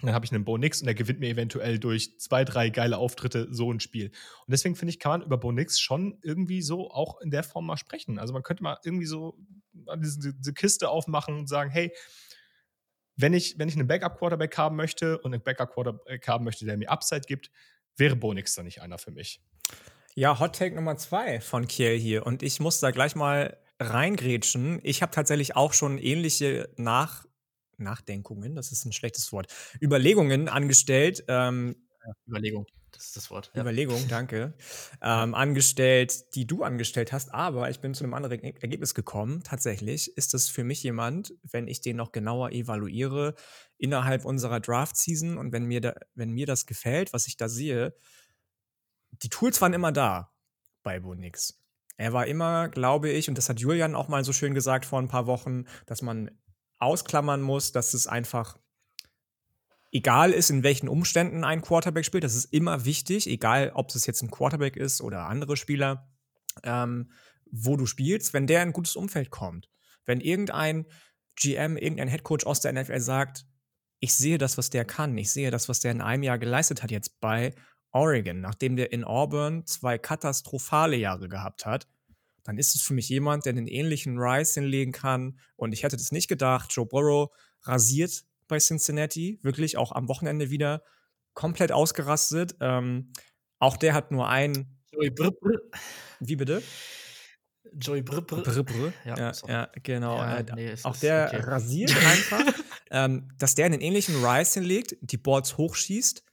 dann 0.00 0.14
habe 0.14 0.24
ich 0.24 0.32
einen 0.32 0.44
Bo 0.44 0.56
Nix 0.56 0.80
und 0.80 0.86
der 0.86 0.94
gewinnt 0.94 1.18
mir 1.18 1.28
eventuell 1.28 1.78
durch 1.78 2.18
zwei, 2.20 2.44
drei 2.44 2.70
geile 2.70 2.98
Auftritte 2.98 3.48
so 3.50 3.72
ein 3.72 3.80
Spiel. 3.80 4.06
Und 4.06 4.52
deswegen 4.52 4.76
finde 4.76 4.90
ich, 4.90 5.00
kann 5.00 5.10
man 5.10 5.22
über 5.22 5.38
Bo 5.38 5.50
Nix 5.50 5.80
schon 5.80 6.18
irgendwie 6.22 6.62
so 6.62 6.90
auch 6.90 7.20
in 7.20 7.30
der 7.30 7.42
Form 7.42 7.66
mal 7.66 7.76
sprechen. 7.76 8.18
Also 8.18 8.32
man 8.32 8.42
könnte 8.42 8.62
mal 8.62 8.78
irgendwie 8.84 9.06
so 9.06 9.36
diese, 9.96 10.34
diese 10.34 10.54
Kiste 10.54 10.88
aufmachen 10.88 11.36
und 11.36 11.48
sagen, 11.48 11.70
hey, 11.70 11.92
wenn 13.16 13.34
ich, 13.34 13.58
wenn 13.58 13.68
ich 13.68 13.74
einen 13.74 13.88
Backup-Quarterback 13.88 14.56
haben 14.56 14.76
möchte 14.76 15.18
und 15.18 15.34
einen 15.34 15.42
Backup-Quarterback 15.42 16.28
haben 16.28 16.44
möchte, 16.44 16.64
der 16.64 16.76
mir 16.76 16.90
Upside 16.90 17.22
gibt, 17.22 17.50
wäre 17.96 18.14
Bo 18.14 18.32
Nix 18.32 18.54
dann 18.54 18.66
nicht 18.66 18.80
einer 18.80 18.98
für 18.98 19.10
mich. 19.10 19.40
Ja, 20.14 20.38
Hot 20.38 20.56
Take 20.56 20.76
Nummer 20.76 20.96
zwei 20.96 21.40
von 21.40 21.66
Kiel 21.66 21.98
hier. 21.98 22.24
Und 22.24 22.44
ich 22.44 22.60
muss 22.60 22.78
da 22.78 22.92
gleich 22.92 23.16
mal 23.16 23.58
reingrätschen. 23.80 24.80
Ich 24.82 25.02
habe 25.02 25.12
tatsächlich 25.12 25.56
auch 25.56 25.72
schon 25.72 25.98
ähnliche 25.98 26.68
Nach 26.76 27.24
Nachdenkungen, 27.78 28.54
das 28.54 28.72
ist 28.72 28.84
ein 28.84 28.92
schlechtes 28.92 29.32
Wort, 29.32 29.52
Überlegungen 29.80 30.48
angestellt. 30.48 31.24
Ähm, 31.28 31.76
Überlegung, 32.26 32.66
das 32.92 33.06
ist 33.06 33.16
das 33.16 33.30
Wort. 33.30 33.50
Ja. 33.54 33.62
Überlegung, 33.62 34.02
danke. 34.08 34.54
Ähm, 35.02 35.34
angestellt, 35.34 36.34
die 36.34 36.46
du 36.46 36.62
angestellt 36.62 37.12
hast, 37.12 37.32
aber 37.32 37.70
ich 37.70 37.80
bin 37.80 37.94
zu 37.94 38.04
einem 38.04 38.14
anderen 38.14 38.42
Ergebnis 38.42 38.94
gekommen. 38.94 39.42
Tatsächlich 39.42 40.16
ist 40.16 40.34
es 40.34 40.48
für 40.48 40.64
mich 40.64 40.82
jemand, 40.82 41.34
wenn 41.42 41.68
ich 41.68 41.80
den 41.80 41.96
noch 41.96 42.12
genauer 42.12 42.52
evaluiere, 42.52 43.34
innerhalb 43.76 44.24
unserer 44.24 44.60
Draft-Season 44.60 45.38
und 45.38 45.52
wenn 45.52 45.64
mir, 45.64 45.80
da, 45.80 45.94
wenn 46.14 46.30
mir 46.30 46.46
das 46.46 46.66
gefällt, 46.66 47.12
was 47.12 47.26
ich 47.26 47.36
da 47.36 47.48
sehe, 47.48 47.94
die 49.22 49.28
Tools 49.28 49.60
waren 49.60 49.72
immer 49.72 49.92
da 49.92 50.32
bei 50.82 51.00
Bonix. 51.00 51.60
Er 51.96 52.12
war 52.12 52.26
immer, 52.26 52.68
glaube 52.68 53.10
ich, 53.10 53.28
und 53.28 53.36
das 53.36 53.48
hat 53.48 53.60
Julian 53.60 53.96
auch 53.96 54.08
mal 54.08 54.24
so 54.24 54.32
schön 54.32 54.54
gesagt 54.54 54.84
vor 54.84 55.00
ein 55.00 55.08
paar 55.08 55.26
Wochen, 55.26 55.64
dass 55.86 56.00
man 56.00 56.30
ausklammern 56.78 57.42
muss, 57.42 57.72
dass 57.72 57.94
es 57.94 58.06
einfach 58.06 58.58
egal 59.92 60.32
ist, 60.32 60.50
in 60.50 60.62
welchen 60.62 60.88
Umständen 60.88 61.44
ein 61.44 61.62
Quarterback 61.62 62.04
spielt. 62.04 62.24
Das 62.24 62.34
ist 62.34 62.52
immer 62.52 62.84
wichtig, 62.84 63.26
egal 63.26 63.72
ob 63.74 63.88
es 63.94 64.06
jetzt 64.06 64.22
ein 64.22 64.30
Quarterback 64.30 64.76
ist 64.76 65.00
oder 65.00 65.26
andere 65.26 65.56
Spieler, 65.56 66.08
ähm, 66.62 67.10
wo 67.50 67.76
du 67.76 67.86
spielst, 67.86 68.34
wenn 68.34 68.46
der 68.46 68.62
in 68.62 68.68
ein 68.68 68.72
gutes 68.72 68.96
Umfeld 68.96 69.30
kommt. 69.30 69.70
Wenn 70.04 70.20
irgendein 70.20 70.86
GM, 71.36 71.76
irgendein 71.76 72.08
Headcoach 72.08 72.46
aus 72.46 72.60
der 72.60 72.72
NFL 72.72 73.00
sagt, 73.00 73.46
ich 74.00 74.14
sehe 74.14 74.38
das, 74.38 74.58
was 74.58 74.70
der 74.70 74.84
kann, 74.84 75.16
ich 75.16 75.30
sehe 75.30 75.50
das, 75.50 75.68
was 75.68 75.80
der 75.80 75.92
in 75.92 76.00
einem 76.00 76.22
Jahr 76.22 76.38
geleistet 76.38 76.82
hat 76.82 76.90
jetzt 76.90 77.20
bei 77.20 77.54
Oregon, 77.90 78.40
nachdem 78.40 78.76
der 78.76 78.92
in 78.92 79.04
Auburn 79.04 79.66
zwei 79.66 79.98
katastrophale 79.98 80.96
Jahre 80.96 81.28
gehabt 81.28 81.66
hat, 81.66 81.88
dann 82.48 82.56
ist 82.56 82.74
es 82.74 82.80
für 82.80 82.94
mich 82.94 83.10
jemand, 83.10 83.44
der 83.44 83.52
einen 83.52 83.66
ähnlichen 83.66 84.16
Rise 84.18 84.60
hinlegen 84.60 84.90
kann. 84.90 85.38
Und 85.56 85.72
ich 85.74 85.82
hätte 85.82 85.98
das 85.98 86.12
nicht 86.12 86.28
gedacht. 86.28 86.72
Joe 86.72 86.86
Burrow 86.86 87.28
rasiert 87.64 88.24
bei 88.46 88.58
Cincinnati, 88.58 89.38
wirklich 89.42 89.76
auch 89.76 89.92
am 89.92 90.08
Wochenende 90.08 90.48
wieder 90.48 90.82
komplett 91.34 91.72
ausgerastet. 91.72 92.56
Ähm, 92.60 93.12
auch 93.58 93.76
der 93.76 93.92
hat 93.92 94.12
nur 94.12 94.30
ein. 94.30 94.78
Joey 94.92 95.10
Brr, 95.10 95.30
Brr. 95.30 95.60
Wie 96.20 96.36
bitte? 96.36 96.62
Joey 97.74 98.00
Brr, 98.00 98.22
Brr. 98.22 98.42
Brr, 98.42 98.64
Brr. 98.64 98.92
Ja, 99.04 99.18
ja, 99.18 99.32
ja, 99.46 99.70
genau. 99.82 100.16
Ja, 100.16 100.38
äh, 100.38 100.46
nee, 100.54 100.74
auch 100.84 100.96
der 100.96 101.26
okay. 101.26 101.42
rasiert 101.42 101.94
einfach, 101.96 102.54
ähm, 102.90 103.28
dass 103.36 103.56
der 103.56 103.66
einen 103.66 103.82
ähnlichen 103.82 104.24
Rise 104.24 104.60
hinlegt, 104.60 104.96
die 105.02 105.18
Boards 105.18 105.58
hochschießt 105.58 106.24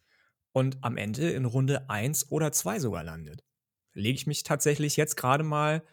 und 0.54 0.82
am 0.82 0.96
Ende 0.96 1.32
in 1.32 1.44
Runde 1.44 1.90
1 1.90 2.32
oder 2.32 2.54
2 2.54 2.80
sogar 2.80 3.04
landet. 3.04 3.44
Lege 3.92 4.16
ich 4.16 4.28
mich 4.28 4.44
tatsächlich 4.44 4.96
jetzt 4.96 5.18
gerade 5.18 5.44
mal 5.44 5.84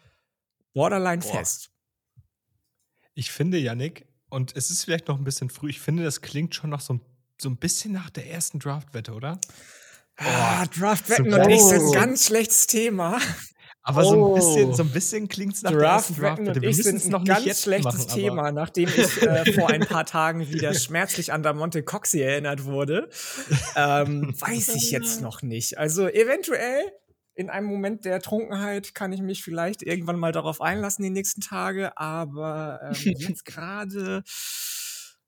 borderline 0.72 1.22
Boah. 1.22 1.38
fest. 1.38 1.70
Ich 3.14 3.30
finde, 3.30 3.58
Yannick, 3.58 4.06
und 4.30 4.56
es 4.56 4.70
ist 4.70 4.84
vielleicht 4.84 5.08
noch 5.08 5.18
ein 5.18 5.24
bisschen 5.24 5.50
früh, 5.50 5.70
ich 5.70 5.80
finde, 5.80 6.04
das 6.04 6.22
klingt 6.22 6.54
schon 6.54 6.70
noch 6.70 6.80
so, 6.80 7.00
so 7.40 7.50
ein 7.50 7.56
bisschen 7.56 7.92
nach 7.92 8.10
der 8.10 8.30
ersten 8.30 8.58
Draftwette, 8.58 9.12
oder? 9.12 9.38
Ah, 10.16 10.66
Draftwetten 10.66 11.32
und 11.32 11.48
ich 11.48 11.60
sind 11.60 11.82
ein 11.82 11.92
ganz 11.92 12.26
schlechtes 12.26 12.66
Thema. 12.66 13.18
Aber 13.84 14.02
oh. 14.02 14.10
so 14.10 14.28
ein 14.28 14.34
bisschen, 14.34 14.74
so 14.74 14.84
bisschen 14.84 15.28
klingt 15.28 15.54
es 15.54 15.62
nach 15.62 15.72
Draft 15.72 16.16
der 16.16 16.24
ersten 16.24 16.44
Draft. 16.44 16.56
Und 16.56 16.62
ich 16.62 16.76
sind 16.76 17.08
noch 17.08 17.20
ein 17.20 17.24
ganz 17.24 17.62
schlechtes 17.62 18.06
machen, 18.06 18.08
Thema, 18.08 18.52
nachdem 18.52 18.88
ich 18.88 19.22
äh, 19.22 19.52
vor 19.54 19.70
ein 19.70 19.80
paar 19.80 20.06
Tagen 20.06 20.48
wieder 20.48 20.72
schmerzlich 20.74 21.32
an 21.32 21.42
Damonte 21.42 21.82
Coxie 21.82 22.20
erinnert 22.20 22.64
wurde. 22.64 23.08
Ähm, 23.74 24.34
weiß 24.38 24.76
ich 24.76 24.92
jetzt 24.92 25.20
noch 25.20 25.42
nicht. 25.42 25.78
Also 25.78 26.06
eventuell 26.08 26.92
in 27.34 27.50
einem 27.50 27.66
Moment 27.66 28.04
der 28.04 28.20
Trunkenheit 28.20 28.94
kann 28.94 29.12
ich 29.12 29.20
mich 29.20 29.42
vielleicht 29.42 29.82
irgendwann 29.82 30.18
mal 30.18 30.32
darauf 30.32 30.60
einlassen 30.60 31.02
die 31.02 31.10
nächsten 31.10 31.40
Tage, 31.40 31.96
aber 31.96 32.80
ähm, 32.82 32.94
jetzt 33.18 33.44
gerade 33.44 34.22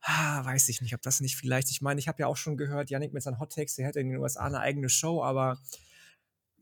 ah, 0.04 0.44
weiß 0.44 0.68
ich 0.68 0.80
nicht, 0.80 0.94
ob 0.94 1.02
das 1.02 1.20
nicht 1.20 1.36
vielleicht, 1.36 1.70
ich 1.70 1.80
meine, 1.80 1.98
ich 1.98 2.08
habe 2.08 2.20
ja 2.20 2.26
auch 2.26 2.36
schon 2.36 2.56
gehört, 2.56 2.90
Yannick 2.90 3.12
mit 3.12 3.22
seinen 3.22 3.38
Hot 3.38 3.52
Takes, 3.52 3.76
der 3.76 3.86
hätte 3.86 4.00
in 4.00 4.10
den 4.10 4.18
USA 4.18 4.44
eine 4.44 4.60
eigene 4.60 4.88
Show, 4.88 5.22
aber 5.22 5.58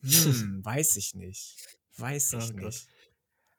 hm, 0.03 0.61
weiß 0.65 0.97
ich 0.97 1.15
nicht. 1.15 1.57
Weiß 1.99 2.33
ich 2.33 2.51
oh, 2.55 2.57
nicht. 2.57 2.87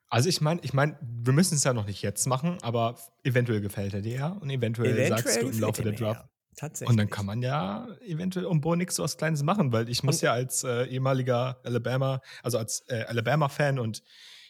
Also 0.10 0.30
ich 0.30 0.42
meine, 0.42 0.62
ich 0.64 0.74
meine, 0.74 0.98
wir 1.02 1.34
müssen 1.34 1.56
es 1.56 1.64
ja 1.64 1.74
noch 1.74 1.86
nicht 1.86 2.02
jetzt 2.02 2.28
machen, 2.28 2.58
aber 2.62 2.98
eventuell 3.24 3.62
gefällt 3.62 3.94
er 3.94 4.02
dir 4.02 4.16
ja 4.16 4.28
und 4.30 4.50
eventuell, 4.50 4.94
eventuell 4.94 5.24
sagst 5.24 5.42
du 5.42 5.50
im 5.50 5.60
Laufe 5.60 5.84
der 5.84 5.94
Draft. 5.94 6.26
Tatsächlich. 6.56 6.89
Und 6.89 6.97
dann 6.97 7.10
kann 7.10 7.26
man 7.26 7.41
ja 7.41 7.88
eventuell 8.06 8.45
um 8.45 8.62
Bo 8.62 8.76
nix 8.76 8.95
so 8.95 9.04
was 9.04 9.18
Kleines 9.18 9.43
machen, 9.43 9.72
weil 9.72 9.89
ich 9.89 10.04
muss 10.04 10.18
und 10.18 10.22
ja 10.24 10.34
als 10.34 10.64
äh, 10.64 10.86
ehemaliger 10.86 11.60
Alabama, 11.64 12.22
also 12.41 12.58
als 12.58 12.84
äh, 12.88 13.04
Alabama-Fan 13.04 13.80
und 13.80 14.04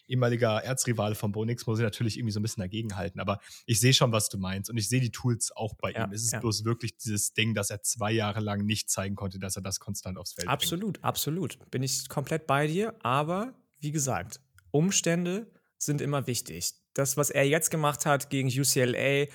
ehemaliger 0.07 0.63
Erzrivale 0.63 1.15
von 1.15 1.31
Bo 1.31 1.45
Nix 1.45 1.65
muss 1.65 1.79
ich 1.79 1.83
natürlich 1.83 2.17
irgendwie 2.17 2.31
so 2.31 2.39
ein 2.39 2.43
bisschen 2.43 2.61
dagegenhalten. 2.61 3.19
Aber 3.19 3.39
ich 3.65 3.79
sehe 3.79 3.93
schon, 3.93 4.11
was 4.11 4.29
du 4.29 4.37
meinst. 4.37 4.69
Und 4.69 4.77
ich 4.77 4.89
sehe 4.89 5.01
die 5.01 5.11
Tools 5.11 5.51
auch 5.55 5.73
bei 5.75 5.91
ja, 5.91 6.05
ihm. 6.05 6.11
Es 6.11 6.23
ist 6.23 6.33
ja. 6.33 6.39
bloß 6.39 6.65
wirklich 6.65 6.97
dieses 6.97 7.33
Ding, 7.33 7.53
dass 7.53 7.69
er 7.69 7.81
zwei 7.81 8.11
Jahre 8.11 8.39
lang 8.39 8.65
nicht 8.65 8.89
zeigen 8.89 9.15
konnte, 9.15 9.39
dass 9.39 9.55
er 9.55 9.61
das 9.61 9.79
konstant 9.79 10.17
aufs 10.17 10.33
Feld 10.33 10.47
absolut, 10.47 10.93
bringt. 10.93 11.05
Absolut, 11.05 11.53
absolut. 11.53 11.71
Bin 11.71 11.83
ich 11.83 12.09
komplett 12.09 12.47
bei 12.47 12.67
dir. 12.67 12.95
Aber 13.01 13.53
wie 13.79 13.91
gesagt, 13.91 14.39
Umstände 14.71 15.47
sind 15.77 16.01
immer 16.01 16.27
wichtig. 16.27 16.73
Das, 16.93 17.17
was 17.17 17.29
er 17.29 17.47
jetzt 17.47 17.71
gemacht 17.71 18.05
hat 18.05 18.29
gegen 18.29 18.47
UCLA, 18.49 19.27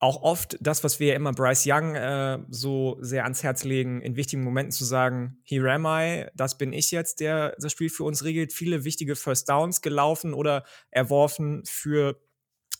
auch 0.00 0.22
oft 0.22 0.56
das, 0.60 0.84
was 0.84 1.00
wir 1.00 1.14
immer 1.14 1.32
Bryce 1.32 1.64
Young 1.66 1.94
äh, 1.94 2.38
so 2.48 2.98
sehr 3.00 3.24
ans 3.24 3.42
Herz 3.42 3.64
legen, 3.64 4.00
in 4.00 4.14
wichtigen 4.14 4.44
Momenten 4.44 4.70
zu 4.70 4.84
sagen, 4.84 5.40
here 5.44 5.72
am 5.72 5.86
I, 5.86 6.26
das 6.34 6.56
bin 6.56 6.72
ich 6.72 6.90
jetzt, 6.92 7.20
der 7.20 7.56
das 7.58 7.72
Spiel 7.72 7.90
für 7.90 8.04
uns 8.04 8.22
regelt. 8.22 8.52
Viele 8.52 8.84
wichtige 8.84 9.16
First 9.16 9.48
Downs 9.48 9.82
gelaufen 9.82 10.34
oder 10.34 10.64
erworfen 10.90 11.62
für, 11.66 12.20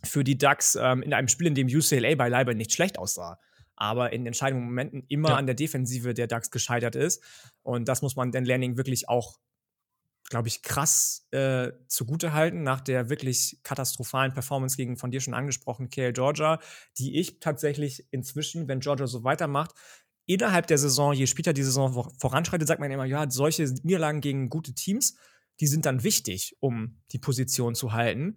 für 0.04 0.22
die 0.22 0.38
Ducks 0.38 0.78
ähm, 0.80 1.02
in 1.02 1.12
einem 1.12 1.28
Spiel, 1.28 1.48
in 1.48 1.56
dem 1.56 1.66
UCLA 1.66 2.14
beileibe 2.14 2.54
nicht 2.54 2.72
schlecht 2.72 2.98
aussah. 2.98 3.40
Aber 3.74 4.12
in 4.12 4.26
entscheidenden 4.26 4.64
Momenten 4.64 5.04
immer 5.08 5.30
ja. 5.30 5.36
an 5.36 5.46
der 5.46 5.54
Defensive 5.54 6.14
der 6.14 6.26
Ducks 6.28 6.50
gescheitert 6.50 6.94
ist. 6.94 7.22
Und 7.62 7.88
das 7.88 8.02
muss 8.02 8.16
man 8.16 8.32
Dan 8.32 8.44
Lanning 8.44 8.76
wirklich 8.76 9.08
auch 9.08 9.38
glaube 10.28 10.48
ich, 10.48 10.62
krass 10.62 11.26
äh, 11.30 11.72
zugutehalten 11.86 12.62
nach 12.62 12.80
der 12.80 13.08
wirklich 13.08 13.60
katastrophalen 13.62 14.32
Performance 14.32 14.76
gegen 14.76 14.96
von 14.96 15.10
dir 15.10 15.20
schon 15.20 15.34
angesprochen 15.34 15.90
KL 15.90 16.12
Georgia, 16.12 16.60
die 16.98 17.18
ich 17.18 17.40
tatsächlich 17.40 18.06
inzwischen, 18.10 18.68
wenn 18.68 18.80
Georgia 18.80 19.06
so 19.06 19.24
weitermacht, 19.24 19.72
innerhalb 20.26 20.66
der 20.66 20.78
Saison, 20.78 21.14
je 21.14 21.26
später 21.26 21.52
die 21.52 21.62
Saison 21.62 22.10
voranschreitet, 22.18 22.68
sagt 22.68 22.80
man 22.80 22.90
immer, 22.90 23.06
ja, 23.06 23.30
solche 23.30 23.64
Niederlagen 23.82 24.20
gegen 24.20 24.50
gute 24.50 24.74
Teams, 24.74 25.16
die 25.60 25.66
sind 25.66 25.86
dann 25.86 26.04
wichtig, 26.04 26.56
um 26.60 27.00
die 27.12 27.18
Position 27.18 27.74
zu 27.74 27.92
halten. 27.92 28.36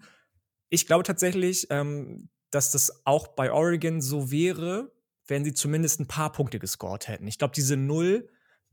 Ich 0.70 0.88
glaube 0.88 1.04
tatsächlich, 1.04 1.68
ähm, 1.70 2.30
dass 2.50 2.72
das 2.72 3.06
auch 3.06 3.28
bei 3.30 3.52
Oregon 3.52 4.02
so 4.02 4.32
wäre, 4.32 4.94
wenn 5.28 5.44
sie 5.44 5.54
zumindest 5.54 6.00
ein 6.00 6.08
paar 6.08 6.32
Punkte 6.32 6.60
gescored 6.60 7.08
hätten. 7.08 7.28
Ich 7.28 7.38
glaube, 7.38 7.54
diese 7.54 7.76
Null 7.78 8.30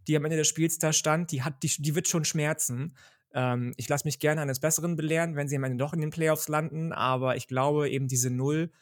die 0.08 0.16
am 0.16 0.24
Ende 0.24 0.36
des 0.36 0.48
Spiels 0.48 0.78
da 0.78 0.92
stand, 0.92 1.30
die, 1.30 1.42
hat, 1.42 1.62
die, 1.62 1.70
die 1.78 1.94
wird 1.94 2.08
schon 2.08 2.24
schmerzen. 2.24 2.96
Ähm, 3.32 3.74
ich 3.76 3.88
lasse 3.88 4.06
mich 4.06 4.18
gerne 4.18 4.40
eines 4.40 4.60
Besseren 4.60 4.96
belehren, 4.96 5.36
wenn 5.36 5.48
sie 5.48 5.56
am 5.56 5.64
Ende 5.64 5.78
doch 5.78 5.92
in 5.92 6.00
den 6.00 6.10
Playoffs 6.10 6.48
landen, 6.48 6.92
aber 6.92 7.36
ich 7.36 7.46
glaube 7.46 7.90
eben 7.90 8.08
diese 8.08 8.30
Null 8.30 8.72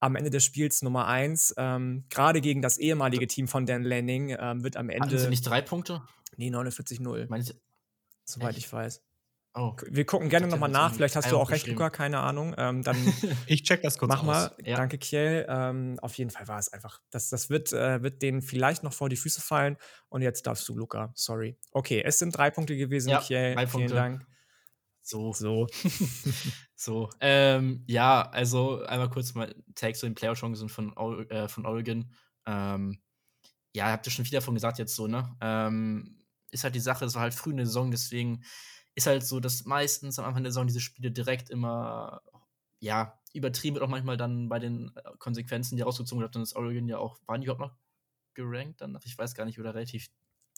am 0.00 0.16
Ende 0.16 0.30
des 0.30 0.44
Spiels 0.44 0.82
Nummer 0.82 1.06
eins, 1.06 1.54
ähm, 1.56 2.04
gerade 2.10 2.40
gegen 2.40 2.62
das 2.62 2.78
ehemalige 2.78 3.26
Team 3.26 3.48
von 3.48 3.66
Dan 3.66 3.82
Lanning, 3.82 4.36
ähm, 4.38 4.62
wird 4.62 4.76
am 4.76 4.90
Ende. 4.90 5.06
Hatten 5.06 5.18
sie 5.18 5.28
nicht 5.28 5.46
drei 5.46 5.62
Punkte? 5.62 6.02
Nee, 6.36 6.50
49-0. 6.50 7.28
Soweit 8.24 8.50
Echt? 8.50 8.58
ich 8.58 8.72
weiß. 8.72 9.05
Oh. 9.58 9.74
Wir 9.88 10.04
gucken 10.04 10.28
gerne 10.28 10.48
nochmal 10.48 10.68
nach. 10.68 10.92
Vielleicht 10.92 11.16
hast 11.16 11.30
du 11.30 11.38
auch 11.38 11.50
recht, 11.50 11.66
Luca, 11.66 11.88
keine 11.88 12.20
Ahnung. 12.20 12.54
Ähm, 12.58 12.82
dann 12.82 12.94
ich 13.46 13.62
check 13.62 13.80
das 13.80 13.96
kurz 13.96 14.10
Mach 14.10 14.20
aus. 14.20 14.26
mal. 14.26 14.54
Ja. 14.62 14.76
Danke, 14.76 14.98
Kiel. 14.98 15.46
Ähm, 15.48 15.98
auf 16.02 16.14
jeden 16.18 16.30
Fall 16.30 16.46
war 16.46 16.58
es 16.58 16.70
einfach. 16.70 17.00
Das, 17.10 17.30
das 17.30 17.48
wird, 17.48 17.72
äh, 17.72 18.02
wird 18.02 18.20
denen 18.20 18.42
vielleicht 18.42 18.82
noch 18.82 18.92
vor 18.92 19.08
die 19.08 19.16
Füße 19.16 19.40
fallen. 19.40 19.78
Und 20.10 20.20
jetzt 20.20 20.46
darfst 20.46 20.68
du, 20.68 20.76
Luca. 20.76 21.10
Sorry. 21.14 21.56
Okay, 21.72 22.02
es 22.04 22.18
sind 22.18 22.36
drei 22.36 22.50
Punkte 22.50 22.76
gewesen, 22.76 23.08
ja, 23.08 23.20
Kiel. 23.20 23.54
Drei 23.54 23.64
Punkte. 23.64 23.88
Vielen 23.88 23.96
Dank. 23.96 24.26
So. 25.00 25.32
So. 25.32 25.66
so. 26.74 27.08
Ähm, 27.20 27.82
ja, 27.86 28.28
also 28.28 28.84
einmal 28.84 29.08
kurz 29.08 29.32
mal 29.32 29.54
Tags 29.74 30.00
zu 30.00 30.06
den 30.06 30.14
Playoff-Chancen 30.14 30.68
von, 30.68 30.94
äh, 31.30 31.48
von 31.48 31.64
Oregon. 31.64 32.12
Ähm, 32.44 33.00
ja, 33.74 33.90
habt 33.90 34.06
ihr 34.06 34.10
schon 34.10 34.26
viel 34.26 34.36
davon 34.36 34.52
gesagt 34.54 34.78
jetzt 34.78 34.94
so, 34.94 35.06
ne? 35.06 35.34
Ähm, 35.40 36.18
ist 36.50 36.64
halt 36.64 36.74
die 36.74 36.80
Sache, 36.80 37.06
es 37.06 37.14
war 37.14 37.22
halt 37.22 37.34
früh 37.34 37.50
in 37.50 37.56
der 37.56 37.66
Saison, 37.66 37.90
deswegen 37.90 38.42
ist 38.96 39.06
halt 39.06 39.24
so, 39.24 39.38
dass 39.38 39.64
meistens 39.64 40.18
am 40.18 40.24
Anfang 40.24 40.42
der 40.42 40.50
Saison 40.50 40.66
diese 40.66 40.80
Spiele 40.80 41.12
direkt 41.12 41.50
immer, 41.50 42.22
ja, 42.80 43.20
übertrieben 43.34 43.74
wird 43.74 43.84
auch 43.84 43.88
manchmal 43.88 44.16
dann 44.16 44.48
bei 44.48 44.58
den 44.58 44.90
äh, 44.96 45.02
Konsequenzen, 45.18 45.76
die 45.76 45.82
rausgezogen 45.82 46.22
wird. 46.22 46.34
Dann 46.34 46.42
ist 46.42 46.56
Oregon 46.56 46.88
ja 46.88 46.98
auch, 46.98 47.18
waren 47.26 47.40
die 47.40 47.46
überhaupt 47.46 47.60
noch 47.60 47.76
gerankt 48.34 48.80
danach? 48.80 49.02
Ich 49.04 49.16
weiß 49.16 49.34
gar 49.34 49.44
nicht, 49.44 49.60
oder 49.60 49.74
relativ. 49.74 50.08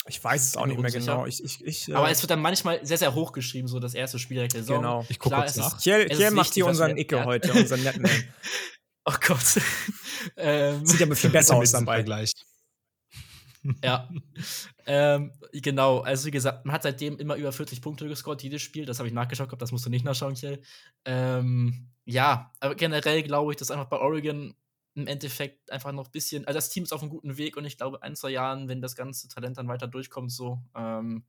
Ich 0.07 0.23
weiß 0.23 0.47
es 0.47 0.57
auch 0.57 0.67
nicht 0.67 0.79
mehr 0.79 0.91
genau. 0.91 1.27
Ich, 1.27 1.43
ich, 1.43 1.65
ich, 1.65 1.95
Aber 1.95 2.09
äh, 2.09 2.13
es 2.13 2.23
wird 2.23 2.31
dann 2.31 2.41
manchmal 2.41 2.85
sehr, 2.87 2.97
sehr 2.97 3.15
hoch 3.15 3.33
geschrieben, 3.33 3.67
so 3.67 3.81
das 3.81 3.95
erste 3.95 4.19
Spiel 4.21 4.37
direkt 4.37 4.55
der 4.55 4.63
Saison. 4.63 4.77
Genau. 4.77 5.07
Ich 5.09 5.19
gucke 5.19 5.35
kurz 5.37 5.57
nach. 5.57 5.81
Hier, 5.81 6.07
hier 6.07 6.31
macht 6.31 6.55
hier 6.55 6.67
unseren 6.67 6.97
Icke 6.97 7.25
heute, 7.25 7.53
unseren 7.53 7.83
netten 7.83 8.09
Oh 9.05 9.15
Gott. 9.27 9.61
ähm, 10.37 10.87
Sieht 10.87 11.01
ja 11.01 11.15
viel 11.15 11.31
besser 11.31 11.57
aus 11.57 11.73
dabei. 11.73 12.03
Gleich. 12.03 12.33
Ja. 13.85 14.09
ähm, 14.87 15.33
genau, 15.53 16.01
also 16.01 16.27
wie 16.27 16.31
gesagt, 16.31 16.65
man 16.65 16.75
hat 16.75 16.83
seitdem 16.83 17.19
immer 17.19 17.37
über 17.37 17.53
40 17.53 17.81
Punkte 17.83 18.09
gescored, 18.09 18.43
jedes 18.43 18.63
Spiel. 18.63 18.87
Das 18.87 18.99
habe 18.99 19.09
ich 19.09 19.15
nachgeschaut, 19.15 19.51
das 19.61 19.73
musst 19.73 19.87
du 19.87 19.91
nicht 19.91 20.05
nachschauen, 20.05 20.35
Kiel. 20.35 20.61
Ähm, 21.05 21.89
ja, 22.05 22.53
aber 22.61 22.75
generell 22.75 23.23
glaube 23.23 23.53
ich, 23.53 23.57
dass 23.57 23.71
einfach 23.71 23.89
bei 23.89 23.99
Oregon 23.99 24.55
im 24.95 25.07
Endeffekt 25.07 25.71
einfach 25.71 25.93
noch 25.93 26.07
ein 26.07 26.13
bisschen, 26.13 26.45
also 26.47 26.57
das 26.57 26.71
Team 26.71 26.83
ist 26.83 26.93
auf 26.93 27.03
einem 27.03 27.11
guten 27.11 27.37
Weg 27.37 27.57
und 27.57 27.65
ich 27.65 27.77
glaube, 27.77 28.03
ein, 28.03 28.17
zwei 28.17 28.31
Jahren, 28.31 28.69
wenn 28.69 28.81
das 28.81 28.97
ganze 28.97 29.29
Talent 29.29 29.59
dann 29.59 29.69
weiter 29.69 29.87
durchkommt, 29.87 30.33
so, 30.33 30.61
ähm, 30.75 31.25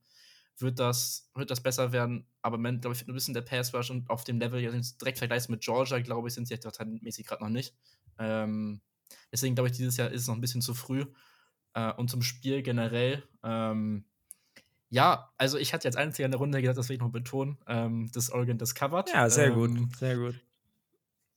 wird 0.60 0.78
das, 0.78 1.30
wird 1.34 1.50
das 1.50 1.62
besser 1.62 1.92
werden. 1.92 2.26
Aber 2.42 2.58
man, 2.58 2.80
glaube 2.80 2.96
ich, 2.96 3.06
ein 3.06 3.14
bisschen 3.14 3.34
der 3.34 3.42
Pass 3.42 3.72
Rush 3.74 3.90
und 3.90 4.08
auf 4.10 4.24
dem 4.24 4.38
Level, 4.38 4.60
ja, 4.60 4.70
direkt 4.70 5.18
vergleicht 5.18 5.48
mit 5.48 5.62
Georgia, 5.62 6.00
glaube 6.00 6.28
ich, 6.28 6.34
sind 6.34 6.46
sie 6.46 6.54
jetzt 6.54 6.70
talentmäßig 6.70 7.26
gerade 7.26 7.42
noch 7.42 7.50
nicht. 7.50 7.74
Ähm, 8.18 8.80
deswegen 9.32 9.54
glaube 9.54 9.70
ich, 9.70 9.76
dieses 9.76 9.96
Jahr 9.96 10.10
ist 10.10 10.22
es 10.22 10.28
noch 10.28 10.34
ein 10.34 10.40
bisschen 10.40 10.62
zu 10.62 10.74
früh. 10.74 11.06
Äh, 11.74 11.92
und 11.92 12.10
zum 12.10 12.22
Spiel 12.22 12.62
generell, 12.62 13.22
ähm, 13.42 14.04
ja, 14.88 15.30
also 15.38 15.56
ich 15.56 15.72
hatte 15.72 15.86
jetzt 15.86 15.96
einzig 15.96 16.24
in 16.24 16.32
der 16.32 16.40
Runde 16.40 16.60
gesagt, 16.60 16.78
das 16.78 16.88
will 16.88 16.96
ich 16.96 17.00
noch 17.00 17.12
betonen, 17.12 17.58
ähm, 17.68 18.10
dass 18.12 18.30
Oregon 18.30 18.58
das 18.58 18.74
covert. 18.74 19.12
Ja, 19.12 19.30
sehr 19.30 19.48
ähm, 19.48 19.54
gut, 19.54 19.96
sehr 19.96 20.16
gut. 20.16 20.34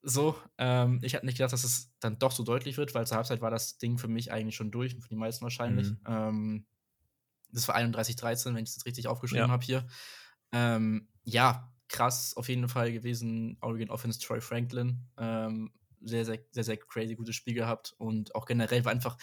So, 0.02 0.36
ähm, 0.58 1.00
ich 1.02 1.16
hatte 1.16 1.26
nicht 1.26 1.38
gedacht, 1.38 1.54
dass 1.54 1.64
es 1.64 1.92
dann 2.00 2.20
doch 2.20 2.32
so 2.32 2.44
deutlich 2.44 2.78
wird, 2.78 2.94
weil 2.94 3.08
zur 3.08 3.18
Halbzeit 3.18 3.42
war 3.42 3.52
das 3.52 3.78
Ding 3.78 3.98
für 3.98 4.10
mich 4.10 4.32
eigentlich 4.32 4.56
schon 4.56 4.72
durch, 4.72 4.96
für 4.96 5.08
die 5.08 5.16
meisten 5.16 5.44
wahrscheinlich. 5.44 5.92
Mhm. 5.92 5.98
Ähm, 6.06 6.66
das 7.52 7.68
war 7.68 7.78
31-13, 7.78 8.56
wenn 8.56 8.64
ich 8.64 8.74
das 8.74 8.86
richtig 8.86 9.08
aufgeschrieben 9.08 9.48
ja. 9.48 9.52
habe 9.52 9.64
hier. 9.64 9.88
Ähm, 10.52 11.08
ja, 11.24 11.72
krass 11.88 12.36
auf 12.36 12.50
jeden 12.50 12.68
Fall 12.68 12.92
gewesen. 12.92 13.58
Oregon 13.62 13.90
Offense 13.90 14.20
Troy 14.20 14.42
Franklin. 14.42 15.06
Ähm, 15.18 15.72
sehr, 16.04 16.26
sehr, 16.26 16.39
sehr, 16.51 16.64
sehr 16.64 16.78
crazy 16.78 17.16
gutes 17.16 17.36
Spiel 17.36 17.54
gehabt. 17.54 17.93
Und 17.97 18.36
auch 18.36 18.45
generell 18.45 18.86
war 18.86 18.91
einfach, 18.91 19.18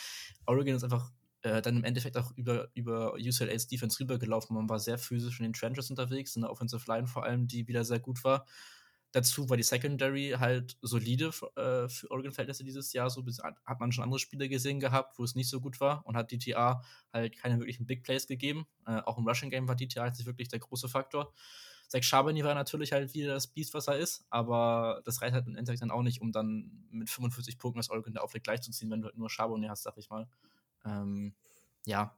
Oregon 0.46 0.74
ist 0.74 0.84
einfach 0.84 1.10
äh, 1.42 1.62
dann 1.62 1.76
im 1.76 1.84
Endeffekt 1.84 2.16
auch 2.16 2.32
über, 2.36 2.68
über 2.74 3.14
UCLA's 3.14 3.66
Defense 3.66 4.00
rübergelaufen. 4.00 4.54
Man 4.54 4.68
war 4.68 4.78
sehr 4.78 4.98
physisch 4.98 5.40
in 5.40 5.44
den 5.44 5.52
Trenches 5.52 5.90
unterwegs, 5.90 6.36
in 6.36 6.42
der 6.42 6.50
Offensive 6.50 6.84
Line 6.86 7.06
vor 7.06 7.24
allem, 7.24 7.46
die 7.46 7.66
wieder 7.66 7.84
sehr 7.84 8.00
gut 8.00 8.24
war. 8.24 8.46
Dazu 9.12 9.48
war 9.50 9.56
die 9.56 9.64
Secondary 9.64 10.36
halt 10.38 10.76
solide 10.82 11.30
äh, 11.56 11.88
für 11.88 12.10
Oregon-Verhältnisse 12.10 12.62
dieses 12.62 12.92
Jahr. 12.92 13.10
So 13.10 13.24
hat 13.64 13.80
man 13.80 13.90
schon 13.90 14.04
andere 14.04 14.20
Spiele 14.20 14.48
gesehen 14.48 14.78
gehabt, 14.78 15.18
wo 15.18 15.24
es 15.24 15.34
nicht 15.34 15.48
so 15.48 15.60
gut 15.60 15.80
war 15.80 16.06
und 16.06 16.16
hat 16.16 16.30
DTA 16.30 16.82
halt 17.12 17.36
keine 17.36 17.58
wirklichen 17.58 17.86
Big 17.86 18.04
Plays 18.04 18.28
gegeben. 18.28 18.66
Äh, 18.86 19.00
auch 19.00 19.18
im 19.18 19.26
Rushing 19.26 19.50
Game 19.50 19.66
war 19.66 19.74
DTA 19.74 20.02
halt 20.02 20.16
nicht 20.16 20.26
wirklich 20.26 20.48
der 20.48 20.60
große 20.60 20.88
Faktor. 20.88 21.32
Zach 21.90 22.04
Charbonnet 22.04 22.44
war 22.44 22.54
natürlich 22.54 22.92
halt 22.92 23.12
wieder 23.14 23.34
das 23.34 23.48
Biest, 23.48 23.74
was 23.74 23.88
er 23.88 23.98
ist, 23.98 24.24
aber 24.30 25.02
das 25.04 25.20
reicht 25.20 25.34
halt 25.34 25.46
im 25.48 25.56
Endeffekt 25.56 25.82
dann 25.82 25.90
auch 25.90 26.02
nicht, 26.02 26.20
um 26.20 26.30
dann 26.30 26.86
mit 26.90 27.10
45 27.10 27.58
Punkten 27.58 27.80
das 27.80 27.90
Oregon 27.90 28.12
der 28.12 28.22
Aufweg 28.22 28.44
gleichzuziehen, 28.44 28.90
wenn 28.90 29.00
du 29.00 29.06
halt 29.06 29.18
nur 29.18 29.28
Charbonnet 29.28 29.70
hast, 29.70 29.82
sag 29.82 29.98
ich 29.98 30.08
mal. 30.08 30.28
Ähm, 30.84 31.34
ja, 31.84 32.16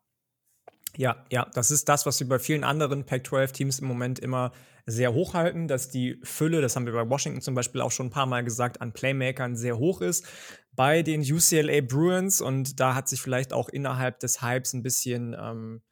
ja, 0.96 1.24
ja, 1.30 1.46
das 1.54 1.70
ist 1.70 1.88
das, 1.88 2.04
was 2.04 2.20
wir 2.20 2.28
bei 2.28 2.38
vielen 2.38 2.64
anderen 2.64 3.06
Pac-12-Teams 3.06 3.78
im 3.78 3.88
Moment 3.88 4.18
immer 4.18 4.52
sehr 4.84 5.14
hoch 5.14 5.32
halten, 5.32 5.66
dass 5.66 5.88
die 5.88 6.18
Fülle, 6.22 6.60
das 6.60 6.76
haben 6.76 6.84
wir 6.84 6.92
bei 6.92 7.08
Washington 7.08 7.40
zum 7.40 7.54
Beispiel 7.54 7.80
auch 7.80 7.92
schon 7.92 8.06
ein 8.06 8.10
paar 8.10 8.26
Mal 8.26 8.44
gesagt, 8.44 8.80
an 8.82 8.92
Playmakern 8.92 9.56
sehr 9.56 9.78
hoch 9.78 10.02
ist. 10.02 10.26
Bei 10.72 11.02
den 11.02 11.22
UCLA 11.22 11.80
Bruins 11.80 12.40
und 12.40 12.78
da 12.78 12.94
hat 12.94 13.08
sich 13.08 13.22
vielleicht 13.22 13.52
auch 13.52 13.68
innerhalb 13.68 14.20
des 14.20 14.42
Hypes 14.42 14.74
ein 14.74 14.82
bisschen 14.82 15.34
ähm, 15.38 15.82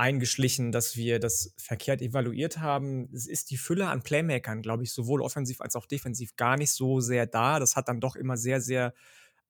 eingeschlichen, 0.00 0.72
dass 0.72 0.96
wir 0.96 1.20
das 1.20 1.54
verkehrt 1.58 2.00
evaluiert 2.00 2.58
haben. 2.58 3.10
Es 3.12 3.26
ist 3.26 3.50
die 3.50 3.58
Fülle 3.58 3.88
an 3.88 4.02
Playmakern, 4.02 4.62
glaube 4.62 4.82
ich, 4.82 4.92
sowohl 4.92 5.20
offensiv 5.20 5.60
als 5.60 5.76
auch 5.76 5.86
defensiv 5.86 6.36
gar 6.36 6.56
nicht 6.56 6.72
so 6.72 7.00
sehr 7.00 7.26
da. 7.26 7.60
Das 7.60 7.76
hat 7.76 7.88
dann 7.88 8.00
doch 8.00 8.16
immer 8.16 8.38
sehr, 8.38 8.62
sehr 8.62 8.94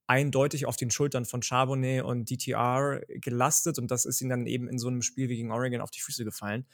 eindeutig 0.07 0.65
auf 0.65 0.75
den 0.75 0.91
Schultern 0.91 1.23
von 1.23 1.41
Charbonnet 1.41 2.03
und 2.03 2.29
DTR 2.29 3.01
gelastet 3.07 3.79
und 3.79 3.89
das 3.91 4.03
ist 4.03 4.19
ihnen 4.19 4.29
dann 4.29 4.45
eben 4.45 4.67
in 4.67 4.77
so 4.77 4.89
einem 4.89 5.01
Spiel 5.01 5.29
wie 5.29 5.37
gegen 5.37 5.51
Oregon 5.51 5.79
auf 5.79 5.89
die 5.89 6.01
Füße 6.01 6.25
gefallen. 6.25 6.65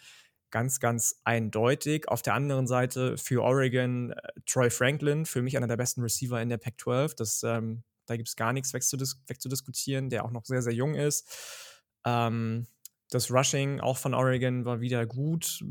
Ganz, 0.50 0.80
ganz 0.80 1.22
eindeutig. 1.24 2.08
Auf 2.08 2.24
der 2.24 2.34
anderen 2.34 2.66
Seite 2.66 3.18
für 3.18 3.44
Oregon 3.44 4.12
äh, 4.12 4.16
Troy 4.48 4.72
Franklin, 4.72 5.26
für 5.26 5.44
mich 5.44 5.56
einer 5.56 5.68
der 5.68 5.78
besten 5.78 6.02
Receiver 6.02 6.42
in 6.42 6.50
der 6.50 6.58
Pac-12. 6.58 7.16
Das, 7.16 7.44
ähm, 7.44 7.84
da 8.08 8.16
gibt 8.16 8.30
es 8.30 8.36
gar 8.36 8.54
nichts 8.54 8.74
wegzudis 8.74 9.22
wegzudiskutieren, 9.28 10.10
der 10.10 10.26
auch 10.26 10.32
noch 10.32 10.46
sehr, 10.46 10.62
sehr 10.64 10.74
jung 10.74 10.96
ist. 10.96 11.28
Ähm, 12.06 12.66
das 13.10 13.32
Rushing 13.32 13.80
auch 13.80 13.98
von 13.98 14.14
Oregon 14.14 14.66
war 14.66 14.82
wieder 14.82 15.06
gut. 15.06 15.64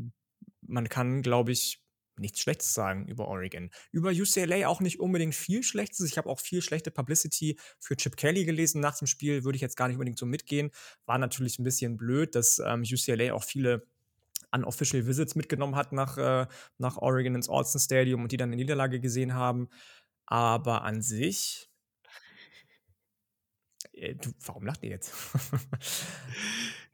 Man 0.63 0.89
kann, 0.89 1.23
glaube 1.23 1.53
ich, 1.53 1.81
nichts 2.19 2.41
Schlechtes 2.41 2.75
sagen 2.75 3.07
über 3.09 3.29
Oregon. 3.29 3.71
Über 3.93 4.11
UCLA 4.11 4.67
auch 4.69 4.81
nicht 4.81 5.01
unbedingt 5.01 5.35
viel 5.35 5.63
Schlechtes. 5.63 6.07
Ich 6.07 6.19
habe 6.19 6.29
auch 6.29 6.41
viel 6.41 6.63
schlechte 6.63 6.91
Publicity 6.91 7.59
für 7.79 7.97
Chip 7.97 8.17
Kelly 8.17 8.45
gelesen 8.45 8.81
nach 8.81 8.97
dem 8.99 9.07
Spiel. 9.07 9.45
Würde 9.45 9.57
ich 9.57 9.63
jetzt 9.63 9.77
gar 9.77 9.89
nicht 9.89 9.97
unbedingt 9.97 10.19
so 10.19 10.27
mitgehen. 10.27 10.71
War 11.05 11.19
natürlich 11.19 11.59
ein 11.59 11.65
bisschen 11.65 11.97
blöd, 11.97 12.35
dass 12.35 12.59
ähm, 12.59 12.83
UCLA 12.83 13.35
auch 13.35 13.45
viele 13.45 13.87
unofficial 14.53 15.07
Visits 15.07 15.35
mitgenommen 15.35 15.77
hat 15.77 15.93
nach, 15.93 16.17
äh, 16.19 16.47
nach 16.79 16.97
Oregon 16.97 17.35
ins 17.35 17.49
Alston 17.49 17.81
Stadium 17.81 18.23
und 18.23 18.33
die 18.33 18.37
dann 18.37 18.49
eine 18.49 18.57
Niederlage 18.57 19.01
gesehen 19.01 19.35
haben. 19.35 19.69
Aber 20.27 20.83
an 20.83 21.03
sich. 21.03 21.69
Äh, 23.93 24.15
du, 24.15 24.33
warum 24.45 24.65
lacht 24.65 24.83
ihr 24.83 24.91
jetzt? 24.91 25.13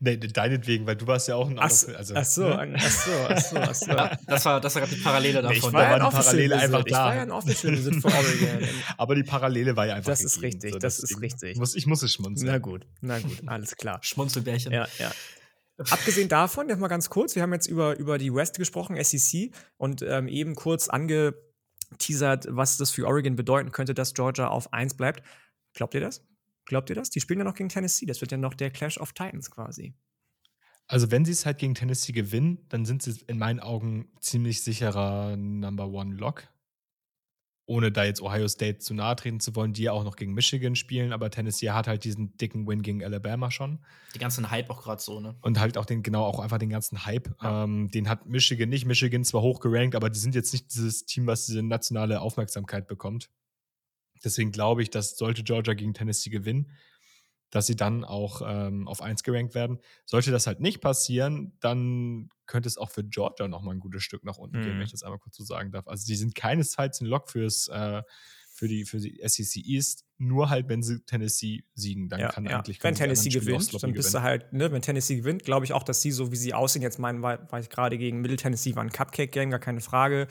Nee, 0.00 0.16
deinetwegen, 0.16 0.86
weil 0.86 0.96
du 0.96 1.06
warst 1.06 1.28
ja 1.28 1.36
auch 1.36 1.48
ein 1.48 1.58
ach, 1.58 1.64
also, 1.64 2.14
ach 2.14 2.24
so, 2.24 2.48
ne? 2.48 2.76
ach 2.78 2.90
so, 2.90 3.10
ach 3.28 3.40
so, 3.40 3.56
ach 3.56 3.74
so. 3.74 3.86
das 4.26 4.44
war, 4.44 4.60
das 4.60 4.74
war 4.74 4.82
gerade 4.82 4.94
die 4.94 5.02
Parallele 5.02 5.42
davon. 5.42 5.50
Nee, 5.50 5.58
ich 5.58 5.64
war 5.64 5.72
da 5.72 5.96
ja 5.96 6.02
war 6.02 6.10
die 6.10 6.16
Parallele 6.16 6.56
einfach 6.56 6.84
da. 6.84 6.86
Ich 6.86 6.92
war 6.92 7.14
ja 7.14 7.22
ein 7.22 7.30
Official 7.30 7.72
Visit 7.72 7.94
für 7.96 8.08
Oregon. 8.08 8.68
Aber 8.96 9.14
die 9.14 9.22
Parallele 9.22 9.76
war 9.76 9.86
ja 9.86 9.94
einfach 9.94 10.10
Das 10.10 10.22
ist 10.22 10.36
gegeben. 10.36 10.52
richtig, 10.52 10.72
so, 10.72 10.78
das 10.78 10.98
ist 10.98 11.20
richtig. 11.20 11.58
Muss, 11.58 11.74
ich 11.74 11.86
muss 11.86 12.02
es 12.02 12.12
schmunzeln. 12.14 12.50
Na 12.50 12.58
gut, 12.58 12.86
na 13.00 13.18
gut, 13.18 13.42
alles 13.46 13.76
klar. 13.76 13.98
Schmunzelbärchen. 14.02 14.72
Ja, 14.72 14.88
ja. 14.98 15.12
Abgesehen 15.78 16.28
davon, 16.28 16.68
jetzt 16.70 16.78
mal 16.78 16.88
ganz 16.88 17.10
kurz, 17.10 17.34
wir 17.34 17.42
haben 17.42 17.52
jetzt 17.52 17.66
über, 17.66 17.98
über 17.98 18.16
die 18.16 18.32
West 18.32 18.56
gesprochen, 18.56 18.96
SEC, 19.02 19.50
und 19.76 20.00
ähm, 20.00 20.26
eben 20.26 20.54
kurz 20.54 20.88
angeteasert, 20.88 22.46
was 22.48 22.78
das 22.78 22.90
für 22.90 23.06
Oregon 23.06 23.36
bedeuten 23.36 23.72
könnte, 23.72 23.92
dass 23.92 24.14
Georgia 24.14 24.48
auf 24.48 24.72
1 24.72 24.94
bleibt. 24.94 25.22
Glaubt 25.74 25.94
ihr 25.94 26.00
das? 26.00 26.22
Glaubt 26.66 26.90
ihr 26.90 26.96
das? 26.96 27.10
Die 27.10 27.20
spielen 27.20 27.38
ja 27.38 27.44
noch 27.44 27.54
gegen 27.54 27.68
Tennessee. 27.68 28.06
Das 28.06 28.20
wird 28.20 28.32
ja 28.32 28.38
noch 28.38 28.54
der 28.54 28.70
Clash 28.70 28.98
of 28.98 29.12
Titans 29.12 29.50
quasi. 29.50 29.94
Also, 30.88 31.10
wenn 31.10 31.24
sie 31.24 31.32
es 31.32 31.46
halt 31.46 31.58
gegen 31.58 31.74
Tennessee 31.74 32.12
gewinnen, 32.12 32.58
dann 32.68 32.84
sind 32.84 33.02
sie 33.02 33.18
in 33.26 33.38
meinen 33.38 33.60
Augen 33.60 34.08
ziemlich 34.20 34.62
sicherer 34.62 35.36
Number 35.36 35.88
One 35.88 36.14
Lock. 36.14 36.48
Ohne 37.68 37.90
da 37.90 38.04
jetzt 38.04 38.22
Ohio 38.22 38.46
State 38.46 38.78
zu 38.78 38.94
nahe 38.94 39.16
treten 39.16 39.40
zu 39.40 39.56
wollen, 39.56 39.72
die 39.72 39.82
ja 39.82 39.92
auch 39.92 40.04
noch 40.04 40.14
gegen 40.14 40.34
Michigan 40.34 40.76
spielen, 40.76 41.12
aber 41.12 41.32
Tennessee 41.32 41.70
hat 41.70 41.88
halt 41.88 42.04
diesen 42.04 42.36
dicken 42.36 42.68
Win 42.68 42.82
gegen 42.82 43.02
Alabama 43.02 43.50
schon. 43.50 43.80
Die 44.14 44.20
ganzen 44.20 44.52
Hype 44.52 44.70
auch 44.70 44.82
gerade 44.82 45.02
so, 45.02 45.18
ne? 45.18 45.34
Und 45.42 45.58
halt 45.58 45.76
auch 45.76 45.84
den, 45.84 46.04
genau, 46.04 46.24
auch 46.24 46.38
einfach 46.38 46.58
den 46.58 46.70
ganzen 46.70 47.04
Hype. 47.04 47.34
Ja. 47.42 47.64
Ähm, 47.64 47.90
den 47.90 48.08
hat 48.08 48.26
Michigan 48.26 48.68
nicht. 48.68 48.86
Michigan 48.86 49.24
zwar 49.24 49.42
hoch 49.42 49.58
gerankt, 49.58 49.96
aber 49.96 50.10
die 50.10 50.20
sind 50.20 50.36
jetzt 50.36 50.52
nicht 50.52 50.72
dieses 50.72 51.06
Team, 51.06 51.26
was 51.26 51.46
diese 51.46 51.64
nationale 51.64 52.20
Aufmerksamkeit 52.20 52.86
bekommt. 52.86 53.30
Deswegen 54.26 54.50
glaube 54.50 54.82
ich, 54.82 54.90
dass 54.90 55.16
sollte 55.16 55.44
Georgia 55.44 55.74
gegen 55.74 55.94
Tennessee 55.94 56.30
gewinnen, 56.30 56.72
dass 57.50 57.68
sie 57.68 57.76
dann 57.76 58.04
auch 58.04 58.42
ähm, 58.44 58.88
auf 58.88 59.00
1 59.00 59.22
gerankt 59.22 59.54
werden. 59.54 59.78
Sollte 60.04 60.32
das 60.32 60.48
halt 60.48 60.58
nicht 60.58 60.80
passieren, 60.80 61.52
dann 61.60 62.28
könnte 62.46 62.68
es 62.68 62.76
auch 62.76 62.90
für 62.90 63.04
Georgia 63.04 63.46
nochmal 63.46 63.76
ein 63.76 63.80
gutes 63.80 64.02
Stück 64.02 64.24
nach 64.24 64.36
unten 64.36 64.58
mhm. 64.58 64.62
gehen, 64.62 64.70
wenn 64.72 64.78
mhm. 64.78 64.84
ich 64.84 64.90
das 64.90 65.04
einmal 65.04 65.20
kurz 65.20 65.36
so 65.36 65.44
sagen 65.44 65.70
darf. 65.70 65.86
Also 65.86 66.06
die 66.06 66.16
sind 66.16 66.34
keinesfalls 66.34 67.00
ein 67.00 67.06
Lock 67.06 67.30
fürs, 67.30 67.68
äh, 67.68 68.02
für, 68.52 68.66
die, 68.66 68.84
für 68.84 68.98
die 68.98 69.20
SEC 69.24 69.64
East, 69.64 70.04
nur 70.18 70.50
halt, 70.50 70.68
wenn 70.68 70.82
sie 70.82 71.00
Tennessee 71.04 71.62
siegen, 71.74 72.08
dann 72.08 72.18
ja, 72.18 72.28
kann 72.28 72.46
ja. 72.46 72.58
eigentlich 72.58 72.82
Wenn 72.82 72.96
Tennessee 72.96 73.28
gewinnt, 73.28 73.72
dann 73.80 73.92
bist 73.92 74.08
gewinnen. 74.08 74.12
du 74.12 74.22
halt, 74.22 74.52
ne, 74.52 74.72
wenn 74.72 74.82
Tennessee 74.82 75.16
gewinnt, 75.16 75.44
glaube 75.44 75.64
ich 75.64 75.72
auch, 75.72 75.84
dass 75.84 76.02
sie 76.02 76.10
so 76.10 76.32
wie 76.32 76.36
sie 76.36 76.52
aussehen, 76.52 76.82
jetzt 76.82 76.98
meinen, 76.98 77.22
war, 77.22 77.50
war 77.52 77.60
ich 77.60 77.68
gerade 77.68 77.96
gegen 77.96 78.22
Middle 78.22 78.38
Tennessee, 78.38 78.74
war 78.74 78.82
ein 78.82 78.90
Cupcake-Game, 78.90 79.50
gar 79.50 79.60
keine 79.60 79.80
Frage. 79.80 80.26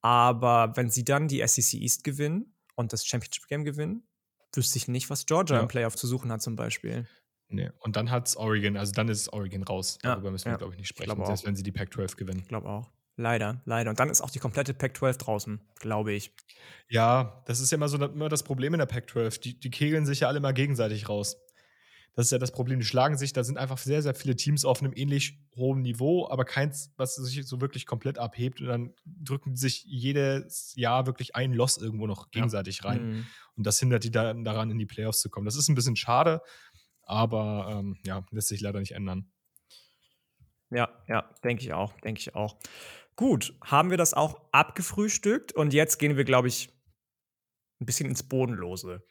Aber 0.00 0.72
wenn 0.76 0.90
sie 0.90 1.04
dann 1.04 1.28
die 1.28 1.46
SEC 1.46 1.80
East 1.80 2.02
gewinnen, 2.02 2.55
und 2.76 2.92
das 2.92 3.04
Championship 3.04 3.46
Game 3.48 3.64
gewinnen, 3.64 4.06
wüsste 4.54 4.78
ich 4.78 4.88
nicht, 4.88 5.10
was 5.10 5.26
Georgia 5.26 5.56
ja. 5.56 5.62
im 5.62 5.68
Playoff 5.68 5.96
zu 5.96 6.06
suchen 6.06 6.30
hat, 6.30 6.42
zum 6.42 6.56
Beispiel. 6.56 7.06
Nee, 7.48 7.70
und 7.80 7.96
dann 7.96 8.10
hat 8.10 8.28
es 8.28 8.36
Oregon, 8.36 8.76
also 8.76 8.92
dann 8.92 9.08
ist 9.08 9.32
Oregon 9.32 9.62
raus. 9.62 9.98
Darüber 10.02 10.26
ja, 10.26 10.30
müssen 10.32 10.46
wir, 10.46 10.52
ja. 10.52 10.58
glaube 10.58 10.72
ich, 10.72 10.78
nicht 10.78 10.88
sprechen, 10.88 11.20
ich 11.20 11.26
selbst 11.26 11.46
wenn 11.46 11.56
sie 11.56 11.62
die 11.62 11.72
Pac-12 11.72 12.16
gewinnen. 12.16 12.40
Ich 12.40 12.48
glaube 12.48 12.68
auch. 12.68 12.90
Leider, 13.18 13.62
leider. 13.64 13.90
Und 13.90 13.98
dann 13.98 14.10
ist 14.10 14.20
auch 14.20 14.30
die 14.30 14.40
komplette 14.40 14.74
Pac-12 14.74 15.16
draußen, 15.16 15.60
glaube 15.76 16.12
ich. 16.12 16.34
Ja, 16.88 17.42
das 17.46 17.60
ist 17.60 17.70
ja 17.70 17.76
immer 17.76 17.88
so 17.88 17.96
immer 17.96 18.28
das 18.28 18.42
Problem 18.42 18.74
in 18.74 18.78
der 18.78 18.86
Pac-12. 18.86 19.40
Die, 19.40 19.58
die 19.58 19.70
kegeln 19.70 20.04
sich 20.04 20.20
ja 20.20 20.28
alle 20.28 20.40
mal 20.40 20.52
gegenseitig 20.52 21.08
raus. 21.08 21.38
Das 22.16 22.28
ist 22.28 22.30
ja 22.32 22.38
das 22.38 22.50
Problem. 22.50 22.80
Die 22.80 22.86
schlagen 22.86 23.18
sich, 23.18 23.34
da 23.34 23.44
sind 23.44 23.58
einfach 23.58 23.76
sehr, 23.76 24.00
sehr 24.00 24.14
viele 24.14 24.34
Teams 24.36 24.64
auf 24.64 24.80
einem 24.80 24.94
ähnlich 24.96 25.38
hohen 25.54 25.82
Niveau, 25.82 26.26
aber 26.30 26.46
keins, 26.46 26.90
was 26.96 27.14
sich 27.14 27.46
so 27.46 27.60
wirklich 27.60 27.84
komplett 27.84 28.18
abhebt. 28.18 28.62
Und 28.62 28.68
dann 28.68 28.94
drücken 29.04 29.54
sich 29.54 29.84
jedes 29.84 30.72
Jahr 30.76 31.06
wirklich 31.06 31.36
ein 31.36 31.52
Loss 31.52 31.76
irgendwo 31.76 32.06
noch 32.06 32.30
gegenseitig 32.30 32.80
ja. 32.82 32.88
rein. 32.88 33.06
Mhm. 33.06 33.26
Und 33.56 33.66
das 33.66 33.78
hindert 33.78 34.02
die 34.02 34.10
dann 34.10 34.44
daran, 34.44 34.70
in 34.70 34.78
die 34.78 34.86
Playoffs 34.86 35.20
zu 35.20 35.28
kommen. 35.28 35.44
Das 35.44 35.56
ist 35.56 35.68
ein 35.68 35.74
bisschen 35.74 35.94
schade, 35.94 36.40
aber 37.02 37.68
ähm, 37.70 37.98
ja, 38.06 38.24
lässt 38.30 38.48
sich 38.48 38.62
leider 38.62 38.80
nicht 38.80 38.92
ändern. 38.92 39.30
Ja, 40.70 40.88
ja, 41.08 41.30
denke 41.44 41.62
ich 41.62 41.74
auch, 41.74 41.92
denke 42.00 42.20
ich 42.20 42.34
auch. 42.34 42.56
Gut, 43.14 43.54
haben 43.62 43.90
wir 43.90 43.98
das 43.98 44.14
auch 44.14 44.40
abgefrühstückt 44.52 45.52
und 45.52 45.74
jetzt 45.74 45.98
gehen 45.98 46.16
wir, 46.16 46.24
glaube 46.24 46.48
ich, 46.48 46.70
ein 47.78 47.84
bisschen 47.84 48.08
ins 48.08 48.22
Bodenlose. 48.22 49.02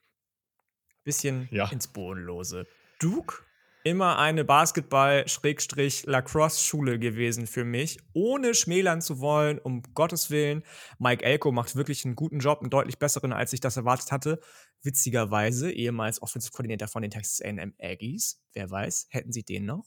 Bisschen 1.04 1.48
ja. 1.52 1.70
ins 1.70 1.88
Bodenlose. 1.88 2.66
Duke, 3.00 3.46
immer 3.86 4.18
eine 4.18 4.44
Basketball-Lacrosse-Schule 4.44 6.98
gewesen 6.98 7.46
für 7.46 7.64
mich, 7.64 8.00
ohne 8.14 8.56
schmälern 8.56 9.02
zu 9.02 9.20
wollen, 9.20 9.60
um 9.60 9.84
Gottes 9.94 10.32
Willen. 10.32 10.64
Mike 10.98 11.24
Elko 11.24 11.52
macht 11.52 11.76
wirklich 11.76 12.04
einen 12.04 12.16
guten 12.16 12.40
Job, 12.40 12.62
einen 12.62 12.72
deutlich 12.72 12.98
besseren, 12.98 13.32
als 13.32 13.54
ich 13.54 13.60
das 13.60 13.78
erwartet 13.78 14.12
hatte. 14.12 14.40
Witzigerweise, 14.82 15.72
ehemals 15.72 16.20
Offensive 16.22 16.52
Coordinator 16.52 16.88
von 16.88 17.04
den 17.04 17.12
Texas 17.12 17.42
A&M 17.42 17.76
Aggies. 17.80 18.42
Wer 18.54 18.72
weiß, 18.72 19.08
hätten 19.12 19.32
sie 19.32 19.44
den 19.44 19.66
noch, 19.66 19.86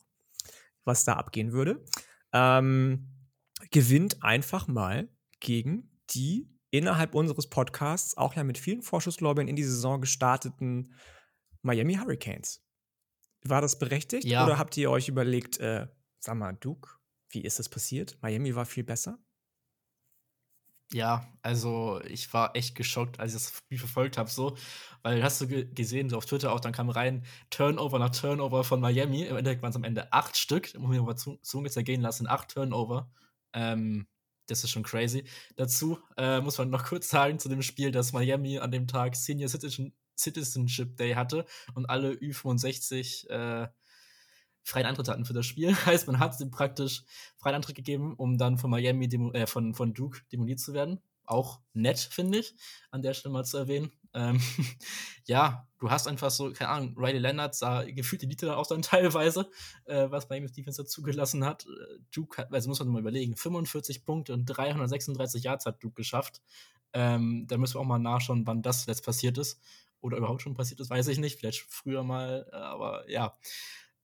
was 0.85 1.03
da 1.03 1.13
abgehen 1.13 1.51
würde. 1.51 1.83
Ähm, 2.31 3.09
gewinnt 3.71 4.23
einfach 4.23 4.67
mal 4.67 5.09
gegen 5.41 5.91
die 6.11 6.49
innerhalb 6.71 7.15
unseres 7.15 7.49
Podcasts 7.49 8.15
auch 8.15 8.35
ja 8.35 8.45
mit 8.45 8.57
vielen 8.57 8.81
Vorschusslorbeeren 8.81 9.49
in 9.49 9.57
die 9.57 9.63
Saison 9.63 9.99
gestarteten 9.99 10.93
Miami 11.63 11.95
Hurricanes. 11.95 12.63
War 13.43 13.61
das 13.61 13.79
berechtigt? 13.79 14.25
Ja. 14.25 14.45
Oder 14.45 14.57
habt 14.57 14.75
ihr 14.77 14.91
euch 14.91 15.07
überlegt, 15.07 15.59
äh, 15.59 15.87
sag 16.19 16.35
mal, 16.35 16.53
Duke, 16.53 16.89
wie 17.29 17.41
ist 17.41 17.59
das 17.59 17.69
passiert? 17.69 18.17
Miami 18.21 18.55
war 18.55 18.65
viel 18.65 18.83
besser? 18.83 19.19
Ja, 20.91 21.31
also 21.43 22.01
ich 22.07 22.33
war 22.33 22.55
echt 22.55 22.73
geschockt, 22.73 23.19
als 23.19 23.35
ich 23.35 23.41
das 23.43 23.57
Spiel 23.59 23.77
verfolgt 23.77 24.17
habe, 24.17 24.29
so, 24.29 24.57
weil 25.03 25.21
hast 25.23 25.39
du 25.39 25.47
gesehen, 25.47 26.09
so 26.09 26.17
auf 26.17 26.25
Twitter 26.25 26.51
auch, 26.51 26.59
dann 26.59 26.73
kam 26.73 26.89
rein 26.89 27.23
Turnover 27.51 27.99
nach 27.99 28.09
Turnover 28.09 28.63
von 28.63 28.79
Miami. 28.79 29.21
Im 29.21 29.37
Endeffekt 29.37 29.61
waren 29.61 29.69
es 29.69 29.75
am 29.75 29.83
Ende 29.83 30.11
acht 30.11 30.35
Stück, 30.35 30.73
muss 30.79 30.95
ich 30.95 31.01
mal 31.01 31.15
Zunge 31.15 31.69
zergehen 31.69 32.01
lassen, 32.01 32.27
acht 32.27 32.49
Turnover. 32.49 33.11
Ähm, 33.53 34.07
das 34.47 34.63
ist 34.63 34.71
schon 34.71 34.81
crazy. 34.81 35.25
Dazu 35.57 35.99
äh, 36.17 36.41
muss 36.41 36.57
man 36.57 36.71
noch 36.71 36.85
kurz 36.85 37.07
sagen 37.07 37.37
zu 37.37 37.49
dem 37.49 37.61
Spiel, 37.61 37.91
dass 37.91 38.13
Miami 38.13 38.57
an 38.57 38.71
dem 38.71 38.87
Tag 38.87 39.15
Senior 39.15 39.49
Citizen 39.49 39.93
Citizenship 40.19 40.97
Day 40.97 41.13
hatte 41.13 41.45
und 41.73 41.89
alle 41.89 42.11
Ü65 42.11 43.29
äh, 43.29 43.67
freien 44.63 44.85
Antritt 44.85 45.07
hatten 45.07 45.25
für 45.25 45.33
das 45.33 45.45
Spiel. 45.45 45.75
Heißt, 45.85 46.07
man 46.07 46.19
hat 46.19 46.39
ihm 46.39 46.51
praktisch 46.51 47.03
freien 47.37 47.55
Antritt 47.55 47.75
gegeben, 47.75 48.13
um 48.15 48.37
dann 48.37 48.57
von 48.57 48.69
Miami, 48.69 49.05
äh, 49.33 49.47
von, 49.47 49.73
von 49.73 49.93
Duke 49.93 50.21
demoliert 50.31 50.59
zu 50.59 50.73
werden. 50.73 50.99
Auch 51.25 51.59
nett, 51.73 51.99
finde 51.99 52.39
ich, 52.39 52.55
an 52.89 53.01
der 53.01 53.13
Stelle 53.13 53.33
mal 53.33 53.43
zu 53.43 53.57
erwähnen. 53.57 53.91
Ähm, 54.13 54.41
ja, 55.27 55.67
du 55.77 55.91
hast 55.91 56.07
einfach 56.07 56.31
so, 56.31 56.51
keine 56.51 56.69
Ahnung, 56.71 56.95
Riley 56.97 57.19
Leonard 57.19 57.53
sah 57.53 57.83
gefühlt 57.83 58.23
die 58.23 58.25
Lieder 58.25 58.57
auch 58.57 58.65
dann 58.65 58.81
teilweise, 58.81 59.49
äh, 59.85 60.09
was 60.09 60.29
Miami's 60.29 60.53
Defense 60.53 60.83
zugelassen 60.85 61.45
hat. 61.45 61.65
Äh, 61.65 61.99
Duke 62.11 62.37
hat, 62.37 62.53
also 62.53 62.69
muss 62.69 62.79
man 62.79 62.89
mal 62.89 63.01
überlegen, 63.01 63.35
45 63.35 64.05
Punkte 64.05 64.33
und 64.33 64.45
336 64.45 65.43
Yards 65.43 65.65
hat 65.65 65.83
Duke 65.83 65.95
geschafft. 65.95 66.41
Ähm, 66.93 67.45
da 67.47 67.57
müssen 67.57 67.75
wir 67.75 67.81
auch 67.81 67.85
mal 67.85 67.99
nachschauen, 67.99 68.47
wann 68.47 68.63
das 68.63 68.87
jetzt 68.87 69.05
passiert 69.05 69.37
ist. 69.37 69.59
Oder 70.01 70.17
überhaupt 70.17 70.41
schon 70.41 70.53
passiert 70.53 70.79
ist, 70.79 70.89
weiß 70.89 71.07
ich 71.07 71.19
nicht. 71.19 71.39
Vielleicht 71.39 71.61
früher 71.61 72.03
mal, 72.03 72.47
äh, 72.51 72.55
aber 72.55 73.09
ja. 73.09 73.37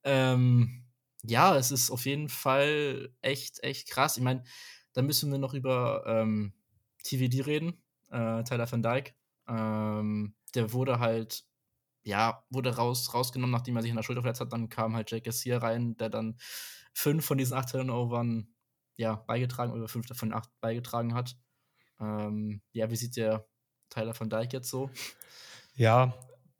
Ähm, 0.03 0.85
ja, 1.23 1.55
es 1.55 1.71
ist 1.71 1.89
auf 1.89 2.05
jeden 2.05 2.29
Fall 2.29 3.09
echt, 3.21 3.63
echt 3.63 3.89
krass. 3.89 4.17
Ich 4.17 4.23
meine, 4.23 4.43
da 4.93 5.01
müssen 5.01 5.31
wir 5.31 5.39
noch 5.39 5.53
über 5.53 6.03
ähm, 6.05 6.53
TVD 7.03 7.45
reden, 7.45 7.81
äh, 8.09 8.43
Tyler 8.43 8.71
van 8.71 8.83
Dyke. 8.83 9.13
Ähm, 9.47 10.35
der 10.53 10.73
wurde 10.73 10.99
halt, 10.99 11.45
ja, 12.03 12.43
wurde 12.49 12.75
raus, 12.75 13.13
rausgenommen, 13.13 13.51
nachdem 13.51 13.75
er 13.75 13.81
sich 13.81 13.89
in 13.89 13.95
der 13.95 14.03
Schulter 14.03 14.21
verletzt 14.21 14.41
hat. 14.41 14.53
Dann 14.53 14.69
kam 14.69 14.95
halt 14.95 15.11
Jake 15.11 15.23
Garcia 15.23 15.57
rein, 15.57 15.97
der 15.97 16.09
dann 16.09 16.37
fünf 16.93 17.25
von 17.25 17.37
diesen 17.37 17.55
acht 17.55 17.69
Turnovern 17.69 18.53
ja, 18.95 19.15
beigetragen 19.15 19.73
oder 19.73 19.87
fünf 19.87 20.07
davon 20.07 20.33
acht 20.33 20.49
beigetragen 20.61 21.13
hat. 21.13 21.37
Ähm, 21.99 22.61
ja, 22.71 22.89
wie 22.89 22.95
sieht 22.95 23.17
der 23.17 23.47
Tyler 23.89 24.17
van 24.17 24.29
Dyke 24.29 24.57
jetzt 24.57 24.69
so? 24.69 24.89
Ja, 25.75 26.13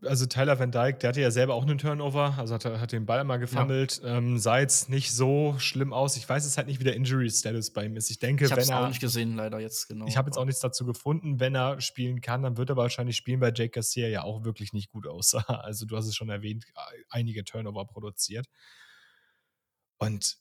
also 0.05 0.25
Tyler 0.25 0.59
Van 0.59 0.71
Dyke, 0.71 0.99
der 0.99 1.09
hatte 1.09 1.21
ja 1.21 1.31
selber 1.31 1.55
auch 1.55 1.63
einen 1.63 1.77
Turnover, 1.77 2.35
also 2.37 2.53
hat, 2.53 2.65
hat 2.65 2.91
den 2.91 3.05
Ball 3.05 3.23
mal 3.23 3.37
gefummelt. 3.37 4.01
Ja. 4.03 4.17
Ähm, 4.17 4.37
sah 4.37 4.59
jetzt 4.59 4.89
nicht 4.89 5.11
so 5.11 5.55
schlimm 5.57 5.93
aus. 5.93 6.17
Ich 6.17 6.27
weiß 6.27 6.45
es 6.45 6.57
halt 6.57 6.67
nicht, 6.67 6.79
wie 6.79 6.83
der 6.83 6.95
Injury-Status 6.95 7.71
bei 7.71 7.85
ihm 7.85 7.95
ist. 7.95 8.09
Ich 8.09 8.19
denke, 8.19 8.45
ich 8.45 8.51
wenn 8.51 8.69
er. 8.69 8.83
auch 8.83 8.87
nicht 8.87 9.01
gesehen, 9.01 9.35
leider 9.35 9.59
jetzt 9.59 9.87
genau. 9.87 10.05
Ich 10.07 10.17
habe 10.17 10.29
jetzt 10.29 10.37
auch 10.37 10.45
nichts 10.45 10.61
dazu 10.61 10.85
gefunden. 10.85 11.39
Wenn 11.39 11.55
er 11.55 11.81
spielen 11.81 12.21
kann, 12.21 12.43
dann 12.43 12.57
wird 12.57 12.69
er 12.69 12.77
wahrscheinlich 12.77 13.15
spielen, 13.15 13.41
weil 13.41 13.53
Jake 13.55 13.71
Garcia 13.71 14.07
ja 14.07 14.23
auch 14.23 14.43
wirklich 14.43 14.73
nicht 14.73 14.89
gut 14.89 15.07
aussah. 15.07 15.43
Also, 15.65 15.85
du 15.85 15.97
hast 15.97 16.05
es 16.05 16.15
schon 16.15 16.29
erwähnt, 16.29 16.65
einige 17.09 17.43
Turnover 17.43 17.85
produziert. 17.85 18.47
Und 19.97 20.37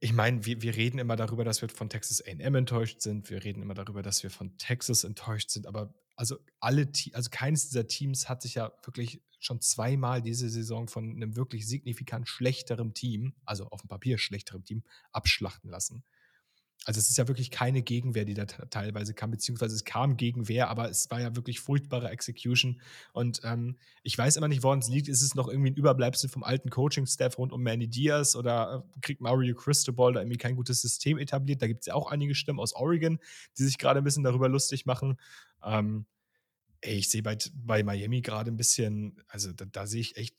ich 0.00 0.12
meine, 0.12 0.44
wir, 0.46 0.62
wir 0.62 0.74
reden 0.76 0.98
immer 0.98 1.16
darüber, 1.16 1.44
dass 1.44 1.60
wir 1.60 1.68
von 1.68 1.88
Texas 1.88 2.22
AM 2.26 2.54
enttäuscht 2.54 3.00
sind. 3.00 3.30
Wir 3.30 3.44
reden 3.44 3.62
immer 3.62 3.74
darüber, 3.74 4.02
dass 4.02 4.22
wir 4.22 4.30
von 4.30 4.56
Texas 4.56 5.04
enttäuscht 5.04 5.50
sind. 5.50 5.66
Aber 5.66 5.94
also 6.18 6.36
alle, 6.58 6.90
also 7.12 7.30
keines 7.30 7.68
dieser 7.68 7.86
Teams 7.86 8.28
hat 8.28 8.42
sich 8.42 8.56
ja 8.56 8.72
wirklich 8.82 9.22
schon 9.38 9.60
zweimal 9.60 10.20
diese 10.20 10.50
Saison 10.50 10.88
von 10.88 11.08
einem 11.14 11.36
wirklich 11.36 11.66
signifikant 11.68 12.28
schlechteren 12.28 12.92
Team, 12.92 13.34
also 13.44 13.68
auf 13.68 13.82
dem 13.82 13.88
Papier 13.88 14.18
schlechteren 14.18 14.64
Team, 14.64 14.82
abschlachten 15.12 15.70
lassen. 15.70 16.02
Also 16.88 17.00
es 17.00 17.10
ist 17.10 17.18
ja 17.18 17.28
wirklich 17.28 17.50
keine 17.50 17.82
Gegenwehr, 17.82 18.24
die 18.24 18.32
da 18.32 18.46
teilweise 18.46 19.12
kam, 19.12 19.30
beziehungsweise 19.30 19.74
es 19.74 19.84
kam 19.84 20.16
Gegenwehr, 20.16 20.70
aber 20.70 20.88
es 20.88 21.10
war 21.10 21.20
ja 21.20 21.36
wirklich 21.36 21.60
furchtbare 21.60 22.08
Execution. 22.08 22.80
Und 23.12 23.42
ähm, 23.44 23.76
ich 24.02 24.16
weiß 24.16 24.36
immer 24.36 24.48
nicht, 24.48 24.62
woran 24.62 24.78
es 24.78 24.88
liegt. 24.88 25.06
Ist 25.06 25.20
es 25.20 25.34
noch 25.34 25.48
irgendwie 25.48 25.68
ein 25.68 25.74
Überbleibsel 25.74 26.30
vom 26.30 26.42
alten 26.42 26.70
Coaching-Staff 26.70 27.36
rund 27.36 27.52
um 27.52 27.62
Manny 27.62 27.88
Diaz 27.88 28.34
oder 28.34 28.86
äh, 28.88 29.00
kriegt 29.02 29.20
Mario 29.20 29.54
Cristobal 29.54 30.14
da 30.14 30.20
irgendwie 30.20 30.38
kein 30.38 30.56
gutes 30.56 30.80
System 30.80 31.18
etabliert? 31.18 31.60
Da 31.60 31.66
gibt 31.66 31.80
es 31.80 31.88
ja 31.88 31.94
auch 31.94 32.10
einige 32.10 32.34
Stimmen 32.34 32.58
aus 32.58 32.74
Oregon, 32.74 33.18
die 33.58 33.64
sich 33.64 33.76
gerade 33.76 34.00
ein 34.00 34.04
bisschen 34.04 34.24
darüber 34.24 34.48
lustig 34.48 34.86
machen. 34.86 35.18
Ähm, 35.62 36.06
ey, 36.80 36.94
ich 36.94 37.10
sehe 37.10 37.22
bei, 37.22 37.36
bei 37.52 37.82
Miami 37.82 38.22
gerade 38.22 38.50
ein 38.50 38.56
bisschen, 38.56 39.20
also 39.28 39.52
da, 39.52 39.66
da 39.66 39.86
sehe 39.86 40.00
ich 40.00 40.16
echt 40.16 40.36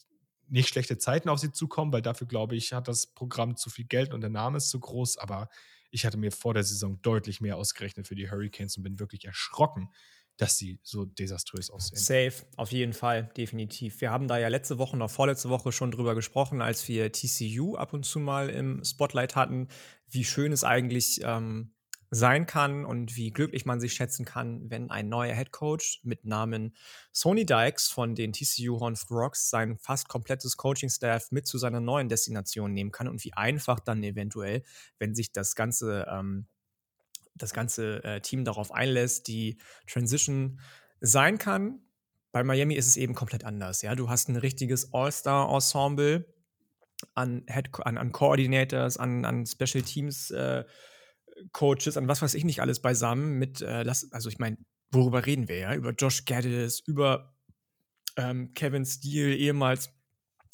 nicht 0.47 0.67
schlechte 0.67 0.97
Zeiten 0.97 1.29
auf 1.29 1.37
sie 1.37 1.51
zukommen, 1.51 1.93
weil 1.93 2.01
dafür, 2.01 2.25
glaube 2.25 2.55
ich, 2.55 2.73
hat 2.73 2.87
das 2.87 3.05
Programm 3.05 3.55
zu 3.55 3.69
viel 3.69 3.85
Geld 3.85 4.15
und 4.15 4.21
der 4.21 4.31
Name 4.31 4.57
ist 4.57 4.69
zu 4.69 4.79
groß. 4.79 5.19
Aber 5.19 5.47
ich 5.91 6.05
hatte 6.05 6.17
mir 6.17 6.31
vor 6.31 6.53
der 6.53 6.63
Saison 6.63 7.01
deutlich 7.01 7.41
mehr 7.41 7.57
ausgerechnet 7.57 8.07
für 8.07 8.15
die 8.15 8.29
Hurricanes 8.29 8.77
und 8.77 8.83
bin 8.83 8.99
wirklich 8.99 9.25
erschrocken, 9.25 9.89
dass 10.37 10.57
sie 10.57 10.79
so 10.83 11.03
desaströs 11.05 11.69
aussehen. 11.69 11.97
Safe, 11.97 12.45
auf 12.55 12.71
jeden 12.71 12.93
Fall, 12.93 13.29
definitiv. 13.35 13.99
Wir 13.99 14.09
haben 14.09 14.27
da 14.27 14.37
ja 14.37 14.47
letzte 14.47 14.77
Woche, 14.77 14.95
noch 14.95 15.11
vorletzte 15.11 15.49
Woche 15.49 15.71
schon 15.73 15.91
drüber 15.91 16.15
gesprochen, 16.15 16.61
als 16.61 16.87
wir 16.87 17.11
TCU 17.11 17.75
ab 17.75 17.93
und 17.93 18.05
zu 18.05 18.19
mal 18.19 18.49
im 18.49 18.83
Spotlight 18.83 19.35
hatten, 19.35 19.67
wie 20.07 20.23
schön 20.23 20.53
es 20.53 20.63
eigentlich 20.63 21.19
ähm, 21.23 21.73
sein 22.11 22.45
kann 22.45 22.85
und 22.85 23.15
wie 23.15 23.31
glücklich 23.31 23.65
man 23.65 23.79
sich 23.79 23.93
schätzen 23.93 24.25
kann, 24.25 24.69
wenn 24.69 24.89
ein 24.89 25.09
neuer 25.09 25.35
Head 25.35 25.51
Coach 25.51 26.01
mit 26.03 26.25
Namen 26.25 26.75
Sony 27.11 27.45
Dykes 27.45 27.89
von 27.89 28.15
den 28.15 28.33
TCU 28.33 28.79
Horned 28.79 28.99
Rocks 29.11 29.49
sein 29.49 29.77
fast 29.77 30.09
komplettes 30.09 30.57
Coaching-Staff 30.57 31.31
mit 31.31 31.45
zu 31.45 31.57
seiner 31.59 31.79
neuen 31.79 32.09
Destination 32.09 32.73
nehmen 32.73 32.91
kann 32.91 33.07
und 33.07 33.23
wie 33.23 33.33
einfach 33.33 33.79
dann 33.79 34.03
eventuell, 34.03 34.63
wenn 34.97 35.13
sich 35.13 35.31
das 35.31 35.55
ganze, 35.55 36.07
ähm, 36.09 36.47
das 37.35 37.53
ganze 37.53 38.03
äh, 38.03 38.21
Team 38.21 38.43
darauf 38.43 38.71
einlässt, 38.71 39.27
die 39.27 39.57
Transition 39.87 40.59
sein 41.01 41.37
kann. 41.37 41.79
Bei 42.31 42.43
Miami 42.43 42.75
ist 42.75 42.87
es 42.87 42.97
eben 42.97 43.13
komplett 43.13 43.43
anders. 43.43 43.81
Ja, 43.83 43.93
du 43.93 44.09
hast 44.09 44.29
ein 44.29 44.35
richtiges 44.35 44.93
All-Star-Ensemble 44.93 46.25
an, 47.13 47.45
an, 47.47 47.97
an 47.97 48.11
Coordinators, 48.11 48.97
an, 48.97 49.25
an 49.25 49.45
Special 49.45 49.83
Teams. 49.83 50.31
Äh, 50.31 50.65
Coaches, 51.51 51.97
an 51.97 52.07
was 52.07 52.21
weiß 52.21 52.33
ich 52.33 52.43
nicht 52.43 52.61
alles 52.61 52.81
beisammen 52.81 53.37
mit, 53.37 53.61
äh, 53.61 53.85
also 54.11 54.29
ich 54.29 54.39
meine, 54.39 54.57
worüber 54.91 55.25
reden 55.25 55.47
wir 55.47 55.57
ja? 55.57 55.75
Über 55.75 55.91
Josh 55.91 56.25
Gaddis, 56.25 56.81
über 56.85 57.35
ähm, 58.17 58.53
Kevin 58.53 58.85
Steele, 58.85 59.35
ehemals 59.35 59.89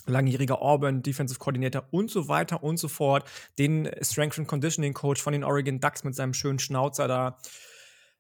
langjähriger 0.08 0.62
Auburn 0.62 1.02
Defensive 1.02 1.40
Coordinator 1.40 1.88
und 1.92 2.12
so 2.12 2.28
weiter 2.28 2.64
und 2.64 2.78
so 2.78 2.88
fort, 2.88 3.28
den 3.58 3.90
Strength 4.02 4.40
and 4.40 4.48
Conditioning 4.48 4.94
Coach 4.94 5.22
von 5.22 5.34
den 5.34 5.44
Oregon 5.44 5.80
Ducks 5.80 6.04
mit 6.04 6.16
seinem 6.16 6.34
schönen 6.34 6.60
Schnauzer 6.60 7.08
da. 7.08 7.38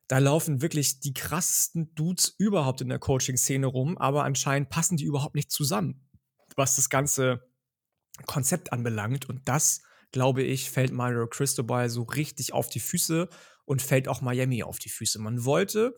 Da 0.07 0.19
laufen 0.19 0.61
wirklich 0.61 0.99
die 0.99 1.13
krassesten 1.13 1.93
Dudes 1.95 2.35
überhaupt 2.37 2.81
in 2.81 2.89
der 2.89 2.99
Coaching-Szene 2.99 3.65
rum, 3.65 3.97
aber 3.97 4.23
anscheinend 4.23 4.69
passen 4.69 4.97
die 4.97 5.05
überhaupt 5.05 5.35
nicht 5.35 5.51
zusammen, 5.51 6.07
was 6.55 6.75
das 6.75 6.89
ganze 6.89 7.41
Konzept 8.27 8.71
anbelangt. 8.71 9.27
Und 9.27 9.47
das 9.47 9.81
glaube 10.15 10.43
ich, 10.43 10.71
fällt 10.71 10.93
Mario 10.93 11.27
Cristobal 11.27 11.89
so 11.89 12.03
richtig 12.03 12.53
auf 12.53 12.69
die 12.69 12.79
Füße 12.79 13.27
und 13.65 13.81
fällt 13.81 14.07
auch 14.07 14.21
Miami 14.21 14.63
auf 14.63 14.79
die 14.79 14.87
Füße. 14.87 15.19
Man 15.19 15.43
wollte 15.43 15.93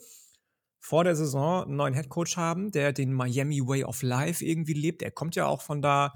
vor 0.80 1.03
der 1.03 1.15
Saison 1.15 1.65
einen 1.65 1.76
neuen 1.76 1.93
Headcoach 1.93 2.36
haben, 2.36 2.72
der 2.72 2.93
den 2.93 3.13
Miami 3.13 3.61
Way 3.61 3.84
of 3.84 4.01
Life 4.01 4.43
irgendwie 4.43 4.74
lebt. 4.74 5.03
Er 5.03 5.11
kommt 5.11 5.36
ja 5.36 5.45
auch 5.45 5.61
von 5.61 5.84
da 5.84 6.13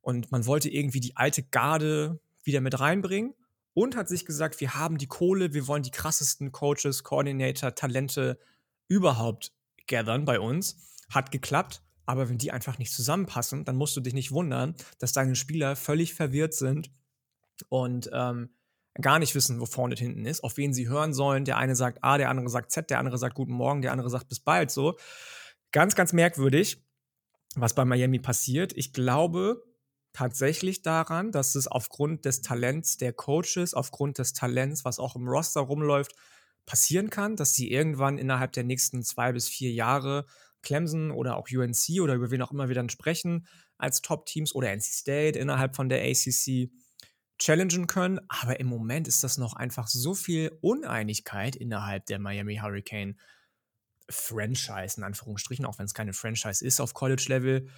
und 0.00 0.30
man 0.30 0.46
wollte 0.46 0.68
irgendwie 0.68 1.00
die 1.00 1.16
alte 1.16 1.42
Garde 1.42 2.20
wieder 2.44 2.60
mit 2.60 2.78
reinbringen 2.78 3.34
und 3.74 3.96
hat 3.96 4.08
sich 4.08 4.24
gesagt, 4.24 4.60
wir 4.60 4.76
haben 4.76 4.96
die 4.96 5.08
Kohle, 5.08 5.52
wir 5.52 5.66
wollen 5.66 5.82
die 5.82 5.90
krassesten 5.90 6.52
Coaches, 6.52 7.02
Coordinator, 7.02 7.74
Talente 7.74 8.38
überhaupt 8.86 9.50
gathern 9.88 10.24
bei 10.24 10.38
uns. 10.38 10.76
Hat 11.12 11.32
geklappt, 11.32 11.82
aber 12.06 12.28
wenn 12.28 12.38
die 12.38 12.52
einfach 12.52 12.78
nicht 12.78 12.92
zusammenpassen, 12.92 13.64
dann 13.64 13.74
musst 13.74 13.96
du 13.96 14.00
dich 14.00 14.14
nicht 14.14 14.30
wundern, 14.30 14.76
dass 15.00 15.10
deine 15.10 15.34
Spieler 15.34 15.74
völlig 15.74 16.14
verwirrt 16.14 16.54
sind 16.54 16.92
und 17.68 18.10
ähm, 18.12 18.50
gar 19.00 19.18
nicht 19.18 19.34
wissen, 19.34 19.60
wo 19.60 19.66
vorne 19.66 19.92
und 19.92 19.98
hinten 19.98 20.26
ist, 20.26 20.42
auf 20.42 20.56
wen 20.56 20.72
sie 20.72 20.88
hören 20.88 21.12
sollen. 21.14 21.44
Der 21.44 21.56
eine 21.56 21.76
sagt 21.76 22.02
A, 22.02 22.18
der 22.18 22.30
andere 22.30 22.48
sagt 22.48 22.72
Z, 22.72 22.90
der 22.90 22.98
andere 22.98 23.18
sagt 23.18 23.34
Guten 23.34 23.52
Morgen, 23.52 23.82
der 23.82 23.92
andere 23.92 24.10
sagt 24.10 24.28
bis 24.28 24.40
bald 24.40 24.70
so. 24.70 24.96
Ganz, 25.72 25.94
ganz 25.94 26.12
merkwürdig, 26.12 26.84
was 27.54 27.74
bei 27.74 27.84
Miami 27.84 28.18
passiert. 28.18 28.72
Ich 28.76 28.92
glaube 28.92 29.64
tatsächlich 30.12 30.82
daran, 30.82 31.30
dass 31.30 31.54
es 31.54 31.68
aufgrund 31.68 32.24
des 32.24 32.42
Talents 32.42 32.96
der 32.96 33.12
Coaches, 33.12 33.74
aufgrund 33.74 34.18
des 34.18 34.32
Talents, 34.32 34.84
was 34.84 34.98
auch 34.98 35.14
im 35.14 35.28
Roster 35.28 35.60
rumläuft, 35.60 36.14
passieren 36.66 37.10
kann, 37.10 37.36
dass 37.36 37.54
sie 37.54 37.70
irgendwann 37.70 38.18
innerhalb 38.18 38.52
der 38.52 38.64
nächsten 38.64 39.02
zwei 39.02 39.32
bis 39.32 39.48
vier 39.48 39.70
Jahre 39.72 40.26
Clemson 40.62 41.10
oder 41.10 41.36
auch 41.36 41.48
UNC 41.50 42.00
oder 42.00 42.14
über 42.14 42.30
wen 42.30 42.42
auch 42.42 42.50
immer 42.50 42.68
wir 42.68 42.74
dann 42.74 42.90
sprechen 42.90 43.46
als 43.78 44.02
Top-Teams 44.02 44.54
oder 44.54 44.70
NC 44.70 44.82
State 44.82 45.38
innerhalb 45.38 45.74
von 45.74 45.88
der 45.88 46.02
ACC 46.02 46.70
challengen 47.40 47.86
können. 47.86 48.20
Aber 48.28 48.60
im 48.60 48.66
Moment 48.66 49.08
ist 49.08 49.24
das 49.24 49.38
noch 49.38 49.54
einfach 49.54 49.88
so 49.88 50.14
viel 50.14 50.56
Uneinigkeit 50.60 51.56
innerhalb 51.56 52.06
der 52.06 52.18
Miami 52.18 52.56
Hurricane 52.56 53.18
Franchise, 54.08 54.98
in 54.98 55.04
Anführungsstrichen, 55.04 55.64
auch 55.64 55.78
wenn 55.78 55.86
es 55.86 55.94
keine 55.94 56.12
Franchise 56.12 56.64
ist 56.64 56.80
auf 56.80 56.94
College-Level. 56.94 57.68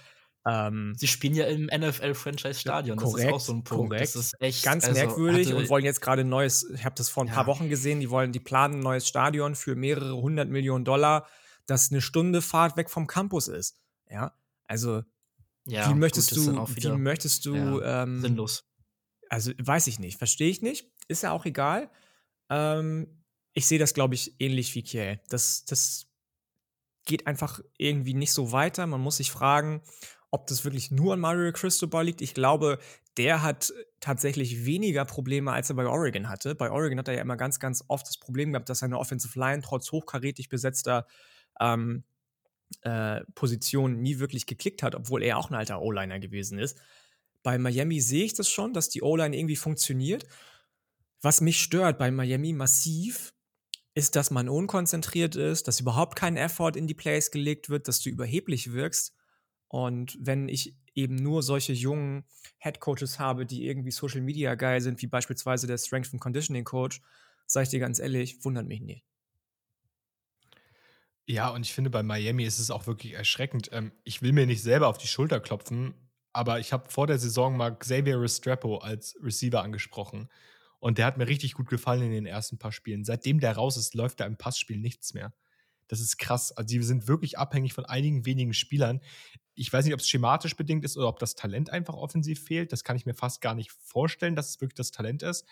Ähm, 0.45 0.93
Sie 0.97 1.07
spielen 1.07 1.35
ja 1.35 1.45
im 1.45 1.67
NFL-Franchise-Stadion. 1.67 2.97
Das 2.97 3.13
ist 3.15 3.25
auch 3.31 3.39
so 3.39 3.53
ein 3.53 3.63
Punkt. 3.63 3.91
Korrekt. 3.91 4.01
Das 4.01 4.15
ist 4.15 4.41
echt 4.41 4.63
ganz 4.63 4.83
also, 4.83 4.99
merkwürdig 4.99 5.53
und 5.53 5.69
wollen 5.69 5.85
jetzt 5.85 6.01
gerade 6.01 6.21
ein 6.21 6.29
neues, 6.29 6.69
ich 6.73 6.83
habe 6.83 6.95
das 6.95 7.09
vor 7.09 7.23
ein 7.23 7.27
ja. 7.27 7.33
paar 7.33 7.47
Wochen 7.47 7.69
gesehen, 7.69 7.99
die 8.01 8.09
wollen, 8.09 8.31
die 8.33 8.41
planen 8.41 8.75
ein 8.75 8.79
neues 8.81 9.07
Stadion 9.07 9.55
für 9.55 9.75
mehrere 9.75 10.15
hundert 10.15 10.49
Millionen 10.49 10.83
Dollar, 10.83 11.27
das 11.65 11.91
eine 11.91 12.01
Stunde 12.01 12.41
Fahrt 12.41 12.75
weg 12.75 12.89
vom 12.89 13.07
Campus 13.07 13.47
ist. 13.47 13.79
Ja, 14.09 14.33
also 14.65 15.03
ja, 15.65 15.89
wie 15.89 15.93
möchtest 15.93 16.35
gut, 16.35 16.47
du, 16.47 16.75
wie 16.75 16.97
möchtest 16.97 17.45
du, 17.45 17.55
ja, 17.55 18.03
ähm, 18.03 18.19
sinnlos. 18.21 18.65
Also 19.33 19.51
weiß 19.57 19.87
ich 19.87 19.97
nicht, 19.97 20.19
verstehe 20.19 20.49
ich 20.49 20.61
nicht, 20.61 20.91
ist 21.07 21.23
ja 21.23 21.31
auch 21.31 21.45
egal. 21.45 21.89
Ähm, 22.51 23.23
ich 23.53 23.65
sehe 23.65 23.79
das, 23.79 23.95
glaube 23.95 24.13
ich, 24.13 24.35
ähnlich 24.39 24.75
wie 24.75 24.83
Kiel. 24.83 25.19
Das, 25.27 25.65
das 25.65 26.05
geht 27.05 27.25
einfach 27.25 27.59
irgendwie 27.79 28.13
nicht 28.13 28.31
so 28.31 28.51
weiter. 28.51 28.85
Man 28.85 29.01
muss 29.01 29.17
sich 29.17 29.31
fragen, 29.31 29.81
ob 30.29 30.45
das 30.45 30.63
wirklich 30.65 30.91
nur 30.91 31.13
an 31.13 31.19
Mario 31.19 31.51
Cristobal 31.51 32.05
liegt. 32.05 32.21
Ich 32.21 32.35
glaube, 32.35 32.77
der 33.17 33.41
hat 33.41 33.73
tatsächlich 33.99 34.65
weniger 34.65 35.03
Probleme, 35.03 35.51
als 35.51 35.69
er 35.69 35.77
bei 35.77 35.87
Oregon 35.87 36.29
hatte. 36.29 36.53
Bei 36.53 36.69
Oregon 36.69 36.99
hat 36.99 37.07
er 37.07 37.15
ja 37.15 37.21
immer 37.21 37.37
ganz, 37.37 37.59
ganz 37.59 37.83
oft 37.87 38.07
das 38.07 38.19
Problem 38.19 38.51
gehabt, 38.51 38.69
dass 38.69 38.79
seine 38.79 38.99
Offensive 38.99 39.39
Line 39.39 39.63
trotz 39.63 39.91
hochkarätig 39.91 40.49
besetzter 40.49 41.07
ähm, 41.59 42.03
äh, 42.81 43.21
Position 43.33 43.99
nie 43.99 44.19
wirklich 44.19 44.45
geklickt 44.45 44.83
hat, 44.83 44.93
obwohl 44.93 45.23
er 45.23 45.39
auch 45.39 45.49
ein 45.49 45.55
alter 45.55 45.81
O-Liner 45.81 46.19
gewesen 46.19 46.59
ist. 46.59 46.79
Bei 47.43 47.57
Miami 47.57 47.99
sehe 48.01 48.23
ich 48.23 48.33
das 48.33 48.49
schon, 48.49 48.73
dass 48.73 48.89
die 48.89 49.03
O-Line 49.03 49.37
irgendwie 49.37 49.55
funktioniert. 49.55 50.25
Was 51.21 51.41
mich 51.41 51.61
stört 51.61 51.97
bei 51.97 52.09
Miami 52.09 52.53
massiv, 52.53 53.33
ist, 53.95 54.15
dass 54.15 54.31
man 54.31 54.49
unkonzentriert 54.49 55.35
ist, 55.35 55.67
dass 55.67 55.79
überhaupt 55.79 56.15
kein 56.17 56.35
Effort 56.35 56.71
in 56.75 56.87
die 56.87 56.95
Plays 56.95 57.31
gelegt 57.31 57.69
wird, 57.69 57.87
dass 57.87 57.99
du 57.99 58.09
überheblich 58.09 58.73
wirkst. 58.73 59.13
Und 59.67 60.17
wenn 60.19 60.49
ich 60.49 60.75
eben 60.95 61.15
nur 61.15 61.43
solche 61.43 61.73
jungen 61.73 62.23
Head 62.57 62.79
Coaches 62.79 63.19
habe, 63.19 63.45
die 63.45 63.65
irgendwie 63.65 63.91
Social 63.91 64.21
Media 64.21 64.55
geil 64.55 64.81
sind, 64.81 65.01
wie 65.01 65.07
beispielsweise 65.07 65.67
der 65.67 65.77
Strength 65.77 66.13
and 66.13 66.21
Conditioning 66.21 66.63
Coach, 66.63 67.01
sage 67.45 67.65
ich 67.65 67.69
dir 67.69 67.79
ganz 67.79 67.99
ehrlich, 67.99 68.43
wundert 68.43 68.67
mich 68.67 68.81
nicht. 68.81 69.03
Ja, 71.25 71.49
und 71.49 71.65
ich 71.65 71.73
finde, 71.73 71.89
bei 71.89 72.03
Miami 72.03 72.43
ist 72.45 72.59
es 72.59 72.69
auch 72.69 72.85
wirklich 72.85 73.13
erschreckend. 73.13 73.69
Ähm, 73.71 73.91
ich 74.03 74.21
will 74.21 74.33
mir 74.33 74.45
nicht 74.45 74.61
selber 74.61 74.87
auf 74.87 74.97
die 74.97 75.07
Schulter 75.07 75.39
klopfen, 75.39 75.93
aber 76.33 76.59
ich 76.59 76.73
habe 76.73 76.89
vor 76.89 77.07
der 77.07 77.19
Saison 77.19 77.55
mal 77.55 77.77
Xavier 77.77 78.19
Restrepo 78.19 78.77
als 78.77 79.15
Receiver 79.21 79.61
angesprochen. 79.61 80.29
Und 80.79 80.97
der 80.97 81.05
hat 81.05 81.17
mir 81.17 81.27
richtig 81.27 81.53
gut 81.53 81.69
gefallen 81.69 82.01
in 82.01 82.11
den 82.11 82.25
ersten 82.25 82.57
paar 82.57 82.73
Spielen. 82.73 83.05
Seitdem 83.05 83.39
der 83.39 83.55
raus 83.55 83.77
ist, 83.77 83.93
läuft 83.93 84.19
da 84.19 84.25
im 84.25 84.35
Passspiel 84.35 84.77
nichts 84.77 85.13
mehr. 85.13 85.33
Das 85.87 85.99
ist 85.99 86.17
krass. 86.17 86.51
Also, 86.51 86.67
die 86.67 86.83
sind 86.83 87.07
wirklich 87.07 87.37
abhängig 87.37 87.73
von 87.73 87.85
einigen 87.85 88.25
wenigen 88.25 88.53
Spielern. 88.53 88.99
Ich 89.53 89.71
weiß 89.71 89.85
nicht, 89.85 89.93
ob 89.93 89.99
es 89.99 90.09
schematisch 90.09 90.55
bedingt 90.55 90.83
ist 90.83 90.97
oder 90.97 91.07
ob 91.07 91.19
das 91.19 91.35
Talent 91.35 91.69
einfach 91.69 91.93
offensiv 91.93 92.43
fehlt. 92.43 92.71
Das 92.73 92.83
kann 92.83 92.95
ich 92.95 93.05
mir 93.05 93.13
fast 93.13 93.39
gar 93.41 93.53
nicht 93.53 93.71
vorstellen, 93.71 94.35
dass 94.35 94.49
es 94.49 94.61
wirklich 94.61 94.75
das 94.75 94.91
Talent 94.91 95.23
ist. 95.23 95.45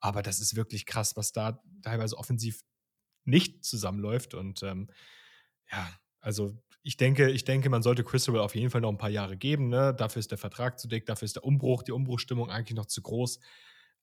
Aber 0.00 0.22
das 0.22 0.40
ist 0.40 0.56
wirklich 0.56 0.84
krass, 0.84 1.16
was 1.16 1.32
da 1.32 1.62
teilweise 1.82 2.18
offensiv 2.18 2.60
nicht 3.24 3.64
zusammenläuft. 3.64 4.34
Und 4.34 4.62
ähm, 4.62 4.90
ja, 5.70 5.88
also 6.20 6.58
ich 6.86 6.98
denke, 6.98 7.30
ich 7.30 7.44
denke, 7.44 7.70
man 7.70 7.82
sollte 7.82 8.04
Crystal 8.04 8.38
auf 8.38 8.54
jeden 8.54 8.70
Fall 8.70 8.82
noch 8.82 8.90
ein 8.90 8.98
paar 8.98 9.10
Jahre 9.10 9.38
geben. 9.38 9.70
Ne? 9.70 9.94
Dafür 9.94 10.20
ist 10.20 10.30
der 10.30 10.38
Vertrag 10.38 10.78
zu 10.78 10.86
dick, 10.86 11.06
dafür 11.06 11.24
ist 11.24 11.36
der 11.36 11.44
Umbruch, 11.44 11.82
die 11.82 11.92
Umbruchstimmung 11.92 12.50
eigentlich 12.50 12.76
noch 12.76 12.84
zu 12.84 13.00
groß. 13.00 13.40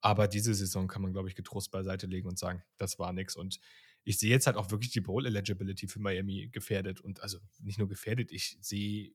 Aber 0.01 0.27
diese 0.27 0.55
Saison 0.55 0.87
kann 0.87 1.03
man, 1.03 1.13
glaube 1.13 1.29
ich, 1.29 1.35
getrost 1.35 1.69
beiseite 1.69 2.07
legen 2.07 2.27
und 2.27 2.39
sagen, 2.39 2.63
das 2.77 2.97
war 2.97 3.13
nichts. 3.13 3.35
Und 3.35 3.59
ich 4.03 4.17
sehe 4.17 4.31
jetzt 4.31 4.47
halt 4.47 4.57
auch 4.57 4.71
wirklich 4.71 4.89
die 4.89 5.01
Bowl-Eligibility 5.01 5.87
für 5.87 5.99
Miami 5.99 6.49
gefährdet. 6.51 6.99
Und 6.99 7.21
also 7.21 7.37
nicht 7.59 7.77
nur 7.77 7.87
gefährdet, 7.87 8.31
ich 8.31 8.57
sehe, 8.61 9.11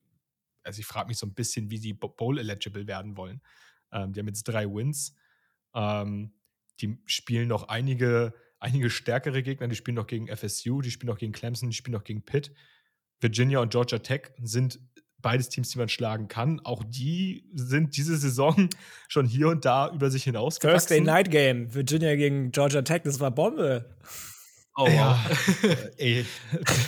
also 0.63 0.79
ich 0.79 0.87
frage 0.87 1.09
mich 1.09 1.19
so 1.19 1.27
ein 1.27 1.35
bisschen, 1.35 1.69
wie 1.69 1.81
die 1.81 1.93
Bowl-eligible 1.93 2.87
werden 2.87 3.17
wollen. 3.17 3.43
Ähm, 3.91 4.13
die 4.13 4.21
haben 4.21 4.29
jetzt 4.29 4.45
drei 4.45 4.67
Wins. 4.67 5.17
Ähm, 5.75 6.35
die 6.81 6.99
spielen 7.07 7.49
noch 7.49 7.67
einige, 7.67 8.33
einige 8.61 8.91
stärkere 8.91 9.43
Gegner. 9.43 9.67
Die 9.67 9.75
spielen 9.75 9.97
noch 9.97 10.07
gegen 10.07 10.29
FSU, 10.29 10.83
die 10.83 10.93
spielen 10.93 11.09
noch 11.09 11.19
gegen 11.19 11.33
Clemson, 11.33 11.71
die 11.71 11.77
spielen 11.77 11.95
noch 11.95 12.05
gegen 12.05 12.25
Pitt. 12.25 12.53
Virginia 13.21 13.61
und 13.61 13.71
Georgia 13.71 13.99
Tech 13.99 14.33
sind 14.43 14.79
beides 15.23 15.49
Teams, 15.49 15.71
die 15.71 15.79
man 15.79 15.89
schlagen 15.89 16.29
kann. 16.29 16.61
Auch 16.65 16.85
die 16.85 17.51
sind 17.55 17.97
diese 17.97 18.17
Saison 18.17 18.69
schon 19.09 19.27
hier 19.27 19.49
und 19.49 19.65
da 19.65 19.91
über 19.93 20.11
sich 20.11 20.25
hinaus 20.25 20.59
Thursday 20.59 21.01
Night 21.01 21.31
Game, 21.31 21.75
Virginia 21.75 22.15
gegen 22.17 22.53
Georgia 22.53 22.83
Tech, 22.83 23.03
das 23.05 23.19
war 23.19 23.31
Bombe. 23.31 23.97
Oh, 24.79 24.87
ja, 24.87 25.19
ey. 25.97 26.27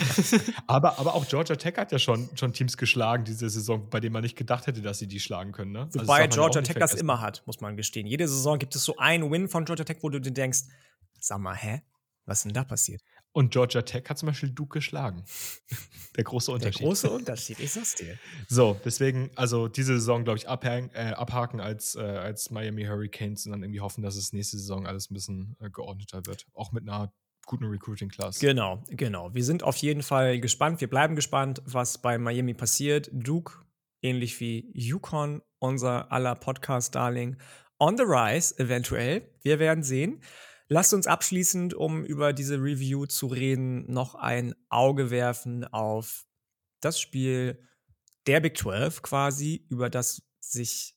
aber, 0.66 0.98
aber 0.98 1.14
auch 1.14 1.26
Georgia 1.26 1.56
Tech 1.56 1.78
hat 1.78 1.90
ja 1.90 1.98
schon, 1.98 2.28
schon 2.34 2.52
Teams 2.52 2.76
geschlagen 2.76 3.24
diese 3.24 3.48
Saison, 3.48 3.88
bei 3.88 3.98
denen 3.98 4.12
man 4.12 4.22
nicht 4.22 4.36
gedacht 4.36 4.66
hätte, 4.66 4.82
dass 4.82 4.98
sie 4.98 5.08
die 5.08 5.20
schlagen 5.20 5.52
können. 5.52 5.72
Ne? 5.72 5.84
Also 5.84 6.00
Wobei 6.00 6.26
Georgia 6.26 6.60
Tech 6.60 6.76
das 6.76 6.92
immer 6.92 7.22
hat, 7.22 7.42
muss 7.46 7.62
man 7.62 7.78
gestehen. 7.78 8.06
Jede 8.06 8.28
Saison 8.28 8.58
gibt 8.58 8.76
es 8.76 8.84
so 8.84 8.96
einen 8.98 9.30
Win 9.30 9.48
von 9.48 9.64
Georgia 9.64 9.86
Tech, 9.86 9.98
wo 10.02 10.10
du 10.10 10.20
dir 10.20 10.32
denkst, 10.32 10.64
sag 11.18 11.38
mal, 11.38 11.56
hä? 11.56 11.80
Was 12.26 12.40
ist 12.40 12.44
denn 12.44 12.52
da 12.52 12.62
passiert? 12.62 13.00
Und 13.32 13.52
Georgia 13.52 13.82
Tech 13.82 14.04
hat 14.08 14.18
zum 14.18 14.28
Beispiel 14.28 14.50
Duke 14.50 14.78
geschlagen. 14.78 15.24
Der 16.16 16.24
große 16.24 16.50
Unterschied. 16.50 16.80
Der 16.80 16.86
große 16.88 17.10
Unterschied, 17.12 17.60
ich 17.60 17.72
sag's 17.72 17.94
dir. 17.94 18.18
So, 18.48 18.80
deswegen, 18.84 19.30
also 19.36 19.68
diese 19.68 19.94
Saison, 19.94 20.24
glaube 20.24 20.38
ich, 20.38 20.48
abhaken, 20.48 20.90
äh, 20.94 21.12
abhaken 21.12 21.60
als, 21.60 21.94
äh, 21.94 22.00
als 22.00 22.50
Miami 22.50 22.84
Hurricanes 22.84 23.46
und 23.46 23.52
dann 23.52 23.62
irgendwie 23.62 23.80
hoffen, 23.80 24.02
dass 24.02 24.16
es 24.16 24.32
nächste 24.32 24.58
Saison 24.58 24.86
alles 24.86 25.10
ein 25.10 25.14
bisschen 25.14 25.56
äh, 25.60 25.70
geordneter 25.70 26.26
wird. 26.26 26.46
Auch 26.54 26.72
mit 26.72 26.82
einer 26.88 27.12
guten 27.46 27.64
Recruiting-Class. 27.64 28.38
Genau, 28.40 28.82
genau. 28.88 29.34
Wir 29.34 29.44
sind 29.44 29.62
auf 29.62 29.76
jeden 29.76 30.02
Fall 30.02 30.40
gespannt. 30.40 30.80
Wir 30.80 30.88
bleiben 30.88 31.16
gespannt, 31.16 31.62
was 31.64 31.98
bei 31.98 32.18
Miami 32.18 32.54
passiert. 32.54 33.10
Duke, 33.12 33.64
ähnlich 34.02 34.38
wie 34.40 34.70
Yukon, 34.74 35.42
unser 35.58 36.12
aller 36.12 36.34
Podcast-Darling, 36.34 37.36
on 37.78 37.96
the 37.96 38.04
rise, 38.04 38.58
eventuell. 38.58 39.22
Wir 39.42 39.58
werden 39.58 39.82
sehen. 39.82 40.22
Lasst 40.68 40.92
uns 40.92 41.06
abschließend, 41.06 41.72
um 41.72 42.04
über 42.04 42.32
diese 42.34 42.56
Review 42.56 43.06
zu 43.06 43.26
reden, 43.26 43.90
noch 43.90 44.14
ein 44.14 44.54
Auge 44.68 45.10
werfen 45.10 45.64
auf 45.64 46.26
das 46.80 47.00
Spiel 47.00 47.66
der 48.26 48.40
Big 48.40 48.56
12 48.58 49.00
quasi, 49.02 49.66
über 49.70 49.88
das 49.88 50.22
sich, 50.40 50.94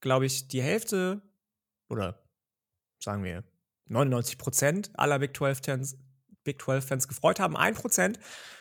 glaube 0.00 0.26
ich, 0.26 0.46
die 0.46 0.62
Hälfte 0.62 1.22
oder 1.88 2.24
sagen 3.02 3.24
wir 3.24 3.44
99 3.86 4.38
Prozent 4.38 4.90
aller 4.94 5.18
Big 5.18 5.32
12-Fans 5.32 5.98
Big 6.44 6.60
12-Fans 6.60 7.08
gefreut 7.08 7.40
haben. 7.40 7.56
Ein 7.56 7.74
Prozent, 7.74 8.18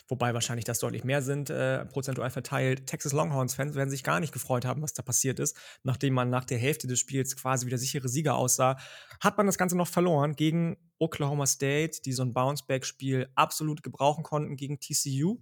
wobei 0.08 0.34
wahrscheinlich 0.34 0.66
das 0.66 0.80
deutlich 0.80 1.04
mehr 1.04 1.22
sind, 1.22 1.50
äh, 1.50 1.86
prozentual 1.86 2.30
verteilt. 2.30 2.88
Texas 2.88 3.14
Longhorns-Fans 3.14 3.76
werden 3.76 3.90
sich 3.90 4.04
gar 4.04 4.20
nicht 4.20 4.34
gefreut 4.34 4.66
haben, 4.66 4.82
was 4.82 4.94
da 4.94 5.04
passiert 5.04 5.40
ist. 5.40 5.58
Nachdem 5.84 6.14
man 6.14 6.30
nach 6.30 6.46
der 6.46 6.58
Hälfte 6.58 6.88
des 6.88 7.00
Spiels 7.00 7.36
quasi 7.36 7.66
wieder 7.66 7.78
sichere 7.78 8.10
Sieger 8.10 8.36
aussah, 8.36 8.78
hat 9.20 9.38
man 9.38 9.46
das 9.46 9.58
Ganze 9.58 9.78
noch 9.78 9.88
verloren 9.88 10.36
gegen 10.36 10.78
Oklahoma 11.00 11.46
State, 11.46 12.02
die 12.06 12.14
so 12.14 12.24
ein 12.24 12.34
Bounce-Back-Spiel 12.34 13.30
absolut 13.36 13.84
gebrauchen 13.84 14.24
konnten 14.24 14.56
gegen 14.56 14.80
TCU 14.80 15.38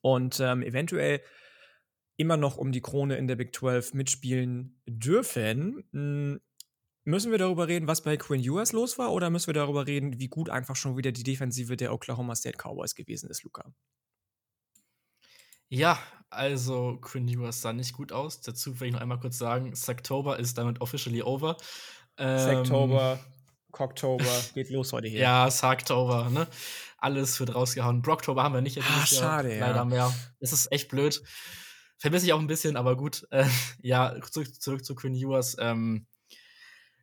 und 0.00 0.40
ähm, 0.40 0.62
eventuell 0.62 1.20
immer 2.16 2.36
noch 2.36 2.56
um 2.56 2.72
die 2.72 2.80
Krone 2.80 3.16
in 3.16 3.26
der 3.26 3.36
Big 3.36 3.54
12 3.54 3.94
mitspielen 3.94 4.80
dürfen. 4.86 6.40
Müssen 7.04 7.32
wir 7.32 7.38
darüber 7.38 7.66
reden, 7.66 7.88
was 7.88 8.02
bei 8.02 8.16
Quinn 8.16 8.42
Ewers 8.42 8.72
los 8.72 8.96
war, 8.96 9.12
oder 9.12 9.28
müssen 9.28 9.48
wir 9.48 9.54
darüber 9.54 9.86
reden, 9.86 10.20
wie 10.20 10.28
gut 10.28 10.48
einfach 10.48 10.76
schon 10.76 10.96
wieder 10.96 11.10
die 11.10 11.24
Defensive 11.24 11.76
der 11.76 11.92
Oklahoma 11.92 12.36
State 12.36 12.58
Cowboys 12.58 12.94
gewesen 12.94 13.28
ist, 13.28 13.42
Luca? 13.42 13.72
Ja, 15.68 15.98
also 16.30 16.98
Quinn 17.00 17.26
Ewers 17.26 17.60
sah 17.60 17.72
nicht 17.72 17.94
gut 17.94 18.12
aus. 18.12 18.40
Dazu 18.40 18.78
will 18.78 18.88
ich 18.88 18.92
noch 18.92 19.00
einmal 19.00 19.18
kurz 19.18 19.38
sagen, 19.38 19.74
Sacktober 19.74 20.38
ist 20.38 20.58
damit 20.58 20.80
officially 20.80 21.22
over. 21.22 21.56
Ähm, 22.18 22.38
Sacktober, 22.38 23.18
Cocktober, 23.72 24.24
geht 24.54 24.70
los 24.70 24.92
heute 24.92 25.08
hier. 25.08 25.20
Ja, 25.20 25.50
Sacktober, 25.50 26.30
ne? 26.30 26.46
Alles 26.98 27.40
wird 27.40 27.54
rausgehauen. 27.54 28.02
Brocktober 28.02 28.44
haben 28.44 28.54
wir 28.54 28.60
nicht 28.60 28.76
jetzt 28.76 28.86
ah, 28.90 29.06
schade, 29.06 29.56
ja. 29.56 29.66
leider 29.66 29.84
mehr. 29.84 30.14
Es 30.38 30.52
ist 30.52 30.70
echt 30.70 30.88
blöd. 30.88 31.20
Vermisse 31.98 32.26
ich 32.26 32.32
auch 32.32 32.38
ein 32.38 32.46
bisschen, 32.46 32.76
aber 32.76 32.96
gut. 32.96 33.26
Äh, 33.30 33.48
ja, 33.80 34.14
zurück, 34.30 34.60
zurück 34.60 34.84
zu 34.84 34.94
Quinn 34.94 35.14
Ewers. 35.14 35.56
Ähm, 35.58 36.06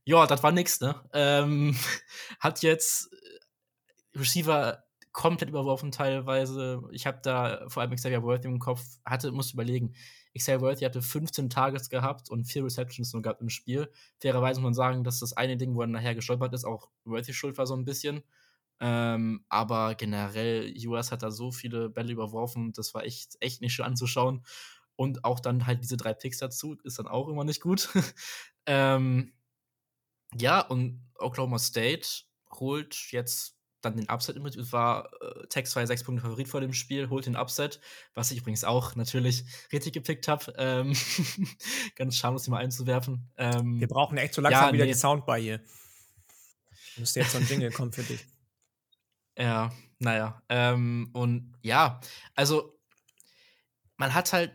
ja, 0.10 0.26
das 0.26 0.41
war 0.41 0.51
nix, 0.51 0.82
ne? 0.82 0.95
Ähm, 1.14 1.76
hat 2.39 2.64
jetzt 2.64 3.14
äh, 3.14 4.18
Receiver 4.20 4.84
komplett 5.12 5.49
überworfen 5.49 5.91
teilweise. 5.91 6.82
Ich 6.91 7.05
habe 7.05 7.20
da 7.22 7.66
vor 7.68 7.82
allem 7.84 7.93
Xavier 7.93 8.24
Worthy 8.24 8.47
im 8.47 8.57
Kopf, 8.57 8.82
hatte, 9.05 9.32
musste 9.32 9.53
überlegen, 9.53 9.93
Xavier 10.36 10.62
Worthy 10.62 10.86
hatte 10.86 11.03
15 11.03 11.51
Targets 11.51 11.89
gehabt 11.89 12.32
und 12.32 12.45
vier 12.45 12.64
Receptions 12.64 13.14
nur 13.14 13.22
gehabt 13.22 13.41
im 13.41 13.49
Spiel. 13.49 13.91
Fairerweise 14.20 14.60
muss 14.62 14.70
man 14.70 14.74
sagen, 14.74 15.03
dass 15.03 15.20
das 15.20 15.34
eine 15.34 15.57
Ding, 15.57 15.76
wo 15.76 15.82
er 15.82 15.88
nachher 15.88 16.16
gestolpert 16.16 16.53
ist, 16.53 16.66
auch 16.66 16.89
Worthy 17.05 17.34
schuld 17.34 17.60
war 17.60 17.68
so 17.68 17.76
ein 17.76 17.86
bisschen. 17.86 18.24
Ähm, 18.80 19.45
aber 19.47 19.93
generell, 19.93 20.74
US 20.88 21.12
hat 21.12 21.22
da 21.22 21.30
so 21.30 21.51
viele 21.51 21.89
Bälle 21.89 22.14
überworfen, 22.14 22.74
das 22.74 22.95
war 22.95 23.03
echt, 23.03 23.38
echt 23.41 23.62
nicht 23.62 23.74
schön 23.74 23.86
anzuschauen. 23.86 24.43
Und 24.95 25.24
auch 25.24 25.39
dann 25.39 25.68
halt 25.68 25.84
diese 25.84 25.97
drei 25.97 26.14
Picks 26.16 26.39
dazu, 26.39 26.78
ist 26.84 26.97
dann 26.97 27.07
auch 27.07 27.28
immer 27.28 27.43
nicht 27.43 27.62
gut. 27.62 27.89
ähm, 28.66 29.34
ja, 30.36 30.62
und 30.62 31.02
Oklahoma 31.18 31.60
State 31.60 32.08
holt 32.52 32.96
jetzt 33.12 33.56
dann 33.82 33.96
den 33.96 34.10
Upset 34.10 34.36
im 34.36 34.44
Prinzip. 34.44 34.72
War 34.72 35.10
äh, 35.22 35.48
Tex 35.48 35.72
2 35.72 35.86
sechs 35.86 36.04
Punkte 36.04 36.22
Favorit 36.22 36.48
vor 36.48 36.62
dem 36.62 36.74
Spiel, 36.74 37.10
holt 37.10 37.26
den 37.26 37.36
Upset, 37.36 37.80
was 38.14 38.32
ich 38.32 38.40
übrigens 38.40 38.64
auch 38.64 38.96
natürlich 38.96 39.46
richtig 39.72 39.94
gepickt 39.94 40.28
habe. 40.28 40.54
Ähm, 40.58 40.94
ganz 41.96 42.18
schamlos, 42.18 42.44
die 42.44 42.52
mal 42.52 42.58
einzuwerfen. 42.58 43.30
Ähm, 43.38 43.80
Wir 43.80 43.88
brauchen 43.88 44.18
echt 44.18 44.34
so 44.34 44.42
langsam 44.42 44.68
ja, 44.68 44.74
wieder 44.74 44.86
nee. 44.86 44.92
die 44.92 44.98
Soundbar 44.98 45.40
hier. 45.40 45.62
Müsste 46.98 47.22
jetzt 47.22 47.32
so 47.32 47.38
ein 47.38 47.48
Ding 47.48 47.72
kommen 47.72 47.92
für 47.92 48.04
dich. 48.04 48.26
Ja, 49.38 49.72
naja. 50.00 50.44
Ähm, 50.50 51.12
und 51.14 51.54
ja, 51.62 52.02
also 52.36 52.78
man 53.96 54.14
hat 54.14 54.34
halt 54.34 54.52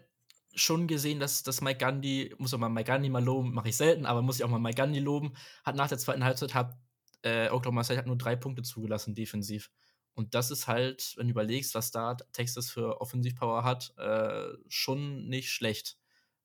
schon 0.54 0.86
gesehen, 0.86 1.20
dass, 1.20 1.42
dass 1.42 1.60
Mike 1.60 1.78
Gandhi, 1.78 2.34
muss 2.38 2.54
auch 2.54 2.58
mal 2.58 2.68
Mike 2.68 2.86
Gandhi 2.86 3.08
mal 3.08 3.24
loben, 3.24 3.52
mache 3.52 3.68
ich 3.68 3.76
selten, 3.76 4.06
aber 4.06 4.22
muss 4.22 4.36
ich 4.36 4.44
auch 4.44 4.48
mal 4.48 4.58
Mike 4.58 4.76
Gandhi 4.76 5.00
loben, 5.00 5.34
hat 5.64 5.76
nach 5.76 5.88
der 5.88 5.98
zweiten 5.98 6.24
Halbzeit 6.24 6.54
hat 6.54 6.76
äh, 7.22 7.48
Oklahoma 7.50 7.82
State 7.82 7.98
hat 7.98 8.06
nur 8.06 8.18
drei 8.18 8.36
Punkte 8.36 8.62
zugelassen 8.62 9.14
defensiv. 9.14 9.70
Und 10.14 10.34
das 10.34 10.50
ist 10.50 10.68
halt, 10.68 11.14
wenn 11.16 11.26
du 11.26 11.32
überlegst, 11.32 11.74
was 11.74 11.90
da 11.90 12.14
Texas 12.14 12.70
für 12.70 13.00
Offensivpower 13.00 13.64
hat, 13.64 13.94
äh, 13.98 14.52
schon 14.68 15.26
nicht 15.28 15.50
schlecht. 15.50 15.98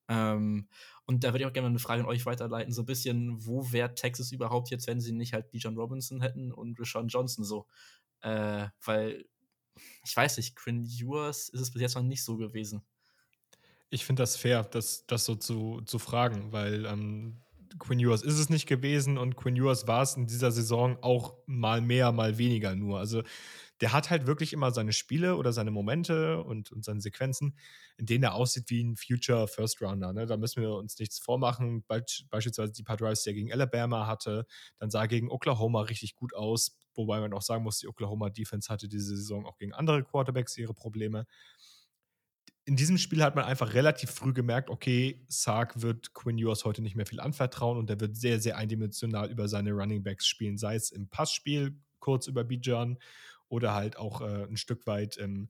Ähm, 0.07 0.68
und 1.05 1.24
da 1.24 1.34
würde 1.34 1.43
ich 1.43 1.45
auch 1.47 1.53
gerne 1.53 1.68
eine 1.68 1.80
Frage 1.80 2.01
an 2.01 2.07
euch 2.07 2.26
weiterleiten, 2.26 2.74
so 2.74 2.82
ein 2.82 2.88
bisschen, 2.88 3.45
wo 3.45 3.72
wäre 3.72 3.93
Texas 3.93 4.32
überhaupt 4.32 4.72
jetzt, 4.72 4.88
wenn 4.88 5.01
sie 5.01 5.12
nicht 5.12 5.34
halt 5.34 5.51
Bijan 5.51 5.78
Robinson 5.78 6.22
hätten 6.22 6.51
und 6.51 6.80
Rashawn 6.80 7.10
Johnson 7.10 7.43
so? 7.43 7.68
Äh, 8.22 8.68
weil, 8.84 9.26
ich 10.03 10.16
weiß 10.18 10.38
nicht, 10.38 10.55
Quinn 10.55 10.84
Ewers 10.84 11.49
ist 11.49 11.62
es 11.62 11.72
bis 11.72 11.82
jetzt 11.82 11.95
noch 11.95 12.03
nicht 12.03 12.24
so 12.24 12.38
gewesen. 12.38 12.84
Ich 13.90 14.06
finde 14.06 14.22
das 14.22 14.36
fair, 14.36 14.64
das, 14.64 15.06
das 15.08 15.26
so 15.26 15.36
zu, 15.36 15.82
zu 15.82 16.00
fragen, 16.00 16.52
weil 16.52 16.86
ähm, 16.86 17.42
Quinn 17.80 18.00
Ewers 18.00 18.24
ist 18.24 18.38
es 18.38 18.50
nicht 18.50 18.68
gewesen 18.68 19.18
und 19.18 19.36
Quinn 19.36 19.56
Ewers 19.56 19.88
war 19.88 20.02
es 20.02 20.16
in 20.16 20.28
dieser 20.28 20.52
Saison 20.52 20.98
auch 21.02 21.36
mal 21.46 21.82
mehr, 21.82 22.12
mal 22.12 22.38
weniger 22.38 22.76
nur. 22.76 23.00
Also 23.00 23.24
der 23.82 23.94
hat 23.94 24.10
halt 24.10 24.28
wirklich 24.28 24.52
immer 24.52 24.72
seine 24.72 24.92
Spiele 24.92 25.38
oder 25.38 25.54
seine 25.54 25.72
Momente 25.72 26.44
und, 26.44 26.72
und 26.72 26.84
seine 26.84 27.00
Sequenzen, 27.00 27.56
in 27.98 28.06
denen 28.06 28.24
er 28.24 28.36
aussieht 28.36 28.70
wie 28.70 28.84
ein 28.84 28.98
Future 28.98 29.48
First 29.48 29.82
Rounder. 29.82 30.12
Ne? 30.12 30.26
Da 30.26 30.36
müssen 30.36 30.62
wir 30.62 30.74
uns 30.74 31.00
nichts 31.00 31.20
vormachen. 31.20 31.84
Be 31.88 32.04
beispielsweise 32.30 32.74
die 32.74 32.84
paar 32.84 32.98
Drives, 32.98 33.24
die 33.24 33.30
er 33.30 33.36
gegen 33.36 33.54
Alabama 33.54 34.06
hatte, 34.06 34.46
dann 34.80 34.90
sah 34.90 35.02
er 35.02 35.08
gegen 35.08 35.30
Oklahoma 35.30 35.82
richtig 35.84 36.16
gut 36.16 36.34
aus, 36.36 36.78
wobei 36.96 37.20
man 37.22 37.34
auch 37.34 37.42
sagen 37.42 37.64
muss, 37.64 37.80
die 37.80 37.88
Oklahoma 37.88 38.30
Defense 38.30 38.72
hatte 38.72 38.90
diese 38.90 39.16
Saison 39.16 39.46
auch 39.46 39.58
gegen 39.58 39.74
andere 39.74 40.04
Quarterbacks 40.04 40.58
ihre 40.58 40.74
Probleme 40.74 41.26
in 42.70 42.76
diesem 42.76 42.99
Spiel 42.99 43.24
hat 43.24 43.36
man 43.36 43.45
einfach 43.45 43.74
relativ 43.74 44.11
früh 44.11 44.32
gemerkt, 44.32 44.70
okay, 44.70 45.26
Sark 45.28 45.82
wird 45.82 46.13
Quinn 46.13 46.38
Ewers 46.38 46.65
heute 46.65 46.84
nicht 46.84 46.95
mehr 46.95 47.07
viel 47.07 47.20
anvertrauen 47.20 47.80
und 47.80 47.89
der 47.89 47.99
wird 47.99 48.15
sehr, 48.15 48.39
sehr 48.39 48.57
eindimensional 48.57 49.32
über 49.32 49.47
seine 49.47 49.72
Running 49.72 50.03
Backs 50.03 50.28
spielen, 50.28 50.55
sei 50.59 50.76
es 50.76 50.91
im 50.91 51.09
Passspiel, 51.09 51.82
kurz 51.97 52.28
über 52.28 52.43
Bijan 52.43 52.99
oder 53.47 53.74
halt 53.74 53.97
auch 53.97 54.22
äh, 54.22 54.43
ein 54.43 54.55
Stück 54.55 54.86
weit 54.86 55.17
im, 55.17 55.49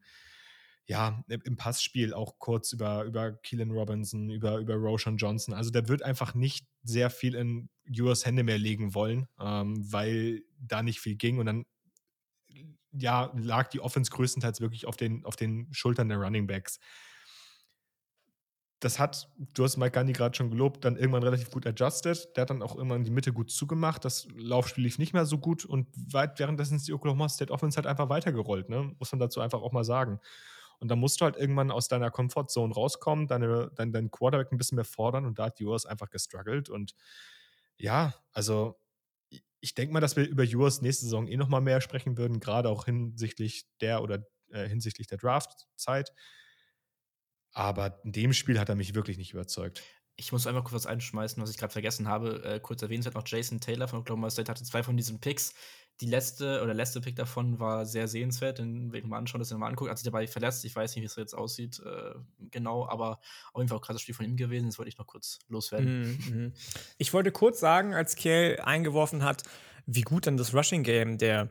ja, 0.85 1.25
im 1.27 1.57
Passspiel 1.57 2.13
auch 2.13 2.39
kurz 2.39 2.71
über, 2.71 3.03
über 3.03 3.33
Keelan 3.33 3.71
Robinson, 3.71 4.29
über, 4.29 4.59
über 4.59 4.75
Roshan 4.75 5.17
Johnson. 5.17 5.53
Also 5.53 5.71
der 5.71 5.89
wird 5.89 6.03
einfach 6.03 6.35
nicht 6.35 6.67
sehr 6.83 7.09
viel 7.09 7.35
in 7.35 7.69
Ewers 7.83 8.25
Hände 8.25 8.43
mehr 8.43 8.57
legen 8.57 8.93
wollen, 8.93 9.27
ähm, 9.41 9.75
weil 9.91 10.43
da 10.57 10.83
nicht 10.83 11.01
viel 11.01 11.17
ging 11.17 11.37
und 11.37 11.47
dann 11.47 11.65
ja, 12.93 13.29
lag 13.35 13.67
die 13.67 13.81
Offense 13.81 14.09
größtenteils 14.09 14.61
wirklich 14.61 14.85
auf 14.85 14.95
den, 14.95 15.25
auf 15.25 15.35
den 15.35 15.67
Schultern 15.73 16.07
der 16.07 16.19
Running 16.19 16.47
Backs 16.47 16.79
das 18.79 18.97
hat, 18.97 19.29
du 19.53 19.63
hast 19.63 19.77
Mike 19.77 19.91
Gandhi 19.91 20.13
gerade 20.13 20.35
schon 20.35 20.49
gelobt, 20.49 20.85
dann 20.85 20.95
irgendwann 20.95 21.23
relativ 21.23 21.51
gut 21.51 21.67
adjusted. 21.67 22.29
Der 22.35 22.43
hat 22.43 22.49
dann 22.49 22.61
auch 22.61 22.75
irgendwann 22.75 23.03
die 23.03 23.11
Mitte 23.11 23.33
gut 23.33 23.51
zugemacht. 23.51 24.05
Das 24.05 24.27
Laufspiel 24.35 24.85
lief 24.85 24.97
nicht 24.97 25.13
mehr 25.13 25.25
so 25.25 25.37
gut 25.37 25.65
und 25.65 25.87
weit, 26.13 26.39
währenddessen 26.39 26.77
ist 26.77 26.87
die 26.87 26.93
Oklahoma 26.93 27.27
State 27.27 27.51
Offense 27.51 27.75
halt 27.75 27.87
einfach 27.87 28.09
weitergerollt, 28.09 28.69
ne? 28.69 28.95
muss 28.97 29.11
man 29.11 29.19
dazu 29.19 29.41
einfach 29.41 29.61
auch 29.61 29.73
mal 29.73 29.83
sagen. 29.83 30.19
Und 30.79 30.87
dann 30.87 30.99
musst 30.99 31.19
du 31.19 31.25
halt 31.25 31.35
irgendwann 31.35 31.71
aus 31.71 31.89
deiner 31.89 32.09
Comfortzone 32.09 32.73
rauskommen, 32.73 33.27
deine, 33.27 33.69
dein, 33.75 33.91
dein 33.91 34.11
Quarterback 34.11 34.51
ein 34.51 34.57
bisschen 34.57 34.77
mehr 34.77 34.85
fordern 34.85 35.25
und 35.25 35.37
da 35.37 35.45
hat 35.45 35.59
Ewers 35.59 35.85
einfach 35.85 36.09
gestruggelt. 36.09 36.69
Und 36.69 36.95
ja, 37.77 38.13
also 38.31 38.79
ich 39.59 39.75
denke 39.75 39.93
mal, 39.93 39.99
dass 39.99 40.15
wir 40.15 40.25
über 40.25 40.43
Ewers 40.43 40.81
nächste 40.81 41.03
Saison 41.03 41.27
eh 41.27 41.35
nochmal 41.35 41.59
mehr 41.59 41.81
sprechen 41.81 42.17
würden, 42.17 42.39
gerade 42.39 42.69
auch 42.69 42.85
hinsichtlich 42.85 43.65
der 43.81 44.01
oder 44.01 44.25
äh, 44.51 44.69
hinsichtlich 44.69 45.07
der 45.07 45.17
Draftzeit. 45.17 46.13
Aber 47.53 47.99
in 48.03 48.11
dem 48.11 48.33
Spiel 48.33 48.59
hat 48.59 48.69
er 48.69 48.75
mich 48.75 48.95
wirklich 48.95 49.17
nicht 49.17 49.33
überzeugt. 49.33 49.81
Ich 50.15 50.31
muss 50.31 50.45
einmal 50.47 50.63
kurz 50.63 50.73
was 50.73 50.85
einschmeißen, 50.85 51.41
was 51.41 51.49
ich 51.49 51.57
gerade 51.57 51.71
vergessen 51.71 52.07
habe. 52.07 52.43
Äh, 52.43 52.59
kurz 52.59 52.81
erwähnt 52.81 53.05
hat 53.05 53.13
noch 53.13 53.25
Jason 53.25 53.61
Taylor 53.61 53.87
von 53.87 53.99
Oklahoma 53.99 54.29
State 54.29 54.51
hatte 54.51 54.63
zwei 54.63 54.83
von 54.83 54.97
diesen 54.97 55.19
Picks. 55.19 55.53
Die 56.01 56.07
letzte 56.07 56.61
oder 56.61 56.73
letzte 56.73 57.01
Pick 57.01 57.15
davon 57.15 57.59
war 57.59 57.85
sehr 57.85 58.07
sehenswert, 58.07 58.59
den 58.59 58.91
will 58.91 59.01
ich 59.01 59.05
mal 59.05 59.17
anschauen, 59.17 59.39
dass 59.39 59.51
ihr 59.51 59.57
mal 59.57 59.67
anguckt. 59.67 59.89
Hat 59.89 59.97
sich 59.97 60.05
dabei 60.05 60.27
verletzt. 60.27 60.63
Ich 60.63 60.75
weiß 60.75 60.95
nicht, 60.95 61.03
wie 61.03 61.05
es 61.05 61.15
jetzt 61.15 61.33
aussieht, 61.33 61.81
äh, 61.85 62.15
genau, 62.51 62.87
aber 62.87 63.19
auf 63.51 63.59
jeden 63.59 63.69
Fall 63.69 63.77
auch 63.77 63.81
krasses 63.81 64.01
Spiel 64.01 64.15
von 64.15 64.25
ihm 64.25 64.37
gewesen. 64.37 64.67
Das 64.67 64.77
wollte 64.77 64.89
ich 64.89 64.97
noch 64.97 65.07
kurz 65.07 65.39
loswerden. 65.47 66.01
Mhm, 66.01 66.35
mhm. 66.35 66.53
Ich 66.97 67.13
wollte 67.13 67.31
kurz 67.31 67.59
sagen, 67.59 67.93
als 67.93 68.15
Kiel 68.15 68.59
eingeworfen 68.63 69.23
hat, 69.23 69.43
wie 69.85 70.03
gut 70.03 70.27
dann 70.27 70.37
das 70.37 70.53
Rushing 70.53 70.83
Game 70.83 71.17
der 71.17 71.49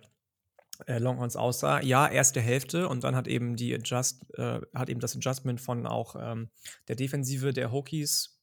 äh, 0.86 0.98
Longhorns 0.98 1.36
aussah. 1.36 1.80
Ja, 1.80 2.08
erste 2.08 2.40
Hälfte 2.40 2.88
und 2.88 3.04
dann 3.04 3.16
hat 3.16 3.28
eben 3.28 3.56
die 3.56 3.74
Adjust, 3.74 4.24
äh, 4.34 4.60
hat 4.74 4.88
eben 4.88 5.00
das 5.00 5.16
Adjustment 5.16 5.60
von 5.60 5.86
auch 5.86 6.16
ähm, 6.18 6.50
der 6.88 6.96
Defensive 6.96 7.52
der 7.52 7.72
Hokies. 7.72 8.40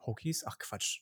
Hokies? 0.00 0.44
Ach 0.46 0.58
Quatsch. 0.58 1.00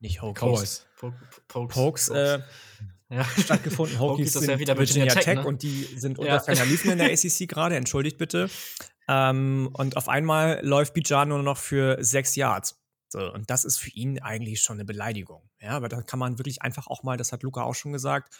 Nicht 0.00 0.20
Hokies. 0.20 0.86
Pokes. 0.96 1.26
Pokes, 1.48 1.74
Pokes 1.74 2.08
äh, 2.08 2.40
ja. 3.08 3.24
stattgefunden. 3.24 3.98
Hokies 3.98 4.32
sind 4.32 4.48
Virginia, 4.48 4.76
Virginia 4.76 5.14
Tech, 5.14 5.24
Tech 5.24 5.36
ne? 5.36 5.46
und 5.46 5.62
die 5.62 5.84
sind 5.96 6.18
unter 6.18 6.32
ja. 6.32 6.40
Ferner 6.40 6.64
in 6.64 6.98
der 6.98 7.10
ACC 7.12 7.48
gerade, 7.48 7.76
entschuldigt 7.76 8.18
bitte. 8.18 8.50
Ähm, 9.08 9.70
und 9.72 9.96
auf 9.96 10.08
einmal 10.08 10.60
läuft 10.64 10.94
Bijan 10.94 11.28
nur 11.28 11.42
noch 11.42 11.58
für 11.58 12.02
sechs 12.02 12.36
Yards. 12.36 12.80
So, 13.08 13.32
und 13.32 13.50
das 13.50 13.64
ist 13.64 13.78
für 13.78 13.90
ihn 13.90 14.20
eigentlich 14.20 14.62
schon 14.62 14.76
eine 14.76 14.84
Beleidigung. 14.84 15.50
Ja, 15.60 15.70
aber 15.70 15.88
da 15.88 16.00
kann 16.02 16.18
man 16.18 16.38
wirklich 16.38 16.62
einfach 16.62 16.86
auch 16.86 17.02
mal, 17.02 17.16
das 17.16 17.30
hat 17.30 17.42
Luca 17.42 17.62
auch 17.62 17.74
schon 17.74 17.92
gesagt, 17.92 18.34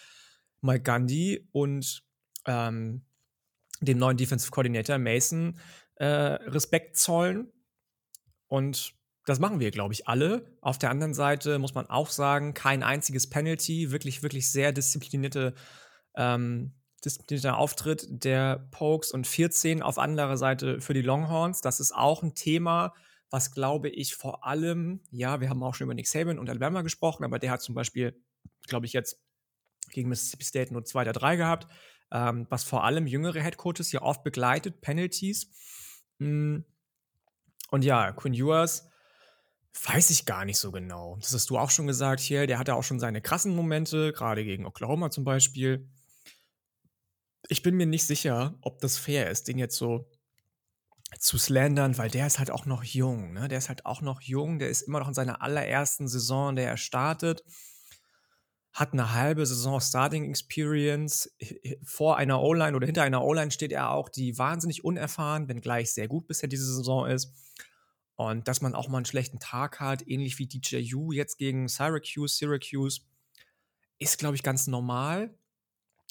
Mike 0.63 0.83
Gandhi 0.83 1.49
und 1.53 2.03
ähm, 2.47 3.05
dem 3.81 3.99
neuen 3.99 4.17
Defensive 4.17 4.51
Coordinator 4.51 4.99
Mason 4.99 5.59
äh, 5.97 6.07
Respekt 6.07 6.97
zollen. 6.97 7.53
Und 8.47 8.95
das 9.27 9.39
machen 9.39 9.61
wir, 9.61 9.71
glaube 9.71 9.95
ich, 9.95 10.09
alle. 10.09 10.57
Auf 10.61 10.79
der 10.79 10.91
anderen 10.91 11.15
Seite 11.15 11.59
muss 11.59 11.75
man 11.75 11.87
auch 11.87 12.11
sagen, 12.11 12.55
kein 12.55 12.83
einziges 12.83 13.29
Penalty, 13.29 13.91
wirklich, 13.91 14.23
wirklich 14.23 14.51
sehr 14.51 14.73
disziplinierte, 14.73 15.55
ähm, 16.17 16.75
disziplinierter 17.05 17.57
Auftritt 17.57 18.07
der 18.09 18.69
Pokes 18.71 19.13
und 19.13 19.27
14 19.27 19.83
auf 19.83 19.99
anderer 19.99 20.37
Seite 20.37 20.81
für 20.81 20.95
die 20.95 21.03
Longhorns. 21.03 21.61
Das 21.61 21.81
ist 21.81 21.93
auch 21.93 22.23
ein 22.23 22.35
Thema, 22.35 22.95
was, 23.31 23.53
glaube 23.53 23.89
ich, 23.89 24.15
vor 24.15 24.45
allem, 24.45 25.01
ja, 25.11 25.41
wir 25.41 25.49
haben 25.49 25.63
auch 25.63 25.75
schon 25.75 25.87
über 25.87 25.95
Nick 25.95 26.07
Saban 26.07 26.39
und 26.39 26.51
Alabama 26.51 26.83
gesprochen, 26.83 27.25
aber 27.25 27.39
der 27.39 27.51
hat 27.51 27.63
zum 27.63 27.75
Beispiel, 27.75 28.21
glaube 28.67 28.87
ich, 28.87 28.93
jetzt 28.93 29.21
gegen 29.91 30.09
Mississippi 30.09 30.45
State 30.45 30.73
nur 30.73 30.85
2 30.85 31.05
der 31.05 31.13
3 31.13 31.37
gehabt, 31.37 31.69
ähm, 32.11 32.47
was 32.51 32.65
vor 32.65 32.85
allem 32.85 33.07
jüngere 33.07 33.41
Headcoaches 33.41 33.93
ja 33.93 34.03
oft 34.03 34.23
begleitet, 34.23 34.81
Penalties. 34.81 35.51
Mm. 36.19 36.59
Und 37.71 37.85
ja, 37.85 38.13
Quinn 38.13 38.35
Ewers, 38.35 38.87
Weiß 39.85 40.11
ich 40.11 40.27
gar 40.27 40.45
nicht 40.45 40.59
so 40.59 40.71
genau. 40.71 41.17
Das 41.21 41.33
hast 41.33 41.49
du 41.49 41.59
auch 41.59 41.71
schon 41.71 41.87
gesagt 41.87 42.21
hier. 42.21 42.47
Der 42.47 42.59
hatte 42.59 42.75
auch 42.75 42.85
schon 42.85 43.01
seine 43.01 43.23
krassen 43.23 43.57
Momente, 43.57 44.13
gerade 44.13 44.45
gegen 44.45 44.67
Oklahoma 44.67 45.11
zum 45.11 45.25
Beispiel. 45.25 45.89
Ich 47.49 47.63
bin 47.63 47.77
mir 47.77 47.87
nicht 47.87 48.07
sicher, 48.07 48.55
ob 48.61 48.81
das 48.81 48.99
fair 48.99 49.31
ist, 49.31 49.49
den 49.49 49.59
jetzt 49.59 49.77
so 49.77 50.11
zu 51.19 51.39
slandern, 51.39 51.97
weil 51.99 52.11
der 52.11 52.27
ist 52.27 52.39
halt 52.39 52.51
auch 52.51 52.67
noch 52.67 52.85
jung. 52.85 53.33
Ne? 53.33 53.49
Der 53.49 53.59
ist 53.59 53.71
halt 53.71 53.87
auch 53.87 54.03
noch 54.03 54.21
jung. 54.21 54.59
Der 54.59 54.69
ist 54.69 54.83
immer 54.83 55.01
noch 55.01 55.09
in 55.09 55.15
seiner 55.15 55.41
allerersten 55.41 56.07
Saison, 56.07 56.55
der 56.55 56.69
er 56.69 56.77
startet. 56.77 57.43
Hat 58.73 58.93
eine 58.93 59.13
halbe 59.13 59.45
Saison 59.45 59.81
Starting 59.81 60.29
Experience. 60.29 61.35
Vor 61.85 62.17
einer 62.17 62.41
O-Line 62.41 62.77
oder 62.77 62.87
hinter 62.87 63.03
einer 63.03 63.23
O-Line 63.23 63.51
steht 63.51 63.73
er 63.73 63.91
auch, 63.91 64.09
die 64.09 64.39
wahnsinnig 64.39 64.85
unerfahren, 64.85 65.49
wenngleich 65.49 65.93
sehr 65.93 66.09
gut 66.09 66.27
bisher 66.27 66.49
diese 66.49 66.75
Saison 66.75 67.07
ist. 67.07 67.33
Und 68.17 68.49
dass 68.49 68.61
man 68.61 68.75
auch 68.75 68.89
mal 68.89 68.99
einen 68.99 69.07
schlechten 69.07 69.41
Tag 69.41 69.81
hat, 69.81 70.07
ähnlich 70.07 70.39
wie 70.39 70.47
DJU 70.47 71.13
jetzt 71.13 71.39
gegen 71.39 71.69
Syracuse, 71.69 72.37
Syracuse, 72.37 73.03
ist, 73.99 74.19
glaube 74.19 74.37
ich, 74.37 74.43
ganz 74.43 74.67
normal. 74.67 75.35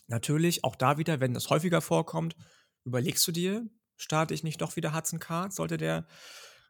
Natürlich, 0.07 0.63
auch 0.63 0.75
da 0.75 0.97
wieder, 0.97 1.19
wenn 1.19 1.33
das 1.33 1.49
häufiger 1.49 1.81
vorkommt, 1.81 2.35
überlegst 2.83 3.25
du 3.27 3.31
dir, 3.31 3.65
starte 3.95 4.33
ich 4.33 4.43
nicht 4.43 4.61
doch 4.61 4.75
wieder 4.75 4.95
Hudson 4.95 5.19
Card, 5.19 5.53
sollte 5.53 5.77
der, 5.77 6.07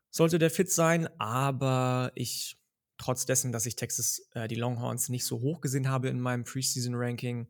sollte 0.09 0.37
der 0.37 0.51
fit 0.51 0.71
sein. 0.71 1.09
Aber 1.19 2.11
ich, 2.15 2.60
trotz 3.01 3.25
dessen, 3.25 3.51
dass 3.51 3.65
ich 3.65 3.75
Texas, 3.75 4.27
äh, 4.33 4.47
die 4.47 4.55
Longhorns 4.55 5.09
nicht 5.09 5.25
so 5.25 5.41
hoch 5.41 5.59
gesehen 5.61 5.89
habe 5.89 6.09
in 6.09 6.21
meinem 6.21 6.43
Preseason-Ranking, 6.43 7.47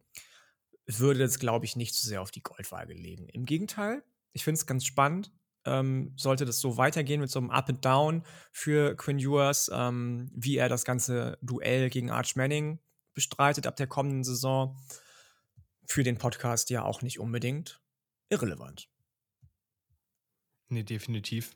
würde 0.88 1.20
das, 1.20 1.40
glaube 1.40 1.66
ich, 1.66 1.76
nicht 1.76 1.94
so 1.94 2.08
sehr 2.08 2.22
auf 2.22 2.32
die 2.32 2.42
Goldwaage 2.42 2.94
legen. 2.94 3.28
Im 3.30 3.46
Gegenteil, 3.46 4.04
ich 4.34 4.44
finde 4.44 4.60
es 4.60 4.66
ganz 4.66 4.86
spannend. 4.86 5.32
Ähm, 5.64 6.14
sollte 6.18 6.46
das 6.46 6.60
so 6.60 6.78
weitergehen 6.78 7.22
mit 7.22 7.30
so 7.30 7.38
einem 7.38 7.52
Up 7.52 7.70
and 7.70 7.86
Down 7.86 8.26
für 8.52 8.96
Quinn 8.96 9.20
Ewers, 9.20 9.70
ähm, 9.72 10.32
wie 10.34 10.58
er 10.58 10.70
das 10.70 10.86
ganze 10.86 11.38
Duell 11.44 11.90
gegen 11.92 12.10
Arch 12.10 12.36
Manning 12.36 12.80
bestreitet 13.14 13.68
ab 13.68 13.76
der 13.76 13.88
kommenden 13.88 14.24
Saison, 14.24 14.80
für 15.86 16.04
den 16.04 16.18
Podcast 16.18 16.70
ja 16.70 16.84
auch 16.84 17.02
nicht 17.02 17.20
unbedingt 17.20 17.80
irrelevant. 18.30 18.90
Nee, 20.70 20.84
definitiv. 20.84 21.56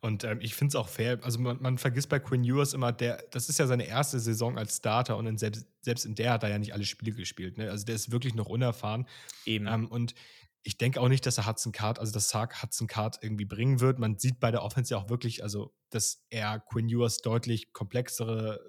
Und 0.00 0.24
ähm, 0.24 0.40
ich 0.40 0.54
finde 0.54 0.70
es 0.70 0.76
auch 0.76 0.88
fair. 0.88 1.18
Also 1.22 1.38
man, 1.38 1.60
man, 1.60 1.78
vergisst 1.78 2.08
bei 2.08 2.18
Quinn 2.18 2.44
Ewers 2.44 2.74
immer, 2.74 2.92
der, 2.92 3.24
das 3.30 3.48
ist 3.48 3.58
ja 3.58 3.66
seine 3.66 3.86
erste 3.86 4.20
Saison 4.20 4.58
als 4.58 4.76
Starter 4.76 5.16
und 5.16 5.38
selbst, 5.38 5.66
selbst 5.80 6.04
in 6.04 6.14
der 6.14 6.32
hat 6.32 6.42
er 6.42 6.50
ja 6.50 6.58
nicht 6.58 6.74
alle 6.74 6.84
Spiele 6.84 7.12
gespielt. 7.12 7.58
Ne? 7.58 7.70
Also 7.70 7.84
der 7.84 7.94
ist 7.94 8.12
wirklich 8.12 8.34
noch 8.34 8.46
unerfahren. 8.46 9.06
Eben. 9.44 9.66
Ähm, 9.66 9.88
und 9.88 10.14
ich 10.62 10.78
denke 10.78 11.00
auch 11.00 11.08
nicht, 11.08 11.24
dass 11.26 11.38
er 11.38 11.46
Hudson 11.46 11.72
Card, 11.72 11.98
also 11.98 12.12
das 12.12 12.28
Sark 12.28 12.62
Hudson 12.62 12.88
Card 12.88 13.18
irgendwie 13.22 13.44
bringen 13.44 13.80
wird. 13.80 13.98
Man 13.98 14.18
sieht 14.18 14.40
bei 14.40 14.50
der 14.50 14.62
Offense 14.62 14.94
ja 14.94 14.98
auch 14.98 15.08
wirklich, 15.08 15.42
also 15.42 15.72
dass 15.90 16.26
er 16.30 16.58
Quinn 16.58 16.88
Ewers 16.88 17.18
deutlich 17.18 17.72
komplexere 17.72 18.60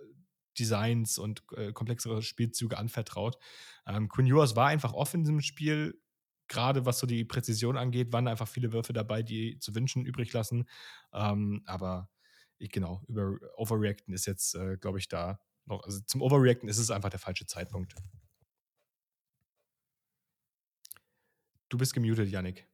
Designs 0.60 1.18
und 1.18 1.44
äh, 1.56 1.72
komplexere 1.72 2.22
Spielzüge 2.22 2.78
anvertraut. 2.78 3.38
Ähm, 3.88 4.10
Quinn 4.10 4.28
Ewers 4.28 4.56
war 4.56 4.68
einfach 4.68 4.94
offen 4.94 5.22
in 5.22 5.24
diesem 5.24 5.42
Spiel, 5.42 6.00
gerade 6.48 6.86
was 6.86 7.00
so 7.00 7.08
die 7.08 7.26
Präzision 7.26 7.78
angeht, 7.78 8.14
waren 8.14 8.28
einfach 8.28 8.48
viele 8.48 8.72
Würfe 8.72 8.94
dabei, 8.94 9.24
die 9.24 9.60
zu 9.60 9.76
wünschen 9.76 10.06
übrig 10.06 10.32
lassen. 10.34 10.68
Ähm, 11.14 11.62
aber 11.66 12.10
ich, 12.58 12.72
genau, 12.72 13.04
über 13.08 13.38
Overreacten 13.56 14.14
ist 14.14 14.26
jetzt, 14.26 14.56
äh, 14.56 14.78
glaube 14.78 15.00
ich, 15.00 15.08
da 15.08 15.40
noch, 15.66 15.84
also 15.84 16.00
zum 16.02 16.22
Overreacten 16.22 16.70
ist 16.70 16.78
es 16.78 16.92
einfach 16.92 17.10
der 17.10 17.20
falsche 17.20 17.46
Zeitpunkt. 17.46 17.94
Du 21.70 21.78
bist 21.78 21.94
gemutet, 21.94 22.30
Yannick. 22.30 22.68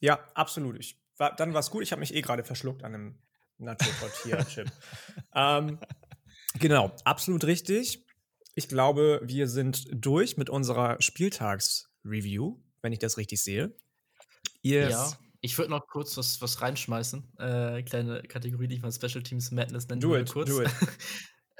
Ja, 0.00 0.18
absolut. 0.34 0.76
Ich, 0.78 1.00
war, 1.16 1.34
dann 1.36 1.52
war 1.52 1.60
es 1.60 1.70
gut. 1.70 1.82
Ich 1.82 1.92
habe 1.92 2.00
mich 2.00 2.14
eh 2.14 2.20
gerade 2.20 2.44
verschluckt 2.44 2.82
an 2.82 2.94
einem 2.94 3.18
Nacho-Tortilla-Chip. 3.58 4.70
ähm, 5.34 5.78
genau, 6.54 6.94
absolut 7.04 7.44
richtig. 7.44 8.04
Ich 8.54 8.68
glaube, 8.68 9.20
wir 9.22 9.48
sind 9.48 9.86
durch 9.92 10.36
mit 10.36 10.50
unserer 10.50 11.00
Spieltags-Review, 12.08 12.56
wenn 12.82 12.92
ich 12.92 12.98
das 12.98 13.16
richtig 13.16 13.42
sehe. 13.42 13.74
Yes. 14.62 14.90
Ja, 14.90 15.12
ich 15.40 15.56
würde 15.56 15.70
noch 15.70 15.86
kurz 15.86 16.16
was, 16.16 16.40
was 16.40 16.60
reinschmeißen. 16.60 17.38
Äh, 17.38 17.82
kleine 17.82 18.22
Kategorie, 18.22 18.68
die 18.68 18.76
ich 18.76 18.82
mal 18.82 18.92
Special 18.92 19.22
Teams 19.22 19.50
Madness 19.50 19.88
nennen 19.88 20.00
do 20.00 20.16
it, 20.16 20.32
kurz. 20.32 20.48
Do 20.48 20.62
it. 20.62 20.70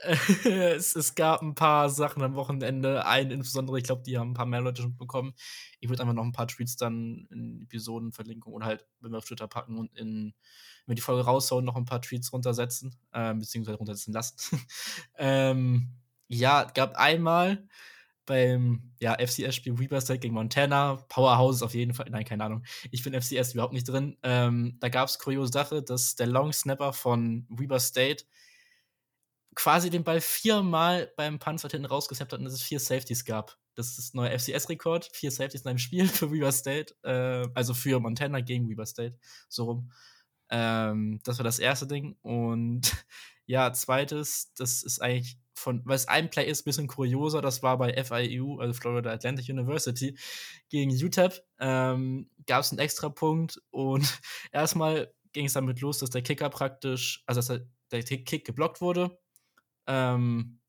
es, 0.44 0.96
es, 0.96 1.14
gab 1.14 1.42
ein 1.42 1.54
paar 1.54 1.90
Sachen 1.90 2.22
am 2.22 2.34
Wochenende. 2.34 3.06
Ein 3.06 3.30
insbesondere, 3.30 3.78
ich 3.78 3.84
glaube, 3.84 4.02
die 4.02 4.18
haben 4.18 4.30
ein 4.30 4.34
paar 4.34 4.46
mehr 4.46 4.60
Leute 4.60 4.82
schon 4.82 4.96
bekommen. 4.96 5.34
Ich 5.80 5.88
würde 5.88 6.02
einfach 6.02 6.14
noch 6.14 6.24
ein 6.24 6.32
paar 6.32 6.48
Tweets 6.48 6.76
dann 6.76 7.26
in 7.30 7.62
Episodenverlinkung 7.62 8.52
oder 8.52 8.66
halt, 8.66 8.86
wenn 9.00 9.12
wir 9.12 9.18
auf 9.18 9.24
Twitter 9.24 9.48
packen 9.48 9.78
und 9.78 9.94
in, 9.96 10.34
wenn 10.86 10.92
wir 10.92 10.94
die 10.94 11.02
Folge 11.02 11.24
raushauen, 11.24 11.64
noch 11.64 11.76
ein 11.76 11.84
paar 11.84 12.02
Tweets 12.02 12.32
runtersetzen, 12.32 12.96
äh, 13.12 13.34
beziehungsweise 13.34 13.78
runtersetzen 13.78 14.12
lassen. 14.12 14.60
ähm, 15.16 15.94
ja, 16.28 16.64
gab 16.64 16.96
einmal 16.96 17.66
beim 18.28 18.92
ja, 19.00 19.14
FCS-Spiel 19.14 19.78
Weber 19.78 20.00
State 20.00 20.20
gegen 20.20 20.34
Montana. 20.34 20.96
Powerhouses 21.08 21.62
auf 21.62 21.74
jeden 21.74 21.94
Fall. 21.94 22.06
Nein, 22.10 22.24
keine 22.24 22.44
Ahnung. 22.44 22.62
Ich 22.92 23.02
bin 23.02 23.20
FCS 23.20 23.54
überhaupt 23.54 23.72
nicht 23.72 23.88
drin. 23.88 24.16
Ähm, 24.22 24.76
da 24.78 24.88
gab 24.88 25.08
es 25.08 25.18
kuriose 25.18 25.52
Sache, 25.52 25.82
dass 25.82 26.14
der 26.14 26.28
Long 26.28 26.52
Snapper 26.52 26.92
von 26.92 27.46
Weber 27.48 27.80
State 27.80 28.24
quasi 29.54 29.90
den 29.90 30.04
Ball 30.04 30.20
viermal 30.20 31.12
beim 31.16 31.40
Panzer 31.40 31.68
hinten 31.68 31.86
rausgesnappt 31.86 32.32
hat 32.32 32.40
und 32.40 32.46
es 32.46 32.62
vier 32.62 32.78
Safeties 32.78 33.24
gab. 33.24 33.58
Das 33.74 33.98
ist 33.98 34.14
ein 34.14 34.18
neuer 34.18 34.38
FCS-Rekord. 34.38 35.08
Vier 35.12 35.30
Safeties 35.30 35.62
in 35.62 35.68
einem 35.68 35.78
Spiel 35.78 36.06
für 36.08 36.30
Weber 36.30 36.52
State. 36.52 36.94
Äh, 37.02 37.48
also 37.54 37.74
für 37.74 37.98
Montana 37.98 38.40
gegen 38.40 38.68
Weber 38.68 38.86
State. 38.86 39.18
So 39.48 39.64
rum. 39.64 39.92
Ähm, 40.50 41.20
das 41.24 41.38
war 41.38 41.44
das 41.44 41.58
erste 41.58 41.86
Ding. 41.86 42.16
Und 42.22 42.92
ja, 43.46 43.72
zweites, 43.72 44.52
das 44.54 44.82
ist 44.82 45.00
eigentlich 45.00 45.38
von, 45.58 45.82
weil 45.84 45.96
es 45.96 46.08
ein 46.08 46.30
Play 46.30 46.48
ist, 46.48 46.62
ein 46.62 46.64
bisschen 46.64 46.86
kurioser. 46.86 47.42
Das 47.42 47.62
war 47.62 47.78
bei 47.78 47.92
FIU, 48.02 48.58
also 48.58 48.72
Florida 48.72 49.10
Atlantic 49.10 49.48
University, 49.48 50.16
gegen 50.68 50.90
UTEP. 50.90 51.42
Ähm, 51.58 52.30
Gab 52.46 52.62
es 52.62 52.70
einen 52.70 52.78
extra 52.78 53.08
Punkt 53.08 53.60
und 53.70 54.20
erstmal 54.52 55.12
ging 55.32 55.46
es 55.46 55.52
damit 55.52 55.80
los, 55.80 55.98
dass 55.98 56.10
der 56.10 56.22
Kicker 56.22 56.48
praktisch, 56.48 57.22
also 57.26 57.40
dass 57.40 57.60
der 57.90 58.02
Kick 58.02 58.44
geblockt 58.44 58.80
wurde 58.80 59.18
ähm, 59.88 60.60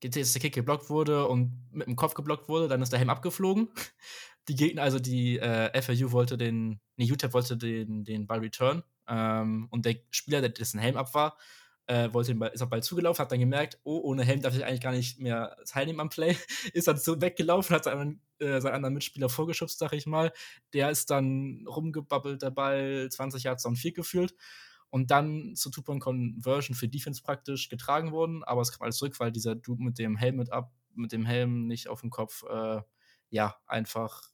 dass 0.00 0.32
der 0.32 0.40
Kick 0.40 0.54
geblockt 0.54 0.90
wurde 0.90 1.28
und 1.28 1.68
mit 1.70 1.86
dem 1.86 1.94
Kopf 1.94 2.14
geblockt 2.14 2.48
wurde, 2.48 2.66
dann 2.66 2.82
ist 2.82 2.90
der 2.90 2.98
Helm 2.98 3.10
abgeflogen. 3.10 3.68
Die 4.48 4.56
Gegner, 4.56 4.82
also 4.82 4.98
die 4.98 5.38
äh, 5.38 5.80
FAU 5.80 6.10
wollte 6.10 6.36
den, 6.36 6.80
nee, 6.96 7.08
UTEP 7.08 7.32
wollte 7.32 7.56
den, 7.56 8.02
den 8.02 8.26
Ball 8.26 8.40
return 8.40 8.82
ähm, 9.06 9.68
und 9.70 9.86
der 9.86 9.94
Spieler, 10.10 10.40
der 10.40 10.50
dessen 10.50 10.80
Helm 10.80 10.96
ab 10.96 11.14
war, 11.14 11.38
äh, 11.86 12.12
wollte 12.12 12.32
den 12.32 12.38
Ball, 12.38 12.50
ist 12.50 12.62
auf 12.62 12.70
Ball 12.70 12.82
zugelaufen, 12.82 13.22
hat 13.22 13.32
dann 13.32 13.40
gemerkt, 13.40 13.78
oh, 13.84 13.98
ohne 13.98 14.24
Helm 14.24 14.40
darf 14.40 14.54
ich 14.54 14.64
eigentlich 14.64 14.80
gar 14.80 14.92
nicht 14.92 15.18
mehr 15.18 15.56
teilnehmen 15.66 16.00
am 16.00 16.08
Play, 16.08 16.36
ist 16.72 16.88
dann 16.88 16.96
so 16.96 17.20
weggelaufen, 17.20 17.74
hat 17.74 17.84
seinen, 17.84 18.20
äh, 18.38 18.60
seinen 18.60 18.74
anderen 18.74 18.94
Mitspieler 18.94 19.28
vorgeschubst, 19.28 19.78
sag 19.78 19.92
ich 19.92 20.06
mal. 20.06 20.32
Der 20.72 20.90
ist 20.90 21.10
dann 21.10 21.64
rumgebabbelt, 21.66 22.42
der 22.42 22.50
Ball 22.50 23.08
20 23.10 23.44
Yards 23.44 23.64
downfield 23.64 23.94
gefühlt. 23.94 24.34
Und 24.90 25.10
dann 25.10 25.56
zur 25.56 25.72
Two-Point-Conversion 25.72 26.76
für 26.76 26.86
Defense 26.86 27.22
praktisch 27.22 27.70
getragen 27.70 28.12
wurden, 28.12 28.44
aber 28.44 28.60
es 28.60 28.72
kam 28.72 28.82
alles 28.82 28.98
zurück, 28.98 29.18
weil 29.20 29.32
dieser 29.32 29.54
Dude 29.54 29.82
mit 29.82 29.98
dem 29.98 30.16
Helmet 30.16 30.52
ab, 30.52 30.70
mit 30.94 31.12
dem 31.12 31.24
Helm 31.24 31.66
nicht 31.66 31.88
auf 31.88 32.02
dem 32.02 32.10
Kopf, 32.10 32.44
äh, 32.44 32.82
ja, 33.30 33.56
einfach 33.66 34.31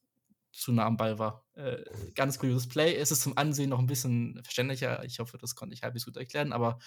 zu 0.51 0.71
nah 0.71 0.85
am 0.85 0.97
Ball 0.97 1.19
war. 1.19 1.45
Äh, 1.53 1.83
ganz 2.15 2.39
kurioses 2.39 2.67
Play. 2.67 2.95
Es 2.95 3.11
ist 3.11 3.21
zum 3.21 3.37
Ansehen 3.37 3.69
noch 3.69 3.79
ein 3.79 3.87
bisschen 3.87 4.39
verständlicher. 4.43 5.03
Ich 5.03 5.19
hoffe, 5.19 5.37
das 5.37 5.55
konnte 5.55 5.73
ich 5.73 5.83
halbwegs 5.83 6.05
gut 6.05 6.17
erklären, 6.17 6.53
aber 6.53 6.79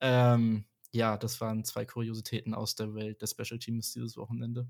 ähm, 0.00 0.64
ja, 0.92 1.16
das 1.16 1.40
waren 1.40 1.64
zwei 1.64 1.84
Kuriositäten 1.84 2.54
aus 2.54 2.74
der 2.74 2.94
Welt 2.94 3.22
des 3.22 3.32
Special 3.32 3.58
Teams 3.58 3.92
dieses 3.92 4.16
Wochenende. 4.16 4.68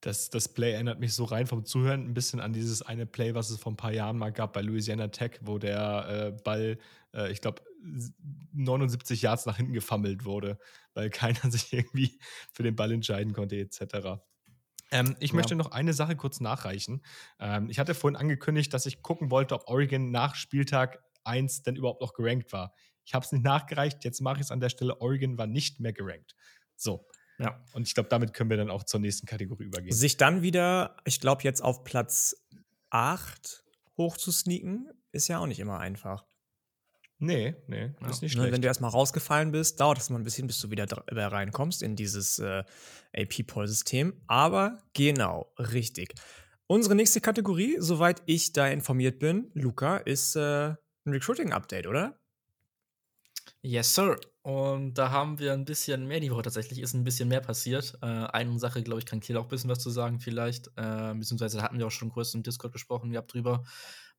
Das, 0.00 0.30
das 0.30 0.48
Play 0.48 0.72
erinnert 0.72 0.98
mich 0.98 1.14
so 1.14 1.24
rein 1.24 1.46
vom 1.46 1.64
Zuhören 1.64 2.04
ein 2.04 2.14
bisschen 2.14 2.40
an 2.40 2.52
dieses 2.52 2.82
eine 2.82 3.06
Play, 3.06 3.34
was 3.34 3.50
es 3.50 3.60
vor 3.60 3.70
ein 3.70 3.76
paar 3.76 3.92
Jahren 3.92 4.18
mal 4.18 4.32
gab 4.32 4.52
bei 4.52 4.60
Louisiana 4.60 5.08
Tech, 5.08 5.38
wo 5.42 5.58
der 5.58 6.34
äh, 6.36 6.42
Ball, 6.42 6.78
äh, 7.14 7.30
ich 7.30 7.40
glaube, 7.40 7.62
79 8.52 9.22
Yards 9.22 9.46
nach 9.46 9.56
hinten 9.56 9.72
gefummelt 9.72 10.24
wurde, 10.24 10.58
weil 10.94 11.08
keiner 11.10 11.50
sich 11.50 11.72
irgendwie 11.72 12.18
für 12.52 12.64
den 12.64 12.74
Ball 12.74 12.90
entscheiden 12.90 13.32
konnte, 13.32 13.56
etc. 13.56 14.20
Ähm, 14.92 15.16
ich 15.18 15.30
ja. 15.30 15.36
möchte 15.36 15.56
noch 15.56 15.72
eine 15.72 15.92
Sache 15.92 16.14
kurz 16.14 16.40
nachreichen. 16.40 17.02
Ähm, 17.40 17.68
ich 17.70 17.78
hatte 17.78 17.94
vorhin 17.94 18.16
angekündigt, 18.16 18.72
dass 18.72 18.86
ich 18.86 19.02
gucken 19.02 19.30
wollte, 19.30 19.54
ob 19.54 19.68
Oregon 19.68 20.10
nach 20.10 20.36
Spieltag 20.36 21.02
1 21.24 21.62
denn 21.62 21.76
überhaupt 21.76 22.00
noch 22.00 22.12
gerankt 22.12 22.52
war. 22.52 22.74
Ich 23.04 23.14
habe 23.14 23.24
es 23.24 23.32
nicht 23.32 23.44
nachgereicht, 23.44 24.04
jetzt 24.04 24.20
mache 24.20 24.36
ich 24.36 24.42
es 24.42 24.50
an 24.50 24.60
der 24.60 24.68
Stelle. 24.68 25.00
Oregon 25.00 25.38
war 25.38 25.46
nicht 25.46 25.80
mehr 25.80 25.92
gerankt. 25.92 26.36
So, 26.76 27.06
ja. 27.38 27.60
Und 27.72 27.88
ich 27.88 27.94
glaube, 27.94 28.08
damit 28.08 28.34
können 28.34 28.50
wir 28.50 28.56
dann 28.56 28.70
auch 28.70 28.84
zur 28.84 29.00
nächsten 29.00 29.26
Kategorie 29.26 29.64
übergehen. 29.64 29.92
Sich 29.92 30.16
dann 30.16 30.42
wieder, 30.42 30.96
ich 31.04 31.20
glaube, 31.20 31.42
jetzt 31.42 31.62
auf 31.62 31.84
Platz 31.84 32.36
8 32.90 33.64
hoch 33.96 34.16
zu 34.16 34.30
sneaken, 34.30 34.90
ist 35.10 35.28
ja 35.28 35.38
auch 35.38 35.46
nicht 35.46 35.58
immer 35.58 35.78
einfach. 35.78 36.24
Nee, 37.22 37.54
nee, 37.68 37.92
ja. 38.00 38.08
ist 38.08 38.20
nicht 38.20 38.32
schlecht. 38.32 38.50
Wenn 38.50 38.62
du 38.62 38.66
erstmal 38.66 38.90
rausgefallen 38.90 39.52
bist, 39.52 39.78
dauert 39.78 39.98
es 39.98 40.10
mal 40.10 40.18
ein 40.18 40.24
bisschen, 40.24 40.48
bis 40.48 40.60
du 40.60 40.72
wieder 40.72 40.88
reinkommst 41.06 41.80
in 41.80 41.94
dieses 41.94 42.40
äh, 42.40 42.64
AP-Poll-System. 43.16 44.20
Aber 44.26 44.82
genau, 44.92 45.52
richtig. 45.56 46.14
Unsere 46.66 46.96
nächste 46.96 47.20
Kategorie, 47.20 47.76
soweit 47.78 48.22
ich 48.26 48.52
da 48.52 48.66
informiert 48.66 49.20
bin, 49.20 49.52
Luca, 49.54 49.98
ist 49.98 50.34
äh, 50.34 50.70
ein 50.70 51.12
Recruiting-Update, 51.12 51.86
oder? 51.86 52.18
Yes, 53.60 53.94
sir. 53.94 54.18
Und 54.42 54.94
da 54.94 55.12
haben 55.12 55.38
wir 55.38 55.52
ein 55.52 55.64
bisschen 55.64 56.08
mehr 56.08 56.18
die 56.18 56.32
Woche 56.32 56.42
tatsächlich, 56.42 56.80
ist 56.80 56.94
ein 56.94 57.04
bisschen 57.04 57.28
mehr 57.28 57.40
passiert. 57.40 57.96
Äh, 58.02 58.06
eine 58.06 58.58
Sache, 58.58 58.82
glaube 58.82 58.98
ich, 58.98 59.06
kann 59.06 59.20
Kiel 59.20 59.36
auch 59.36 59.44
ein 59.44 59.48
bisschen 59.48 59.70
was 59.70 59.78
zu 59.78 59.90
sagen, 59.90 60.18
vielleicht. 60.18 60.66
Äh, 60.74 61.14
beziehungsweise 61.14 61.58
da 61.58 61.62
hatten 61.62 61.78
wir 61.78 61.86
auch 61.86 61.92
schon 61.92 62.10
kurz 62.10 62.34
im 62.34 62.42
Discord 62.42 62.72
gesprochen 62.72 63.12
gehabt 63.12 63.32
drüber. 63.32 63.62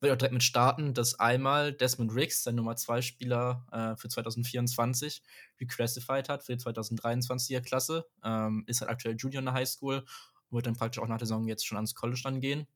Will 0.03 0.11
auch 0.11 0.17
direkt 0.17 0.33
mit 0.33 0.43
starten, 0.43 0.93
dass 0.93 1.17
einmal 1.17 1.71
Desmond 1.71 2.13
Riggs, 2.13 2.43
sein 2.43 2.55
Nummer 2.55 2.75
2 2.75 3.01
Spieler 3.01 3.65
äh, 3.71 3.95
für 3.95 4.09
2024, 4.09 5.23
reclassified 5.61 6.27
hat 6.27 6.43
für 6.43 6.57
die 6.57 6.61
2023er 6.61 7.61
Klasse. 7.61 8.05
Ähm, 8.21 8.65
ist 8.67 8.81
halt 8.81 8.91
aktuell 8.91 9.15
Junior 9.15 9.39
in 9.39 9.45
der 9.45 9.53
Highschool 9.53 9.99
und 9.99 10.55
wird 10.55 10.65
dann 10.67 10.75
praktisch 10.75 11.01
auch 11.01 11.07
nach 11.07 11.19
der 11.19 11.27
Saison 11.27 11.47
jetzt 11.47 11.65
schon 11.65 11.77
ans 11.77 11.95
College 11.95 12.19
dann 12.21 12.41
gehen. 12.41 12.67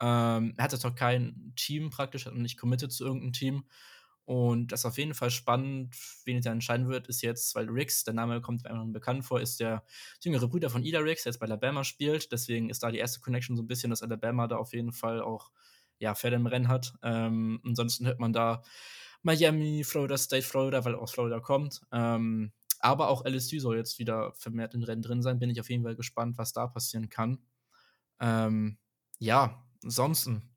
Ähm, 0.00 0.54
er 0.56 0.64
hat 0.64 0.72
jetzt 0.72 0.84
noch 0.84 0.94
kein 0.94 1.52
Team 1.54 1.90
praktisch, 1.90 2.24
hat 2.24 2.32
noch 2.32 2.40
nicht 2.40 2.58
committed 2.58 2.90
zu 2.90 3.04
irgendeinem 3.04 3.34
Team. 3.34 3.64
Und 4.24 4.72
das 4.72 4.80
ist 4.80 4.86
auf 4.86 4.96
jeden 4.96 5.12
Fall 5.12 5.30
spannend, 5.30 5.94
wen 6.24 6.42
er 6.42 6.52
entscheiden 6.52 6.88
wird, 6.88 7.08
ist 7.08 7.20
jetzt, 7.20 7.54
weil 7.54 7.68
Riggs, 7.68 8.04
der 8.04 8.14
Name 8.14 8.40
kommt 8.40 8.64
einem 8.66 8.90
bekannt 8.94 9.26
vor, 9.26 9.38
ist 9.38 9.60
der 9.60 9.84
jüngere 10.22 10.48
Bruder 10.48 10.70
von 10.70 10.82
Ida 10.82 11.00
Riggs, 11.00 11.24
der 11.24 11.32
jetzt 11.32 11.40
bei 11.40 11.46
Alabama 11.46 11.84
spielt. 11.84 12.32
Deswegen 12.32 12.70
ist 12.70 12.82
da 12.82 12.90
die 12.90 12.96
erste 12.96 13.20
Connection 13.20 13.54
so 13.54 13.62
ein 13.62 13.66
bisschen, 13.66 13.90
dass 13.90 14.02
Alabama 14.02 14.46
da 14.48 14.56
auf 14.56 14.72
jeden 14.72 14.92
Fall 14.92 15.20
auch 15.20 15.50
ja, 15.98 16.14
Pferde 16.14 16.36
im 16.36 16.46
Rennen 16.46 16.68
hat. 16.68 16.94
Ähm, 17.02 17.60
ansonsten 17.64 18.06
hört 18.06 18.20
man 18.20 18.32
da 18.32 18.62
Miami, 19.22 19.84
Florida 19.84 20.18
State, 20.18 20.46
Florida, 20.46 20.84
weil 20.84 20.94
aus 20.94 21.12
Florida 21.12 21.40
kommt. 21.40 21.80
Ähm, 21.92 22.52
aber 22.80 23.08
auch 23.08 23.24
LSU 23.24 23.58
soll 23.58 23.76
jetzt 23.76 23.98
wieder 23.98 24.32
vermehrt 24.34 24.74
in 24.74 24.82
Rennen 24.82 25.02
drin 25.02 25.22
sein. 25.22 25.38
Bin 25.38 25.50
ich 25.50 25.60
auf 25.60 25.70
jeden 25.70 25.84
Fall 25.84 25.96
gespannt, 25.96 26.36
was 26.36 26.52
da 26.52 26.66
passieren 26.66 27.08
kann. 27.08 27.38
Ähm, 28.20 28.78
ja, 29.18 29.64
ansonsten 29.82 30.54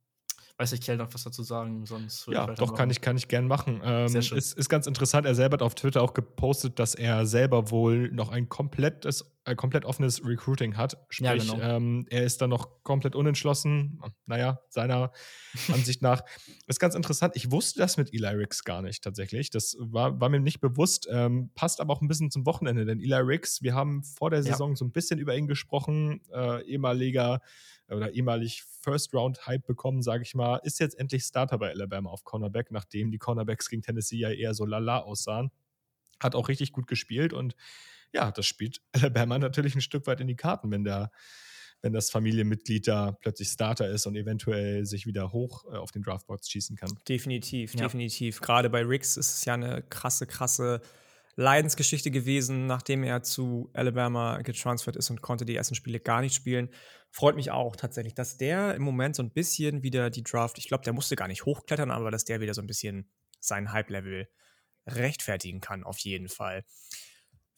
weiß 0.57 0.71
ich, 0.71 0.81
Kell 0.81 0.97
noch 0.97 1.13
was 1.13 1.23
dazu 1.23 1.43
sagen, 1.43 1.85
sonst 1.85 2.27
Ja, 2.27 2.47
doch, 2.47 2.73
kann 2.73 2.89
ich, 2.89 3.01
kann 3.01 3.15
ich 3.15 3.27
gern 3.27 3.47
machen. 3.47 3.79
Ähm, 3.83 4.07
Sehr 4.07 4.23
schön. 4.23 4.37
Ist, 4.37 4.57
ist 4.57 4.69
ganz 4.69 4.87
interessant. 4.87 5.25
Er 5.25 5.35
selber 5.35 5.55
hat 5.55 5.61
auf 5.61 5.75
Twitter 5.75 6.01
auch 6.01 6.13
gepostet, 6.13 6.79
dass 6.79 6.95
er 6.95 7.25
selber 7.25 7.69
wohl 7.69 8.09
noch 8.11 8.29
ein 8.29 8.49
komplettes, 8.49 9.36
komplett 9.55 9.85
offenes 9.85 10.25
Recruiting 10.25 10.77
hat. 10.77 10.97
Sprich, 11.09 11.25
ja, 11.25 11.35
genau. 11.35 11.59
ähm, 11.61 12.05
er 12.09 12.23
ist 12.23 12.41
da 12.41 12.47
noch 12.47 12.83
komplett 12.83 13.15
unentschlossen. 13.15 14.01
Naja, 14.25 14.59
seiner 14.69 15.11
Ansicht 15.73 16.01
nach. 16.01 16.23
Ist 16.67 16.79
ganz 16.79 16.95
interessant. 16.95 17.35
Ich 17.35 17.51
wusste 17.51 17.79
das 17.79 17.97
mit 17.97 18.13
Eli 18.13 18.27
Ricks 18.27 18.63
gar 18.63 18.81
nicht 18.81 19.03
tatsächlich. 19.03 19.49
Das 19.49 19.77
war, 19.79 20.19
war 20.19 20.29
mir 20.29 20.39
nicht 20.39 20.59
bewusst. 20.59 21.07
Ähm, 21.11 21.51
passt 21.55 21.81
aber 21.81 21.93
auch 21.93 22.01
ein 22.01 22.07
bisschen 22.07 22.31
zum 22.31 22.45
Wochenende, 22.45 22.85
denn 22.85 22.99
Eli 22.99 23.15
Ricks, 23.15 23.61
wir 23.61 23.73
haben 23.73 24.03
vor 24.03 24.29
der 24.29 24.43
Saison 24.43 24.71
ja. 24.71 24.75
so 24.75 24.85
ein 24.85 24.91
bisschen 24.91 25.19
über 25.19 25.35
ihn 25.35 25.47
gesprochen, 25.47 26.21
äh, 26.33 26.63
ehemaliger 26.65 27.41
oder 27.89 28.11
ehemalig 28.11 28.63
First-Round-Hype 28.81 29.65
bekommen, 29.65 30.01
sage 30.01 30.23
ich 30.23 30.35
mal, 30.35 30.57
ist 30.63 30.79
jetzt 30.79 30.99
endlich 30.99 31.23
Starter 31.23 31.57
bei 31.57 31.69
Alabama 31.69 32.09
auf 32.09 32.23
Cornerback, 32.23 32.71
nachdem 32.71 33.11
die 33.11 33.17
Cornerbacks 33.17 33.69
gegen 33.69 33.81
Tennessee 33.81 34.17
ja 34.17 34.29
eher 34.29 34.53
so 34.53 34.65
lala 34.65 34.99
aussahen. 34.99 35.51
Hat 36.21 36.35
auch 36.35 36.49
richtig 36.49 36.71
gut 36.71 36.87
gespielt 36.87 37.31
und 37.31 37.55
ja, 38.17 38.31
das 38.31 38.45
spielt 38.45 38.81
Alabama 38.91 39.39
natürlich 39.39 39.75
ein 39.75 39.81
Stück 39.81 40.07
weit 40.07 40.19
in 40.19 40.27
die 40.27 40.35
Karten, 40.35 40.71
wenn 40.71 40.83
der 40.83 41.11
wenn 41.83 41.93
das 41.93 42.09
Familienmitglied 42.09 42.87
da 42.87 43.11
plötzlich 43.11 43.49
Starter 43.49 43.87
ist 43.87 44.07
und 44.07 44.15
eventuell 44.15 44.83
sich 44.87 45.05
wieder 45.05 45.31
hoch 45.31 45.63
äh, 45.71 45.77
auf 45.77 45.91
den 45.91 46.01
Draftboards 46.01 46.49
schießen 46.49 46.75
kann. 46.75 46.89
Definitiv, 47.07 47.75
ja. 47.75 47.83
definitiv. 47.83 48.41
Gerade 48.41 48.71
bei 48.71 48.81
Riggs 48.81 49.15
ist 49.15 49.35
es 49.35 49.45
ja 49.45 49.53
eine 49.53 49.83
krasse, 49.83 50.25
krasse 50.25 50.81
Leidensgeschichte 51.35 52.09
gewesen, 52.09 52.65
nachdem 52.65 53.03
er 53.03 53.21
zu 53.21 53.69
Alabama 53.73 54.41
getransfert 54.41 54.95
ist 54.95 55.11
und 55.11 55.21
konnte 55.21 55.45
die 55.45 55.55
ersten 55.55 55.75
Spiele 55.75 55.99
gar 55.99 56.21
nicht 56.21 56.33
spielen. 56.33 56.69
Freut 57.11 57.35
mich 57.35 57.51
auch 57.51 57.75
tatsächlich, 57.75 58.15
dass 58.15 58.37
der 58.37 58.73
im 58.73 58.81
Moment 58.81 59.15
so 59.15 59.21
ein 59.21 59.31
bisschen 59.31 59.83
wieder 59.83 60.09
die 60.09 60.23
Draft, 60.23 60.57
ich 60.57 60.67
glaube, 60.67 60.83
der 60.83 60.93
musste 60.93 61.15
gar 61.15 61.27
nicht 61.27 61.45
hochklettern, 61.45 61.91
aber 61.91 62.09
dass 62.09 62.25
der 62.25 62.41
wieder 62.41 62.55
so 62.55 62.61
ein 62.61 62.67
bisschen 62.67 63.11
sein 63.39 63.71
Hype-Level 63.71 64.27
rechtfertigen 64.87 65.61
kann, 65.61 65.83
auf 65.83 65.99
jeden 65.99 66.27
Fall. 66.27 66.63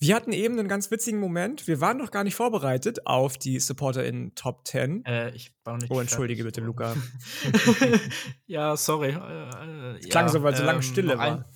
Wir 0.01 0.15
hatten 0.15 0.31
eben 0.31 0.57
einen 0.57 0.69
ganz 0.69 0.91
witzigen 0.91 1.19
Moment. 1.19 1.67
Wir 1.67 1.81
waren 1.81 1.97
noch 1.97 2.09
gar 2.09 2.23
nicht 2.23 2.35
vorbereitet 2.35 3.05
auf 3.05 3.37
die 3.37 3.59
Supporter 3.59 4.05
in 4.05 4.33
Top 4.33 4.65
10. 4.65 5.03
Äh, 5.03 5.31
ich 5.31 5.51
war 5.65 5.73
noch 5.73 5.81
nicht. 5.81 5.91
Oh, 5.91 5.99
entschuldige 5.99 6.45
bitte, 6.45 6.61
Luca. 6.61 6.95
ja, 8.47 8.77
sorry. 8.77 9.09
Äh, 9.09 9.97
äh, 9.97 9.99
klang 9.99 10.27
ja, 10.27 10.29
so, 10.29 10.41
weil 10.41 10.55
so 10.55 10.63
lange 10.63 10.77
ähm, 10.77 10.83
Stille 10.83 11.17
war. 11.17 11.51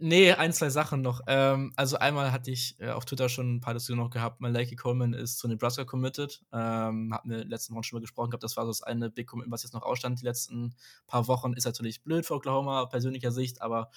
Nee, 0.00 0.32
ein, 0.32 0.52
zwei 0.52 0.70
Sachen 0.70 1.02
noch. 1.02 1.22
Ähm, 1.26 1.72
also 1.74 1.98
einmal 1.98 2.30
hatte 2.30 2.52
ich 2.52 2.76
äh, 2.78 2.90
auf 2.90 3.04
Twitter 3.04 3.28
schon 3.28 3.56
ein 3.56 3.60
paar 3.60 3.74
Diskussionen 3.74 4.02
noch 4.02 4.10
gehabt. 4.10 4.40
Malaki 4.40 4.76
Coleman 4.76 5.12
ist 5.12 5.38
zu 5.38 5.48
Nebraska 5.48 5.84
committed. 5.84 6.40
Ähm, 6.52 7.12
hatten 7.12 7.28
wir 7.28 7.44
letzten 7.44 7.74
Wochen 7.74 7.82
schon 7.82 7.96
mal 7.96 8.02
gesprochen 8.02 8.30
gehabt. 8.30 8.44
Das 8.44 8.56
war 8.56 8.66
so 8.66 8.70
das 8.70 8.84
eine 8.84 9.10
Big 9.10 9.26
Commitment, 9.26 9.52
was 9.52 9.64
jetzt 9.64 9.72
noch 9.72 9.82
ausstand 9.82 10.20
die 10.20 10.24
letzten 10.24 10.76
paar 11.08 11.26
Wochen. 11.26 11.54
Ist 11.54 11.64
natürlich 11.64 12.04
blöd 12.04 12.24
für 12.24 12.34
Oklahoma, 12.34 12.86
persönlicher 12.86 13.32
Sicht, 13.32 13.60
aber 13.60 13.90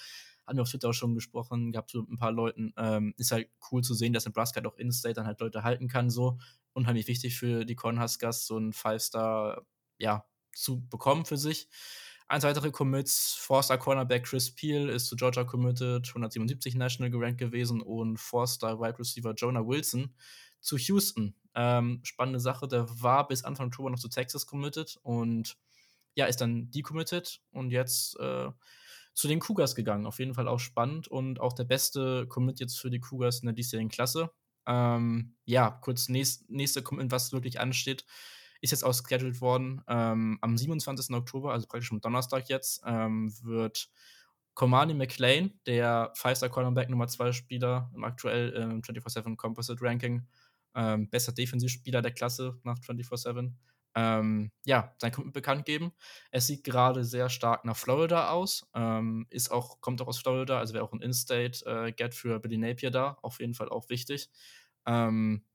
hatten 0.46 0.58
wir 0.58 0.64
auf 0.64 0.70
Twitter 0.70 0.90
auch 0.90 0.94
schon 0.94 1.16
gesprochen 1.16 1.72
gehabt 1.72 1.94
mit 1.94 2.10
ein 2.10 2.18
paar 2.18 2.32
Leuten. 2.32 2.74
Ähm, 2.78 3.14
ist 3.18 3.32
halt 3.32 3.50
cool 3.72 3.84
zu 3.84 3.94
sehen, 3.94 4.14
dass 4.14 4.26
Nebraska 4.26 4.58
halt 4.58 4.68
auch 4.68 4.78
in-state 4.78 5.16
dann 5.16 5.26
halt 5.26 5.40
Leute 5.40 5.64
halten 5.64 5.88
kann. 5.88 6.10
So 6.10 6.40
unheimlich 6.74 7.08
wichtig 7.08 7.38
für 7.38 7.66
die 7.66 7.76
Cornhuskers, 7.76 8.46
so 8.46 8.58
ein 8.58 8.74
Five-Star, 8.74 9.66
ja, 9.98 10.26
zu 10.54 10.88
bekommen 10.88 11.26
für 11.26 11.38
sich. 11.38 11.70
Eins 12.28 12.46
weitere 12.46 12.72
Commits, 12.72 13.34
Forster 13.34 13.78
Cornerback 13.78 14.24
Chris 14.24 14.56
Peel 14.56 14.88
ist 14.88 15.08
zu 15.08 15.18
Georgia 15.18 15.44
committed, 15.44 16.08
177 16.08 16.76
National 16.76 17.12
gerankt 17.12 17.40
gewesen 17.40 17.82
und 17.82 18.18
Forster 18.18 18.80
Wide 18.80 19.00
Receiver 19.00 19.34
Jonah 19.34 19.68
Wilson 19.68 20.16
zu 20.62 20.78
Houston. 20.78 21.36
Ähm, 21.56 22.00
spannende 22.04 22.40
Sache, 22.40 22.70
der 22.70 22.88
war 23.02 23.28
bis 23.28 23.44
Anfang 23.44 23.68
Oktober 23.68 23.90
noch 23.90 24.00
zu 24.00 24.08
Texas 24.08 24.46
committed 24.46 24.98
und 25.04 25.58
ja, 26.16 26.26
ist 26.26 26.40
dann 26.40 26.72
decommitted 26.72 27.42
und 27.52 27.72
jetzt 27.72 28.18
äh, 28.20 28.50
zu 29.14 29.28
den 29.28 29.40
Cougars 29.40 29.76
gegangen. 29.76 30.06
Auf 30.06 30.20
jeden 30.20 30.34
Fall 30.34 30.48
auch 30.48 30.60
spannend 30.60 31.08
und 31.08 31.40
auch 31.40 31.54
der 31.54 31.66
beste 31.66 32.28
Commit 32.28 32.60
jetzt 32.60 32.80
für 32.80 32.90
die 32.90 33.00
Cougars 33.00 33.40
in 33.40 33.48
der 33.48 33.54
diesjährigen 33.54 33.92
Klasse. 33.92 34.32
Ähm, 34.68 35.36
ja, 35.46 35.70
kurz 35.70 36.10
nächst, 36.10 36.50
nächste 36.50 36.82
Commit, 36.84 37.12
was 37.12 37.34
wirklich 37.34 37.60
ansteht 37.60 38.06
ist 38.62 38.72
jetzt 38.72 38.84
auch 38.84 38.94
scheduled 38.94 39.42
worden. 39.42 39.82
Ähm, 39.88 40.38
am 40.42 40.58
27. 40.58 41.14
Oktober, 41.16 41.52
also 41.52 41.68
praktisch 41.68 41.92
am 41.92 42.00
Donnerstag 42.00 42.48
jetzt, 42.48 42.82
ähm, 42.86 43.34
wird 43.44 43.90
Komani 44.54 44.94
McLean, 44.94 45.60
der 45.66 46.12
Five-Star 46.16 46.50
Cornerback 46.50 46.90
Nummer 46.90 47.08
2 47.08 47.32
Spieler 47.32 47.92
im 47.96 48.04
aktuell 48.04 48.50
im 48.50 48.82
24-7 48.82 49.36
Composite 49.36 49.82
Ranking, 49.82 50.28
ähm, 50.76 51.10
bester 51.10 51.32
Defensivspieler 51.32 52.02
der 52.02 52.12
Klasse 52.12 52.60
nach 52.64 52.78
24-7, 52.80 53.54
ähm, 53.96 54.52
ja, 54.66 54.96
sein 55.00 55.12
Kunden 55.12 55.32
bekannt 55.34 55.66
geben. 55.66 55.94
Es 56.32 56.48
sieht 56.48 56.64
gerade 56.64 57.04
sehr 57.04 57.30
stark 57.30 57.66
nach 57.66 57.78
Florida 57.78 58.30
aus. 58.30 58.70
Ähm, 58.76 59.28
ist 59.30 59.52
auch, 59.52 59.82
kommt 59.82 60.02
auch 60.02 60.08
aus 60.08 60.20
Florida, 60.20 60.60
also 60.60 60.74
wäre 60.74 60.84
auch 60.84 60.94
ein 60.94 61.02
In-State-Get 61.02 62.02
äh, 62.14 62.16
für 62.16 62.40
Billy 62.40 62.58
Napier 62.58 62.92
da, 62.92 63.18
auf 63.22 63.40
jeden 63.40 63.54
Fall 63.54 63.70
auch 63.70 63.90
wichtig. 63.90 64.30
Ähm, 64.86 65.46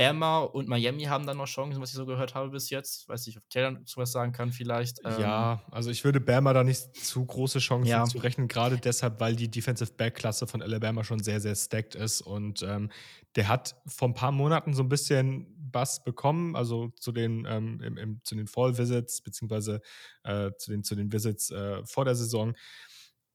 Bama 0.00 0.38
und 0.38 0.66
Miami 0.66 1.02
haben 1.04 1.26
dann 1.26 1.36
noch 1.36 1.46
Chancen, 1.46 1.78
was 1.82 1.90
ich 1.90 1.96
so 1.96 2.06
gehört 2.06 2.34
habe 2.34 2.48
bis 2.48 2.70
jetzt. 2.70 3.06
Weiß 3.06 3.26
nicht, 3.26 3.36
ob 3.36 3.46
Taylor 3.50 3.72
dazu 3.72 4.00
was 4.00 4.12
sagen 4.12 4.32
kann, 4.32 4.50
vielleicht. 4.50 5.04
ja, 5.04 5.52
ähm, 5.52 5.72
also 5.72 5.90
ich 5.90 6.04
würde 6.04 6.20
Bama 6.20 6.54
da 6.54 6.64
nicht 6.64 6.96
zu 6.96 7.22
große 7.22 7.58
Chancen 7.58 7.90
ja. 7.90 8.04
zu 8.04 8.16
rechnen, 8.16 8.48
gerade 8.48 8.78
deshalb, 8.78 9.20
weil 9.20 9.36
die 9.36 9.50
Defensive 9.50 9.92
Back-Klasse 9.92 10.46
von 10.46 10.62
Alabama 10.62 11.04
schon 11.04 11.22
sehr, 11.22 11.38
sehr 11.38 11.54
stacked 11.54 11.96
ist. 11.96 12.22
Und 12.22 12.62
ähm, 12.62 12.90
der 13.36 13.48
hat 13.48 13.76
vor 13.86 14.08
ein 14.08 14.14
paar 14.14 14.32
Monaten 14.32 14.72
so 14.72 14.82
ein 14.82 14.88
bisschen 14.88 15.54
Bass 15.70 16.02
bekommen, 16.02 16.56
also 16.56 16.88
zu 16.98 17.12
den, 17.12 17.46
ähm, 17.46 17.82
im, 17.82 17.98
im, 17.98 18.20
zu 18.24 18.36
den 18.36 18.46
Fall-Visits, 18.46 19.20
beziehungsweise 19.20 19.82
äh, 20.24 20.50
zu, 20.56 20.70
den, 20.70 20.82
zu 20.82 20.94
den 20.94 21.12
Visits 21.12 21.50
äh, 21.50 21.84
vor 21.84 22.06
der 22.06 22.14
Saison. 22.14 22.54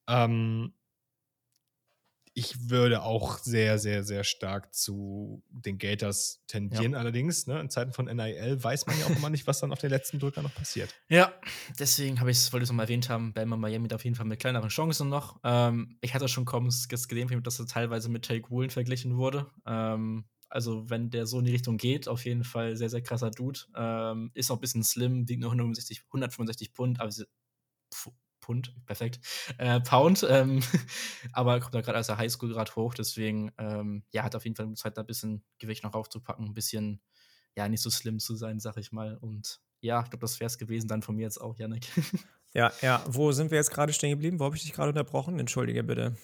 Ähm, 0.07 0.73
ich 2.37 2.69
würde 2.69 3.01
auch 3.01 3.37
sehr, 3.37 3.79
sehr, 3.79 4.03
sehr 4.03 4.25
stark 4.25 4.75
zu 4.75 5.41
den 5.49 5.77
Gators 5.77 6.43
tendieren. 6.47 6.91
Ja. 6.91 6.99
Allerdings, 6.99 7.47
ne, 7.47 7.61
in 7.61 7.69
Zeiten 7.69 7.93
von 7.93 8.07
NIL 8.07 8.61
weiß 8.61 8.87
man 8.87 8.99
ja 8.99 9.05
auch 9.05 9.15
immer 9.15 9.29
nicht, 9.29 9.47
was 9.47 9.61
dann 9.61 9.71
auf 9.71 9.79
den 9.79 9.89
letzten 9.89 10.19
Drücker 10.19 10.41
noch 10.41 10.53
passiert. 10.53 10.93
Ja, 11.07 11.33
deswegen 11.79 12.19
habe 12.19 12.31
ich 12.31 12.37
es, 12.37 12.51
wollte 12.51 12.63
ich 12.63 12.67
es 12.67 12.71
nochmal 12.71 12.87
erwähnt 12.87 13.07
haben, 13.07 13.33
Bama 13.33 13.55
Miami 13.55 13.91
auf 13.93 14.03
jeden 14.03 14.17
Fall 14.17 14.25
mit 14.25 14.41
kleineren 14.41 14.67
Chancen 14.67 15.07
noch. 15.07 15.39
Ähm, 15.45 15.97
ich 16.01 16.13
hatte 16.13 16.27
schon 16.27 16.43
kaum 16.43 16.65
gesehen, 16.65 17.41
dass 17.41 17.59
er 17.59 17.67
teilweise 17.67 18.09
mit 18.09 18.25
Take 18.25 18.49
Woolen 18.49 18.69
verglichen 18.69 19.15
wurde. 19.15 19.49
Ähm, 19.65 20.25
also, 20.49 20.89
wenn 20.89 21.09
der 21.09 21.27
so 21.27 21.39
in 21.39 21.45
die 21.45 21.51
Richtung 21.53 21.77
geht, 21.77 22.09
auf 22.09 22.25
jeden 22.25 22.43
Fall 22.43 22.75
sehr, 22.75 22.89
sehr 22.89 23.01
krasser 23.01 23.31
Dude. 23.31 23.61
Ähm, 23.77 24.31
ist 24.33 24.51
auch 24.51 24.57
ein 24.57 24.61
bisschen 24.61 24.83
slim, 24.83 25.29
wiegt 25.29 25.39
nur 25.39 25.51
165, 25.51 26.03
165 26.07 26.71
Pfund, 26.71 26.99
aber 26.99 27.11
Pfund, 28.45 28.75
perfekt, 28.85 29.19
äh, 29.57 29.79
Pound, 29.81 30.25
ähm, 30.29 30.61
aber 31.33 31.59
kommt 31.59 31.73
da 31.73 31.81
gerade 31.81 31.99
aus 31.99 32.07
der 32.07 32.17
Highschool 32.17 32.49
gerade 32.49 32.75
hoch, 32.75 32.93
deswegen, 32.93 33.51
ähm, 33.57 34.03
ja, 34.11 34.23
hat 34.23 34.35
auf 34.35 34.43
jeden 34.43 34.55
Fall 34.55 34.71
Zeit, 34.75 34.97
da 34.97 35.01
ein 35.01 35.07
bisschen 35.07 35.43
Gewicht 35.57 35.83
noch 35.83 35.93
aufzupacken, 35.93 36.45
ein 36.45 36.53
bisschen, 36.53 37.01
ja, 37.55 37.67
nicht 37.67 37.81
so 37.81 37.89
slim 37.89 38.19
zu 38.19 38.35
sein, 38.35 38.59
sag 38.59 38.77
ich 38.77 38.91
mal. 38.91 39.17
Und 39.17 39.61
ja, 39.81 40.01
ich 40.01 40.09
glaube, 40.09 40.21
das 40.21 40.39
wäre 40.39 40.47
es 40.47 40.57
gewesen 40.57 40.87
dann 40.87 41.01
von 41.01 41.15
mir 41.15 41.23
jetzt 41.23 41.41
auch, 41.41 41.57
Janik. 41.57 41.87
Ja, 42.53 42.71
ja, 42.81 43.03
wo 43.05 43.33
sind 43.33 43.51
wir 43.51 43.57
jetzt 43.57 43.71
gerade 43.71 43.91
stehen 43.91 44.11
geblieben? 44.11 44.39
Wo 44.39 44.45
habe 44.45 44.55
ich 44.55 44.61
dich 44.61 44.71
gerade 44.71 44.87
unterbrochen? 44.87 45.39
Entschuldige 45.39 45.83
bitte. 45.83 46.15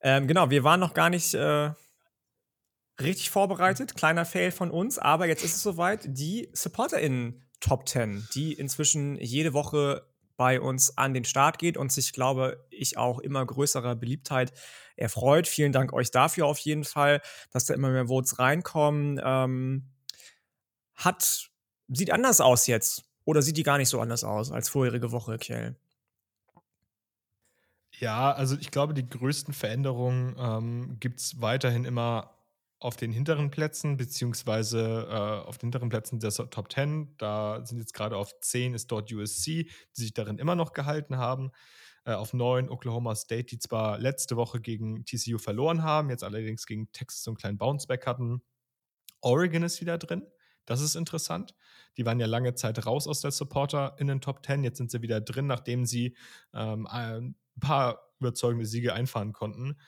Ähm, 0.00 0.26
genau, 0.26 0.50
wir 0.50 0.64
waren 0.64 0.80
noch 0.80 0.92
gar 0.92 1.08
nicht 1.08 1.34
äh, 1.34 1.70
richtig 3.00 3.30
vorbereitet. 3.30 3.94
Kleiner 3.94 4.24
Fail 4.24 4.50
von 4.50 4.72
uns, 4.72 4.98
aber 4.98 5.28
jetzt 5.28 5.44
ist 5.44 5.54
es 5.54 5.62
soweit. 5.62 6.00
Die 6.08 6.48
SupporterInnen 6.52 7.44
Top 7.60 7.88
10, 7.88 8.26
die 8.34 8.54
inzwischen 8.54 9.20
jede 9.20 9.52
Woche 9.52 10.04
bei 10.36 10.60
uns 10.60 10.96
an 10.98 11.14
den 11.14 11.24
Start 11.24 11.58
geht 11.58 11.76
und 11.76 11.92
sich, 11.92 12.12
glaube 12.12 12.64
ich, 12.70 12.98
auch 12.98 13.18
immer 13.18 13.44
größerer 13.44 13.96
Beliebtheit 13.96 14.52
erfreut. 14.96 15.46
Vielen 15.46 15.72
Dank 15.72 15.92
euch 15.92 16.10
dafür 16.10 16.46
auf 16.46 16.58
jeden 16.58 16.84
Fall, 16.84 17.20
dass 17.50 17.66
da 17.66 17.74
immer 17.74 17.90
mehr 17.90 18.08
Votes 18.08 18.38
reinkommen. 18.38 19.20
Ähm, 19.22 19.90
hat, 20.94 21.50
sieht 21.88 22.12
anders 22.12 22.40
aus 22.40 22.66
jetzt. 22.66 23.04
Oder 23.24 23.42
sieht 23.42 23.56
die 23.56 23.64
gar 23.64 23.78
nicht 23.78 23.88
so 23.88 24.00
anders 24.00 24.22
aus 24.24 24.52
als 24.52 24.68
vorherige 24.68 25.10
Woche, 25.10 25.36
Kjell? 25.38 25.76
Ja, 27.98 28.32
also 28.32 28.56
ich 28.60 28.70
glaube, 28.70 28.94
die 28.94 29.08
größten 29.08 29.54
Veränderungen 29.54 30.36
ähm, 30.38 30.96
gibt 31.00 31.18
es 31.20 31.40
weiterhin 31.40 31.84
immer 31.84 32.35
auf 32.78 32.96
den 32.96 33.10
hinteren 33.12 33.50
Plätzen, 33.50 33.96
beziehungsweise 33.96 35.08
äh, 35.08 35.46
auf 35.46 35.58
den 35.58 35.68
hinteren 35.68 35.88
Plätzen 35.88 36.20
der 36.20 36.30
Top 36.30 36.70
10. 36.70 37.16
Da 37.16 37.64
sind 37.64 37.78
jetzt 37.78 37.94
gerade 37.94 38.16
auf 38.16 38.38
10 38.40 38.74
ist 38.74 38.92
dort 38.92 39.12
USC, 39.12 39.64
die 39.96 40.00
sich 40.00 40.12
darin 40.12 40.38
immer 40.38 40.54
noch 40.54 40.72
gehalten 40.72 41.16
haben. 41.16 41.52
Äh, 42.04 42.12
auf 42.12 42.34
9 42.34 42.68
Oklahoma 42.68 43.14
State, 43.14 43.46
die 43.46 43.58
zwar 43.58 43.98
letzte 43.98 44.36
Woche 44.36 44.60
gegen 44.60 45.04
TCU 45.04 45.38
verloren 45.38 45.82
haben, 45.82 46.10
jetzt 46.10 46.22
allerdings 46.22 46.66
gegen 46.66 46.92
Texas 46.92 47.24
so 47.24 47.30
einen 47.30 47.36
kleinen 47.38 47.58
Bounceback 47.58 48.06
hatten. 48.06 48.42
Oregon 49.22 49.62
ist 49.62 49.80
wieder 49.80 49.98
drin. 49.98 50.26
Das 50.66 50.80
ist 50.80 50.96
interessant. 50.96 51.54
Die 51.96 52.04
waren 52.04 52.20
ja 52.20 52.26
lange 52.26 52.54
Zeit 52.54 52.84
raus 52.84 53.06
aus 53.06 53.20
der 53.20 53.30
Supporter 53.30 53.96
in 53.98 54.08
den 54.08 54.20
Top 54.20 54.44
10. 54.44 54.64
Jetzt 54.64 54.78
sind 54.78 54.90
sie 54.90 55.00
wieder 55.00 55.20
drin, 55.20 55.46
nachdem 55.46 55.86
sie 55.86 56.16
ähm, 56.52 56.86
ein 56.86 57.36
paar 57.60 58.00
überzeugende 58.18 58.66
Siege 58.66 58.92
einfahren 58.92 59.32
konnten. 59.32 59.78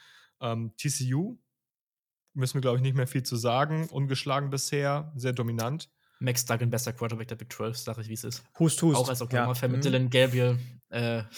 Ähm, 0.41 0.73
TCU 0.77 1.39
müssen 2.35 2.55
wir, 2.55 2.61
glaube 2.61 2.77
ich, 2.77 2.83
nicht 2.83 2.97
mehr 2.97 3.07
viel 3.07 3.23
zu 3.23 3.37
sagen. 3.37 3.89
Ungeschlagen 3.91 4.51
bisher, 4.51 5.13
sehr 5.17 5.33
dominant. 5.33 5.89
Max 6.21 6.45
Duggan, 6.45 6.71
bester 6.71 6.93
Quarterback 6.93 7.29
der 7.29 7.37
Big 7.37 7.53
12, 7.53 7.77
sage 7.79 8.01
ich, 8.01 8.09
wie 8.09 8.15
es 8.15 8.25
ist. 8.25 8.43
Hust, 8.59 8.83
hust. 8.83 8.97
Auch 8.97 9.09
als 9.09 9.23
Oklahoma-Fan 9.23 9.71
ja. 9.71 9.77
mit 9.77 9.85
mhm. 9.85 9.91
Dylan 9.91 10.11
Gabriel. 10.11 10.59
Äh. 10.91 11.23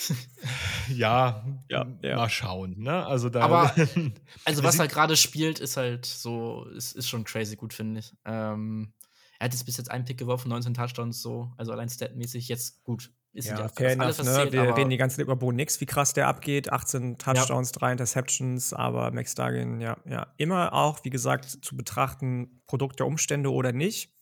Ja, 0.88 1.46
ja, 1.68 1.86
ja, 2.02 2.16
mal 2.16 2.28
schauen. 2.28 2.74
Ne? 2.78 3.06
Also 3.06 3.28
da 3.28 3.42
Aber, 3.42 3.72
also 4.44 4.64
was 4.64 4.78
er 4.80 4.88
gerade 4.88 5.16
spielt, 5.16 5.60
ist 5.60 5.76
halt 5.76 6.04
so, 6.04 6.66
ist, 6.74 6.96
ist 6.96 7.08
schon 7.08 7.22
crazy 7.22 7.54
gut, 7.54 7.72
finde 7.72 8.00
ich. 8.00 8.12
Ähm, 8.24 8.92
er 9.38 9.44
hat 9.44 9.52
jetzt 9.52 9.64
bis 9.66 9.76
jetzt 9.76 9.88
einen 9.88 10.04
Pick 10.04 10.18
geworfen, 10.18 10.48
19 10.48 10.74
Touchdowns 10.74 11.22
so, 11.22 11.52
also 11.56 11.70
allein 11.70 11.88
statmäßig 11.88 12.48
jetzt 12.48 12.82
gut. 12.82 13.12
Ist 13.32 13.48
ja, 13.48 13.68
fair 13.68 13.92
enough, 13.92 14.18
ne? 14.18 14.24
Zählt, 14.24 14.52
Wir 14.52 14.76
reden 14.76 14.90
die 14.90 14.96
ganze 14.96 15.16
Zeit 15.16 15.24
über 15.24 15.36
Bo 15.36 15.52
Nix, 15.52 15.80
wie 15.80 15.86
krass 15.86 16.12
der 16.12 16.26
abgeht. 16.26 16.72
18 16.72 17.16
Touchdowns, 17.18 17.70
ja. 17.70 17.78
3 17.78 17.92
Interceptions, 17.92 18.72
aber 18.72 19.12
Max 19.12 19.36
Duggan, 19.36 19.80
ja, 19.80 19.96
ja. 20.04 20.34
Immer 20.36 20.72
auch, 20.72 21.04
wie 21.04 21.10
gesagt, 21.10 21.44
zu 21.44 21.76
betrachten, 21.76 22.60
Produkt 22.66 22.98
der 22.98 23.06
Umstände 23.06 23.52
oder 23.52 23.72
nicht. 23.72 24.12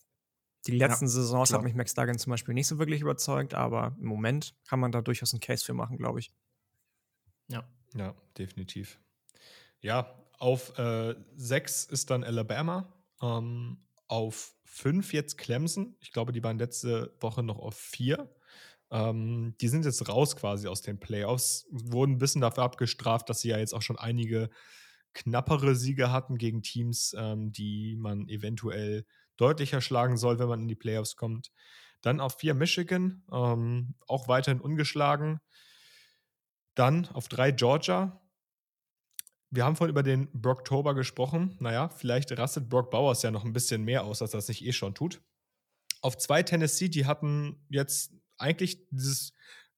Die 0.67 0.77
letzten 0.77 1.07
ja, 1.07 1.11
Saisons 1.11 1.49
klar. 1.49 1.61
hat 1.61 1.65
mich 1.65 1.75
Max 1.75 1.95
Duggan 1.95 2.19
zum 2.19 2.33
Beispiel 2.33 2.53
nicht 2.53 2.67
so 2.67 2.79
wirklich 2.79 3.01
überzeugt, 3.01 3.55
aber 3.55 3.97
im 3.99 4.07
Moment 4.07 4.55
kann 4.67 4.81
man 4.81 4.93
da 4.93 5.01
durchaus 5.01 5.33
einen 5.33 5.41
Case 5.41 5.65
für 5.65 5.73
machen, 5.73 5.97
glaube 5.97 6.21
ich. 6.21 6.31
Ja. 7.49 7.67
Ja, 7.95 8.15
definitiv. 8.37 9.01
Ja, 9.81 10.15
auf 10.39 10.75
6 11.37 11.87
äh, 11.87 11.93
ist 11.93 12.11
dann 12.11 12.25
Alabama. 12.25 12.93
Ähm, 13.23 13.79
auf 14.07 14.55
5 14.65 15.13
jetzt 15.13 15.39
Clemson. 15.39 15.97
Ich 16.01 16.13
glaube, 16.13 16.33
die 16.33 16.43
waren 16.43 16.59
letzte 16.59 17.15
Woche 17.21 17.43
noch 17.43 17.59
auf 17.59 17.77
4. 17.77 18.29
Ähm, 18.91 19.55
die 19.61 19.69
sind 19.69 19.85
jetzt 19.85 20.09
raus 20.09 20.37
quasi 20.37 20.69
aus 20.69 20.83
den 20.83 20.99
Playoffs, 20.99 21.67
wurden 21.71 22.13
ein 22.13 22.19
bisschen 22.19 22.41
dafür 22.41 22.65
abgestraft, 22.65 23.29
dass 23.29 23.41
sie 23.41 23.49
ja 23.49 23.59
jetzt 23.59 23.75
auch 23.75 23.83
schon 23.83 23.99
einige 23.99 24.51
knappere 25.15 25.75
Siege 25.75 26.13
hatten 26.13 26.39
gegen 26.39 26.63
Teams, 26.63 27.15
ähm, 27.19 27.53
die 27.53 27.97
man 27.97 28.29
eventuell 28.29 29.05
deutlicher 29.37 29.81
schlagen 29.81 30.17
soll, 30.17 30.39
wenn 30.39 30.49
man 30.49 30.61
in 30.61 30.69
die 30.69 30.75
Playoffs 30.75 31.17
kommt. 31.17 31.51
Dann 32.03 32.21
auf 32.21 32.39
vier 32.39 32.55
Michigan, 32.55 33.25
ähm, 33.33 33.95
auch 34.07 34.29
weiterhin 34.29 34.61
ungeschlagen. 34.61 35.41
Dann 36.75 37.07
auf 37.09 37.29
drei 37.29 37.51
Georgia. 37.51 38.21
Wir 39.51 39.65
haben 39.65 39.77
vorhin 39.77 39.93
über 39.93 40.03
den 40.03 40.31
Brocktober 40.33 40.95
gesprochen. 40.95 41.57
Naja, 41.59 41.89
vielleicht 41.89 42.37
rastet 42.39 42.69
Brock 42.69 42.91
Bowers 42.91 43.23
ja 43.23 43.31
noch 43.31 43.45
ein 43.45 43.53
bisschen 43.53 43.83
mehr 43.83 44.05
aus, 44.05 44.23
als 44.23 44.33
das 44.33 44.49
nicht 44.49 44.65
eh 44.65 44.73
schon 44.73 44.95
tut. 44.95 45.23
Auf 46.03 46.17
zwei 46.19 46.43
Tennessee, 46.43 46.89
die 46.89 47.07
hatten 47.07 47.67
jetzt 47.69 48.13
eigentlich 48.39 48.87
dieses 48.91 49.33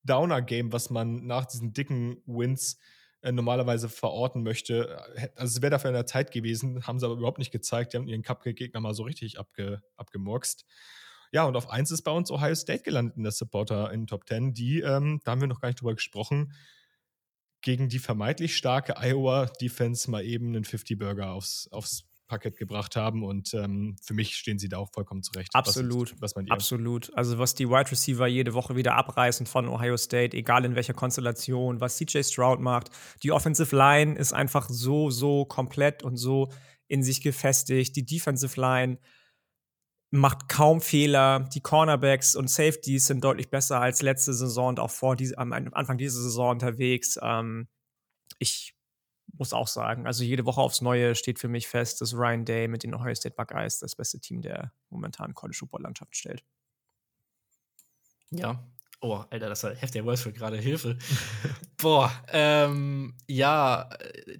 Downer-Game, 0.04 0.72
was 0.72 0.90
man 0.90 1.26
nach 1.26 1.46
diesen 1.46 1.72
dicken 1.72 2.22
Wins 2.26 2.78
äh, 3.22 3.32
normalerweise 3.32 3.88
verorten 3.88 4.42
möchte. 4.42 4.98
Äh, 5.14 5.28
also 5.36 5.56
es 5.56 5.62
wäre 5.62 5.70
dafür 5.70 5.90
in 5.90 5.94
der 5.94 6.06
Zeit 6.06 6.32
gewesen, 6.32 6.86
haben 6.86 6.98
sie 6.98 7.06
aber 7.06 7.16
überhaupt 7.16 7.38
nicht 7.38 7.50
gezeigt. 7.50 7.92
Die 7.92 7.98
haben 7.98 8.08
ihren 8.08 8.22
Cupcake-Gegner 8.22 8.80
mal 8.80 8.94
so 8.94 9.02
richtig 9.02 9.38
abge, 9.38 9.82
abgemurkst. 9.96 10.64
Ja, 11.32 11.44
und 11.44 11.56
auf 11.56 11.68
eins 11.68 11.90
ist 11.90 12.02
bei 12.02 12.10
uns 12.10 12.30
Ohio 12.30 12.54
State 12.54 12.82
gelandet 12.82 13.16
in 13.16 13.22
der 13.22 13.32
Supporter 13.32 13.92
in 13.92 14.06
Top 14.06 14.26
10, 14.26 14.52
die, 14.52 14.80
ähm, 14.80 15.20
da 15.24 15.32
haben 15.32 15.40
wir 15.40 15.48
noch 15.48 15.60
gar 15.60 15.68
nicht 15.68 15.80
drüber 15.80 15.94
gesprochen, 15.94 16.52
gegen 17.60 17.88
die 17.88 17.98
vermeintlich 17.98 18.56
starke 18.56 18.96
Iowa 18.96 19.46
Defense 19.60 20.10
mal 20.10 20.24
eben 20.24 20.48
einen 20.48 20.64
50-Burger 20.64 21.30
aufs, 21.30 21.68
aufs 21.70 22.09
Parkett 22.30 22.56
gebracht 22.56 22.96
haben. 22.96 23.22
Und 23.22 23.52
ähm, 23.52 23.96
für 24.02 24.14
mich 24.14 24.36
stehen 24.36 24.58
sie 24.58 24.68
da 24.68 24.78
auch 24.78 24.90
vollkommen 24.92 25.22
zurecht. 25.22 25.50
Absolut. 25.52 26.14
Was, 26.20 26.34
was 26.36 26.50
Absolut. 26.50 27.10
Also, 27.14 27.38
was 27.38 27.54
die 27.54 27.68
Wide 27.68 27.90
Receiver 27.90 28.26
jede 28.26 28.54
Woche 28.54 28.76
wieder 28.76 28.94
abreißen 28.94 29.46
von 29.46 29.68
Ohio 29.68 29.96
State, 29.96 30.36
egal 30.36 30.64
in 30.64 30.76
welcher 30.76 30.94
Konstellation, 30.94 31.80
was 31.80 31.96
CJ 31.98 32.22
Stroud 32.22 32.60
macht. 32.60 32.90
Die 33.22 33.32
Offensive 33.32 33.76
Line 33.76 34.16
ist 34.16 34.32
einfach 34.32 34.68
so, 34.70 35.10
so 35.10 35.44
komplett 35.44 36.02
und 36.02 36.16
so 36.16 36.50
in 36.88 37.02
sich 37.02 37.20
gefestigt. 37.20 37.96
Die 37.96 38.06
Defensive 38.06 38.58
Line 38.60 38.98
macht 40.10 40.48
kaum 40.48 40.80
Fehler. 40.80 41.48
Die 41.54 41.60
Cornerbacks 41.60 42.34
und 42.34 42.48
Safeties 42.48 43.06
sind 43.06 43.22
deutlich 43.24 43.50
besser 43.50 43.80
als 43.80 44.02
letzte 44.02 44.34
Saison 44.34 44.68
und 44.68 44.80
auch 44.80 44.90
vor 44.90 45.16
diese, 45.16 45.36
am 45.38 45.52
Anfang 45.52 45.98
dieser 45.98 46.20
Saison 46.20 46.50
unterwegs. 46.50 47.18
Ähm, 47.22 47.68
ich 48.38 48.74
muss 49.36 49.52
auch 49.52 49.68
sagen. 49.68 50.06
Also 50.06 50.24
jede 50.24 50.46
Woche 50.46 50.60
aufs 50.60 50.80
Neue 50.80 51.14
steht 51.14 51.38
für 51.38 51.48
mich 51.48 51.68
fest, 51.68 52.00
dass 52.00 52.14
Ryan 52.14 52.44
Day 52.44 52.68
mit 52.68 52.82
den 52.82 52.94
Ohio 52.94 53.14
State 53.14 53.34
Buckeyes 53.36 53.78
das 53.78 53.96
beste 53.96 54.20
Team 54.20 54.42
der 54.42 54.72
momentanen 54.90 55.34
College 55.34 55.56
Football 55.58 55.82
Landschaft 55.82 56.16
stellt. 56.16 56.44
Ja. 58.30 58.62
Oh, 59.02 59.24
Alter, 59.30 59.48
das 59.48 59.62
war 59.64 59.74
heftiger 59.74 60.16
für 60.16 60.32
gerade 60.32 60.58
Hilfe. 60.58 60.98
Boah, 61.78 62.12
ähm, 62.28 63.14
ja, 63.26 63.88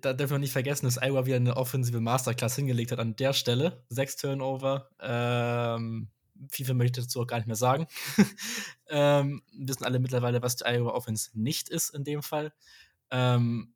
da 0.01 0.13
dürfen 0.13 0.33
wir 0.33 0.39
nicht 0.39 0.53
vergessen, 0.53 0.85
dass 0.85 1.01
Iowa 1.01 1.25
wieder 1.25 1.37
eine 1.37 1.57
offensive 1.57 2.01
Masterclass 2.01 2.57
hingelegt 2.57 2.93
hat 2.93 2.99
an 2.99 3.17
der 3.17 3.33
Stelle. 3.33 3.83
Sechs 3.89 4.17
Turnover. 4.17 4.91
Ähm, 5.01 6.11
FIFA 6.51 6.75
möchte 6.75 7.01
ich 7.01 7.07
dazu 7.07 7.23
auch 7.23 7.27
gar 7.27 7.39
nicht 7.39 7.47
mehr 7.47 7.57
sagen. 7.57 7.87
ähm, 8.89 9.43
wissen 9.53 9.85
alle 9.85 9.99
mittlerweile, 9.99 10.43
was 10.43 10.57
die 10.57 10.65
Iowa 10.67 10.91
Offense 10.91 11.31
nicht 11.33 11.71
ist 11.71 11.91
in 11.91 12.05
dem 12.05 12.23
Fall. 12.23 12.53
Ähm, 13.11 13.73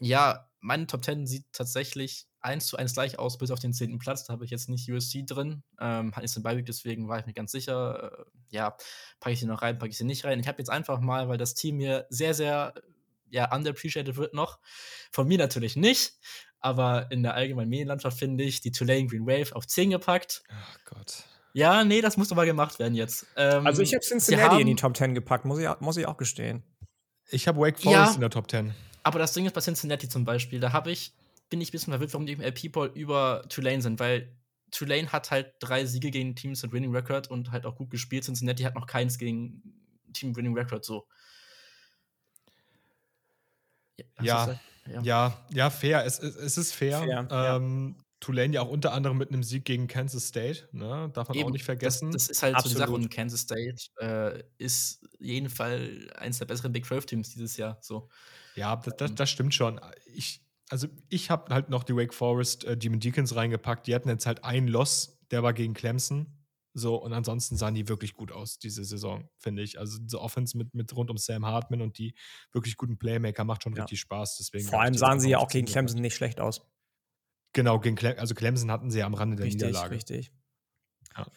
ja, 0.00 0.48
meine 0.60 0.86
Top 0.86 1.04
10 1.04 1.26
sieht 1.26 1.46
tatsächlich 1.52 2.26
eins 2.40 2.66
zu 2.66 2.76
eins 2.76 2.94
gleich 2.94 3.18
aus, 3.18 3.38
bis 3.38 3.50
auf 3.50 3.58
den 3.58 3.72
zehnten 3.72 3.98
Platz. 3.98 4.24
Da 4.24 4.32
habe 4.32 4.44
ich 4.44 4.50
jetzt 4.50 4.68
nicht 4.68 4.90
USC 4.90 5.24
drin. 5.26 5.62
Ähm, 5.80 6.12
hat 6.14 6.22
nichts 6.22 6.34
dabei, 6.34 6.60
deswegen 6.60 7.08
war 7.08 7.18
ich 7.18 7.26
mir 7.26 7.32
ganz 7.32 7.52
sicher, 7.52 8.12
äh, 8.12 8.24
ja, 8.50 8.76
packe 9.20 9.32
ich 9.32 9.40
sie 9.40 9.46
noch 9.46 9.62
rein, 9.62 9.78
packe 9.78 9.90
ich 9.90 9.96
sie 9.96 10.04
nicht 10.04 10.24
rein. 10.24 10.40
Ich 10.40 10.48
habe 10.48 10.58
jetzt 10.58 10.70
einfach 10.70 11.00
mal, 11.00 11.28
weil 11.28 11.38
das 11.38 11.54
Team 11.54 11.78
hier 11.78 12.06
sehr, 12.10 12.34
sehr 12.34 12.74
ja, 13.30 13.54
underappreciated 13.54 14.16
wird 14.16 14.34
noch. 14.34 14.58
Von 15.10 15.26
mir 15.26 15.38
natürlich 15.38 15.76
nicht, 15.76 16.18
aber 16.60 17.10
in 17.10 17.22
der 17.22 17.34
allgemeinen 17.34 17.70
Medienlandschaft 17.70 18.18
finde 18.18 18.44
ich 18.44 18.60
die 18.60 18.72
Tulane 18.72 19.06
Green 19.06 19.26
Wave 19.26 19.54
auf 19.56 19.66
10 19.66 19.90
gepackt. 19.90 20.42
Ach 20.48 20.78
Gott. 20.84 21.24
Ja, 21.52 21.84
nee, 21.84 22.00
das 22.00 22.16
muss 22.16 22.32
aber 22.32 22.46
gemacht 22.46 22.78
werden 22.78 22.94
jetzt. 22.94 23.26
Ähm, 23.36 23.66
also 23.66 23.82
ich 23.82 23.94
habe 23.94 24.04
Cincinnati 24.04 24.60
in 24.60 24.66
die 24.66 24.74
Top 24.74 24.96
10 24.96 25.14
gepackt, 25.14 25.44
muss 25.44 25.58
ich, 25.58 25.68
muss 25.80 25.96
ich 25.96 26.06
auch 26.06 26.16
gestehen. 26.16 26.62
Ich 27.30 27.48
habe 27.48 27.60
Wake 27.60 27.78
Forest 27.78 28.10
ja, 28.10 28.14
in 28.14 28.20
der 28.20 28.30
Top 28.30 28.50
10. 28.50 28.74
Aber 29.04 29.18
das 29.18 29.32
Ding 29.34 29.46
ist 29.46 29.52
bei 29.52 29.60
Cincinnati 29.60 30.08
zum 30.08 30.24
Beispiel, 30.24 30.58
da 30.58 30.72
habe 30.72 30.90
ich, 30.90 31.12
bin 31.50 31.60
ich 31.60 31.68
ein 31.68 31.72
bisschen 31.72 31.92
verwirrt, 31.92 32.12
warum 32.14 32.26
die 32.26 32.32
im 32.32 32.40
LP-Poll 32.40 32.92
über 32.94 33.44
Tulane 33.48 33.82
sind, 33.82 34.00
weil 34.00 34.34
Tulane 34.70 35.12
hat 35.12 35.30
halt 35.30 35.54
drei 35.60 35.84
Siege 35.84 36.10
gegen 36.10 36.34
Teams 36.34 36.62
mit 36.62 36.72
Winning 36.72 36.92
Record 36.92 37.30
und 37.30 37.52
halt 37.52 37.66
auch 37.66 37.76
gut 37.76 37.90
gespielt. 37.90 38.24
Cincinnati 38.24 38.64
hat 38.64 38.74
noch 38.74 38.86
keins 38.86 39.18
gegen 39.18 39.62
Team 40.12 40.34
Winning 40.34 40.54
Record 40.54 40.84
so. 40.84 41.06
Ja, 44.20 44.58
ja, 44.86 45.02
ja, 45.02 45.44
ja, 45.50 45.70
fair. 45.70 46.04
Es, 46.04 46.18
es, 46.18 46.34
es 46.34 46.58
ist 46.58 46.72
fair. 46.72 46.98
fair 46.98 47.28
ähm, 47.30 47.94
ja. 47.96 48.04
Tulane 48.20 48.54
ja 48.54 48.62
auch 48.62 48.70
unter 48.70 48.92
anderem 48.92 49.18
mit 49.18 49.28
einem 49.28 49.42
Sieg 49.42 49.66
gegen 49.66 49.86
Kansas 49.86 50.28
State, 50.28 50.66
ne? 50.72 51.10
darf 51.12 51.28
man 51.28 51.36
Eben, 51.36 51.48
auch 51.48 51.52
nicht 51.52 51.64
vergessen. 51.64 52.10
Das, 52.10 52.28
das 52.28 52.36
ist 52.38 52.42
halt 52.42 52.54
Absolut. 52.54 52.72
so 52.72 52.78
die 52.78 52.86
Sache 52.86 52.92
und 52.94 53.10
Kansas 53.10 53.40
State 53.40 53.82
äh, 54.00 54.42
ist 54.56 55.06
jeden 55.18 55.50
Fall 55.50 56.10
eines 56.16 56.38
der 56.38 56.46
besseren 56.46 56.72
Big 56.72 56.86
12 56.86 57.06
Teams 57.06 57.30
dieses 57.34 57.58
Jahr. 57.58 57.76
So. 57.82 58.08
Ja, 58.54 58.76
das, 58.76 58.96
das, 58.96 59.14
das 59.14 59.30
stimmt 59.30 59.54
schon. 59.54 59.80
Ich, 60.14 60.44
also 60.70 60.88
ich 61.08 61.30
habe 61.30 61.52
halt 61.52 61.68
noch 61.68 61.84
die 61.84 61.94
Wake 61.94 62.14
Forest 62.14 62.64
äh, 62.64 62.76
Demon 62.76 63.00
Deacons 63.00 63.34
reingepackt. 63.34 63.86
Die 63.86 63.94
hatten 63.94 64.08
jetzt 64.08 64.26
halt 64.26 64.44
einen 64.44 64.68
Loss, 64.68 65.18
der 65.30 65.42
war 65.42 65.52
gegen 65.52 65.74
Clemson. 65.74 66.44
So, 66.76 66.96
und 66.96 67.12
ansonsten 67.12 67.56
sahen 67.56 67.74
die 67.74 67.88
wirklich 67.88 68.14
gut 68.14 68.32
aus, 68.32 68.58
diese 68.58 68.84
Saison, 68.84 69.28
finde 69.38 69.62
ich. 69.62 69.78
Also 69.78 69.98
diese 69.98 70.20
Offense 70.20 70.58
mit, 70.58 70.74
mit 70.74 70.94
rund 70.96 71.08
um 71.08 71.16
Sam 71.16 71.46
Hartman 71.46 71.80
und 71.80 71.98
die 71.98 72.14
wirklich 72.52 72.76
guten 72.76 72.98
Playmaker 72.98 73.44
macht 73.44 73.62
schon 73.62 73.76
ja. 73.76 73.82
richtig 73.82 74.00
Spaß. 74.00 74.38
Deswegen 74.38 74.66
Vor 74.66 74.80
allem 74.80 74.94
sahen 74.94 75.20
sie 75.20 75.30
ja 75.30 75.38
auch 75.38 75.48
gegen 75.48 75.68
Clemson 75.68 76.00
nicht 76.00 76.16
schlecht 76.16 76.40
aus. 76.40 76.66
Genau, 77.52 77.78
gegen 77.78 77.94
Cle 77.94 78.18
also 78.18 78.34
Clemson 78.34 78.72
hatten 78.72 78.90
sie 78.90 78.98
ja 78.98 79.06
am 79.06 79.14
Rande 79.14 79.36
der 79.36 79.46
richtig, 79.46 79.62
Niederlage. 79.62 79.94
Richtig. 79.94 80.32
Ja. 81.16 81.28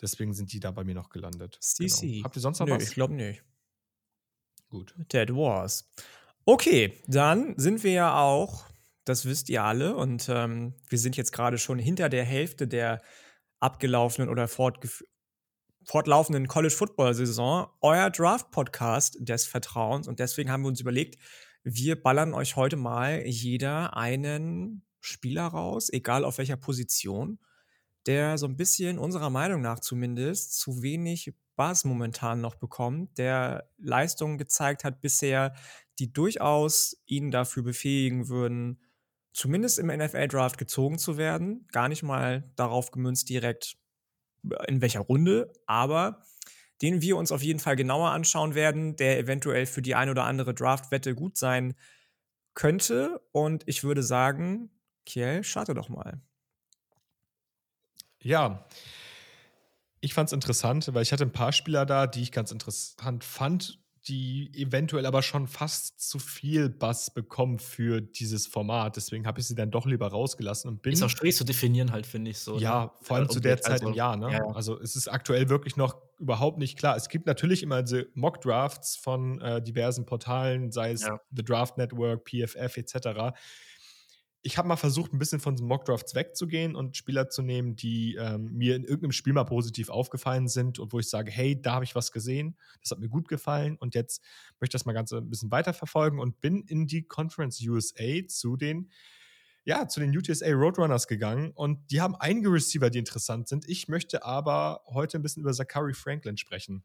Deswegen 0.00 0.34
sind 0.34 0.52
die 0.52 0.58
da 0.58 0.72
bei 0.72 0.82
mir 0.82 0.96
noch 0.96 1.10
gelandet. 1.10 1.58
CC. 1.60 2.14
Genau. 2.14 2.24
Habt 2.24 2.36
ihr 2.36 2.42
sonst 2.42 2.58
noch 2.58 2.66
Nö, 2.66 2.74
was? 2.74 2.82
Ich 2.82 2.94
glaube 2.94 3.14
nicht. 3.14 3.44
Gut. 4.68 4.94
Dead 5.12 5.30
Wars. 5.30 5.88
Okay, 6.44 6.98
dann 7.06 7.54
sind 7.56 7.84
wir 7.84 7.92
ja 7.92 8.20
auch, 8.20 8.66
das 9.04 9.26
wisst 9.26 9.48
ihr 9.48 9.62
alle, 9.62 9.94
und 9.94 10.28
ähm, 10.28 10.74
wir 10.88 10.98
sind 10.98 11.16
jetzt 11.16 11.32
gerade 11.32 11.56
schon 11.56 11.78
hinter 11.78 12.08
der 12.08 12.24
Hälfte 12.24 12.66
der 12.66 13.00
abgelaufenen 13.60 14.28
oder 14.28 14.48
fortlaufenden 14.48 16.48
College 16.48 16.74
Football 16.74 17.14
Saison, 17.14 17.68
euer 17.80 18.10
Draft 18.10 18.50
Podcast 18.50 19.18
des 19.20 19.46
Vertrauens. 19.46 20.08
Und 20.08 20.18
deswegen 20.18 20.50
haben 20.50 20.62
wir 20.62 20.68
uns 20.68 20.80
überlegt, 20.80 21.16
wir 21.62 22.02
ballern 22.02 22.34
euch 22.34 22.56
heute 22.56 22.76
mal 22.76 23.24
jeder 23.24 23.96
einen 23.96 24.84
Spieler 24.98 25.46
raus, 25.46 25.90
egal 25.92 26.24
auf 26.24 26.38
welcher 26.38 26.56
Position, 26.56 27.38
der 28.06 28.36
so 28.36 28.46
ein 28.46 28.56
bisschen 28.56 28.98
unserer 28.98 29.30
Meinung 29.30 29.60
nach 29.60 29.78
zumindest 29.78 30.58
zu 30.58 30.82
wenig 30.82 31.32
Bass 31.56 31.84
momentan 31.84 32.40
noch 32.40 32.54
bekommt, 32.54 33.18
der 33.18 33.68
Leistungen 33.78 34.38
gezeigt 34.38 34.84
hat 34.84 35.00
bisher, 35.00 35.54
die 35.98 36.12
durchaus 36.12 36.96
ihn 37.06 37.30
dafür 37.30 37.62
befähigen 37.62 38.28
würden, 38.28 38.80
zumindest 39.32 39.78
im 39.78 39.86
NFL-Draft 39.86 40.58
gezogen 40.58 40.98
zu 40.98 41.16
werden. 41.16 41.66
Gar 41.72 41.88
nicht 41.88 42.02
mal 42.02 42.50
darauf 42.56 42.90
gemünzt 42.90 43.28
direkt, 43.28 43.76
äh, 44.50 44.68
in 44.68 44.80
welcher 44.80 45.00
Runde, 45.00 45.52
aber 45.66 46.22
den 46.82 47.00
wir 47.00 47.16
uns 47.16 47.30
auf 47.30 47.42
jeden 47.42 47.60
Fall 47.60 47.76
genauer 47.76 48.10
anschauen 48.10 48.54
werden, 48.54 48.96
der 48.96 49.18
eventuell 49.18 49.66
für 49.66 49.82
die 49.82 49.94
ein 49.94 50.10
oder 50.10 50.24
andere 50.24 50.52
Draft-Wette 50.52 51.14
gut 51.14 51.36
sein 51.36 51.74
könnte. 52.54 53.20
Und 53.30 53.62
ich 53.66 53.84
würde 53.84 54.02
sagen, 54.02 54.70
Kiel, 55.06 55.44
starte 55.44 55.74
doch 55.74 55.88
mal. 55.88 56.20
Ja, 58.20 58.66
ich 60.02 60.14
fand 60.14 60.28
es 60.28 60.32
interessant, 60.32 60.90
weil 60.92 61.02
ich 61.02 61.12
hatte 61.12 61.24
ein 61.24 61.32
paar 61.32 61.52
Spieler 61.52 61.86
da, 61.86 62.06
die 62.06 62.22
ich 62.22 62.32
ganz 62.32 62.50
interessant 62.50 63.22
fand, 63.22 63.78
die 64.08 64.50
eventuell 64.56 65.06
aber 65.06 65.22
schon 65.22 65.46
fast 65.46 66.00
zu 66.00 66.18
viel 66.18 66.68
Bass 66.68 67.14
bekommen 67.14 67.60
für 67.60 68.00
dieses 68.00 68.48
Format. 68.48 68.96
Deswegen 68.96 69.28
habe 69.28 69.38
ich 69.38 69.46
sie 69.46 69.54
dann 69.54 69.70
doch 69.70 69.86
lieber 69.86 70.08
rausgelassen 70.08 70.68
und 70.68 70.82
bin. 70.82 70.92
Ist 70.92 71.04
auch 71.04 71.08
schwierig 71.08 71.36
zu 71.36 71.44
definieren, 71.44 71.92
halt, 71.92 72.06
finde 72.06 72.32
ich 72.32 72.40
so. 72.40 72.58
Ja, 72.58 72.86
ne? 72.86 72.90
vor 73.00 73.16
allem 73.16 73.28
zu 73.28 73.38
der 73.38 73.60
Zeit 73.60 73.74
also, 73.74 73.90
im 73.90 73.94
Jahr. 73.94 74.16
Ne? 74.16 74.32
Ja, 74.32 74.38
ja. 74.38 74.46
Also 74.48 74.80
es 74.80 74.96
ist 74.96 75.06
aktuell 75.06 75.48
wirklich 75.48 75.76
noch 75.76 75.96
überhaupt 76.18 76.58
nicht 76.58 76.76
klar. 76.76 76.96
Es 76.96 77.08
gibt 77.08 77.26
natürlich 77.26 77.62
immer 77.62 77.82
diese 77.82 78.08
Mock-Drafts 78.14 78.96
von 78.96 79.40
äh, 79.40 79.62
diversen 79.62 80.04
Portalen, 80.04 80.72
sei 80.72 80.90
es 80.90 81.02
ja. 81.02 81.20
The 81.30 81.44
Draft 81.44 81.78
Network, 81.78 82.28
PFF 82.28 82.76
etc 82.76 83.36
ich 84.44 84.58
habe 84.58 84.66
mal 84.66 84.76
versucht, 84.76 85.12
ein 85.12 85.18
bisschen 85.18 85.38
von 85.38 85.54
den 85.54 85.66
Mockdrafts 85.66 86.16
wegzugehen 86.16 86.74
und 86.74 86.96
Spieler 86.96 87.28
zu 87.28 87.42
nehmen, 87.42 87.76
die 87.76 88.16
ähm, 88.16 88.50
mir 88.52 88.74
in 88.74 88.82
irgendeinem 88.82 89.12
Spiel 89.12 89.32
mal 89.32 89.44
positiv 89.44 89.88
aufgefallen 89.88 90.48
sind 90.48 90.80
und 90.80 90.92
wo 90.92 90.98
ich 90.98 91.08
sage, 91.08 91.30
hey, 91.30 91.60
da 91.60 91.74
habe 91.74 91.84
ich 91.84 91.94
was 91.94 92.10
gesehen, 92.10 92.56
das 92.80 92.90
hat 92.90 92.98
mir 92.98 93.08
gut 93.08 93.28
gefallen 93.28 93.76
und 93.76 93.94
jetzt 93.94 94.20
möchte 94.60 94.76
ich 94.76 94.80
das 94.80 94.84
mal 94.84 94.94
ganz 94.94 95.12
ein 95.12 95.30
bisschen 95.30 95.52
weiterverfolgen 95.52 96.18
und 96.18 96.40
bin 96.40 96.62
in 96.62 96.88
die 96.88 97.04
Conference 97.04 97.60
USA 97.60 98.26
zu 98.26 98.56
den 98.56 98.90
ja, 99.64 99.86
zu 99.86 100.00
den 100.00 100.16
UTSA 100.16 100.50
Roadrunners 100.50 101.06
gegangen 101.06 101.52
und 101.52 101.92
die 101.92 102.00
haben 102.00 102.16
einige 102.16 102.52
Receiver, 102.52 102.90
die 102.90 102.98
interessant 102.98 103.46
sind. 103.46 103.68
Ich 103.68 103.86
möchte 103.86 104.24
aber 104.24 104.82
heute 104.88 105.18
ein 105.18 105.22
bisschen 105.22 105.42
über 105.42 105.52
Zachary 105.52 105.94
Franklin 105.94 106.36
sprechen. 106.36 106.82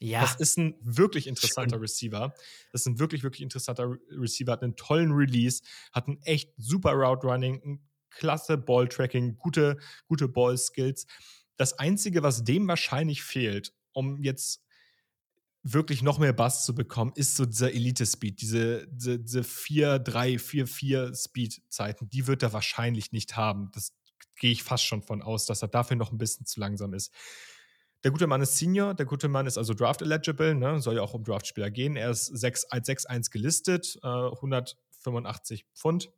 Ja. 0.00 0.22
Das 0.22 0.36
ist 0.36 0.56
ein 0.56 0.74
wirklich 0.80 1.26
interessanter 1.26 1.76
Schön. 1.76 1.82
Receiver. 1.82 2.34
Das 2.72 2.82
ist 2.82 2.86
ein 2.86 2.98
wirklich, 2.98 3.22
wirklich 3.22 3.42
interessanter 3.42 3.96
Receiver. 4.10 4.52
Hat 4.52 4.62
einen 4.62 4.76
tollen 4.76 5.12
Release, 5.12 5.62
hat 5.92 6.08
ein 6.08 6.20
echt 6.22 6.52
super 6.56 6.92
Route 6.92 7.26
Running, 7.26 7.60
ein 7.62 7.88
klasse 8.10 8.56
Ball 8.56 8.88
Tracking, 8.88 9.36
gute, 9.36 9.78
gute 10.08 10.26
Ball 10.26 10.56
Skills. 10.56 11.06
Das 11.56 11.78
Einzige, 11.78 12.22
was 12.22 12.44
dem 12.44 12.66
wahrscheinlich 12.66 13.22
fehlt, 13.22 13.74
um 13.92 14.22
jetzt 14.22 14.64
wirklich 15.62 16.02
noch 16.02 16.18
mehr 16.18 16.32
Bass 16.32 16.64
zu 16.64 16.74
bekommen, 16.74 17.12
ist 17.14 17.36
so 17.36 17.44
dieser 17.44 17.72
Elite-Speed, 17.72 18.40
diese, 18.40 18.86
diese, 18.88 19.18
diese 19.18 19.44
4, 19.44 19.98
3, 19.98 20.38
4, 20.38 20.66
4 20.66 21.14
Speed-Zeiten, 21.14 22.08
die 22.08 22.26
wird 22.26 22.42
er 22.42 22.54
wahrscheinlich 22.54 23.12
nicht 23.12 23.36
haben. 23.36 23.70
Das 23.74 23.94
gehe 24.36 24.52
ich 24.52 24.62
fast 24.62 24.86
schon 24.86 25.02
von 25.02 25.20
aus, 25.20 25.44
dass 25.44 25.60
er 25.60 25.68
dafür 25.68 25.96
noch 25.96 26.12
ein 26.12 26.18
bisschen 26.18 26.46
zu 26.46 26.60
langsam 26.60 26.94
ist. 26.94 27.12
Der 28.02 28.10
gute 28.10 28.26
Mann 28.26 28.40
ist 28.40 28.56
Senior, 28.56 28.94
der 28.94 29.04
gute 29.04 29.28
Mann 29.28 29.46
ist 29.46 29.58
also 29.58 29.74
Draft 29.74 30.00
eligible, 30.00 30.54
ne? 30.54 30.80
soll 30.80 30.96
ja 30.96 31.02
auch 31.02 31.12
um 31.12 31.22
Draftspieler 31.22 31.70
gehen. 31.70 31.96
Er 31.96 32.10
ist 32.10 32.26
6, 32.26 32.66
als 32.66 32.88
6-1 32.88 33.30
gelistet, 33.30 33.98
äh, 34.02 34.06
185 34.06 35.66
Pfund. 35.74 36.10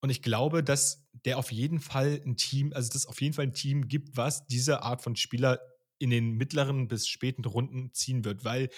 Und 0.00 0.10
ich 0.10 0.22
glaube, 0.22 0.62
dass 0.62 1.06
der 1.24 1.38
auf 1.38 1.52
jeden 1.52 1.78
Fall 1.78 2.20
ein 2.24 2.36
Team, 2.36 2.72
also 2.74 2.88
dass 2.88 3.02
es 3.02 3.06
auf 3.06 3.20
jeden 3.20 3.34
Fall 3.34 3.46
ein 3.46 3.52
Team 3.52 3.88
gibt, 3.88 4.16
was 4.16 4.46
diese 4.46 4.82
Art 4.82 5.02
von 5.02 5.16
Spieler 5.16 5.60
in 5.98 6.10
den 6.10 6.32
mittleren 6.32 6.88
bis 6.88 7.06
späten 7.06 7.44
Runden 7.44 7.92
ziehen 7.92 8.24
wird, 8.24 8.44
weil 8.44 8.70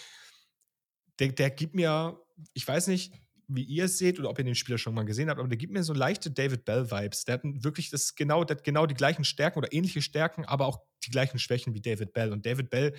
der, 1.18 1.32
der 1.32 1.50
gibt 1.50 1.74
mir, 1.74 2.20
ich 2.52 2.66
weiß 2.66 2.88
nicht, 2.88 3.12
wie 3.48 3.64
ihr 3.64 3.84
es 3.84 3.98
seht 3.98 4.18
oder 4.18 4.30
ob 4.30 4.38
ihr 4.38 4.44
den 4.44 4.54
Spieler 4.54 4.78
schon 4.78 4.94
mal 4.94 5.04
gesehen 5.04 5.28
habt, 5.28 5.38
aber 5.38 5.48
der 5.48 5.58
gibt 5.58 5.72
mir 5.72 5.82
so 5.82 5.92
leichte 5.92 6.30
David 6.30 6.64
Bell-Vibes. 6.64 7.24
Der 7.24 7.34
hat 7.34 7.42
wirklich 7.44 7.90
das 7.90 8.14
genau, 8.14 8.44
der 8.44 8.56
hat 8.56 8.64
genau 8.64 8.86
die 8.86 8.94
gleichen 8.94 9.24
Stärken 9.24 9.58
oder 9.58 9.72
ähnliche 9.72 10.02
Stärken, 10.02 10.44
aber 10.44 10.66
auch 10.66 10.80
die 11.04 11.10
gleichen 11.10 11.38
Schwächen 11.38 11.74
wie 11.74 11.80
David 11.80 12.12
Bell. 12.12 12.32
Und 12.32 12.46
David 12.46 12.70
Bell 12.70 12.94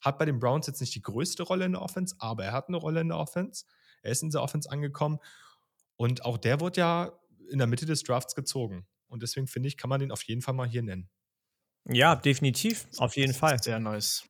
hat 0.00 0.18
bei 0.18 0.24
den 0.24 0.38
Browns 0.38 0.66
jetzt 0.66 0.80
nicht 0.80 0.94
die 0.94 1.02
größte 1.02 1.42
Rolle 1.42 1.64
in 1.64 1.72
der 1.72 1.82
Offense, 1.82 2.14
aber 2.18 2.44
er 2.44 2.52
hat 2.52 2.68
eine 2.68 2.76
Rolle 2.76 3.00
in 3.00 3.08
der 3.08 3.18
Offense. 3.18 3.64
Er 4.02 4.12
ist 4.12 4.22
in 4.22 4.30
der 4.30 4.42
Offense 4.42 4.70
angekommen. 4.70 5.18
Und 5.96 6.24
auch 6.24 6.38
der 6.38 6.60
wird 6.60 6.76
ja 6.76 7.12
in 7.50 7.58
der 7.58 7.66
Mitte 7.66 7.86
des 7.86 8.02
Drafts 8.02 8.34
gezogen. 8.34 8.86
Und 9.08 9.22
deswegen 9.22 9.46
finde 9.46 9.68
ich, 9.68 9.76
kann 9.76 9.88
man 9.88 10.00
den 10.00 10.12
auf 10.12 10.22
jeden 10.24 10.42
Fall 10.42 10.54
mal 10.54 10.68
hier 10.68 10.82
nennen. 10.82 11.08
Ja, 11.88 12.16
definitiv. 12.16 12.86
Auf 12.98 13.16
jeden 13.16 13.32
Fall. 13.34 13.62
Sehr 13.62 13.78
nice. 13.78 14.28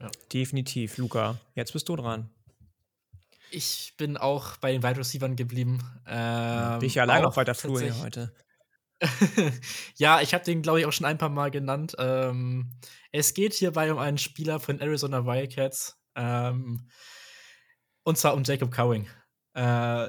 Ja. 0.00 0.10
Definitiv, 0.32 0.96
Luca. 0.96 1.38
Jetzt 1.54 1.72
bist 1.72 1.88
du 1.88 1.96
dran. 1.96 2.30
Ich 3.52 3.94
bin 3.96 4.16
auch 4.16 4.56
bei 4.56 4.72
den 4.72 4.82
Wide 4.82 4.98
Receivers 4.98 5.36
geblieben. 5.36 5.78
Ähm, 6.06 6.78
bin 6.78 6.86
ich 6.86 7.00
allein 7.00 7.24
auf 7.24 7.36
weiter 7.36 7.54
Flur 7.54 7.80
hier 7.80 7.98
heute. 8.00 8.34
ja, 9.96 10.20
ich 10.20 10.32
habe 10.32 10.44
den, 10.44 10.62
glaube 10.62 10.80
ich, 10.80 10.86
auch 10.86 10.92
schon 10.92 11.06
ein 11.06 11.18
paar 11.18 11.28
Mal 11.28 11.50
genannt. 11.50 11.94
Ähm, 11.98 12.72
es 13.10 13.34
geht 13.34 13.52
hierbei 13.54 13.92
um 13.92 13.98
einen 13.98 14.18
Spieler 14.18 14.60
von 14.60 14.80
Arizona 14.80 15.26
Wildcats. 15.26 15.98
Ähm, 16.14 16.88
und 18.04 18.18
zwar 18.18 18.34
um 18.34 18.42
Jacob 18.44 18.70
Cowing. 18.70 19.08
Äh, 19.54 19.60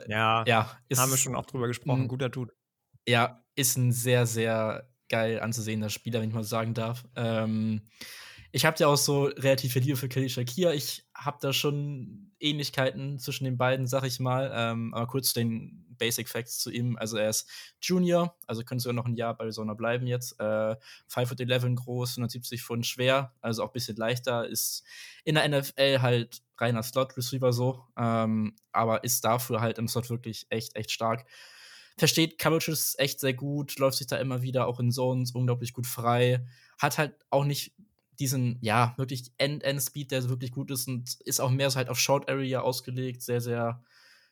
ja, 0.09 0.43
ja 0.45 0.77
ist, 0.87 0.99
haben 0.99 1.11
wir 1.11 1.17
schon 1.17 1.35
auch 1.35 1.45
drüber 1.45 1.67
gesprochen. 1.67 2.07
Guter 2.07 2.29
Dude. 2.29 2.53
Ja, 3.07 3.43
ist 3.55 3.77
ein 3.77 3.91
sehr, 3.91 4.25
sehr 4.25 4.89
geil 5.09 5.39
anzusehender 5.39 5.89
Spieler, 5.89 6.21
wenn 6.21 6.29
ich 6.29 6.35
mal 6.35 6.43
sagen 6.43 6.73
darf. 6.73 7.05
Ähm, 7.15 7.89
ich 8.55 8.65
habe 8.65 8.77
ja 8.77 8.85
auch 8.85 8.97
so 8.97 9.23
relativ 9.23 9.73
viel 9.73 9.81
Liebe 9.81 9.97
für 9.97 10.07
Kelly 10.07 10.29
Shakir. 10.29 10.75
Ich 10.75 11.07
habe 11.15 11.39
da 11.41 11.51
schon 11.53 12.31
Ähnlichkeiten 12.39 13.17
zwischen 13.17 13.45
den 13.45 13.57
beiden, 13.57 13.87
sag 13.87 14.03
ich 14.03 14.19
mal. 14.19 14.51
Ähm, 14.53 14.93
aber 14.93 15.07
kurz 15.07 15.33
den 15.33 15.87
Basic 15.97 16.29
Facts 16.29 16.59
zu 16.59 16.69
ihm. 16.69 16.95
Also 16.95 17.17
er 17.17 17.31
ist 17.31 17.49
Junior, 17.81 18.37
also 18.45 18.63
könnte 18.63 18.83
sogar 18.83 18.93
noch 18.93 19.07
ein 19.07 19.15
Jahr 19.15 19.35
bei 19.35 19.45
Arizona 19.45 19.73
bleiben 19.73 20.05
jetzt. 20.05 20.39
Äh, 20.39 20.75
5 21.07 21.29
foot 21.29 21.39
11 21.39 21.75
groß, 21.77 22.11
170 22.11 22.61
Pfund 22.61 22.85
schwer, 22.85 23.33
also 23.41 23.63
auch 23.63 23.69
ein 23.69 23.73
bisschen 23.73 23.97
leichter. 23.97 24.47
Ist 24.47 24.83
in 25.23 25.33
der 25.33 25.49
NFL 25.49 26.01
halt 26.01 26.43
reiner 26.59 26.83
Slot-Receiver 26.83 27.51
so, 27.53 27.83
ähm, 27.97 28.55
aber 28.71 29.03
ist 29.03 29.25
dafür 29.25 29.61
halt 29.61 29.79
im 29.79 29.87
Slot 29.87 30.11
wirklich 30.11 30.45
echt, 30.49 30.75
echt 30.75 30.91
stark 30.91 31.25
versteht 31.97 32.39
Coverages 32.39 32.95
echt 32.97 33.19
sehr 33.19 33.33
gut, 33.33 33.77
läuft 33.77 33.97
sich 33.97 34.07
da 34.07 34.17
immer 34.17 34.41
wieder 34.41 34.65
auch 34.67 34.79
in 34.79 34.91
Zones 34.91 35.31
unglaublich 35.31 35.73
gut 35.73 35.85
frei, 35.85 36.43
hat 36.79 36.97
halt 36.97 37.15
auch 37.29 37.45
nicht 37.45 37.73
diesen, 38.19 38.57
ja, 38.61 38.93
wirklich 38.97 39.31
End-End-Speed, 39.37 40.11
der 40.11 40.29
wirklich 40.29 40.51
gut 40.51 40.71
ist 40.71 40.87
und 40.87 41.19
ist 41.21 41.39
auch 41.39 41.49
mehr 41.49 41.69
so 41.69 41.77
halt 41.77 41.89
auf 41.89 41.99
Short 41.99 42.29
Area 42.29 42.61
ausgelegt, 42.61 43.21
sehr, 43.21 43.41
sehr 43.41 43.83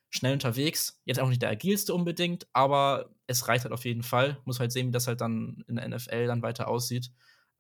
schnell 0.10 0.34
unterwegs. 0.34 1.02
Jetzt 1.06 1.20
auch 1.20 1.30
nicht 1.30 1.42
der 1.42 1.50
agilste 1.50 1.94
unbedingt, 1.94 2.48
aber 2.54 3.10
es 3.28 3.48
reicht 3.48 3.64
halt 3.64 3.74
auf 3.74 3.86
jeden 3.86 4.04
Fall. 4.04 4.38
Muss 4.46 4.60
halt 4.60 4.72
sehen, 4.72 4.88
wie 4.88 4.92
das 4.92 5.08
halt 5.08 5.22
dann 5.22 5.64
in 5.68 5.78
der 5.78 5.88
NFL 5.88 6.28
dann 6.28 6.42
weiter 6.42 6.68
aussieht. 6.68 7.12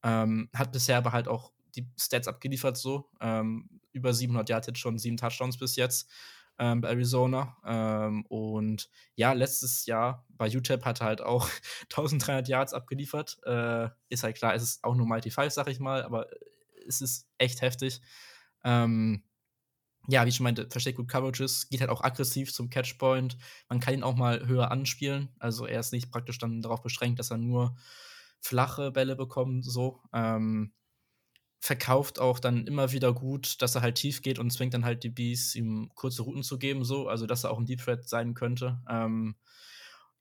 Ähm, 0.03 0.49
hat 0.53 0.71
bisher 0.71 0.97
aber 0.97 1.13
halt 1.13 1.27
auch 1.27 1.53
die 1.75 1.87
Stats 1.97 2.27
abgeliefert 2.27 2.77
so. 2.77 3.09
Ähm, 3.21 3.69
über 3.93 4.13
700 4.13 4.49
Yards 4.49 4.67
jetzt 4.67 4.79
schon, 4.79 4.97
sieben 4.97 5.17
Touchdowns 5.17 5.57
bis 5.57 5.75
jetzt 5.75 6.09
ähm, 6.61 6.79
bei 6.79 6.89
Arizona. 6.89 7.57
Ähm, 7.65 8.23
und 8.27 8.87
ja, 9.15 9.33
letztes 9.33 9.87
Jahr 9.87 10.25
bei 10.29 10.47
UTEP 10.55 10.85
hat 10.85 11.01
er 11.01 11.07
halt 11.07 11.21
auch 11.21 11.49
1300 11.89 12.47
Yards 12.47 12.73
abgeliefert. 12.73 13.39
Äh, 13.45 13.89
ist 14.09 14.23
halt 14.23 14.37
klar, 14.37 14.53
es 14.53 14.61
ist 14.61 14.83
auch 14.83 14.95
nur 14.95 15.07
Mighty 15.07 15.31
Five, 15.31 15.51
sag 15.51 15.67
ich 15.67 15.79
mal, 15.79 16.03
aber 16.03 16.27
es 16.87 17.01
ist 17.01 17.27
echt 17.39 17.61
heftig. 17.61 17.99
Ähm, 18.63 19.23
ja, 20.07 20.23
wie 20.23 20.29
ich 20.29 20.35
schon 20.35 20.43
meinte, 20.43 20.69
versteckt 20.69 20.97
gut 20.97 21.07
Coverages, 21.07 21.69
geht 21.69 21.81
halt 21.81 21.89
auch 21.89 22.01
aggressiv 22.03 22.53
zum 22.53 22.69
Catchpoint. 22.69 23.37
Man 23.67 23.79
kann 23.79 23.95
ihn 23.95 24.03
auch 24.03 24.15
mal 24.15 24.47
höher 24.47 24.69
anspielen. 24.69 25.29
Also 25.39 25.65
er 25.65 25.79
ist 25.79 25.93
nicht 25.93 26.11
praktisch 26.11 26.37
dann 26.37 26.61
darauf 26.61 26.83
beschränkt, 26.83 27.19
dass 27.19 27.31
er 27.31 27.37
nur 27.37 27.75
flache 28.39 28.91
Bälle 28.91 29.15
bekommt, 29.15 29.65
so. 29.65 29.99
Ähm, 30.13 30.73
verkauft 31.61 32.19
auch 32.19 32.39
dann 32.39 32.65
immer 32.65 32.91
wieder 32.91 33.13
gut, 33.13 33.61
dass 33.61 33.75
er 33.75 33.83
halt 33.83 33.95
tief 33.95 34.23
geht 34.23 34.39
und 34.39 34.51
zwingt 34.51 34.73
dann 34.73 34.83
halt 34.83 35.03
die 35.03 35.09
Bees, 35.09 35.55
ihm 35.55 35.91
kurze 35.93 36.23
Routen 36.23 36.41
zu 36.41 36.57
geben, 36.57 36.83
so, 36.83 37.07
also 37.07 37.27
dass 37.27 37.43
er 37.43 37.51
auch 37.51 37.59
ein 37.59 37.67
Deep 37.67 37.81
Threat 37.81 38.09
sein 38.09 38.33
könnte. 38.33 38.81
Ähm, 38.89 39.35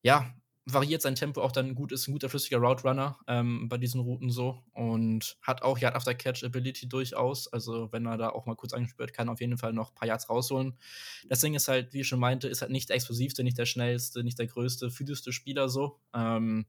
ja, 0.03 0.35
variiert 0.67 1.01
sein 1.01 1.15
Tempo 1.15 1.41
auch 1.41 1.51
dann 1.51 1.75
gut, 1.75 1.93
ist 1.93 2.07
ein 2.07 2.13
guter 2.13 2.29
flüssiger 2.29 2.59
Route 2.59 2.83
Runner 2.83 3.19
ähm, 3.27 3.71
bei 3.71 3.79
diesen 3.79 4.03
Routen 4.03 4.31
so 4.31 4.63
und 4.73 5.39
hat 5.41 5.63
auch 5.63 5.79
Yard 5.79 5.97
after 5.97 6.15
Catch 6.15 6.45
Ability 6.45 6.91
durchaus. 6.91 7.49
Also, 7.49 7.91
wenn 7.91 8.05
er 8.05 8.19
da 8.19 8.29
auch 8.29 8.45
mal 8.45 8.55
kurz 8.55 8.75
angespielt, 8.75 9.15
kann 9.15 9.31
auf 9.31 9.41
jeden 9.41 9.57
Fall 9.57 9.73
noch 9.73 9.91
ein 9.91 9.95
paar 9.95 10.09
Yards 10.09 10.29
rausholen. 10.29 10.77
Das 11.29 11.41
Ding 11.41 11.55
ist 11.55 11.69
halt, 11.69 11.95
wie 11.95 12.01
ich 12.01 12.09
schon 12.09 12.21
meinte, 12.21 12.49
ist 12.49 12.61
halt 12.61 12.71
nicht 12.71 12.91
der 12.91 12.97
explosivste, 12.97 13.43
nicht 13.45 13.57
der 13.57 13.67
schnellste, 13.67 14.23
nicht 14.23 14.39
der 14.39 14.47
größte, 14.47 14.91
physischste 14.91 15.33
Spieler 15.33 15.71
so. 15.71 15.99
Ähm, 16.15 16.67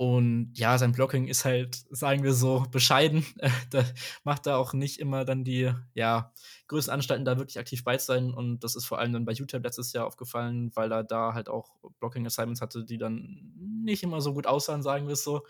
und 0.00 0.52
ja, 0.54 0.78
sein 0.78 0.92
Blocking 0.92 1.26
ist 1.26 1.44
halt, 1.44 1.84
sagen 1.90 2.22
wir 2.22 2.32
so, 2.32 2.64
bescheiden. 2.70 3.22
da 3.70 3.84
macht 4.24 4.46
er 4.46 4.56
auch 4.56 4.72
nicht 4.72 4.98
immer 4.98 5.26
dann 5.26 5.44
die 5.44 5.74
ja, 5.92 6.32
größten 6.68 6.94
Anstalten, 6.94 7.26
da 7.26 7.36
wirklich 7.36 7.58
aktiv 7.58 7.84
bei 7.84 7.98
zu 7.98 8.06
sein. 8.06 8.30
Und 8.32 8.64
das 8.64 8.76
ist 8.76 8.86
vor 8.86 8.98
allem 8.98 9.12
dann 9.12 9.26
bei 9.26 9.34
UTEP 9.38 9.62
letztes 9.62 9.92
Jahr 9.92 10.06
aufgefallen, 10.06 10.74
weil 10.74 10.90
er 10.90 11.04
da 11.04 11.34
halt 11.34 11.50
auch 11.50 11.74
Blocking-Assignments 11.98 12.62
hatte, 12.62 12.86
die 12.86 12.96
dann 12.96 13.52
nicht 13.84 14.02
immer 14.02 14.22
so 14.22 14.32
gut 14.32 14.46
aussahen, 14.46 14.82
sagen 14.82 15.06
wir 15.06 15.12
es 15.12 15.22
so. 15.22 15.44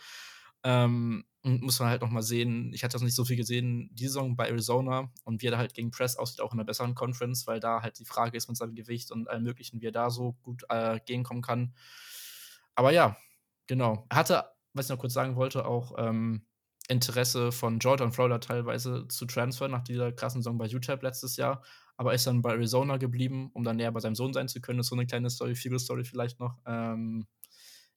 Ähm, 0.64 1.24
und 1.43 1.62
muss 1.62 1.78
man 1.78 1.89
halt 1.89 2.02
noch 2.02 2.10
mal 2.10 2.20
sehen, 2.20 2.72
ich 2.74 2.82
hatte 2.82 2.94
das 2.94 3.02
nicht 3.02 3.14
so 3.14 3.24
viel 3.24 3.36
gesehen, 3.36 3.89
die 3.94 4.09
Saison 4.09 4.35
bei 4.35 4.48
Arizona 4.48 5.12
und 5.22 5.43
wie 5.43 5.47
er 5.47 5.52
da 5.52 5.59
halt 5.59 5.74
gegen 5.74 5.93
Press 5.93 6.16
aussieht, 6.16 6.40
auch 6.40 6.52
in 6.52 6.59
einer 6.59 6.66
besseren 6.66 6.97
Conference, 6.97 7.47
weil 7.47 7.60
da 7.60 7.82
halt 7.82 8.01
die 8.01 8.05
Frage 8.05 8.36
ist 8.36 8.48
mit 8.48 8.56
seinem 8.56 8.74
Gewicht 8.74 9.12
und 9.12 9.31
allem 9.31 9.44
Möglichen, 9.44 9.81
wie 9.81 9.86
er 9.86 9.93
da 9.93 10.10
so 10.10 10.32
gut 10.43 10.64
äh, 10.70 10.98
gegenkommen 11.06 11.40
kann. 11.40 11.72
Aber 12.74 12.90
ja, 12.90 13.16
Genau. 13.70 14.05
Er 14.09 14.16
hatte, 14.16 14.47
was 14.72 14.86
ich 14.86 14.90
noch 14.90 14.98
kurz 14.98 15.12
sagen 15.12 15.36
wollte, 15.36 15.64
auch 15.64 15.94
ähm, 15.97 16.44
Interesse 16.88 17.52
von 17.52 17.74
und 17.74 18.12
Florida 18.12 18.38
teilweise 18.38 19.06
zu 19.06 19.24
transfer 19.26 19.68
nach 19.68 19.84
dieser 19.84 20.10
krassen 20.10 20.42
Saison 20.42 20.59
bei 20.59 20.66
UTEP 20.74 21.01
letztes 21.05 21.36
Jahr, 21.36 21.62
aber 21.97 22.12
ist 22.12 22.26
dann 22.26 22.42
bei 22.42 22.51
Arizona 22.51 22.97
geblieben, 22.97 23.48
um 23.55 23.62
dann 23.62 23.76
näher 23.76 23.92
bei 23.92 24.01
seinem 24.01 24.16
Sohn 24.16 24.32
sein 24.32 24.48
zu 24.48 24.60
können. 24.60 24.78
Das 24.78 24.86
ist 24.86 24.90
so 24.90 24.97
eine 24.97 25.06
kleine 25.06 25.30
Story, 25.30 25.55
Fiegel-Story 25.55 26.02
vielleicht 26.02 26.40
noch. 26.40 26.59
Ähm, 26.66 27.28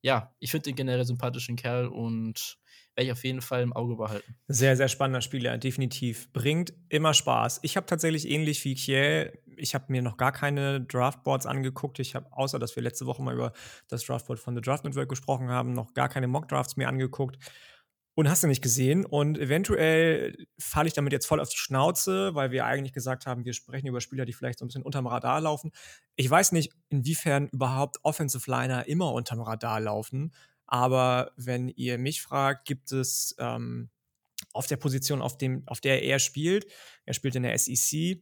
ja, 0.03 0.35
ich 0.39 0.51
finde 0.51 0.65
den 0.65 0.75
generell 0.75 1.05
sympathischen 1.05 1.55
Kerl 1.55 1.87
und 1.87 2.57
werde 2.95 3.05
ich 3.07 3.11
auf 3.11 3.23
jeden 3.23 3.41
Fall 3.41 3.63
im 3.63 3.73
Auge 3.73 3.95
behalten. 3.95 4.35
Sehr, 4.47 4.75
sehr 4.75 4.89
spannender 4.89 5.21
Spieler, 5.21 5.57
definitiv. 5.57 6.31
Bringt 6.33 6.73
immer 6.89 7.13
Spaß. 7.13 7.61
Ich 7.63 7.77
habe 7.77 7.87
tatsächlich 7.87 8.29
ähnlich 8.29 8.63
wie 8.65 8.75
Kiel, 8.75 9.39
ich 9.55 9.73
habe 9.73 9.85
mir 9.87 10.01
noch 10.01 10.17
gar 10.17 10.31
keine 10.31 10.81
Draftboards 10.81 11.45
angeguckt. 11.45 11.99
Ich 11.99 12.15
habe, 12.15 12.27
außer 12.31 12.59
dass 12.59 12.75
wir 12.75 12.83
letzte 12.83 13.05
Woche 13.05 13.23
mal 13.23 13.33
über 13.33 13.53
das 13.87 14.03
Draftboard 14.03 14.39
von 14.39 14.55
The 14.55 14.61
Draft 14.61 14.83
Network 14.83 15.09
gesprochen 15.09 15.49
haben, 15.49 15.73
noch 15.73 15.93
gar 15.93 16.09
keine 16.09 16.27
Mock-Drafts 16.27 16.75
mehr 16.75 16.89
angeguckt. 16.89 17.37
Und 18.15 18.29
hast 18.29 18.43
du 18.43 18.47
nicht 18.47 18.61
gesehen. 18.61 19.05
Und 19.05 19.39
eventuell 19.39 20.45
falle 20.59 20.87
ich 20.87 20.93
damit 20.93 21.13
jetzt 21.13 21.25
voll 21.25 21.39
auf 21.39 21.49
die 21.49 21.57
Schnauze, 21.57 22.35
weil 22.35 22.51
wir 22.51 22.65
eigentlich 22.65 22.93
gesagt 22.93 23.25
haben, 23.25 23.43
wir 23.43 23.53
sprechen 23.53 23.87
über 23.87 24.01
Spieler, 24.01 24.25
die 24.25 24.33
vielleicht 24.33 24.59
so 24.59 24.65
ein 24.65 24.67
bisschen 24.67 24.83
unterm 24.83 25.07
Radar 25.07 25.41
laufen. 25.41 25.71
Ich 26.15 26.29
weiß 26.29 26.51
nicht, 26.51 26.73
inwiefern 26.89 27.47
überhaupt 27.47 27.97
Offensive 28.03 28.49
Liner 28.49 28.87
immer 28.87 29.11
unterm 29.13 29.41
Radar 29.41 29.79
laufen. 29.79 30.31
Aber 30.67 31.31
wenn 31.37 31.69
ihr 31.69 31.97
mich 31.97 32.21
fragt, 32.21 32.65
gibt 32.65 32.91
es 32.91 33.35
ähm, 33.39 33.89
auf 34.53 34.67
der 34.67 34.77
Position, 34.77 35.21
auf, 35.21 35.37
dem, 35.37 35.63
auf 35.65 35.81
der 35.81 36.03
er 36.03 36.19
spielt, 36.19 36.67
er 37.05 37.13
spielt 37.13 37.35
in 37.35 37.43
der 37.43 37.57
SEC, 37.57 38.21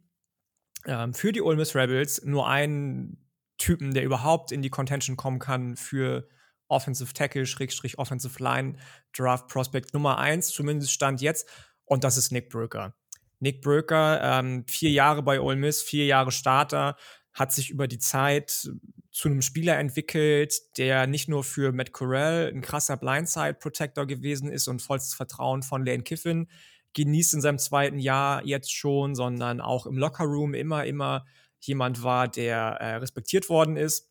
ähm, 0.86 1.14
für 1.14 1.32
die 1.32 1.42
Ole 1.42 1.58
Miss 1.58 1.76
Rebels 1.76 2.24
nur 2.24 2.48
einen 2.48 3.30
Typen, 3.58 3.94
der 3.94 4.04
überhaupt 4.04 4.52
in 4.52 4.62
die 4.62 4.70
Contention 4.70 5.18
kommen 5.18 5.40
kann 5.40 5.76
für 5.76 6.28
Offensive 6.72 7.14
Tackle, 7.14 7.46
Schrägstrich 7.46 8.00
Offensive 8.00 8.42
Line, 8.42 8.78
Draft 9.16 9.48
Prospect 9.48 9.94
Nummer 9.94 10.18
1, 10.18 10.50
zumindest 10.50 10.92
Stand 10.92 11.22
jetzt. 11.22 11.48
Und 11.86 12.04
das 12.04 12.18
ist 12.18 12.32
Nick 12.32 12.50
Bröker. 12.50 12.96
Nick 13.40 13.62
Bröker, 13.62 14.22
ähm, 14.24 14.66
vier 14.68 14.92
Jahre 14.92 15.24
bei 15.24 15.42
Ole 15.42 15.58
Miss, 15.58 15.82
vier 15.82 16.06
Jahre 16.06 16.32
Starter, 16.32 16.96
hat 17.34 17.52
sich 17.52 17.70
über 17.70 17.88
die 17.88 18.00
Zeit 18.00 18.70
zu 19.12 19.28
einem 19.28 19.42
Spieler 19.42 19.78
entwickelt, 19.78 20.78
der 20.78 21.08
nicht 21.08 21.28
nur 21.28 21.44
für 21.44 21.72
Matt 21.72 21.92
Corral 21.92 22.52
ein 22.54 22.62
krasser 22.62 22.98
Blindside-Protector 22.98 24.06
gewesen 24.06 24.50
ist 24.50 24.68
und 24.68 24.82
vollstes 24.82 25.14
Vertrauen 25.14 25.64
von 25.64 25.86
Lane 25.86 26.04
Kiffin 26.04 26.48
genießt 26.94 27.34
in 27.36 27.42
seinem 27.42 27.58
zweiten 27.58 28.00
Jahr 28.00 28.46
jetzt 28.46 28.74
schon, 28.74 29.16
sondern 29.16 29.62
auch 29.62 29.86
im 29.86 29.98
Lockerroom 29.98 30.54
immer, 30.54 30.86
immer 30.86 31.26
jemand 31.60 32.04
war, 32.04 32.28
der 32.28 32.58
äh, 32.80 32.96
respektiert 32.96 33.50
worden 33.50 33.78
ist. 33.78 34.11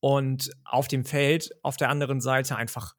Und 0.00 0.50
auf 0.64 0.88
dem 0.88 1.04
Feld, 1.04 1.50
auf 1.62 1.76
der 1.76 1.88
anderen 1.88 2.20
Seite 2.20 2.56
einfach 2.56 2.94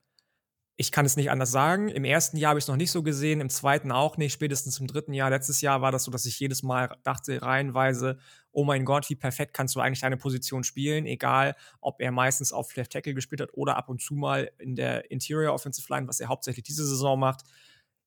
ich 0.81 0.93
kann 0.93 1.05
es 1.05 1.17
nicht 1.17 1.29
anders 1.29 1.51
sagen. 1.51 1.89
Im 1.89 2.05
ersten 2.05 2.37
Jahr 2.37 2.51
habe 2.51 2.59
ich 2.59 2.63
es 2.63 2.69
noch 2.69 2.77
nicht 2.77 2.91
so 2.91 3.03
gesehen, 3.03 3.41
im 3.41 3.49
zweiten 3.49 3.91
auch 3.91 4.15
nicht, 4.15 4.31
spätestens 4.31 4.79
im 4.79 4.87
dritten 4.87 5.11
Jahr. 5.11 5.29
Letztes 5.29 5.59
Jahr 5.59 5.81
war 5.81 5.91
das 5.91 6.05
so, 6.05 6.11
dass 6.11 6.25
ich 6.25 6.39
jedes 6.39 6.63
Mal 6.63 6.95
dachte, 7.03 7.41
reihenweise, 7.41 8.17
oh 8.53 8.63
mein 8.63 8.85
Gott, 8.85 9.09
wie 9.09 9.17
perfekt 9.17 9.53
kannst 9.53 9.75
du 9.75 9.81
eigentlich 9.81 9.99
deine 9.99 10.15
Position 10.15 10.63
spielen, 10.63 11.05
egal 11.05 11.57
ob 11.81 11.99
er 11.99 12.13
meistens 12.13 12.53
auf 12.53 12.73
Left 12.77 12.93
Tackle 12.93 13.13
gespielt 13.13 13.41
hat 13.41 13.49
oder 13.51 13.75
ab 13.75 13.89
und 13.89 14.01
zu 14.01 14.13
mal 14.13 14.51
in 14.57 14.77
der 14.77 15.11
Interior 15.11 15.53
Offensive 15.53 15.85
Line, 15.93 16.07
was 16.07 16.21
er 16.21 16.29
hauptsächlich 16.29 16.63
diese 16.63 16.87
Saison 16.87 17.19
macht. 17.19 17.41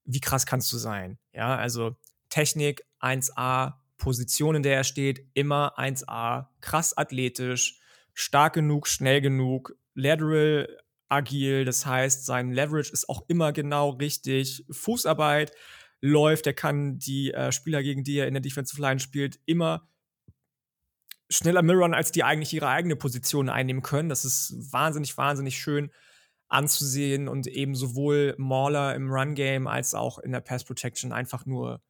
Wie 0.07 0.21
krass 0.21 0.47
kannst 0.47 0.73
du 0.73 0.79
sein? 0.79 1.19
Ja, 1.35 1.55
also 1.55 1.95
Technik 2.31 2.87
1A, 3.03 3.75
Position, 3.99 4.55
in 4.55 4.63
der 4.63 4.77
er 4.77 4.85
steht, 4.85 5.29
immer 5.35 5.79
1A, 5.79 6.47
krass 6.63 6.97
athletisch, 6.97 7.82
stark 8.15 8.55
genug, 8.55 8.87
schnell 8.89 9.21
genug, 9.21 9.77
lateral 9.95 10.69
agil, 11.09 11.65
das 11.65 11.85
heißt, 11.87 12.25
sein 12.25 12.53
Leverage 12.53 12.93
ist 12.93 13.09
auch 13.09 13.25
immer 13.29 13.53
genau 13.53 13.91
richtig. 13.91 14.65
Fußarbeit 14.71 15.53
läuft, 16.01 16.47
er 16.47 16.55
kann 16.55 16.99
die 16.99 17.33
äh, 17.33 17.53
Spieler, 17.53 17.83
gegen 17.83 18.03
die 18.03 18.19
er 18.19 18.27
in 18.27 18.35
der 18.35 18.41
Defensive 18.41 18.81
Line 18.81 18.99
spielt, 18.99 19.39
immer 19.47 19.89
schneller 21.31 21.63
mirrorn, 21.63 21.95
als 21.95 22.13
die 22.13 22.25
eigentlich 22.25 22.53
ihre 22.53 22.69
eigene 22.69 22.97
Position 22.97 23.49
einnehmen 23.49 23.83
können. 23.83 24.09
Das 24.09 24.25
ist 24.25 24.55
wahnsinnig, 24.73 25.17
wahnsinnig 25.17 25.59
schön 25.59 25.91
anzusehen 26.49 27.29
und 27.29 27.47
eben 27.47 27.75
sowohl 27.75 28.35
Mauler 28.37 28.95
im 28.95 29.11
Run-Game 29.11 29.67
als 29.67 29.95
auch 29.95 30.19
in 30.19 30.33
der 30.33 30.41
Pass-Protection 30.41 31.13
einfach 31.13 31.47
nur 31.47 31.81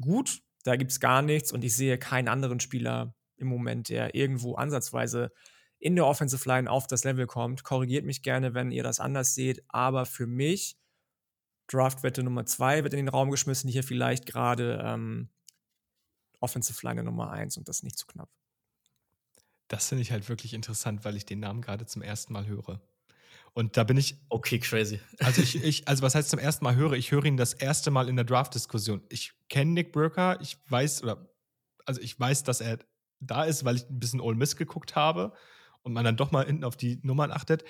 gut. 0.00 0.40
Da 0.64 0.76
gibt 0.76 0.92
es 0.92 1.00
gar 1.00 1.20
nichts 1.20 1.52
und 1.52 1.62
ich 1.64 1.76
sehe 1.76 1.98
keinen 1.98 2.28
anderen 2.28 2.60
Spieler 2.60 3.14
im 3.36 3.48
Moment, 3.48 3.88
der 3.88 4.14
irgendwo 4.14 4.54
ansatzweise 4.54 5.32
in 5.78 5.96
der 5.96 6.06
Offensive 6.06 6.48
Line 6.48 6.70
auf 6.70 6.86
das 6.86 7.04
Level 7.04 7.26
kommt. 7.26 7.64
Korrigiert 7.64 8.04
mich 8.04 8.22
gerne, 8.22 8.54
wenn 8.54 8.70
ihr 8.70 8.82
das 8.82 9.00
anders 9.00 9.34
seht, 9.34 9.62
aber 9.68 10.06
für 10.06 10.26
mich 10.26 10.76
Draftwette 11.66 12.22
Nummer 12.22 12.44
zwei 12.46 12.82
wird 12.82 12.92
in 12.92 12.98
den 12.98 13.08
Raum 13.08 13.30
geschmissen, 13.30 13.70
hier 13.70 13.82
vielleicht 13.82 14.26
gerade 14.26 14.82
ähm, 14.84 15.30
Offensive 16.40 16.86
Line 16.86 17.02
Nummer 17.02 17.30
eins 17.30 17.56
und 17.56 17.68
das 17.68 17.82
nicht 17.82 17.96
zu 17.96 18.06
knapp. 18.06 18.28
Das 19.68 19.88
finde 19.88 20.02
ich 20.02 20.12
halt 20.12 20.28
wirklich 20.28 20.52
interessant, 20.52 21.04
weil 21.04 21.16
ich 21.16 21.24
den 21.24 21.40
Namen 21.40 21.62
gerade 21.62 21.86
zum 21.86 22.02
ersten 22.02 22.32
Mal 22.32 22.46
höre. 22.46 22.82
Und 23.54 23.76
da 23.76 23.84
bin 23.84 23.96
ich. 23.96 24.16
Okay, 24.28 24.58
crazy. 24.58 25.00
Also, 25.20 25.40
ich, 25.40 25.62
ich, 25.62 25.88
also 25.88 26.02
was 26.02 26.14
heißt 26.14 26.28
zum 26.28 26.38
ersten 26.38 26.64
Mal 26.64 26.74
höre? 26.74 26.92
Ich 26.92 27.12
höre 27.12 27.24
ihn 27.24 27.36
das 27.36 27.54
erste 27.54 27.90
Mal 27.90 28.08
in 28.08 28.16
der 28.16 28.24
Draft-Diskussion. 28.24 29.02
Ich 29.08 29.32
kenne 29.48 29.72
Nick 29.72 29.92
Burker, 29.92 30.40
ich 30.40 30.58
weiß, 30.68 31.02
oder 31.02 31.30
also 31.86 32.00
ich 32.00 32.18
weiß, 32.18 32.42
dass 32.42 32.60
er 32.60 32.78
da 33.26 33.44
ist, 33.44 33.64
weil 33.64 33.76
ich 33.76 33.88
ein 33.88 33.98
bisschen 33.98 34.20
Ole 34.20 34.36
Miss 34.36 34.56
geguckt 34.56 34.96
habe 34.96 35.32
und 35.82 35.92
man 35.92 36.04
dann 36.04 36.16
doch 36.16 36.32
mal 36.32 36.44
hinten 36.44 36.64
auf 36.64 36.76
die 36.76 36.98
Nummern 37.02 37.30
achtet. 37.30 37.64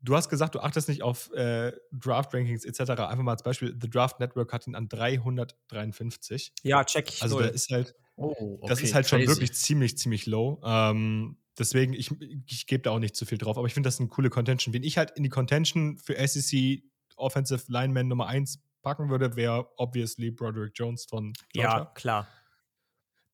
Du 0.00 0.14
hast 0.14 0.28
gesagt, 0.28 0.54
du 0.54 0.60
achtest 0.60 0.88
nicht 0.88 1.02
auf 1.02 1.32
äh, 1.32 1.72
Draft-Rankings 1.92 2.64
etc. 2.64 2.80
Einfach 2.90 3.22
mal 3.22 3.32
als 3.32 3.42
Beispiel, 3.42 3.76
The 3.80 3.88
Draft 3.88 4.20
Network 4.20 4.52
hat 4.52 4.66
ihn 4.66 4.74
an 4.74 4.88
353. 4.88 6.52
Ja, 6.62 6.84
check 6.84 7.08
ich. 7.10 7.22
Also, 7.22 7.38
der 7.40 7.52
ist 7.52 7.70
halt, 7.70 7.94
oh, 8.16 8.58
okay, 8.60 8.68
das 8.68 8.82
ist 8.82 8.94
halt 8.94 9.06
crazy. 9.06 9.24
schon 9.24 9.34
wirklich 9.34 9.54
ziemlich, 9.54 9.96
ziemlich 9.96 10.26
low. 10.26 10.60
Ähm, 10.62 11.38
deswegen, 11.58 11.94
ich, 11.94 12.10
ich 12.46 12.66
gebe 12.66 12.82
da 12.82 12.90
auch 12.90 12.98
nicht 12.98 13.16
zu 13.16 13.24
viel 13.24 13.38
drauf, 13.38 13.56
aber 13.56 13.66
ich 13.66 13.72
finde 13.74 13.86
das 13.86 13.98
eine 13.98 14.08
coole 14.08 14.28
Contention. 14.28 14.74
Wen 14.74 14.82
ich 14.82 14.98
halt 14.98 15.12
in 15.12 15.22
die 15.22 15.30
Contention 15.30 15.96
für 15.96 16.14
SEC 16.26 16.82
Offensive 17.16 17.62
Lineman 17.68 18.08
Nummer 18.08 18.26
1 18.26 18.60
packen 18.82 19.08
würde, 19.08 19.36
wäre 19.36 19.70
obviously 19.78 20.30
Broderick 20.30 20.72
Jones 20.74 21.06
von 21.06 21.32
Georgia. 21.52 21.78
Ja, 21.78 21.84
klar 21.94 22.28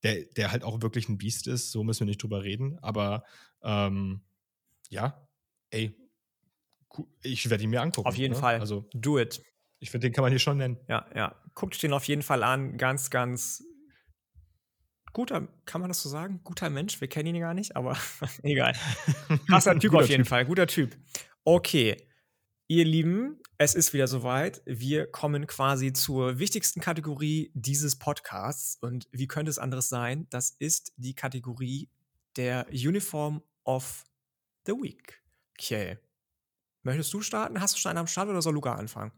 der, 0.02 0.24
der 0.36 0.50
halt 0.50 0.64
auch 0.64 0.80
wirklich 0.82 1.08
ein 1.08 1.18
Biest 1.18 1.46
ist, 1.46 1.70
so 1.72 1.84
müssen 1.84 2.00
wir 2.00 2.06
nicht 2.06 2.22
drüber 2.22 2.42
reden. 2.42 2.78
Aber 2.80 3.24
ähm, 3.62 4.22
ja, 4.88 5.26
ey, 5.70 5.94
ich 7.22 7.48
werde 7.50 7.64
ihn 7.64 7.70
mir 7.70 7.82
angucken. 7.82 8.08
Auf 8.08 8.16
jeden 8.16 8.34
ne? 8.34 8.40
Fall. 8.40 8.60
Also, 8.60 8.88
do 8.92 9.18
it. 9.18 9.42
Ich 9.78 9.90
finde, 9.90 10.08
den 10.08 10.12
kann 10.12 10.22
man 10.22 10.32
hier 10.32 10.38
schon 10.38 10.58
nennen. 10.58 10.78
Ja, 10.88 11.06
ja. 11.14 11.36
Guckt 11.54 11.82
den 11.82 11.92
auf 11.92 12.04
jeden 12.04 12.22
Fall 12.22 12.42
an. 12.42 12.76
Ganz, 12.76 13.10
ganz 13.10 13.64
guter, 15.12 15.48
kann 15.64 15.80
man 15.80 15.88
das 15.88 16.02
so 16.02 16.08
sagen? 16.08 16.40
Guter 16.44 16.70
Mensch. 16.70 17.00
Wir 17.00 17.08
kennen 17.08 17.34
ihn 17.34 17.40
gar 17.40 17.54
nicht, 17.54 17.76
aber 17.76 17.96
egal. 18.42 18.74
Krasser 19.48 19.78
Typ 19.78 19.94
auf 19.94 20.08
jeden 20.08 20.24
typ. 20.24 20.28
Fall. 20.28 20.44
Guter 20.44 20.66
Typ. 20.66 20.96
Okay. 21.44 21.96
Ihr 22.68 22.84
Lieben, 22.84 23.39
es 23.60 23.74
ist 23.74 23.92
wieder 23.92 24.08
soweit. 24.08 24.62
Wir 24.64 25.06
kommen 25.06 25.46
quasi 25.46 25.92
zur 25.92 26.38
wichtigsten 26.38 26.80
Kategorie 26.80 27.50
dieses 27.52 27.98
Podcasts. 27.98 28.78
Und 28.80 29.06
wie 29.12 29.28
könnte 29.28 29.50
es 29.50 29.58
anderes 29.58 29.90
sein? 29.90 30.26
Das 30.30 30.48
ist 30.58 30.94
die 30.96 31.12
Kategorie 31.12 31.90
der 32.36 32.68
Uniform 32.70 33.42
of 33.64 34.04
the 34.64 34.72
Week. 34.72 35.22
Okay. 35.58 35.98
Möchtest 36.84 37.12
du 37.12 37.20
starten? 37.20 37.60
Hast 37.60 37.74
du 37.74 37.78
schon 37.78 37.90
einen 37.90 37.98
am 37.98 38.06
Start 38.06 38.30
oder 38.30 38.40
soll 38.40 38.54
Luca 38.54 38.76
anfangen? 38.76 39.12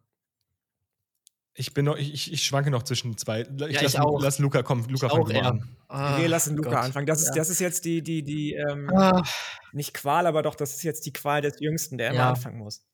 Ich 1.54 1.72
bin 1.72 1.84
noch, 1.84 1.96
ich, 1.96 2.32
ich 2.32 2.42
schwanke 2.42 2.72
noch 2.72 2.82
zwischen 2.82 3.16
zwei. 3.16 3.42
Ich, 3.42 3.48
ja, 3.48 3.82
lass, 3.82 3.94
ich 3.94 4.00
lass, 4.18 4.38
Luca 4.40 4.64
kommen. 4.64 4.88
Luca 4.88 5.08
fängt 5.08 5.36
auch, 5.36 5.44
an. 5.44 5.76
Ah, 5.86 6.18
Wir 6.18 6.26
lassen 6.26 6.56
Luca 6.56 6.70
Gott. 6.70 6.78
anfangen. 6.80 7.06
Das 7.06 7.20
ist, 7.20 7.28
ja. 7.28 7.34
das 7.36 7.48
ist 7.48 7.60
jetzt 7.60 7.84
die, 7.84 8.02
die, 8.02 8.24
die, 8.24 8.54
ähm, 8.54 8.90
ah. 8.92 9.22
nicht 9.72 9.94
Qual, 9.94 10.26
aber 10.26 10.42
doch, 10.42 10.56
das 10.56 10.74
ist 10.74 10.82
jetzt 10.82 11.06
die 11.06 11.12
Qual 11.12 11.42
des 11.42 11.60
Jüngsten, 11.60 11.96
der 11.96 12.08
ja. 12.08 12.12
immer 12.14 12.30
anfangen 12.30 12.58
muss. 12.58 12.84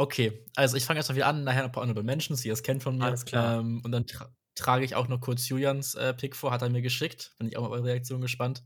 Okay, 0.00 0.46
also 0.56 0.78
ich 0.78 0.86
fange 0.86 0.98
erstmal 0.98 1.16
wieder 1.16 1.26
an, 1.26 1.44
nachher 1.44 1.58
noch 1.60 1.68
ein 1.68 1.72
paar 1.72 1.82
Honorable 1.82 2.02
Mentions, 2.02 2.40
die 2.40 2.48
ihr 2.48 2.54
es 2.54 2.62
kennt 2.62 2.82
von 2.82 2.96
mir. 2.96 3.04
Alles 3.04 3.26
klar. 3.26 3.60
Ähm, 3.60 3.82
und 3.84 3.92
dann 3.92 4.06
tra 4.06 4.34
trage 4.54 4.82
ich 4.82 4.94
auch 4.94 5.08
noch 5.08 5.20
kurz 5.20 5.46
Julians 5.46 5.94
äh, 5.94 6.14
Pick 6.14 6.34
vor, 6.34 6.52
hat 6.52 6.62
er 6.62 6.70
mir 6.70 6.80
geschickt. 6.80 7.34
Bin 7.38 7.48
ich 7.48 7.56
auch 7.58 7.60
mal 7.60 7.68
auf 7.68 7.74
eure 7.74 7.84
Reaktion 7.84 8.22
gespannt. 8.22 8.64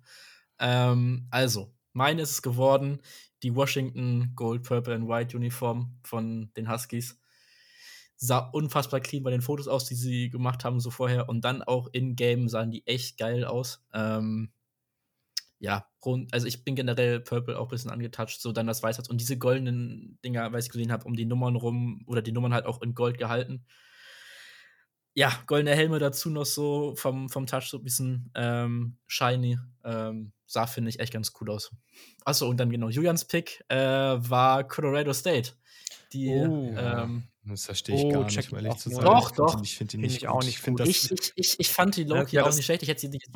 Ähm, 0.61 1.27
also, 1.33 1.75
meine 1.93 2.23
ist 2.23 2.31
es 2.31 2.43
geworden, 2.43 3.01
die 3.43 3.55
Washington 3.55 4.33
Gold, 4.37 4.63
Purple 4.63 4.95
and 4.95 5.09
White 5.09 5.37
Uniform 5.37 5.99
von 6.05 6.53
den 6.57 6.71
Huskies. 6.71 7.21
Sah 8.15 8.39
unfassbar 8.39 9.01
clean 9.01 9.25
bei 9.25 9.33
den 9.33 9.43
Fotos 9.43 9.67
aus, 9.67 9.87
die 9.87 9.97
sie 9.97 10.31
gemacht 10.31 10.65
haben, 10.65 10.79
so 10.79 10.93
vorher. 10.93 11.29
Und 11.29 11.45
dann 11.45 11.65
auch 11.65 11.89
in-game 11.91 12.49
sahen 12.49 12.71
die 12.71 12.87
echt 12.87 13.19
geil 13.19 13.45
aus. 13.45 13.85
Ähm, 13.93 14.53
ja, 15.65 15.87
rund, 16.05 16.33
also 16.35 16.47
ich 16.47 16.63
bin 16.63 16.77
generell 16.77 17.21
Purple 17.21 17.59
auch 17.59 17.69
ein 17.69 17.71
bisschen 17.71 17.91
angetouched, 17.91 18.39
so 18.39 18.53
dann 18.53 18.67
das 18.67 18.83
Weißholz 18.83 19.09
und 19.09 19.19
diese 19.19 19.39
goldenen 19.39 20.19
Dinger, 20.23 20.53
weil 20.53 20.61
ich 20.61 20.69
gesehen 20.69 20.93
habe, 20.93 21.07
um 21.07 21.17
die 21.17 21.25
Nummern 21.25 21.57
rum 21.57 22.05
oder 22.07 22.21
die 22.21 22.33
Nummern 22.33 22.53
halt 22.53 22.67
auch 22.67 22.83
in 22.83 22.95
Gold 22.95 23.17
gehalten. 23.17 23.65
Ja, 25.15 25.33
goldene 25.47 25.75
Helme 25.75 25.99
dazu 26.01 26.29
noch 26.29 26.45
so 26.45 26.95
vom, 26.97 27.31
vom 27.31 27.47
Touch 27.47 27.71
so 27.71 27.79
ein 27.79 27.83
bisschen 27.83 28.31
ähm, 28.35 28.99
shiny. 29.07 29.59
Ähm, 29.85 30.33
sah, 30.45 30.67
finde 30.67 30.91
ich, 30.91 31.01
echt 31.01 31.15
ganz 31.15 31.33
cool 31.41 31.51
aus. 31.51 31.75
Achso, 32.27 32.47
und 32.47 32.59
dann 32.59 32.69
genau, 32.69 32.91
Julians 32.91 33.25
Pick 33.25 33.65
äh, 33.69 33.77
war 33.77 34.69
Colorado 34.69 35.15
State. 35.15 35.53
Die, 36.13 36.29
oh. 36.29 36.75
ähm, 36.77 37.29
das 37.47 37.67
verstehe 37.67 37.97
ich 37.97 38.05
oh, 38.05 38.11
gar 38.11 38.25
nicht, 38.25 38.53
weil 38.53 38.67
ich 38.67 38.77
zu 38.77 38.89
sagen. 38.89 39.05
Doch, 39.05 39.31
doch. 39.31 39.63
Ich 39.63 39.77
finde 39.77 39.91
die 39.93 39.99
nicht 39.99 40.21
find 40.21 40.31
auch 40.31 40.43
nicht 40.43 40.63
gut. 40.63 40.81
Ich, 40.81 41.11
ich, 41.11 41.33
ich, 41.37 41.61
ich, 41.61 41.69
fand 41.71 41.97
die 41.97 42.05
Loki 42.05 42.37
ja, 42.37 42.45
auch 42.45 42.55
nicht 42.55 42.65
schlecht. 42.65 42.83
Ich 42.83 42.89
hätte 42.89 43.03
sie 43.03 43.09
nicht 43.09 43.29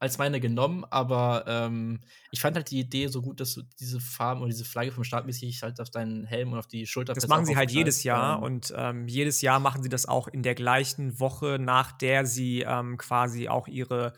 als 0.00 0.18
meine 0.18 0.40
genommen, 0.40 0.84
aber 0.90 1.44
ähm, 1.46 2.00
ich 2.32 2.40
fand 2.40 2.56
halt 2.56 2.70
die 2.70 2.80
Idee 2.80 3.06
so 3.06 3.22
gut, 3.22 3.40
dass 3.40 3.54
du 3.54 3.62
diese 3.78 4.00
Farben 4.00 4.40
oder 4.40 4.50
diese 4.50 4.64
Flagge 4.64 4.90
vom 4.90 5.04
Startmäßig 5.04 5.62
halt 5.62 5.80
auf 5.80 5.90
deinen 5.90 6.24
Helm 6.24 6.52
und 6.52 6.58
auf 6.58 6.66
die 6.66 6.86
Schulter 6.86 7.14
Das 7.14 7.28
machen 7.28 7.46
sie 7.46 7.56
halt 7.56 7.70
jedes 7.70 8.02
Jahr 8.02 8.38
ähm, 8.38 8.42
und 8.42 8.74
ähm, 8.76 9.06
jedes 9.06 9.40
Jahr 9.42 9.60
machen 9.60 9.82
sie 9.82 9.88
das 9.88 10.06
auch 10.06 10.26
in 10.26 10.42
der 10.42 10.56
gleichen 10.56 11.20
Woche, 11.20 11.58
nach 11.60 11.92
der 11.92 12.26
sie 12.26 12.62
ähm, 12.62 12.96
quasi 12.98 13.48
auch 13.48 13.68
ihre 13.68 14.12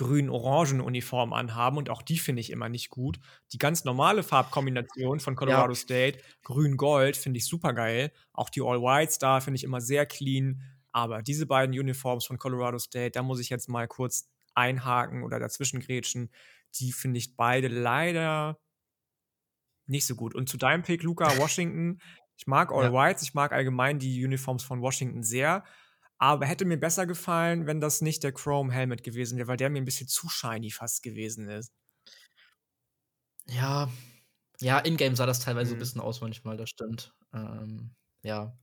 grün-orangen 0.00 0.80
Uniform 0.80 1.34
anhaben 1.34 1.76
und 1.76 1.90
auch 1.90 2.00
die 2.00 2.18
finde 2.18 2.40
ich 2.40 2.48
immer 2.48 2.70
nicht 2.70 2.88
gut. 2.88 3.20
Die 3.52 3.58
ganz 3.58 3.84
normale 3.84 4.22
Farbkombination 4.22 5.20
von 5.20 5.36
Colorado 5.36 5.72
ja. 5.72 5.78
State, 5.78 6.18
grün-gold, 6.42 7.18
finde 7.18 7.36
ich 7.36 7.46
super 7.46 7.74
geil. 7.74 8.10
Auch 8.32 8.48
die 8.48 8.62
All-Whites 8.62 9.18
da 9.18 9.40
finde 9.40 9.56
ich 9.56 9.64
immer 9.64 9.82
sehr 9.82 10.06
clean. 10.06 10.62
Aber 10.90 11.20
diese 11.20 11.44
beiden 11.44 11.78
Uniforms 11.78 12.24
von 12.24 12.38
Colorado 12.38 12.78
State, 12.78 13.10
da 13.10 13.22
muss 13.22 13.40
ich 13.40 13.50
jetzt 13.50 13.68
mal 13.68 13.86
kurz 13.88 14.30
einhaken 14.54 15.22
oder 15.22 15.38
dazwischen 15.38 15.80
grätschen. 15.80 16.30
Die 16.76 16.92
finde 16.92 17.18
ich 17.18 17.36
beide 17.36 17.68
leider 17.68 18.58
nicht 19.86 20.06
so 20.06 20.14
gut. 20.14 20.34
Und 20.34 20.48
zu 20.48 20.56
deinem 20.56 20.82
Pick, 20.82 21.02
Luca, 21.02 21.26
Washington. 21.38 22.00
Ich 22.38 22.46
mag 22.46 22.72
All 22.72 22.90
Whites, 22.90 23.22
ich 23.22 23.34
mag 23.34 23.52
allgemein 23.52 23.98
die 23.98 24.24
Uniforms 24.24 24.62
von 24.62 24.80
Washington 24.80 25.22
sehr. 25.22 25.62
Aber 26.22 26.44
hätte 26.44 26.66
mir 26.66 26.78
besser 26.78 27.06
gefallen, 27.06 27.66
wenn 27.66 27.80
das 27.80 28.02
nicht 28.02 28.22
der 28.22 28.32
Chrome 28.32 28.72
Helmet 28.72 29.02
gewesen 29.02 29.38
wäre, 29.38 29.48
weil 29.48 29.56
der 29.56 29.70
mir 29.70 29.80
ein 29.80 29.86
bisschen 29.86 30.06
zu 30.06 30.28
shiny 30.28 30.70
fast 30.70 31.02
gewesen 31.02 31.48
ist. 31.48 31.72
Ja, 33.46 33.90
ja, 34.60 34.78
in-game 34.78 35.16
sah 35.16 35.24
das 35.24 35.40
teilweise 35.40 35.70
mhm. 35.70 35.76
ein 35.76 35.80
bisschen 35.80 36.00
aus 36.02 36.20
manchmal, 36.20 36.58
das 36.58 36.68
stimmt. 36.68 37.14
Ähm, 37.32 37.94
ja, 38.22 38.54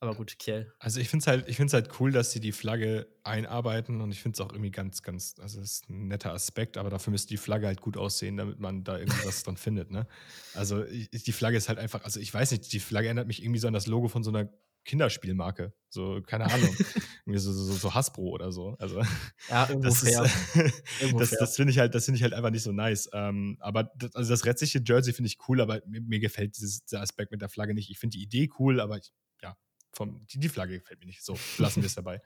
aber 0.00 0.14
gut, 0.14 0.38
Kiel. 0.38 0.72
Also 0.78 1.00
ich 1.00 1.08
finde 1.08 1.22
es 1.22 1.26
halt, 1.28 1.72
halt 1.72 2.00
cool, 2.00 2.12
dass 2.12 2.32
sie 2.32 2.40
die 2.40 2.52
Flagge 2.52 3.06
einarbeiten 3.22 4.00
und 4.00 4.10
ich 4.10 4.20
finde 4.20 4.34
es 4.36 4.40
auch 4.40 4.52
irgendwie 4.52 4.70
ganz, 4.70 5.02
ganz, 5.02 5.36
also 5.40 5.60
es 5.60 5.72
ist 5.72 5.90
ein 5.90 6.08
netter 6.08 6.32
Aspekt, 6.32 6.76
aber 6.76 6.90
dafür 6.90 7.10
müsste 7.10 7.28
die 7.28 7.36
Flagge 7.36 7.66
halt 7.66 7.80
gut 7.80 7.96
aussehen, 7.96 8.36
damit 8.36 8.58
man 8.58 8.84
da 8.84 8.98
irgendwas 8.98 9.42
dran 9.42 9.56
findet, 9.56 9.90
ne? 9.90 10.06
Also 10.54 10.84
ich, 10.84 11.10
die 11.10 11.32
Flagge 11.32 11.56
ist 11.56 11.68
halt 11.68 11.78
einfach, 11.78 12.04
also 12.04 12.20
ich 12.20 12.32
weiß 12.32 12.50
nicht, 12.52 12.72
die 12.72 12.80
Flagge 12.80 13.06
erinnert 13.06 13.26
mich 13.26 13.42
irgendwie 13.42 13.60
so 13.60 13.68
an 13.68 13.74
das 13.74 13.86
Logo 13.86 14.08
von 14.08 14.22
so 14.24 14.30
einer 14.30 14.48
Kinderspielmarke. 14.84 15.72
So, 15.88 16.20
keine 16.22 16.46
Ahnung. 16.52 16.74
So, 17.26 17.52
so, 17.52 17.72
so 17.72 17.94
Hasbro 17.94 18.28
oder 18.28 18.52
so. 18.52 18.76
Also, 18.78 19.00
ja, 19.48 19.66
das. 19.80 20.02
Ist, 20.02 20.14
das, 21.18 21.30
das 21.30 21.56
finde 21.56 21.70
ich 21.70 21.78
halt, 21.78 21.94
das 21.94 22.04
finde 22.04 22.16
ich 22.16 22.22
halt 22.22 22.34
einfach 22.34 22.50
nicht 22.50 22.62
so 22.62 22.70
nice. 22.70 23.08
Ähm, 23.14 23.56
aber 23.60 23.84
das, 23.96 24.14
also 24.14 24.30
das 24.30 24.44
restliche 24.44 24.82
Jersey 24.84 25.14
finde 25.14 25.28
ich 25.28 25.38
cool, 25.48 25.62
aber 25.62 25.80
mir, 25.86 26.02
mir 26.02 26.20
gefällt 26.20 26.54
dieses, 26.58 26.84
dieser 26.84 27.00
Aspekt 27.00 27.30
mit 27.32 27.40
der 27.40 27.48
Flagge 27.48 27.72
nicht. 27.72 27.88
Ich 27.88 27.98
finde 27.98 28.18
die 28.18 28.22
Idee 28.22 28.50
cool, 28.58 28.78
aber 28.78 28.98
ich, 28.98 29.10
ja, 29.40 29.56
vom, 29.94 30.26
die, 30.26 30.38
die 30.38 30.50
Flagge 30.50 30.78
gefällt 30.78 31.00
mir 31.00 31.06
nicht. 31.06 31.24
So, 31.24 31.34
lassen 31.56 31.80
wir 31.80 31.86
es 31.86 31.94
dabei. 31.94 32.20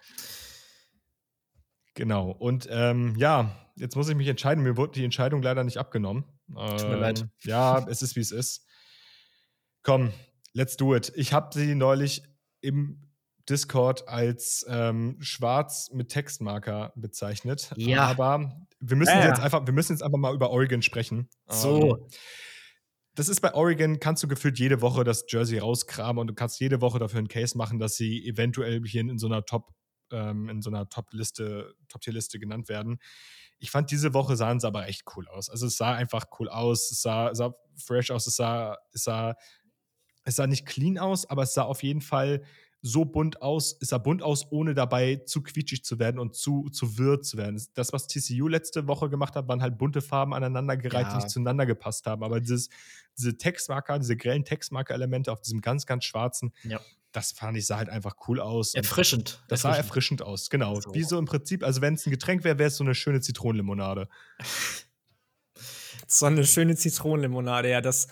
Genau. 1.95 2.33
Und 2.33 2.67
ähm, 2.73 3.15
ja, 3.17 3.57
jetzt 3.77 3.95
muss 3.95 4.09
ich 4.09 4.17
mich 4.17 4.27
entscheiden. 4.27 4.65
Mir 4.65 4.77
wurde 4.77 4.95
die 4.95 5.05
Entscheidung 5.05 5.43
leider 5.43 5.63
nicht 5.63 5.79
abgenommen. 5.79 6.25
Ähm, 6.57 6.77
Tut 6.77 6.89
mir 6.89 6.97
leid. 6.97 7.21
Ähm, 7.21 7.31
ja, 7.45 7.87
es 7.89 8.03
ist 8.03 8.17
wie 8.17 8.21
es 8.21 8.33
ist. 8.33 8.67
Komm, 9.83 10.13
let's 10.53 10.77
do 10.77 10.97
it. 10.97 11.13
Ich 11.15 11.33
habe 11.33 11.57
sie 11.57 11.77
neulich 11.77 12.25
im 12.61 13.09
Discord 13.49 14.09
als 14.09 14.67
ähm, 14.69 15.17
schwarz 15.21 15.91
mit 15.93 16.11
Textmarker 16.11 16.93
bezeichnet. 16.97 17.73
Ja. 17.77 18.07
Aber 18.07 18.67
wir 18.81 18.97
müssen 18.97 19.17
ja. 19.17 19.27
jetzt 19.27 19.41
einfach, 19.41 19.67
wir 19.67 19.73
müssen 19.73 19.93
jetzt 19.93 20.03
einfach 20.03 20.19
mal 20.19 20.35
über 20.35 20.51
Oregon 20.51 20.83
sprechen. 20.83 21.29
So. 21.49 21.97
Ähm, 21.97 22.07
das 23.15 23.29
ist 23.29 23.41
bei 23.41 23.53
Oregon, 23.53 23.99
kannst 23.99 24.23
du 24.23 24.29
gefühlt 24.29 24.61
jede 24.61 24.81
Woche 24.81 25.03
das 25.03 25.25
Jersey 25.29 25.59
rauskramen 25.59 26.21
und 26.21 26.29
du 26.29 26.35
kannst 26.35 26.61
jede 26.61 26.81
Woche 26.81 27.01
dafür 27.01 27.19
einen 27.19 27.27
Case 27.29 27.59
machen, 27.59 27.81
dass 27.81 27.97
sie 27.97 28.25
eventuell 28.25 28.81
hier 28.85 29.01
in 29.01 29.19
so 29.19 29.27
einer 29.27 29.45
Top, 29.45 29.73
ähm, 30.13 30.49
in 30.49 30.63
so 30.63 30.71
einer 30.71 30.89
Top-Liste, 30.89 31.75
Top-Tier-Liste 31.89 32.39
genannt 32.39 32.69
werden. 32.69 32.99
Ich 33.59 33.73
fand, 33.73 33.91
diese 33.91 34.15
Woche 34.15 34.37
sahen 34.37 34.61
sie 34.61 34.69
aber 34.69 34.87
echt 34.87 35.03
cool 35.17 35.27
aus. 35.27 35.51
Also 35.51 35.67
es 35.67 35.77
sah 35.77 35.95
einfach 35.95 36.27
cool 36.39 36.49
aus, 36.49 36.93
es 36.93 37.03
sah, 37.03 37.35
sah 37.35 37.55
fresh 37.77 38.13
aus, 38.13 38.29
es 38.29 38.37
sah, 38.37 38.77
es 38.93 39.03
sah 39.03 39.35
es 40.29 40.37
sah 40.37 40.47
nicht 40.47 40.67
clean 40.67 40.99
aus, 40.99 41.25
aber 41.25 41.45
es 41.45 41.55
sah 41.55 41.63
auf 41.63 41.83
jeden 41.83 42.03
Fall 42.03 42.43
so 42.83 43.07
bunt 43.07 43.41
aus, 43.41 43.77
es 43.81 43.89
sah 43.89 43.99
bunt 43.99 44.23
aus, 44.23 44.53
ohne 44.53 44.75
dabei 44.75 45.17
zu 45.17 45.43
quietschig 45.43 45.85
zu 45.85 45.99
werden 45.99 46.21
und 46.21 46.37
zu, 46.37 46.69
zu 46.71 46.99
wirr 46.99 47.23
zu 47.23 47.39
werden. 47.39 47.61
Das, 47.75 47.93
was 47.95 48.07
TCU 48.07 48.47
letzte 48.47 48.87
Woche 48.87 49.09
gemacht 49.09 49.35
hat, 49.35 49.49
waren 49.49 49.63
halt 49.63 49.79
bunte 49.79 50.03
Farben 50.03 50.35
aneinandergereiht, 50.35 51.07
ja. 51.07 51.11
die 51.11 51.17
nicht 51.17 51.31
zueinander 51.31 51.65
gepasst 51.65 52.07
haben. 52.07 52.23
Aber 52.23 52.41
dieses, 52.41 52.69
diese 53.17 53.37
Textmarker, 53.39 53.99
diese 53.99 54.17
grellen 54.17 54.45
Textmarker-Elemente 54.45 55.33
auf 55.33 55.41
diesem 55.41 55.63
ganz, 55.63 55.87
ganz 55.87 56.05
schwarzen, 56.05 56.53
ja. 56.63 56.79
das 57.11 57.33
fand 57.33 57.57
ich, 57.57 57.67
sah 57.67 57.79
halt 57.79 57.89
einfach 57.89 58.15
cool 58.29 58.39
aus. 58.39 58.75
Erfrischend. 58.75 59.43
Das 59.49 59.63
sah 59.63 59.75
erfrischend 59.75 60.21
aus, 60.21 60.51
genau. 60.51 60.79
So. 60.79 60.95
Wie 60.95 61.05
so 61.05 61.19
im 61.19 61.25
Prinzip, 61.25 61.65
also 61.65 61.81
wenn 61.81 61.95
es 61.95 62.07
ein 62.07 62.11
Getränk 62.11 62.45
wäre, 62.45 62.59
wäre 62.59 62.69
es 62.69 62.77
so 62.77 62.85
eine 62.85 62.95
schöne 62.95 63.23
Zitronenlimonade. 63.23 64.09
so 66.07 66.27
eine 66.27 66.45
schöne 66.45 66.77
Zitronenlimonade, 66.77 67.71
ja, 67.71 67.81
das 67.81 68.09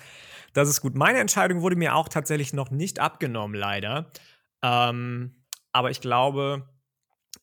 das 0.57 0.69
ist 0.69 0.81
gut. 0.81 0.95
Meine 0.95 1.19
Entscheidung 1.19 1.61
wurde 1.61 1.77
mir 1.77 1.95
auch 1.95 2.09
tatsächlich 2.09 2.53
noch 2.53 2.71
nicht 2.71 2.99
abgenommen, 2.99 3.55
leider. 3.55 4.11
Ähm, 4.63 5.45
aber 5.73 5.91
ich 5.91 6.01
glaube, 6.01 6.67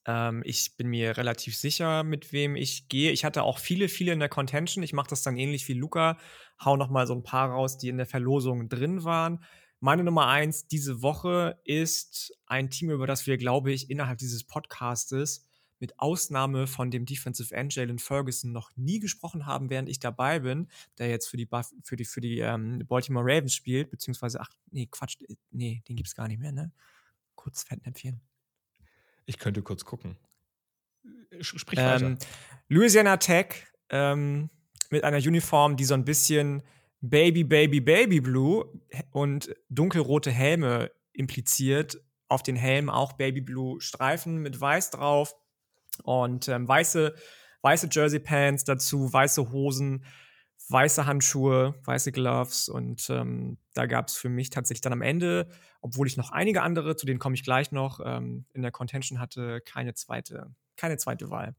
ähm, 0.06 0.42
ich 0.46 0.76
bin 0.78 0.88
mir 0.88 1.16
relativ 1.16 1.56
sicher, 1.56 2.04
mit 2.04 2.34
wem 2.34 2.56
ich 2.56 2.90
gehe. 2.90 3.12
Ich 3.12 3.24
hatte 3.24 3.44
auch 3.44 3.60
viele, 3.60 3.88
viele 3.88 4.14
in 4.14 4.20
der 4.20 4.30
Contention. 4.30 4.84
Ich 4.84 4.94
mache 4.94 5.10
das 5.10 5.22
dann 5.22 5.38
ähnlich 5.38 5.68
wie 5.68 5.74
Luca. 5.74 6.18
Hau 6.64 6.76
noch 6.76 6.90
mal 6.90 7.06
so 7.06 7.14
ein 7.14 7.24
paar 7.24 7.52
raus, 7.52 7.78
die 7.78 7.90
in 7.90 7.98
der 7.98 8.08
Verlosung 8.08 8.68
drin 8.68 9.04
waren. 9.04 9.44
Meine 9.80 10.04
Nummer 10.04 10.28
eins 10.28 10.68
diese 10.68 11.04
Woche 11.04 11.60
ist 11.66 12.34
ein 12.48 12.72
Team, 12.72 12.90
über 12.90 13.06
das 13.06 13.28
wir, 13.28 13.38
glaube 13.38 13.72
ich, 13.72 13.92
innerhalb 13.92 14.18
dieses 14.18 14.44
Podcastes 14.44 15.46
mit 15.84 16.00
Ausnahme 16.00 16.66
von 16.66 16.92
dem 16.92 17.06
Defensive 17.06 17.54
End 17.54 17.76
Jalen 17.76 18.00
Ferguson 18.00 18.54
noch 18.54 18.72
nie 18.78 19.00
gesprochen 19.00 19.46
haben, 19.46 19.70
während 19.70 19.90
ich 19.90 20.00
dabei 20.00 20.40
bin, 20.40 20.70
der 20.98 21.10
jetzt 21.10 21.28
für 21.28 21.36
die, 21.36 21.46
Buff 21.46 21.74
für 21.84 21.98
die, 21.98 22.06
für 22.06 22.22
die 22.22 22.40
ähm, 22.40 22.86
Baltimore 22.88 23.26
Ravens 23.26 23.54
spielt, 23.54 23.90
beziehungsweise, 23.90 24.40
ach, 24.40 24.50
nee, 24.72 24.88
Quatsch, 24.90 25.18
äh, 25.28 25.36
nee, 25.52 25.84
den 25.90 25.98
gibt 25.98 26.08
es 26.08 26.16
gar 26.16 26.30
nicht 26.30 26.40
mehr, 26.40 26.54
ne? 26.54 26.72
Kurz 27.36 27.64
Fettnäpfchen. 27.64 28.22
Ich 29.26 29.38
könnte 29.38 29.62
kurz 29.62 29.84
gucken. 29.84 30.16
Sprich 31.42 31.78
ähm, 31.78 31.86
weiter. 31.86 32.18
Louisiana 32.70 33.18
Tech 33.18 33.68
ähm, 33.90 34.50
mit 34.90 35.04
einer 35.04 35.18
Uniform, 35.18 35.76
die 35.76 35.84
so 35.84 35.96
ein 35.96 36.06
bisschen 36.06 36.64
Baby, 37.02 37.44
Baby, 37.44 37.82
Baby 37.82 38.22
Blue 38.22 38.72
und 39.12 39.54
dunkelrote 39.68 40.32
Helme 40.32 40.92
impliziert. 41.12 42.02
Auf 42.30 42.42
den 42.42 42.56
Helmen 42.56 42.90
auch 42.90 43.12
Baby 43.12 43.42
Blue 43.42 43.82
Streifen 43.82 44.38
mit 44.38 44.62
Weiß 44.62 44.92
drauf. 44.92 45.36
Und 46.04 46.48
ähm, 46.48 46.68
weiße, 46.68 47.14
weiße 47.62 47.90
Jersey-Pants 47.92 48.64
dazu, 48.64 49.12
weiße 49.12 49.52
Hosen, 49.52 50.04
weiße 50.70 51.06
Handschuhe, 51.06 51.76
weiße 51.86 52.12
Gloves. 52.12 52.70
Und 52.70 53.10
ähm, 53.10 53.58
da 53.74 53.86
gab 53.86 54.08
es 54.08 54.18
für 54.18 54.30
mich 54.30 54.50
tatsächlich 54.50 54.82
dann 54.82 54.94
am 54.94 55.02
Ende, 55.02 55.48
obwohl 55.82 56.08
ich 56.08 56.18
noch 56.18 56.32
einige 56.32 56.62
andere, 56.62 56.96
zu 56.96 57.06
denen 57.06 57.20
komme 57.20 57.36
ich 57.36 57.44
gleich 57.44 57.72
noch, 57.72 58.00
ähm, 58.04 58.46
in 58.54 58.62
der 58.62 58.72
Contention 58.72 59.20
hatte, 59.20 59.62
keine 59.62 59.94
zweite, 59.94 60.54
keine 60.78 60.98
zweite 60.98 61.30
Wahl. 61.30 61.56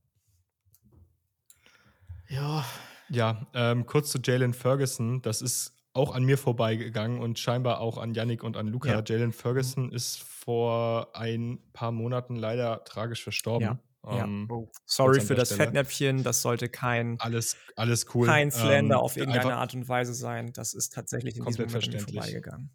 Ja. 2.29 2.65
Ja, 3.11 3.47
ähm, 3.53 3.85
kurz 3.87 4.11
zu 4.11 4.19
Jalen 4.23 4.55
Ferguson. 4.55 5.21
Das 5.21 5.43
ist 5.43 5.77
auch 5.93 6.15
an 6.15 6.25
mir 6.25 6.39
vorbeigegangen 6.39 7.21
und 7.21 7.39
scheinbar 7.39 7.81
auch 7.81 7.99
an 7.99 8.15
Yannick 8.15 8.43
und 8.43 8.57
an 8.57 8.67
Luca. 8.67 8.91
Ja. 8.91 9.03
Jalen 9.07 9.33
Ferguson 9.33 9.93
ist 9.93 10.23
vor 10.23 11.15
ein 11.15 11.61
paar 11.73 11.93
Monaten 11.93 12.35
leider 12.35 12.83
tragisch 12.85 13.23
verstorben. 13.23 13.69
Ja. 13.69 13.79
Ähm, 14.07 14.47
oh. 14.51 14.71
Sorry 14.85 15.21
für 15.21 15.35
das 15.35 15.49
Stelle. 15.49 15.65
Fettnäpfchen, 15.65 16.23
das 16.23 16.43
sollte 16.43 16.69
kein 16.69 17.19
alles, 17.21 17.57
alles 17.77 18.07
cool. 18.15 18.27
Kein 18.27 18.51
Slander 18.51 18.97
ähm, 18.97 19.01
auf 19.01 19.17
irgendeine 19.17 19.57
Art 19.57 19.75
und 19.75 19.89
Weise 19.89 20.15
sein. 20.15 20.53
Das 20.53 20.75
ist 20.75 20.93
tatsächlich 20.93 21.37
in 21.37 21.45
diesem 21.45 21.67
Moment 21.67 22.03
vorbeigegangen. 22.03 22.71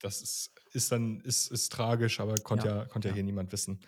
Das 0.00 0.22
ist, 0.22 0.52
ist 0.72 0.92
dann 0.92 1.20
ist, 1.20 1.50
ist 1.50 1.72
tragisch, 1.72 2.20
aber 2.20 2.34
konnte 2.36 2.68
ja, 2.68 2.76
ja, 2.78 2.84
konnt 2.84 3.04
ja 3.04 3.12
hier 3.12 3.22
niemand 3.22 3.52
wissen. 3.52 3.80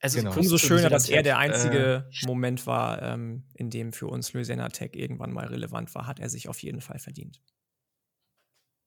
Also 0.00 0.18
genau. 0.18 0.36
umso 0.36 0.58
schöner, 0.58 0.90
dass 0.90 1.08
er 1.08 1.22
der 1.22 1.38
einzige 1.38 2.08
äh, 2.10 2.26
Moment 2.26 2.66
war, 2.66 3.02
ähm, 3.02 3.44
in 3.54 3.70
dem 3.70 3.92
für 3.92 4.06
uns 4.08 4.32
Louisiana 4.32 4.68
Tech 4.68 4.90
irgendwann 4.92 5.32
mal 5.32 5.46
relevant 5.46 5.94
war, 5.94 6.06
hat 6.06 6.20
er 6.20 6.28
sich 6.28 6.48
auf 6.48 6.62
jeden 6.62 6.80
Fall 6.80 6.98
verdient. 6.98 7.40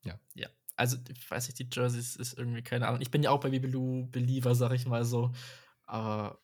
Ja. 0.04 0.20
Ja. 0.36 0.48
Also, 0.76 0.98
ich 1.10 1.30
weiß 1.30 1.48
nicht, 1.48 1.60
die 1.60 1.68
Jerseys 1.70 2.16
ist 2.16 2.38
irgendwie 2.38 2.64
keine 2.64 2.88
Ahnung. 2.88 3.02
Ich 3.02 3.12
bin 3.12 3.22
ja 3.22 3.32
auch 3.32 3.42
bei 3.42 3.50
Bibelou 3.50 4.08
Believer, 4.12 4.56
sag 4.56 4.72
ich 4.72 4.86
mal 4.86 5.04
so. 5.04 5.34
Aber 5.84 6.40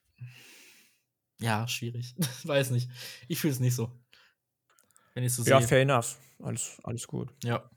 ja, 1.39 1.67
schwierig. 1.67 2.15
weiß 2.43 2.71
nicht. 2.71 2.89
Ich 3.27 3.39
fühle 3.39 3.53
es 3.53 3.59
nicht 3.59 3.75
so. 3.75 3.91
Wenn 5.13 5.23
ich 5.23 5.33
so 5.33 5.43
ja, 5.43 5.59
sehe. 5.59 5.67
fair 5.67 5.81
enough. 5.81 6.17
Alles, 6.43 6.79
alles 6.83 7.07
gut. 7.07 7.33
Ja. 7.43 7.69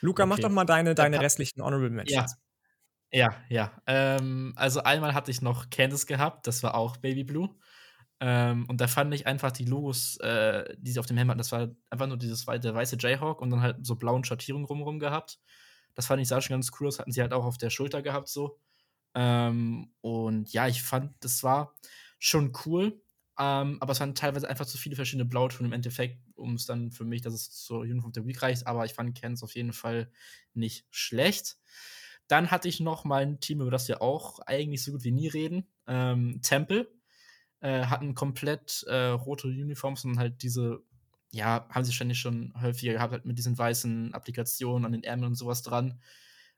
Luca, 0.00 0.24
okay. 0.24 0.28
mach 0.28 0.38
doch 0.38 0.50
mal 0.50 0.64
deine, 0.64 0.94
deine 0.94 1.20
restlichen 1.20 1.62
Honorable 1.62 1.90
Matches. 1.90 2.14
Ja. 2.14 2.26
Ja, 3.12 3.36
ja. 3.50 3.82
Ähm, 3.86 4.54
also 4.56 4.82
einmal 4.82 5.12
hatte 5.12 5.30
ich 5.30 5.42
noch 5.42 5.68
Candice 5.68 6.06
gehabt, 6.06 6.46
das 6.46 6.62
war 6.62 6.74
auch 6.74 6.96
Baby 6.96 7.24
Blue. 7.24 7.50
Ähm, 8.20 8.64
und 8.68 8.80
da 8.80 8.88
fand 8.88 9.12
ich 9.12 9.26
einfach 9.26 9.52
die 9.52 9.66
Logos, 9.66 10.16
äh, 10.18 10.74
die 10.78 10.92
sie 10.92 10.98
auf 10.98 11.06
dem 11.06 11.18
Helm 11.18 11.28
hatten, 11.28 11.38
das 11.38 11.52
war 11.52 11.68
einfach 11.90 12.06
nur 12.06 12.16
dieses 12.16 12.46
der 12.46 12.74
weiße 12.74 12.96
Jayhawk 12.98 13.42
und 13.42 13.50
dann 13.50 13.60
halt 13.60 13.84
so 13.84 13.96
blauen 13.96 14.24
Schattierungen 14.24 14.64
rumrum 14.64 14.98
gehabt. 14.98 15.40
Das 15.94 16.06
fand 16.06 16.22
ich 16.22 16.28
sah 16.28 16.40
schon 16.40 16.54
ganz 16.54 16.70
cool 16.80 16.86
Das 16.86 16.98
hatten 17.00 17.12
sie 17.12 17.20
halt 17.20 17.34
auch 17.34 17.44
auf 17.44 17.58
der 17.58 17.68
Schulter 17.68 18.00
gehabt 18.00 18.28
so. 18.28 18.58
Ähm, 19.14 19.92
und 20.00 20.52
ja, 20.52 20.68
ich 20.68 20.82
fand, 20.82 21.12
das 21.20 21.42
war 21.42 21.74
schon 22.18 22.52
cool. 22.66 23.02
Ähm, 23.38 23.78
aber 23.80 23.92
es 23.92 24.00
waren 24.00 24.14
teilweise 24.14 24.48
einfach 24.48 24.66
zu 24.66 24.76
viele 24.78 24.96
verschiedene 24.96 25.24
Blautöne 25.24 25.66
im 25.68 25.72
Endeffekt, 25.72 26.18
um 26.36 26.54
es 26.54 26.66
dann 26.66 26.90
für 26.92 27.04
mich, 27.04 27.22
dass 27.22 27.34
es 27.34 27.50
zur 27.64 27.80
Uniform 27.80 28.12
der 28.12 28.26
Week 28.26 28.40
reicht. 28.42 28.66
Aber 28.66 28.84
ich 28.84 28.92
fand 28.94 29.18
Candice 29.20 29.42
auf 29.42 29.54
jeden 29.54 29.72
Fall 29.72 30.10
nicht 30.54 30.86
schlecht. 30.90 31.56
Dann 32.28 32.50
hatte 32.50 32.68
ich 32.68 32.80
noch 32.80 33.04
mal 33.04 33.22
ein 33.22 33.40
Team, 33.40 33.60
über 33.60 33.70
das 33.70 33.88
wir 33.88 34.02
auch 34.02 34.38
eigentlich 34.40 34.82
so 34.84 34.92
gut 34.92 35.04
wie 35.04 35.10
nie 35.12 35.28
reden. 35.28 35.66
Ähm, 35.86 36.40
Temple 36.42 36.90
äh, 37.60 37.86
hatten 37.86 38.14
komplett 38.14 38.84
äh, 38.88 39.08
rote 39.08 39.48
Uniforms 39.48 40.04
und 40.04 40.18
halt 40.18 40.42
diese, 40.42 40.82
ja, 41.32 41.66
haben 41.70 41.84
sie 41.84 41.92
ständig 41.92 42.18
schon 42.18 42.52
häufiger 42.60 42.92
gehabt, 42.94 43.12
halt 43.12 43.24
mit 43.26 43.38
diesen 43.38 43.56
weißen 43.58 44.14
Applikationen 44.14 44.84
an 44.84 44.92
den 44.92 45.04
Ärmeln 45.04 45.28
und 45.32 45.36
sowas 45.36 45.62
dran. 45.62 46.00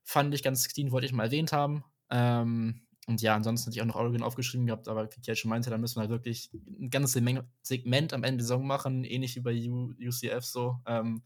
Fand 0.03 0.35
ich 0.35 0.43
ganz 0.43 0.69
clean, 0.69 0.93
wollte 0.93 1.07
ich 1.07 1.13
mal 1.13 1.25
erwähnt 1.25 1.53
haben. 1.53 1.85
Ähm, 2.11 2.81
und 3.07 3.21
ja, 3.21 3.35
ansonsten 3.35 3.67
hatte 3.67 3.77
ich 3.77 3.83
auch 3.83 3.87
noch 3.87 3.97
Oregon 3.97 4.23
aufgeschrieben 4.23 4.67
gehabt, 4.67 4.89
aber 4.89 5.05
wie 5.05 5.21
ich 5.21 5.27
ja 5.27 5.35
schon 5.35 5.51
meinte, 5.51 5.69
da 5.69 5.77
müssen 5.77 5.97
wir 5.97 6.03
halt 6.03 6.11
wirklich 6.11 6.51
ein 6.55 6.89
ganzes 6.89 7.23
Segment 7.63 8.15
am 8.15 8.25
Ende 8.25 8.39
der 8.39 8.47
Saison 8.47 8.67
machen, 8.67 9.05
ähnlich 9.05 9.37
wie 9.37 9.41
bei 9.41 9.53
UCF 9.53 10.45
so. 10.45 10.79
Ähm, 10.87 11.23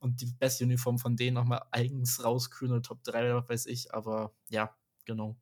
und 0.00 0.20
die 0.20 0.26
beste 0.26 0.64
Uniform 0.64 0.98
von 0.98 1.16
denen 1.16 1.34
nochmal 1.34 1.62
eigens 1.70 2.24
rauskühlen 2.24 2.72
oder 2.72 2.82
Top 2.82 3.04
3 3.04 3.20
oder 3.20 3.42
was 3.42 3.48
weiß 3.48 3.66
ich. 3.66 3.94
Aber 3.94 4.32
ja, 4.48 4.74
genau. 5.04 5.36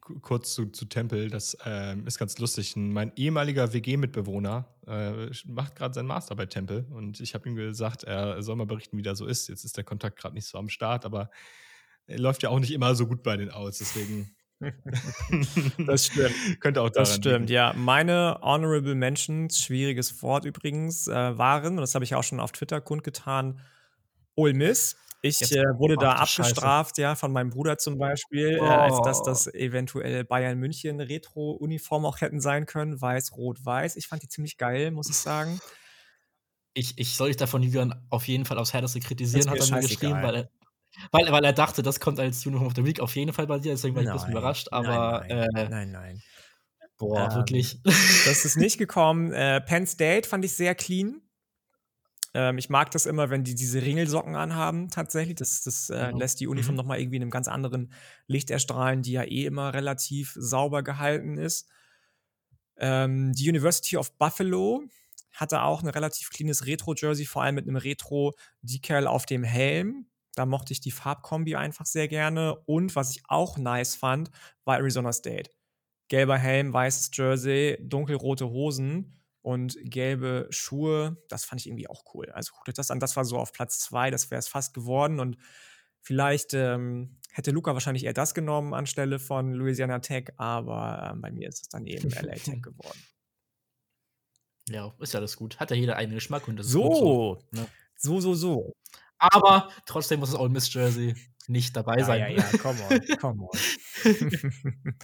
Kurz 0.00 0.54
zu, 0.54 0.66
zu 0.66 0.86
Tempel, 0.86 1.30
das 1.30 1.56
äh, 1.64 1.96
ist 2.00 2.18
ganz 2.18 2.36
lustig. 2.38 2.74
Mein 2.76 3.12
ehemaliger 3.14 3.72
WG-Mitbewohner 3.72 4.68
äh, 4.86 5.30
macht 5.46 5.76
gerade 5.76 5.94
seinen 5.94 6.08
Master 6.08 6.34
bei 6.34 6.46
Tempel 6.46 6.84
und 6.90 7.20
ich 7.20 7.34
habe 7.34 7.48
ihm 7.48 7.54
gesagt, 7.54 8.02
er 8.02 8.42
soll 8.42 8.56
mal 8.56 8.66
berichten, 8.66 8.98
wie 8.98 9.02
das 9.02 9.18
so 9.18 9.24
ist. 9.24 9.48
Jetzt 9.48 9.64
ist 9.64 9.76
der 9.76 9.84
Kontakt 9.84 10.18
gerade 10.18 10.34
nicht 10.34 10.46
so 10.46 10.58
am 10.58 10.68
Start, 10.68 11.06
aber 11.06 11.20
er 11.20 11.30
läuft 12.08 12.42
ja 12.42 12.50
auch 12.50 12.60
nicht 12.60 12.72
immer 12.72 12.94
so 12.94 13.06
gut 13.06 13.22
bei 13.22 13.36
den 13.36 13.50
aus. 13.50 13.78
Deswegen 13.78 14.34
das 15.86 16.06
stimmt. 16.06 16.60
Könnte 16.60 16.80
auch 16.82 16.90
daran 16.90 17.04
Das 17.04 17.14
stimmt, 17.16 17.40
liegen. 17.40 17.52
ja. 17.52 17.72
Meine 17.76 18.38
Honorable 18.42 18.94
Mentions, 18.94 19.58
schwieriges 19.58 20.22
Wort 20.22 20.44
übrigens, 20.44 21.08
äh, 21.08 21.38
waren, 21.38 21.74
und 21.74 21.80
das 21.80 21.94
habe 21.94 22.04
ich 22.04 22.14
auch 22.14 22.22
schon 22.22 22.40
auf 22.40 22.52
Twitter 22.52 22.80
kundgetan, 22.80 23.60
Ole 24.36 24.54
Miss. 24.54 24.96
Ich 25.22 25.40
äh, 25.52 25.64
wurde 25.78 25.96
da 25.96 26.12
abgestraft, 26.16 26.96
Scheiße. 26.96 27.02
ja, 27.02 27.14
von 27.14 27.32
meinem 27.32 27.48
Bruder 27.48 27.78
zum 27.78 27.96
Beispiel, 27.96 28.58
oh. 28.60 28.64
äh, 28.64 28.68
als 28.68 29.00
dass 29.02 29.22
das 29.22 29.48
oh. 29.48 29.56
eventuell 29.56 30.22
Bayern 30.24 30.58
München 30.58 31.00
Retro-Uniform 31.00 32.04
auch 32.04 32.20
hätten 32.20 32.40
sein 32.40 32.66
können. 32.66 33.00
Weiß, 33.00 33.32
Rot, 33.36 33.64
Weiß. 33.64 33.96
Ich 33.96 34.06
fand 34.06 34.22
die 34.22 34.28
ziemlich 34.28 34.58
geil, 34.58 34.90
muss 34.90 35.08
ich 35.08 35.16
sagen. 35.16 35.60
Ich, 36.74 36.98
ich 36.98 37.14
soll 37.14 37.28
dich 37.28 37.38
davon 37.38 37.62
Julian 37.62 37.94
auf 38.10 38.28
jeden 38.28 38.44
Fall 38.44 38.58
aufs 38.58 38.74
Härteste 38.74 39.00
kritisieren, 39.00 39.48
hat 39.48 39.58
er 39.58 39.76
mir 39.76 39.80
geschrieben, 39.80 40.22
weil 40.22 40.34
er, 40.34 40.50
weil, 41.12 41.30
weil 41.32 41.44
er 41.44 41.52
dachte, 41.52 41.82
das 41.82 42.00
kommt 42.00 42.20
als 42.20 42.44
Uniform 42.46 42.66
of 42.66 42.74
the 42.76 42.84
Week 42.84 43.00
auf 43.00 43.14
jeden 43.16 43.32
Fall 43.32 43.46
bei 43.46 43.58
dir, 43.58 43.72
deswegen 43.72 43.94
war 43.94 44.02
ich 44.02 44.08
ein 44.08 44.14
bisschen 44.14 44.30
überrascht, 44.30 44.68
aber. 44.70 45.24
Nein, 45.28 45.48
nein, 45.52 45.66
äh, 45.66 45.68
nein. 45.68 45.90
nein. 45.92 46.22
Boah, 46.96 47.28
ähm, 47.30 47.36
wirklich. 47.36 47.80
Das 47.82 48.44
ist 48.44 48.56
nicht 48.56 48.78
gekommen. 48.78 49.32
Äh, 49.32 49.60
Penn 49.60 49.86
State 49.86 50.28
fand 50.28 50.44
ich 50.44 50.54
sehr 50.54 50.74
clean. 50.74 51.20
Ähm, 52.34 52.58
ich 52.58 52.68
mag 52.68 52.90
das 52.90 53.06
immer, 53.06 53.30
wenn 53.30 53.44
die 53.44 53.54
diese 53.54 53.82
Ringelsocken 53.82 54.34
anhaben, 54.36 54.90
tatsächlich. 54.90 55.36
Das, 55.36 55.62
das 55.62 55.90
äh, 55.90 56.12
mhm. 56.12 56.18
lässt 56.18 56.40
die 56.40 56.48
Uniform 56.48 56.74
mhm. 56.74 56.78
nochmal 56.78 57.00
irgendwie 57.00 57.16
in 57.16 57.22
einem 57.22 57.30
ganz 57.30 57.48
anderen 57.48 57.92
Licht 58.26 58.50
erstrahlen, 58.50 59.02
die 59.02 59.12
ja 59.12 59.22
eh 59.22 59.44
immer 59.44 59.74
relativ 59.74 60.34
sauber 60.36 60.82
gehalten 60.82 61.38
ist. 61.38 61.68
Ähm, 62.76 63.32
die 63.32 63.48
University 63.48 63.96
of 63.96 64.16
Buffalo 64.18 64.82
hatte 65.32 65.62
auch 65.62 65.82
ein 65.82 65.88
relativ 65.88 66.30
cleanes 66.30 66.66
Retro-Jersey, 66.66 67.26
vor 67.26 67.42
allem 67.42 67.56
mit 67.56 67.66
einem 67.66 67.76
Retro-Decal 67.76 69.06
auf 69.06 69.26
dem 69.26 69.44
Helm. 69.44 70.06
Da 70.34 70.46
mochte 70.46 70.72
ich 70.72 70.80
die 70.80 70.90
Farbkombi 70.90 71.56
einfach 71.56 71.86
sehr 71.86 72.08
gerne. 72.08 72.56
Und 72.66 72.96
was 72.96 73.10
ich 73.10 73.22
auch 73.28 73.58
nice 73.58 73.94
fand, 73.94 74.30
war 74.64 74.78
Arizona 74.78 75.12
State. 75.12 75.50
Gelber 76.08 76.36
Helm, 76.38 76.72
weißes 76.72 77.10
Jersey, 77.14 77.78
dunkelrote 77.80 78.50
Hosen 78.50 79.20
und 79.42 79.76
gelbe 79.82 80.46
Schuhe. 80.50 81.16
Das 81.28 81.44
fand 81.44 81.60
ich 81.60 81.66
irgendwie 81.66 81.88
auch 81.88 82.02
cool. 82.14 82.30
Also 82.30 82.52
guckt 82.54 82.68
euch 82.68 82.74
das 82.74 82.90
an. 82.90 83.00
Das 83.00 83.16
war 83.16 83.24
so 83.24 83.38
auf 83.38 83.52
Platz 83.52 83.78
zwei. 83.78 84.10
Das 84.10 84.30
wäre 84.30 84.38
es 84.38 84.48
fast 84.48 84.74
geworden. 84.74 85.20
Und 85.20 85.36
vielleicht 86.00 86.54
ähm, 86.54 87.18
hätte 87.32 87.50
Luca 87.50 87.74
wahrscheinlich 87.74 88.04
eher 88.04 88.12
das 88.12 88.34
genommen 88.34 88.74
anstelle 88.74 89.18
von 89.18 89.52
Louisiana 89.52 90.00
Tech. 90.00 90.32
Aber 90.36 91.10
ähm, 91.12 91.20
bei 91.20 91.30
mir 91.30 91.48
ist 91.48 91.62
es 91.62 91.68
dann 91.68 91.86
eben 91.86 92.10
LA 92.10 92.34
Tech 92.34 92.62
geworden. 92.62 92.98
Ja, 94.70 94.94
ist 94.98 95.12
ja 95.12 95.20
alles 95.20 95.36
gut. 95.36 95.60
Hat 95.60 95.70
ja 95.70 95.76
jeder 95.76 95.96
einen 95.96 96.14
Geschmack 96.14 96.48
und 96.48 96.56
das 96.56 96.66
so, 96.68 96.90
ist 96.90 96.98
so. 96.98 97.38
Ne? 97.52 97.66
So, 97.96 98.20
so, 98.20 98.34
so. 98.34 98.72
Aber 99.32 99.70
trotzdem 99.86 100.20
muss 100.20 100.30
das 100.30 100.38
Old 100.38 100.52
Miss 100.52 100.72
Jersey 100.72 101.14
nicht 101.46 101.76
dabei 101.76 101.98
ja, 101.98 102.04
sein. 102.04 102.20
Ja, 102.20 102.28
ja, 102.28 102.58
come 102.58 102.78
on, 102.88 103.18
come 103.18 103.42
on. 103.42 103.58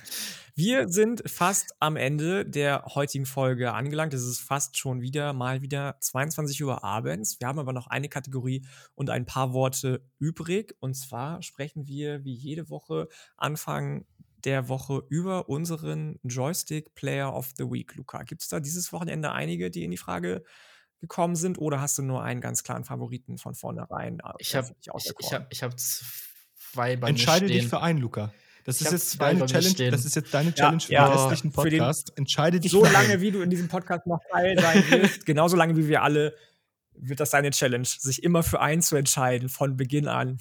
Wir 0.55 0.89
sind 0.89 1.23
fast 1.27 1.75
am 1.81 1.97
Ende 1.97 2.45
der 2.45 2.85
heutigen 2.95 3.27
Folge 3.27 3.73
angelangt. 3.73 4.15
Es 4.15 4.25
ist 4.25 4.41
fast 4.41 4.77
schon 4.77 5.01
wieder 5.01 5.33
mal 5.33 5.63
wieder 5.63 5.97
22 6.01 6.63
Uhr 6.65 6.85
abends. 6.85 7.41
Wir 7.41 7.49
haben 7.49 7.59
aber 7.59 7.73
noch 7.73 7.87
eine 7.87 8.09
Kategorie 8.09 8.67
und 8.95 9.11
ein 9.11 9.27
paar 9.27 9.53
Worte 9.53 10.05
übrig. 10.19 10.75
Und 10.81 10.95
zwar 10.95 11.43
sprechen 11.43 11.87
wir 11.87 12.25
wie 12.25 12.35
jede 12.35 12.69
Woche 12.69 13.09
Anfang 13.37 14.05
der 14.45 14.69
Woche 14.69 15.03
über 15.09 15.49
unseren 15.49 16.19
Joystick 16.23 16.95
Player 16.95 17.35
of 17.35 17.53
the 17.59 17.65
Week. 17.65 17.95
Luca, 17.95 18.23
gibt 18.23 18.43
es 18.43 18.49
da 18.49 18.61
dieses 18.61 18.93
Wochenende 18.93 19.33
einige, 19.33 19.71
die 19.71 19.85
in 19.85 19.91
die 19.91 19.99
Frage 19.99 20.43
gekommen 21.01 21.37
sind 21.37 21.59
oder 21.59 21.81
hast 21.81 21.99
du 21.99 22.03
nur 22.03 22.23
einen 22.23 22.41
ganz 22.41 22.63
klaren 22.63 22.85
Favoriten 22.85 23.39
von 23.39 23.55
vornherein? 23.55 24.21
Äh, 24.21 24.33
ich 24.39 24.55
habe 24.55 24.75
ich 24.81 25.33
hab, 25.33 25.47
ich 25.51 25.63
hab 25.63 25.75
zwei 25.79 26.97
bei 26.97 27.09
Entscheide 27.09 27.47
dich 27.47 27.69
für 27.69 27.81
einen, 27.81 27.99
Luca. 27.99 28.33
Das 28.65 28.81
ist, 28.83 28.93
jetzt 28.93 29.21
deine 29.21 29.47
Challenge, 29.47 29.91
das 29.91 30.05
ist 30.05 30.15
jetzt 30.15 30.35
deine 30.35 30.55
Challenge 30.55 30.83
ja, 30.89 31.07
für 31.07 31.13
den 31.13 31.19
restlichen 31.19 31.53
Podcast. 31.53 32.13
Entscheide 32.17 32.61
dich 32.61 32.71
So 32.71 32.85
lange, 32.85 33.21
wie 33.21 33.31
du 33.31 33.41
in 33.41 33.51
diesem 33.51 33.69
Podcast 33.69 34.07
noch 34.07 34.21
Teil 34.31 34.59
sein 34.59 34.85
wirst, 34.91 35.27
genauso 35.27 35.57
lange 35.57 35.77
wie 35.77 35.89
wir 35.89 36.03
alle, 36.03 36.37
wird 36.93 37.21
das 37.21 37.31
deine 37.31 37.51
Challenge, 37.51 37.87
sich 37.87 38.23
immer 38.23 38.43
für 38.43 38.61
einen 38.61 38.83
zu 38.83 38.97
entscheiden, 38.97 39.49
von 39.49 39.77
Beginn 39.77 40.09
an. 40.09 40.39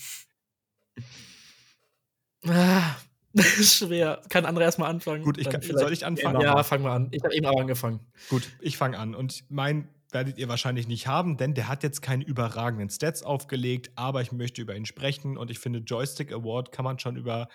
Ah, 2.45 2.95
schwer. 3.61 4.21
Kann 4.29 4.45
André 4.45 4.61
erstmal 4.61 4.89
anfangen? 4.89 5.23
Gut, 5.23 5.37
ich 5.37 5.49
kann, 5.49 5.61
soll 5.61 5.93
ich 5.93 6.05
anfangen? 6.05 6.41
Ja, 6.41 6.61
fang 6.63 6.81
mal 6.81 6.95
an. 6.95 7.07
Ich 7.11 7.23
habe 7.23 7.33
eben 7.33 7.45
auch 7.45 7.59
angefangen. 7.59 8.01
Gut, 8.29 8.49
ich 8.59 8.77
fange 8.77 8.97
an. 8.97 9.15
Und 9.15 9.45
mein 9.49 9.87
werdet 10.11 10.37
ihr 10.37 10.47
wahrscheinlich 10.47 10.87
nicht 10.87 11.07
haben, 11.07 11.37
denn 11.37 11.53
der 11.53 11.67
hat 11.67 11.83
jetzt 11.83 12.01
keine 12.01 12.23
überragenden 12.23 12.89
Stats 12.89 13.23
aufgelegt, 13.23 13.91
aber 13.95 14.21
ich 14.21 14.31
möchte 14.31 14.61
über 14.61 14.75
ihn 14.75 14.85
sprechen 14.85 15.37
und 15.37 15.51
ich 15.51 15.59
finde, 15.59 15.79
Joystick 15.79 16.31
Award 16.31 16.71
kann 16.71 16.85
man 16.85 16.99
schon 16.99 17.15
über 17.15 17.47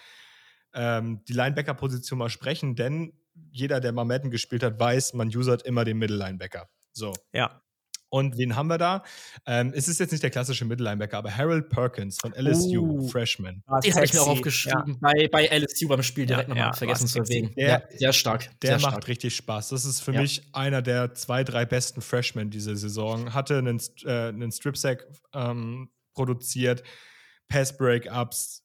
ähm, 0.73 1.25
die 1.27 1.33
Linebacker-Position 1.33 2.19
mal 2.19 2.31
sprechen, 2.31 2.77
denn 2.77 3.13
jeder, 3.51 3.81
der 3.81 3.93
mal 3.93 4.05
Madden 4.05 4.31
gespielt 4.31 4.63
hat, 4.63 4.79
weiß, 4.79 5.15
man 5.15 5.29
usert 5.29 5.63
immer 5.63 5.85
den 5.85 5.99
Middle-Linebacker. 5.99 6.69
So. 6.93 7.13
Ja. 7.33 7.64
Und 8.15 8.39
wen 8.39 8.55
haben 8.55 8.69
wir 8.69 8.79
da? 8.79 9.03
Ähm, 9.45 9.73
es 9.75 9.89
ist 9.89 9.99
jetzt 9.99 10.13
nicht 10.13 10.23
der 10.23 10.31
klassische 10.31 10.65
Mittellinebacker, 10.65 11.19
aber 11.19 11.37
Harold 11.37 11.69
Perkins 11.69 12.17
von 12.21 12.33
LSU, 12.33 12.81
uh, 12.81 13.09
Freshman. 13.09 13.65
Den 13.83 13.93
habe 13.93 14.05
ich 14.05 14.13
mir 14.13 14.23
auch 14.23 14.29
aufgeschrieben. 14.29 15.01
Ja. 15.03 15.11
Bei, 15.13 15.27
bei 15.27 15.47
LSU 15.47 15.89
beim 15.89 16.05
Spiel 16.05 16.25
direkt 16.25 16.49
ja, 16.49 16.55
nochmal 16.55 16.69
ja, 16.69 16.73
vergessen 16.75 17.09
zu 17.09 17.19
erwähnen. 17.19 17.53
Der, 17.57 17.69
ja, 17.69 17.83
sehr 17.99 18.13
stark. 18.13 18.49
Der 18.61 18.79
sehr 18.79 18.87
macht 18.87 18.93
stark. 18.93 19.09
richtig 19.09 19.35
Spaß. 19.35 19.71
Das 19.71 19.85
ist 19.85 20.01
für 20.01 20.13
mich 20.13 20.47
einer 20.53 20.81
der 20.81 21.15
zwei, 21.15 21.43
drei 21.43 21.65
besten 21.65 22.03
Freshmen 22.03 22.51
diese 22.51 22.77
Saison. 22.77 23.35
Hatte 23.35 23.59
einen, 23.59 23.83
äh, 24.05 24.29
einen 24.29 24.53
Strip-Sack 24.53 25.09
ähm, 25.35 25.89
produziert, 26.15 26.85
Pass-Breakups, 27.49 28.63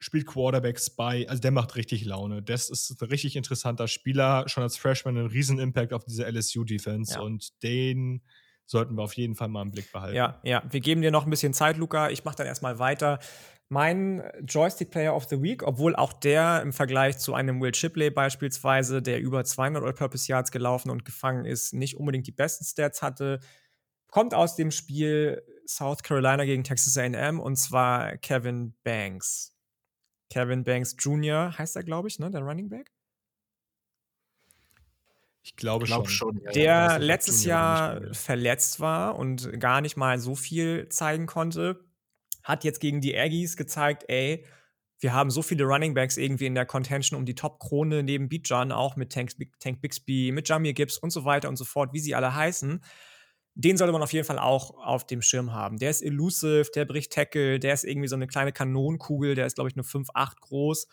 spielt 0.00 0.26
Quarterback 0.26 0.80
Spy, 0.80 1.24
also 1.28 1.40
der 1.40 1.52
macht 1.52 1.76
richtig 1.76 2.04
Laune. 2.04 2.42
Das 2.42 2.68
ist 2.68 3.00
ein 3.00 3.08
richtig 3.08 3.36
interessanter 3.36 3.86
Spieler, 3.86 4.48
schon 4.48 4.64
als 4.64 4.76
Freshman 4.76 5.16
einen 5.16 5.28
riesen 5.28 5.60
Impact 5.60 5.92
auf 5.92 6.04
diese 6.04 6.28
LSU-Defense 6.28 7.14
ja. 7.14 7.20
und 7.20 7.62
den 7.62 8.22
sollten 8.68 8.94
wir 8.96 9.02
auf 9.02 9.14
jeden 9.14 9.34
Fall 9.34 9.48
mal 9.48 9.62
im 9.62 9.70
Blick 9.70 9.90
behalten. 9.92 10.16
Ja, 10.16 10.40
ja. 10.44 10.62
Wir 10.70 10.80
geben 10.80 11.00
dir 11.00 11.10
noch 11.10 11.24
ein 11.24 11.30
bisschen 11.30 11.54
Zeit, 11.54 11.78
Luca. 11.78 12.10
Ich 12.10 12.24
mache 12.24 12.36
dann 12.36 12.46
erstmal 12.46 12.78
weiter. 12.78 13.18
Mein 13.70 14.22
Joystick 14.46 14.90
Player 14.90 15.14
of 15.14 15.26
the 15.28 15.42
Week, 15.42 15.62
obwohl 15.62 15.96
auch 15.96 16.12
der 16.12 16.62
im 16.62 16.72
Vergleich 16.72 17.18
zu 17.18 17.34
einem 17.34 17.60
Will 17.60 17.74
Shipley 17.74 18.10
beispielsweise, 18.10 19.02
der 19.02 19.20
über 19.20 19.44
200 19.44 19.82
All-Purpose 19.82 20.28
Yards 20.28 20.50
gelaufen 20.50 20.90
und 20.90 21.04
gefangen 21.04 21.44
ist, 21.44 21.72
nicht 21.74 21.96
unbedingt 21.96 22.26
die 22.26 22.32
besten 22.32 22.64
Stats 22.64 23.02
hatte, 23.02 23.40
kommt 24.10 24.34
aus 24.34 24.56
dem 24.56 24.70
Spiel 24.70 25.42
South 25.66 26.02
Carolina 26.02 26.44
gegen 26.44 26.64
Texas 26.64 26.96
A&M 26.96 27.40
und 27.40 27.56
zwar 27.56 28.16
Kevin 28.18 28.74
Banks. 28.84 29.54
Kevin 30.30 30.64
Banks 30.64 30.96
Jr. 30.98 31.56
heißt 31.56 31.76
er, 31.76 31.84
glaube 31.84 32.08
ich, 32.08 32.18
ne, 32.18 32.30
der 32.30 32.42
Running 32.42 32.68
Back? 32.68 32.90
Ich 35.42 35.56
glaube 35.56 35.84
ich 35.84 35.90
glaub 35.90 36.08
schon. 36.08 36.36
schon 36.36 36.44
ja, 36.44 36.50
der 36.52 36.98
letztes 36.98 37.44
Jahr 37.44 38.02
verletzt 38.12 38.80
war 38.80 39.16
und 39.16 39.58
gar 39.60 39.80
nicht 39.80 39.96
mal 39.96 40.18
so 40.18 40.34
viel 40.34 40.88
zeigen 40.88 41.26
konnte, 41.26 41.84
hat 42.42 42.64
jetzt 42.64 42.80
gegen 42.80 43.00
die 43.00 43.16
Aggies 43.16 43.56
gezeigt, 43.56 44.04
ey, 44.08 44.44
wir 45.00 45.12
haben 45.12 45.30
so 45.30 45.42
viele 45.42 45.64
Running 45.64 45.94
Backs 45.94 46.16
irgendwie 46.16 46.46
in 46.46 46.54
der 46.54 46.66
Contention 46.66 47.18
um 47.18 47.24
die 47.24 47.34
Top-Krone 47.34 48.02
neben 48.02 48.28
Bijan, 48.28 48.72
auch 48.72 48.96
mit 48.96 49.12
Tank, 49.12 49.30
Tank 49.60 49.80
Bixby, 49.80 50.32
mit 50.32 50.48
Jamir 50.48 50.72
Gibbs 50.72 50.98
und 50.98 51.10
so 51.10 51.24
weiter 51.24 51.48
und 51.48 51.56
so 51.56 51.64
fort, 51.64 51.92
wie 51.92 52.00
sie 52.00 52.14
alle 52.14 52.34
heißen. 52.34 52.82
Den 53.54 53.76
sollte 53.76 53.92
man 53.92 54.02
auf 54.02 54.12
jeden 54.12 54.26
Fall 54.26 54.38
auch 54.38 54.70
auf 54.76 55.06
dem 55.06 55.22
Schirm 55.22 55.52
haben. 55.52 55.78
Der 55.78 55.90
ist 55.90 56.02
elusive, 56.02 56.70
der 56.74 56.84
bricht 56.84 57.12
Tackle, 57.12 57.60
der 57.60 57.74
ist 57.74 57.84
irgendwie 57.84 58.08
so 58.08 58.16
eine 58.16 58.26
kleine 58.26 58.52
Kanonenkugel, 58.52 59.34
der 59.34 59.46
ist, 59.46 59.54
glaube 59.54 59.68
ich, 59.68 59.76
nur 59.76 59.84
5'8 59.84 60.40
groß. 60.40 60.88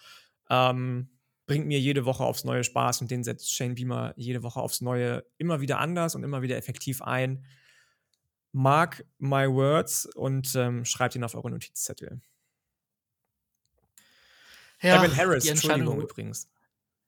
Ähm, 0.49 1.09
bringt 1.45 1.67
mir 1.67 1.79
jede 1.79 2.05
Woche 2.05 2.23
aufs 2.23 2.43
neue 2.43 2.63
Spaß 2.63 3.01
und 3.01 3.11
den 3.11 3.23
setzt 3.23 3.53
Shane 3.53 3.75
Beamer 3.75 4.13
jede 4.17 4.43
Woche 4.43 4.59
aufs 4.59 4.81
neue 4.81 5.25
immer 5.37 5.61
wieder 5.61 5.79
anders 5.79 6.15
und 6.15 6.23
immer 6.23 6.41
wieder 6.41 6.57
effektiv 6.57 7.01
ein. 7.01 7.45
Mark 8.51 9.05
my 9.17 9.47
words 9.47 10.05
und 10.05 10.55
ähm, 10.55 10.85
schreibt 10.85 11.15
ihn 11.15 11.23
auf 11.23 11.35
eure 11.35 11.51
Notizzettel. 11.51 12.21
Ja, 14.81 15.03
Evan 15.03 15.15
Harris, 15.15 15.45
Entschuldigung 15.47 16.01
übrigens. 16.01 16.49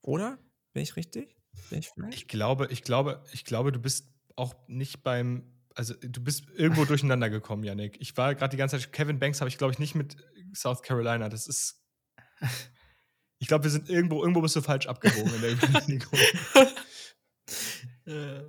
Oder? 0.01 0.38
Bin 0.73 0.84
ich 0.84 0.95
richtig? 0.95 1.38
Bin 1.69 1.80
ich, 1.80 1.91
ich 2.11 2.27
glaube, 2.27 2.68
ich 2.69 2.84
glaube, 2.84 3.23
ich 3.31 3.45
glaube, 3.45 3.72
du 3.72 3.80
bist 3.80 4.11
auch 4.35 4.55
nicht 4.68 5.03
beim 5.03 5.53
also 5.77 5.93
du 5.93 6.23
bist 6.23 6.45
irgendwo 6.55 6.85
durcheinander 6.85 7.30
gekommen, 7.30 7.64
Yannick. 7.64 7.97
Ich 8.01 8.18
war 8.18 8.34
gerade 8.35 8.51
die 8.51 8.57
ganze 8.57 8.80
Zeit, 8.80 8.91
Kevin 8.91 9.19
Banks 9.19 9.41
habe 9.41 9.49
ich, 9.49 9.57
glaube 9.57 9.73
ich, 9.73 9.80
nicht 9.80 9.95
mit 9.95 10.18
South 10.53 10.81
Carolina. 10.81 11.30
Das 11.30 11.47
ist. 11.47 11.84
Ich 13.39 13.47
glaube, 13.47 13.65
wir 13.65 13.72
sind 13.72 13.89
irgendwo, 13.89 14.22
irgendwo 14.22 14.41
bist 14.41 14.55
du 14.55 14.61
falsch 14.61 14.88
abgewogen 14.88 15.34
in 15.35 15.41
der 15.41 15.51
Überlegung. 15.64 16.19
äh, 18.05 18.43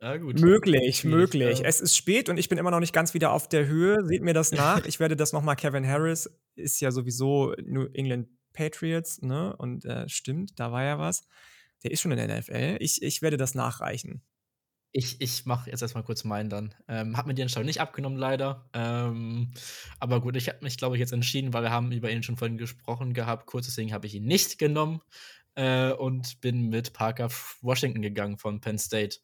ja, 0.00 0.16
gut. 0.18 0.38
Möglich, 0.38 0.98
Schwierig, 0.98 1.04
möglich. 1.04 1.58
Ja. 1.60 1.64
Es 1.64 1.80
ist 1.80 1.96
spät 1.96 2.28
und 2.28 2.36
ich 2.36 2.50
bin 2.50 2.58
immer 2.58 2.70
noch 2.70 2.80
nicht 2.80 2.92
ganz 2.92 3.14
wieder 3.14 3.32
auf 3.32 3.48
der 3.48 3.66
Höhe. 3.66 4.04
Seht 4.04 4.22
mir 4.22 4.34
das 4.34 4.52
nach. 4.52 4.84
Ich 4.84 5.00
werde 5.00 5.16
das 5.16 5.32
nochmal. 5.32 5.56
Kevin 5.56 5.86
Harris 5.86 6.30
ist 6.56 6.80
ja 6.80 6.90
sowieso 6.90 7.54
New 7.64 7.86
England 7.94 8.28
Patriots, 8.52 9.22
ne? 9.22 9.56
Und 9.56 9.84
äh, 9.86 10.08
stimmt, 10.08 10.58
da 10.60 10.72
war 10.72 10.84
ja 10.84 10.98
was. 10.98 11.26
Der 11.82 11.90
ist 11.90 12.02
schon 12.02 12.12
in 12.12 12.18
der 12.18 12.38
NFL. 12.38 12.76
Ich, 12.80 13.02
ich 13.02 13.22
werde 13.22 13.36
das 13.36 13.54
nachreichen. 13.54 14.22
Ich, 14.96 15.20
ich 15.20 15.44
mache 15.44 15.68
jetzt 15.68 15.82
erstmal 15.82 16.04
kurz 16.04 16.22
meinen 16.22 16.48
dann. 16.48 16.72
Ähm, 16.86 17.16
hat 17.16 17.26
mir 17.26 17.34
die 17.34 17.42
Entscheidung 17.42 17.66
nicht 17.66 17.80
abgenommen, 17.80 18.16
leider. 18.16 18.70
Ähm, 18.72 19.50
aber 19.98 20.20
gut, 20.20 20.36
ich 20.36 20.48
habe 20.48 20.58
mich, 20.62 20.76
glaube 20.76 20.94
ich, 20.94 21.00
jetzt 21.00 21.12
entschieden, 21.12 21.52
weil 21.52 21.64
wir 21.64 21.72
haben 21.72 21.90
über 21.90 22.12
ihn 22.12 22.22
schon 22.22 22.36
vorhin 22.36 22.58
gesprochen 22.58 23.12
gehabt. 23.12 23.46
Kurz 23.46 23.66
deswegen 23.66 23.92
habe 23.92 24.06
ich 24.06 24.14
ihn 24.14 24.24
nicht 24.24 24.56
genommen 24.56 25.00
äh, 25.56 25.90
und 25.90 26.40
bin 26.40 26.68
mit 26.68 26.92
Parker 26.92 27.28
Washington 27.60 28.02
gegangen 28.02 28.38
von 28.38 28.60
Penn 28.60 28.78
State. 28.78 29.18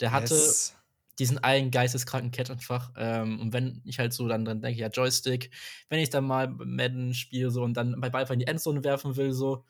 Der 0.00 0.12
hatte 0.12 0.34
yes. 0.34 0.76
diesen 1.18 1.38
einen 1.38 1.72
geisteskranken 1.72 2.30
Catch 2.30 2.50
einfach. 2.50 2.92
Ähm, 2.96 3.40
und 3.40 3.52
wenn 3.52 3.82
ich 3.86 3.98
halt 3.98 4.12
so 4.12 4.28
dann, 4.28 4.44
dann 4.44 4.62
denke, 4.62 4.80
ja, 4.80 4.86
Joystick, 4.86 5.50
wenn 5.88 5.98
ich 5.98 6.10
dann 6.10 6.26
mal 6.26 6.46
Madden 6.46 7.12
spiele 7.12 7.50
so 7.50 7.64
und 7.64 7.74
dann 7.74 8.00
bei 8.00 8.08
Ball 8.08 8.30
in 8.30 8.38
die 8.38 8.46
Endzone 8.46 8.84
werfen 8.84 9.16
will, 9.16 9.32
so, 9.32 9.64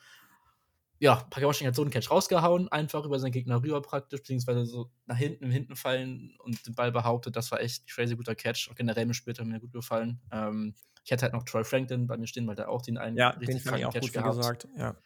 ja, 1.01 1.15
Parker 1.31 1.47
Washington 1.47 1.69
hat 1.69 1.77
so 1.77 1.83
einen 1.83 1.91
Catch 1.91 2.11
rausgehauen, 2.11 2.69
einfach 2.73 3.05
über 3.05 3.19
seinen 3.19 3.31
Gegner 3.31 3.63
rüber 3.63 3.81
praktisch, 3.81 4.21
beziehungsweise 4.21 4.67
so 4.67 4.91
nach 5.07 5.17
hinten, 5.17 5.45
im 5.45 5.51
Hinten 5.51 5.77
fallen 5.77 6.35
und 6.39 6.67
den 6.67 6.75
Ball 6.75 6.91
behauptet. 6.91 7.37
Das 7.37 7.51
war 7.53 7.61
echt 7.61 7.85
ein 7.85 7.87
crazy 7.87 8.17
guter 8.17 8.35
Catch. 8.35 8.69
Auch 8.71 8.75
generell 8.75 9.05
im 9.05 9.15
Spiel 9.15 9.35
hat 9.35 9.45
mir 9.45 9.61
gut 9.61 9.73
gefallen. 9.73 10.21
Ähm, 10.33 10.75
ich 11.05 11.13
hätte 11.13 11.23
halt 11.23 11.33
noch 11.33 11.45
Troy 11.45 11.65
Franklin 11.65 12.07
bei 12.07 12.17
mir 12.17 12.27
stehen, 12.27 12.47
weil 12.47 12.57
der 12.57 12.69
auch 12.69 12.83
den 12.83 12.99
einen 12.99 13.17
ja, 13.17 13.31
richtig 13.31 13.63
den 13.63 13.85
auch 13.85 13.93
Catch 13.93 14.03
gut 14.03 14.13
gehabt. 14.13 14.37
gesagt. 14.37 14.69
Ja. 14.77 14.97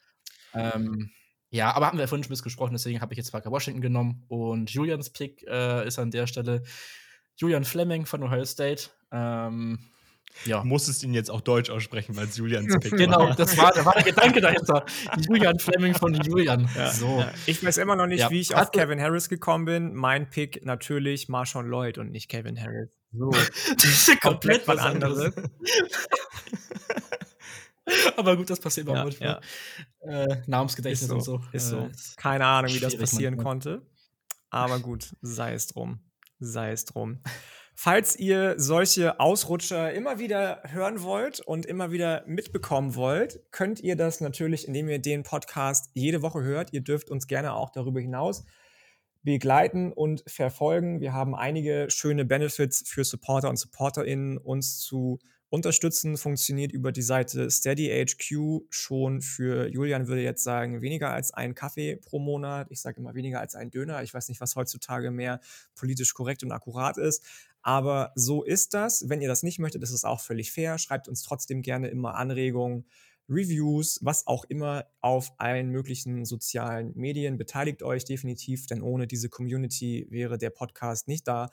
Ähm, 0.54 1.10
ja, 1.50 1.74
aber 1.74 1.86
haben 1.86 1.98
wir 1.98 2.08
vorhin 2.08 2.24
schon 2.24 2.34
gesprochen, 2.42 2.72
deswegen 2.72 3.02
habe 3.02 3.12
ich 3.12 3.18
jetzt 3.18 3.30
Parker 3.30 3.50
Washington 3.50 3.82
genommen. 3.82 4.24
Und 4.28 4.70
Julians 4.70 5.10
Pick 5.10 5.46
äh, 5.46 5.86
ist 5.86 5.98
an 5.98 6.10
der 6.10 6.26
Stelle 6.26 6.62
Julian 7.36 7.64
Fleming 7.64 8.06
von 8.06 8.22
Ohio 8.22 8.46
State. 8.46 8.88
Ähm, 9.10 9.90
ja. 10.44 10.60
Du 10.60 10.66
musstest 10.66 11.02
ihn 11.02 11.14
jetzt 11.14 11.30
auch 11.30 11.40
deutsch 11.40 11.70
aussprechen, 11.70 12.16
weil 12.16 12.26
es 12.26 12.36
Julians 12.36 12.76
Pick 12.80 12.96
genau, 12.96 13.18
war. 13.18 13.24
Genau, 13.26 13.36
das 13.36 13.56
war, 13.56 13.72
da 13.72 13.84
war 13.84 13.94
der 13.94 14.04
Gedanke 14.04 14.40
dahinter. 14.40 14.84
Julian 15.28 15.58
Fleming 15.58 15.94
von 15.94 16.14
Julian. 16.14 16.68
Ja. 16.76 16.90
So. 16.90 17.24
Ich 17.46 17.64
weiß 17.64 17.78
immer 17.78 17.96
noch 17.96 18.06
nicht, 18.06 18.20
ja. 18.20 18.30
wie 18.30 18.40
ich 18.40 18.54
auf 18.54 18.70
Kevin 18.70 19.00
Harris 19.00 19.28
gekommen 19.28 19.64
bin. 19.64 19.94
Mein 19.94 20.28
Pick 20.30 20.64
natürlich 20.64 21.28
Marshawn 21.28 21.66
Lloyd 21.68 21.98
und 21.98 22.10
nicht 22.10 22.28
Kevin 22.28 22.60
Harris. 22.60 22.90
So. 23.12 23.30
das 23.74 23.84
ist 23.84 24.20
komplett 24.20 24.66
was 24.66 24.78
anderes. 24.78 25.32
Aber 28.16 28.36
gut, 28.36 28.48
das 28.48 28.60
passiert 28.60 28.88
ja, 28.88 28.94
manchmal. 28.94 29.40
Ja. 30.04 30.24
Äh, 30.24 30.42
Namensgedächtnis 30.46 31.08
so, 31.08 31.14
und 31.14 31.20
so. 31.22 31.40
Ist 31.52 31.68
so. 31.68 31.78
Äh, 31.78 31.90
Keine 32.16 32.46
Ahnung, 32.46 32.72
wie 32.72 32.80
das 32.80 32.96
passieren 32.96 33.34
manchmal. 33.34 33.52
konnte. 33.52 33.82
Aber 34.50 34.78
gut, 34.80 35.14
sei 35.20 35.54
es 35.54 35.66
drum. 35.66 36.00
Sei 36.38 36.72
es 36.72 36.84
drum. 36.84 37.22
Falls 37.74 38.16
ihr 38.16 38.54
solche 38.58 39.18
Ausrutscher 39.18 39.92
immer 39.92 40.18
wieder 40.18 40.62
hören 40.66 41.02
wollt 41.02 41.40
und 41.40 41.66
immer 41.66 41.90
wieder 41.90 42.22
mitbekommen 42.26 42.94
wollt, 42.94 43.40
könnt 43.50 43.80
ihr 43.80 43.96
das 43.96 44.20
natürlich, 44.20 44.68
indem 44.68 44.88
ihr 44.88 44.98
den 45.00 45.22
Podcast 45.22 45.90
jede 45.94 46.22
Woche 46.22 46.42
hört. 46.42 46.72
Ihr 46.72 46.82
dürft 46.82 47.10
uns 47.10 47.26
gerne 47.26 47.54
auch 47.54 47.70
darüber 47.70 48.00
hinaus 48.00 48.44
begleiten 49.22 49.92
und 49.92 50.22
verfolgen. 50.26 51.00
Wir 51.00 51.12
haben 51.12 51.34
einige 51.34 51.88
schöne 51.90 52.24
Benefits 52.24 52.88
für 52.88 53.04
Supporter 53.04 53.48
und 53.48 53.56
SupporterInnen, 53.56 54.38
uns 54.38 54.78
zu 54.78 55.18
unterstützen. 55.52 56.16
Funktioniert 56.16 56.72
über 56.72 56.92
die 56.92 57.02
Seite 57.02 57.50
SteadyHQ 57.50 58.62
schon 58.70 59.20
für 59.20 59.68
Julian 59.68 60.08
würde 60.08 60.22
jetzt 60.22 60.42
sagen, 60.42 60.80
weniger 60.80 61.10
als 61.10 61.30
ein 61.30 61.54
Kaffee 61.54 61.96
pro 61.96 62.18
Monat. 62.18 62.68
Ich 62.70 62.80
sage 62.80 62.98
immer 62.98 63.14
weniger 63.14 63.38
als 63.38 63.54
ein 63.54 63.70
Döner. 63.70 64.02
Ich 64.02 64.14
weiß 64.14 64.28
nicht, 64.28 64.40
was 64.40 64.56
heutzutage 64.56 65.10
mehr 65.10 65.40
politisch 65.74 66.14
korrekt 66.14 66.42
und 66.42 66.52
akkurat 66.52 66.96
ist. 66.96 67.22
Aber 67.60 68.12
so 68.14 68.42
ist 68.42 68.72
das. 68.72 69.10
Wenn 69.10 69.20
ihr 69.20 69.28
das 69.28 69.42
nicht 69.42 69.58
möchtet, 69.58 69.82
ist 69.82 69.92
es 69.92 70.04
auch 70.04 70.20
völlig 70.20 70.52
fair. 70.52 70.78
Schreibt 70.78 71.06
uns 71.06 71.22
trotzdem 71.22 71.60
gerne 71.60 71.88
immer 71.88 72.14
Anregungen, 72.14 72.86
Reviews, 73.28 73.98
was 74.02 74.26
auch 74.26 74.44
immer 74.44 74.86
auf 75.00 75.32
allen 75.36 75.68
möglichen 75.68 76.24
sozialen 76.24 76.92
Medien. 76.96 77.36
Beteiligt 77.36 77.82
euch 77.82 78.06
definitiv, 78.06 78.66
denn 78.66 78.80
ohne 78.80 79.06
diese 79.06 79.28
Community 79.28 80.06
wäre 80.08 80.38
der 80.38 80.50
Podcast 80.50 81.08
nicht 81.08 81.28
da. 81.28 81.50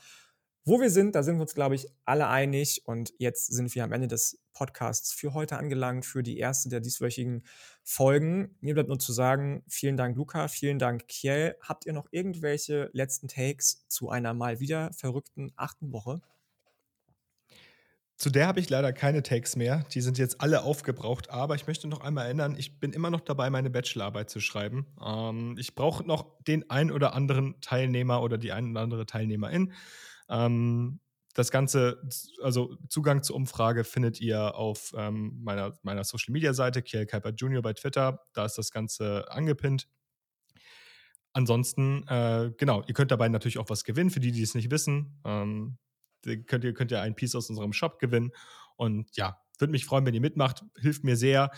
Wo 0.69 0.79
wir 0.79 0.91
sind, 0.91 1.15
da 1.15 1.23
sind 1.23 1.37
wir 1.37 1.41
uns, 1.41 1.55
glaube 1.55 1.73
ich, 1.73 1.87
alle 2.05 2.27
einig. 2.27 2.83
Und 2.85 3.11
jetzt 3.17 3.47
sind 3.47 3.73
wir 3.73 3.83
am 3.83 3.91
Ende 3.91 4.07
des 4.07 4.39
Podcasts 4.53 5.11
für 5.11 5.33
heute 5.33 5.57
angelangt, 5.57 6.05
für 6.05 6.21
die 6.21 6.37
erste 6.37 6.69
der 6.69 6.79
dieswöchigen 6.79 7.41
Folgen. 7.83 8.55
Mir 8.61 8.75
bleibt 8.75 8.87
nur 8.87 8.99
zu 8.99 9.11
sagen, 9.11 9.63
vielen 9.67 9.97
Dank, 9.97 10.15
Luca, 10.15 10.47
vielen 10.47 10.77
Dank, 10.77 11.07
Kiel. 11.07 11.55
Habt 11.59 11.87
ihr 11.87 11.93
noch 11.93 12.05
irgendwelche 12.11 12.91
letzten 12.93 13.27
Takes 13.27 13.87
zu 13.87 14.11
einer 14.11 14.35
mal 14.35 14.59
wieder 14.59 14.93
verrückten 14.93 15.51
achten 15.55 15.91
Woche? 15.91 16.21
Zu 18.17 18.29
der 18.29 18.45
habe 18.45 18.59
ich 18.59 18.69
leider 18.69 18.93
keine 18.93 19.23
Takes 19.23 19.55
mehr. 19.55 19.85
Die 19.95 20.01
sind 20.01 20.19
jetzt 20.19 20.39
alle 20.39 20.61
aufgebraucht. 20.61 21.31
Aber 21.31 21.55
ich 21.55 21.65
möchte 21.65 21.87
noch 21.87 22.01
einmal 22.01 22.25
erinnern, 22.25 22.55
ich 22.55 22.79
bin 22.79 22.93
immer 22.93 23.09
noch 23.09 23.21
dabei, 23.21 23.49
meine 23.49 23.71
Bachelorarbeit 23.71 24.29
zu 24.29 24.39
schreiben. 24.39 24.85
Ähm, 25.03 25.55
ich 25.57 25.73
brauche 25.73 26.03
noch 26.05 26.27
den 26.43 26.69
ein 26.69 26.91
oder 26.91 27.15
anderen 27.15 27.59
Teilnehmer 27.59 28.21
oder 28.21 28.37
die 28.37 28.51
ein 28.51 28.69
oder 28.69 28.81
andere 28.81 29.07
Teilnehmerin. 29.07 29.73
Ähm, 30.29 30.99
das 31.35 31.51
Ganze, 31.51 32.01
also 32.41 32.75
Zugang 32.89 33.23
zur 33.23 33.35
Umfrage 33.35 33.83
findet 33.83 34.19
ihr 34.19 34.55
auf 34.55 34.93
ähm, 34.97 35.39
meiner, 35.43 35.77
meiner 35.83 36.03
Social 36.03 36.33
Media 36.33 36.53
Seite, 36.53 36.81
Kiel 36.81 37.05
Kuiper 37.05 37.31
Junior 37.31 37.61
bei 37.61 37.73
Twitter. 37.73 38.25
Da 38.33 38.45
ist 38.45 38.57
das 38.57 38.71
Ganze 38.71 39.31
angepinnt. 39.31 39.87
Ansonsten, 41.33 42.05
äh, 42.07 42.51
genau, 42.57 42.83
ihr 42.87 42.93
könnt 42.93 43.11
dabei 43.11 43.29
natürlich 43.29 43.59
auch 43.59 43.69
was 43.69 43.83
gewinnen, 43.83 44.09
für 44.09 44.19
die, 44.19 44.31
die 44.31 44.41
es 44.41 44.55
nicht 44.55 44.71
wissen. 44.71 45.21
Ähm, 45.23 45.77
könnt 46.47 46.63
ihr, 46.63 46.73
könnt 46.73 46.91
ihr 46.91 47.01
ein 47.01 47.15
Piece 47.15 47.35
aus 47.35 47.49
unserem 47.49 47.73
Shop 47.73 47.99
gewinnen. 47.99 48.31
Und 48.75 49.15
ja, 49.15 49.39
würde 49.59 49.71
mich 49.71 49.85
freuen, 49.85 50.05
wenn 50.05 50.13
ihr 50.13 50.21
mitmacht. 50.21 50.63
Hilft 50.77 51.03
mir 51.03 51.15
sehr. 51.15 51.51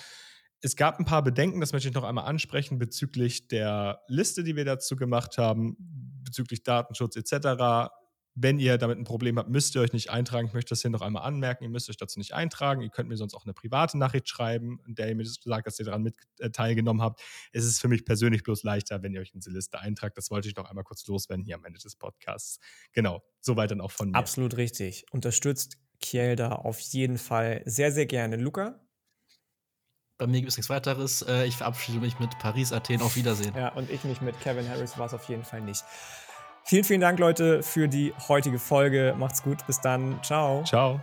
Es 0.61 0.75
gab 0.75 0.99
ein 0.99 1.05
paar 1.05 1.23
Bedenken, 1.23 1.59
das 1.59 1.73
möchte 1.73 1.87
ich 1.87 1.95
noch 1.95 2.03
einmal 2.03 2.25
ansprechen, 2.25 2.77
bezüglich 2.77 3.47
der 3.47 4.01
Liste, 4.07 4.43
die 4.43 4.55
wir 4.55 4.65
dazu 4.65 4.95
gemacht 4.95 5.37
haben, 5.39 5.75
bezüglich 6.23 6.61
Datenschutz 6.61 7.15
etc. 7.15 7.89
Wenn 8.33 8.59
ihr 8.59 8.77
damit 8.77 8.97
ein 8.97 9.03
Problem 9.03 9.37
habt, 9.37 9.49
müsst 9.49 9.75
ihr 9.75 9.81
euch 9.81 9.91
nicht 9.91 10.09
eintragen. 10.09 10.47
Ich 10.47 10.53
möchte 10.53 10.69
das 10.69 10.81
hier 10.81 10.89
noch 10.89 11.01
einmal 11.01 11.23
anmerken. 11.23 11.65
Ihr 11.65 11.69
müsst 11.69 11.89
euch 11.89 11.97
dazu 11.97 12.17
nicht 12.17 12.33
eintragen. 12.33 12.81
Ihr 12.81 12.89
könnt 12.89 13.09
mir 13.09 13.17
sonst 13.17 13.33
auch 13.33 13.43
eine 13.43 13.53
private 13.53 13.97
Nachricht 13.97 14.29
schreiben, 14.29 14.79
in 14.87 14.95
der 14.95 15.09
ihr 15.09 15.15
mir 15.15 15.25
sagt, 15.25 15.67
dass 15.67 15.79
ihr 15.79 15.85
daran 15.85 16.03
mit 16.03 16.15
äh, 16.39 16.49
teilgenommen 16.49 17.01
habt. 17.01 17.21
Es 17.51 17.65
ist 17.65 17.81
für 17.81 17.89
mich 17.89 18.05
persönlich 18.05 18.43
bloß 18.43 18.63
leichter, 18.63 19.03
wenn 19.03 19.13
ihr 19.13 19.19
euch 19.19 19.33
in 19.33 19.41
diese 19.41 19.51
Liste 19.51 19.79
eintragt. 19.79 20.17
Das 20.17 20.31
wollte 20.31 20.47
ich 20.47 20.55
noch 20.55 20.69
einmal 20.69 20.85
kurz 20.85 21.05
loswerden 21.07 21.43
hier 21.43 21.55
am 21.55 21.65
Ende 21.65 21.79
des 21.79 21.95
Podcasts. 21.95 22.59
Genau, 22.93 23.21
soweit 23.41 23.71
dann 23.71 23.81
auch 23.81 23.91
von 23.91 24.11
mir. 24.11 24.17
Absolut 24.17 24.55
richtig. 24.55 25.05
Unterstützt 25.11 25.77
Kiel 25.99 26.35
da 26.35 26.53
auf 26.53 26.79
jeden 26.79 27.17
Fall 27.17 27.61
sehr, 27.65 27.91
sehr 27.91 28.05
gerne. 28.05 28.37
Luca? 28.37 28.79
Bei 30.17 30.27
mir 30.27 30.39
gibt 30.39 30.51
es 30.51 30.57
nichts 30.57 30.69
weiteres. 30.69 31.23
Äh, 31.23 31.45
ich 31.45 31.57
verabschiede 31.57 31.99
mich 31.99 32.19
mit 32.19 32.37
Paris, 32.39 32.71
Athen. 32.71 33.01
Auf 33.01 33.15
Wiedersehen. 33.15 33.55
Ja, 33.55 33.69
und 33.69 33.89
ich 33.89 34.03
mich 34.03 34.21
mit 34.21 34.39
Kevin 34.39 34.69
Harris 34.69 34.97
war 34.97 35.07
es 35.07 35.13
auf 35.13 35.27
jeden 35.29 35.43
Fall 35.43 35.61
nicht. 35.61 35.83
Vielen, 36.63 36.83
vielen 36.83 37.01
Dank, 37.01 37.19
Leute, 37.19 37.63
für 37.63 37.87
die 37.87 38.13
heutige 38.27 38.59
Folge. 38.59 39.15
Macht's 39.17 39.43
gut. 39.43 39.65
Bis 39.67 39.81
dann. 39.81 40.19
Ciao. 40.23 40.63
Ciao. 40.63 40.99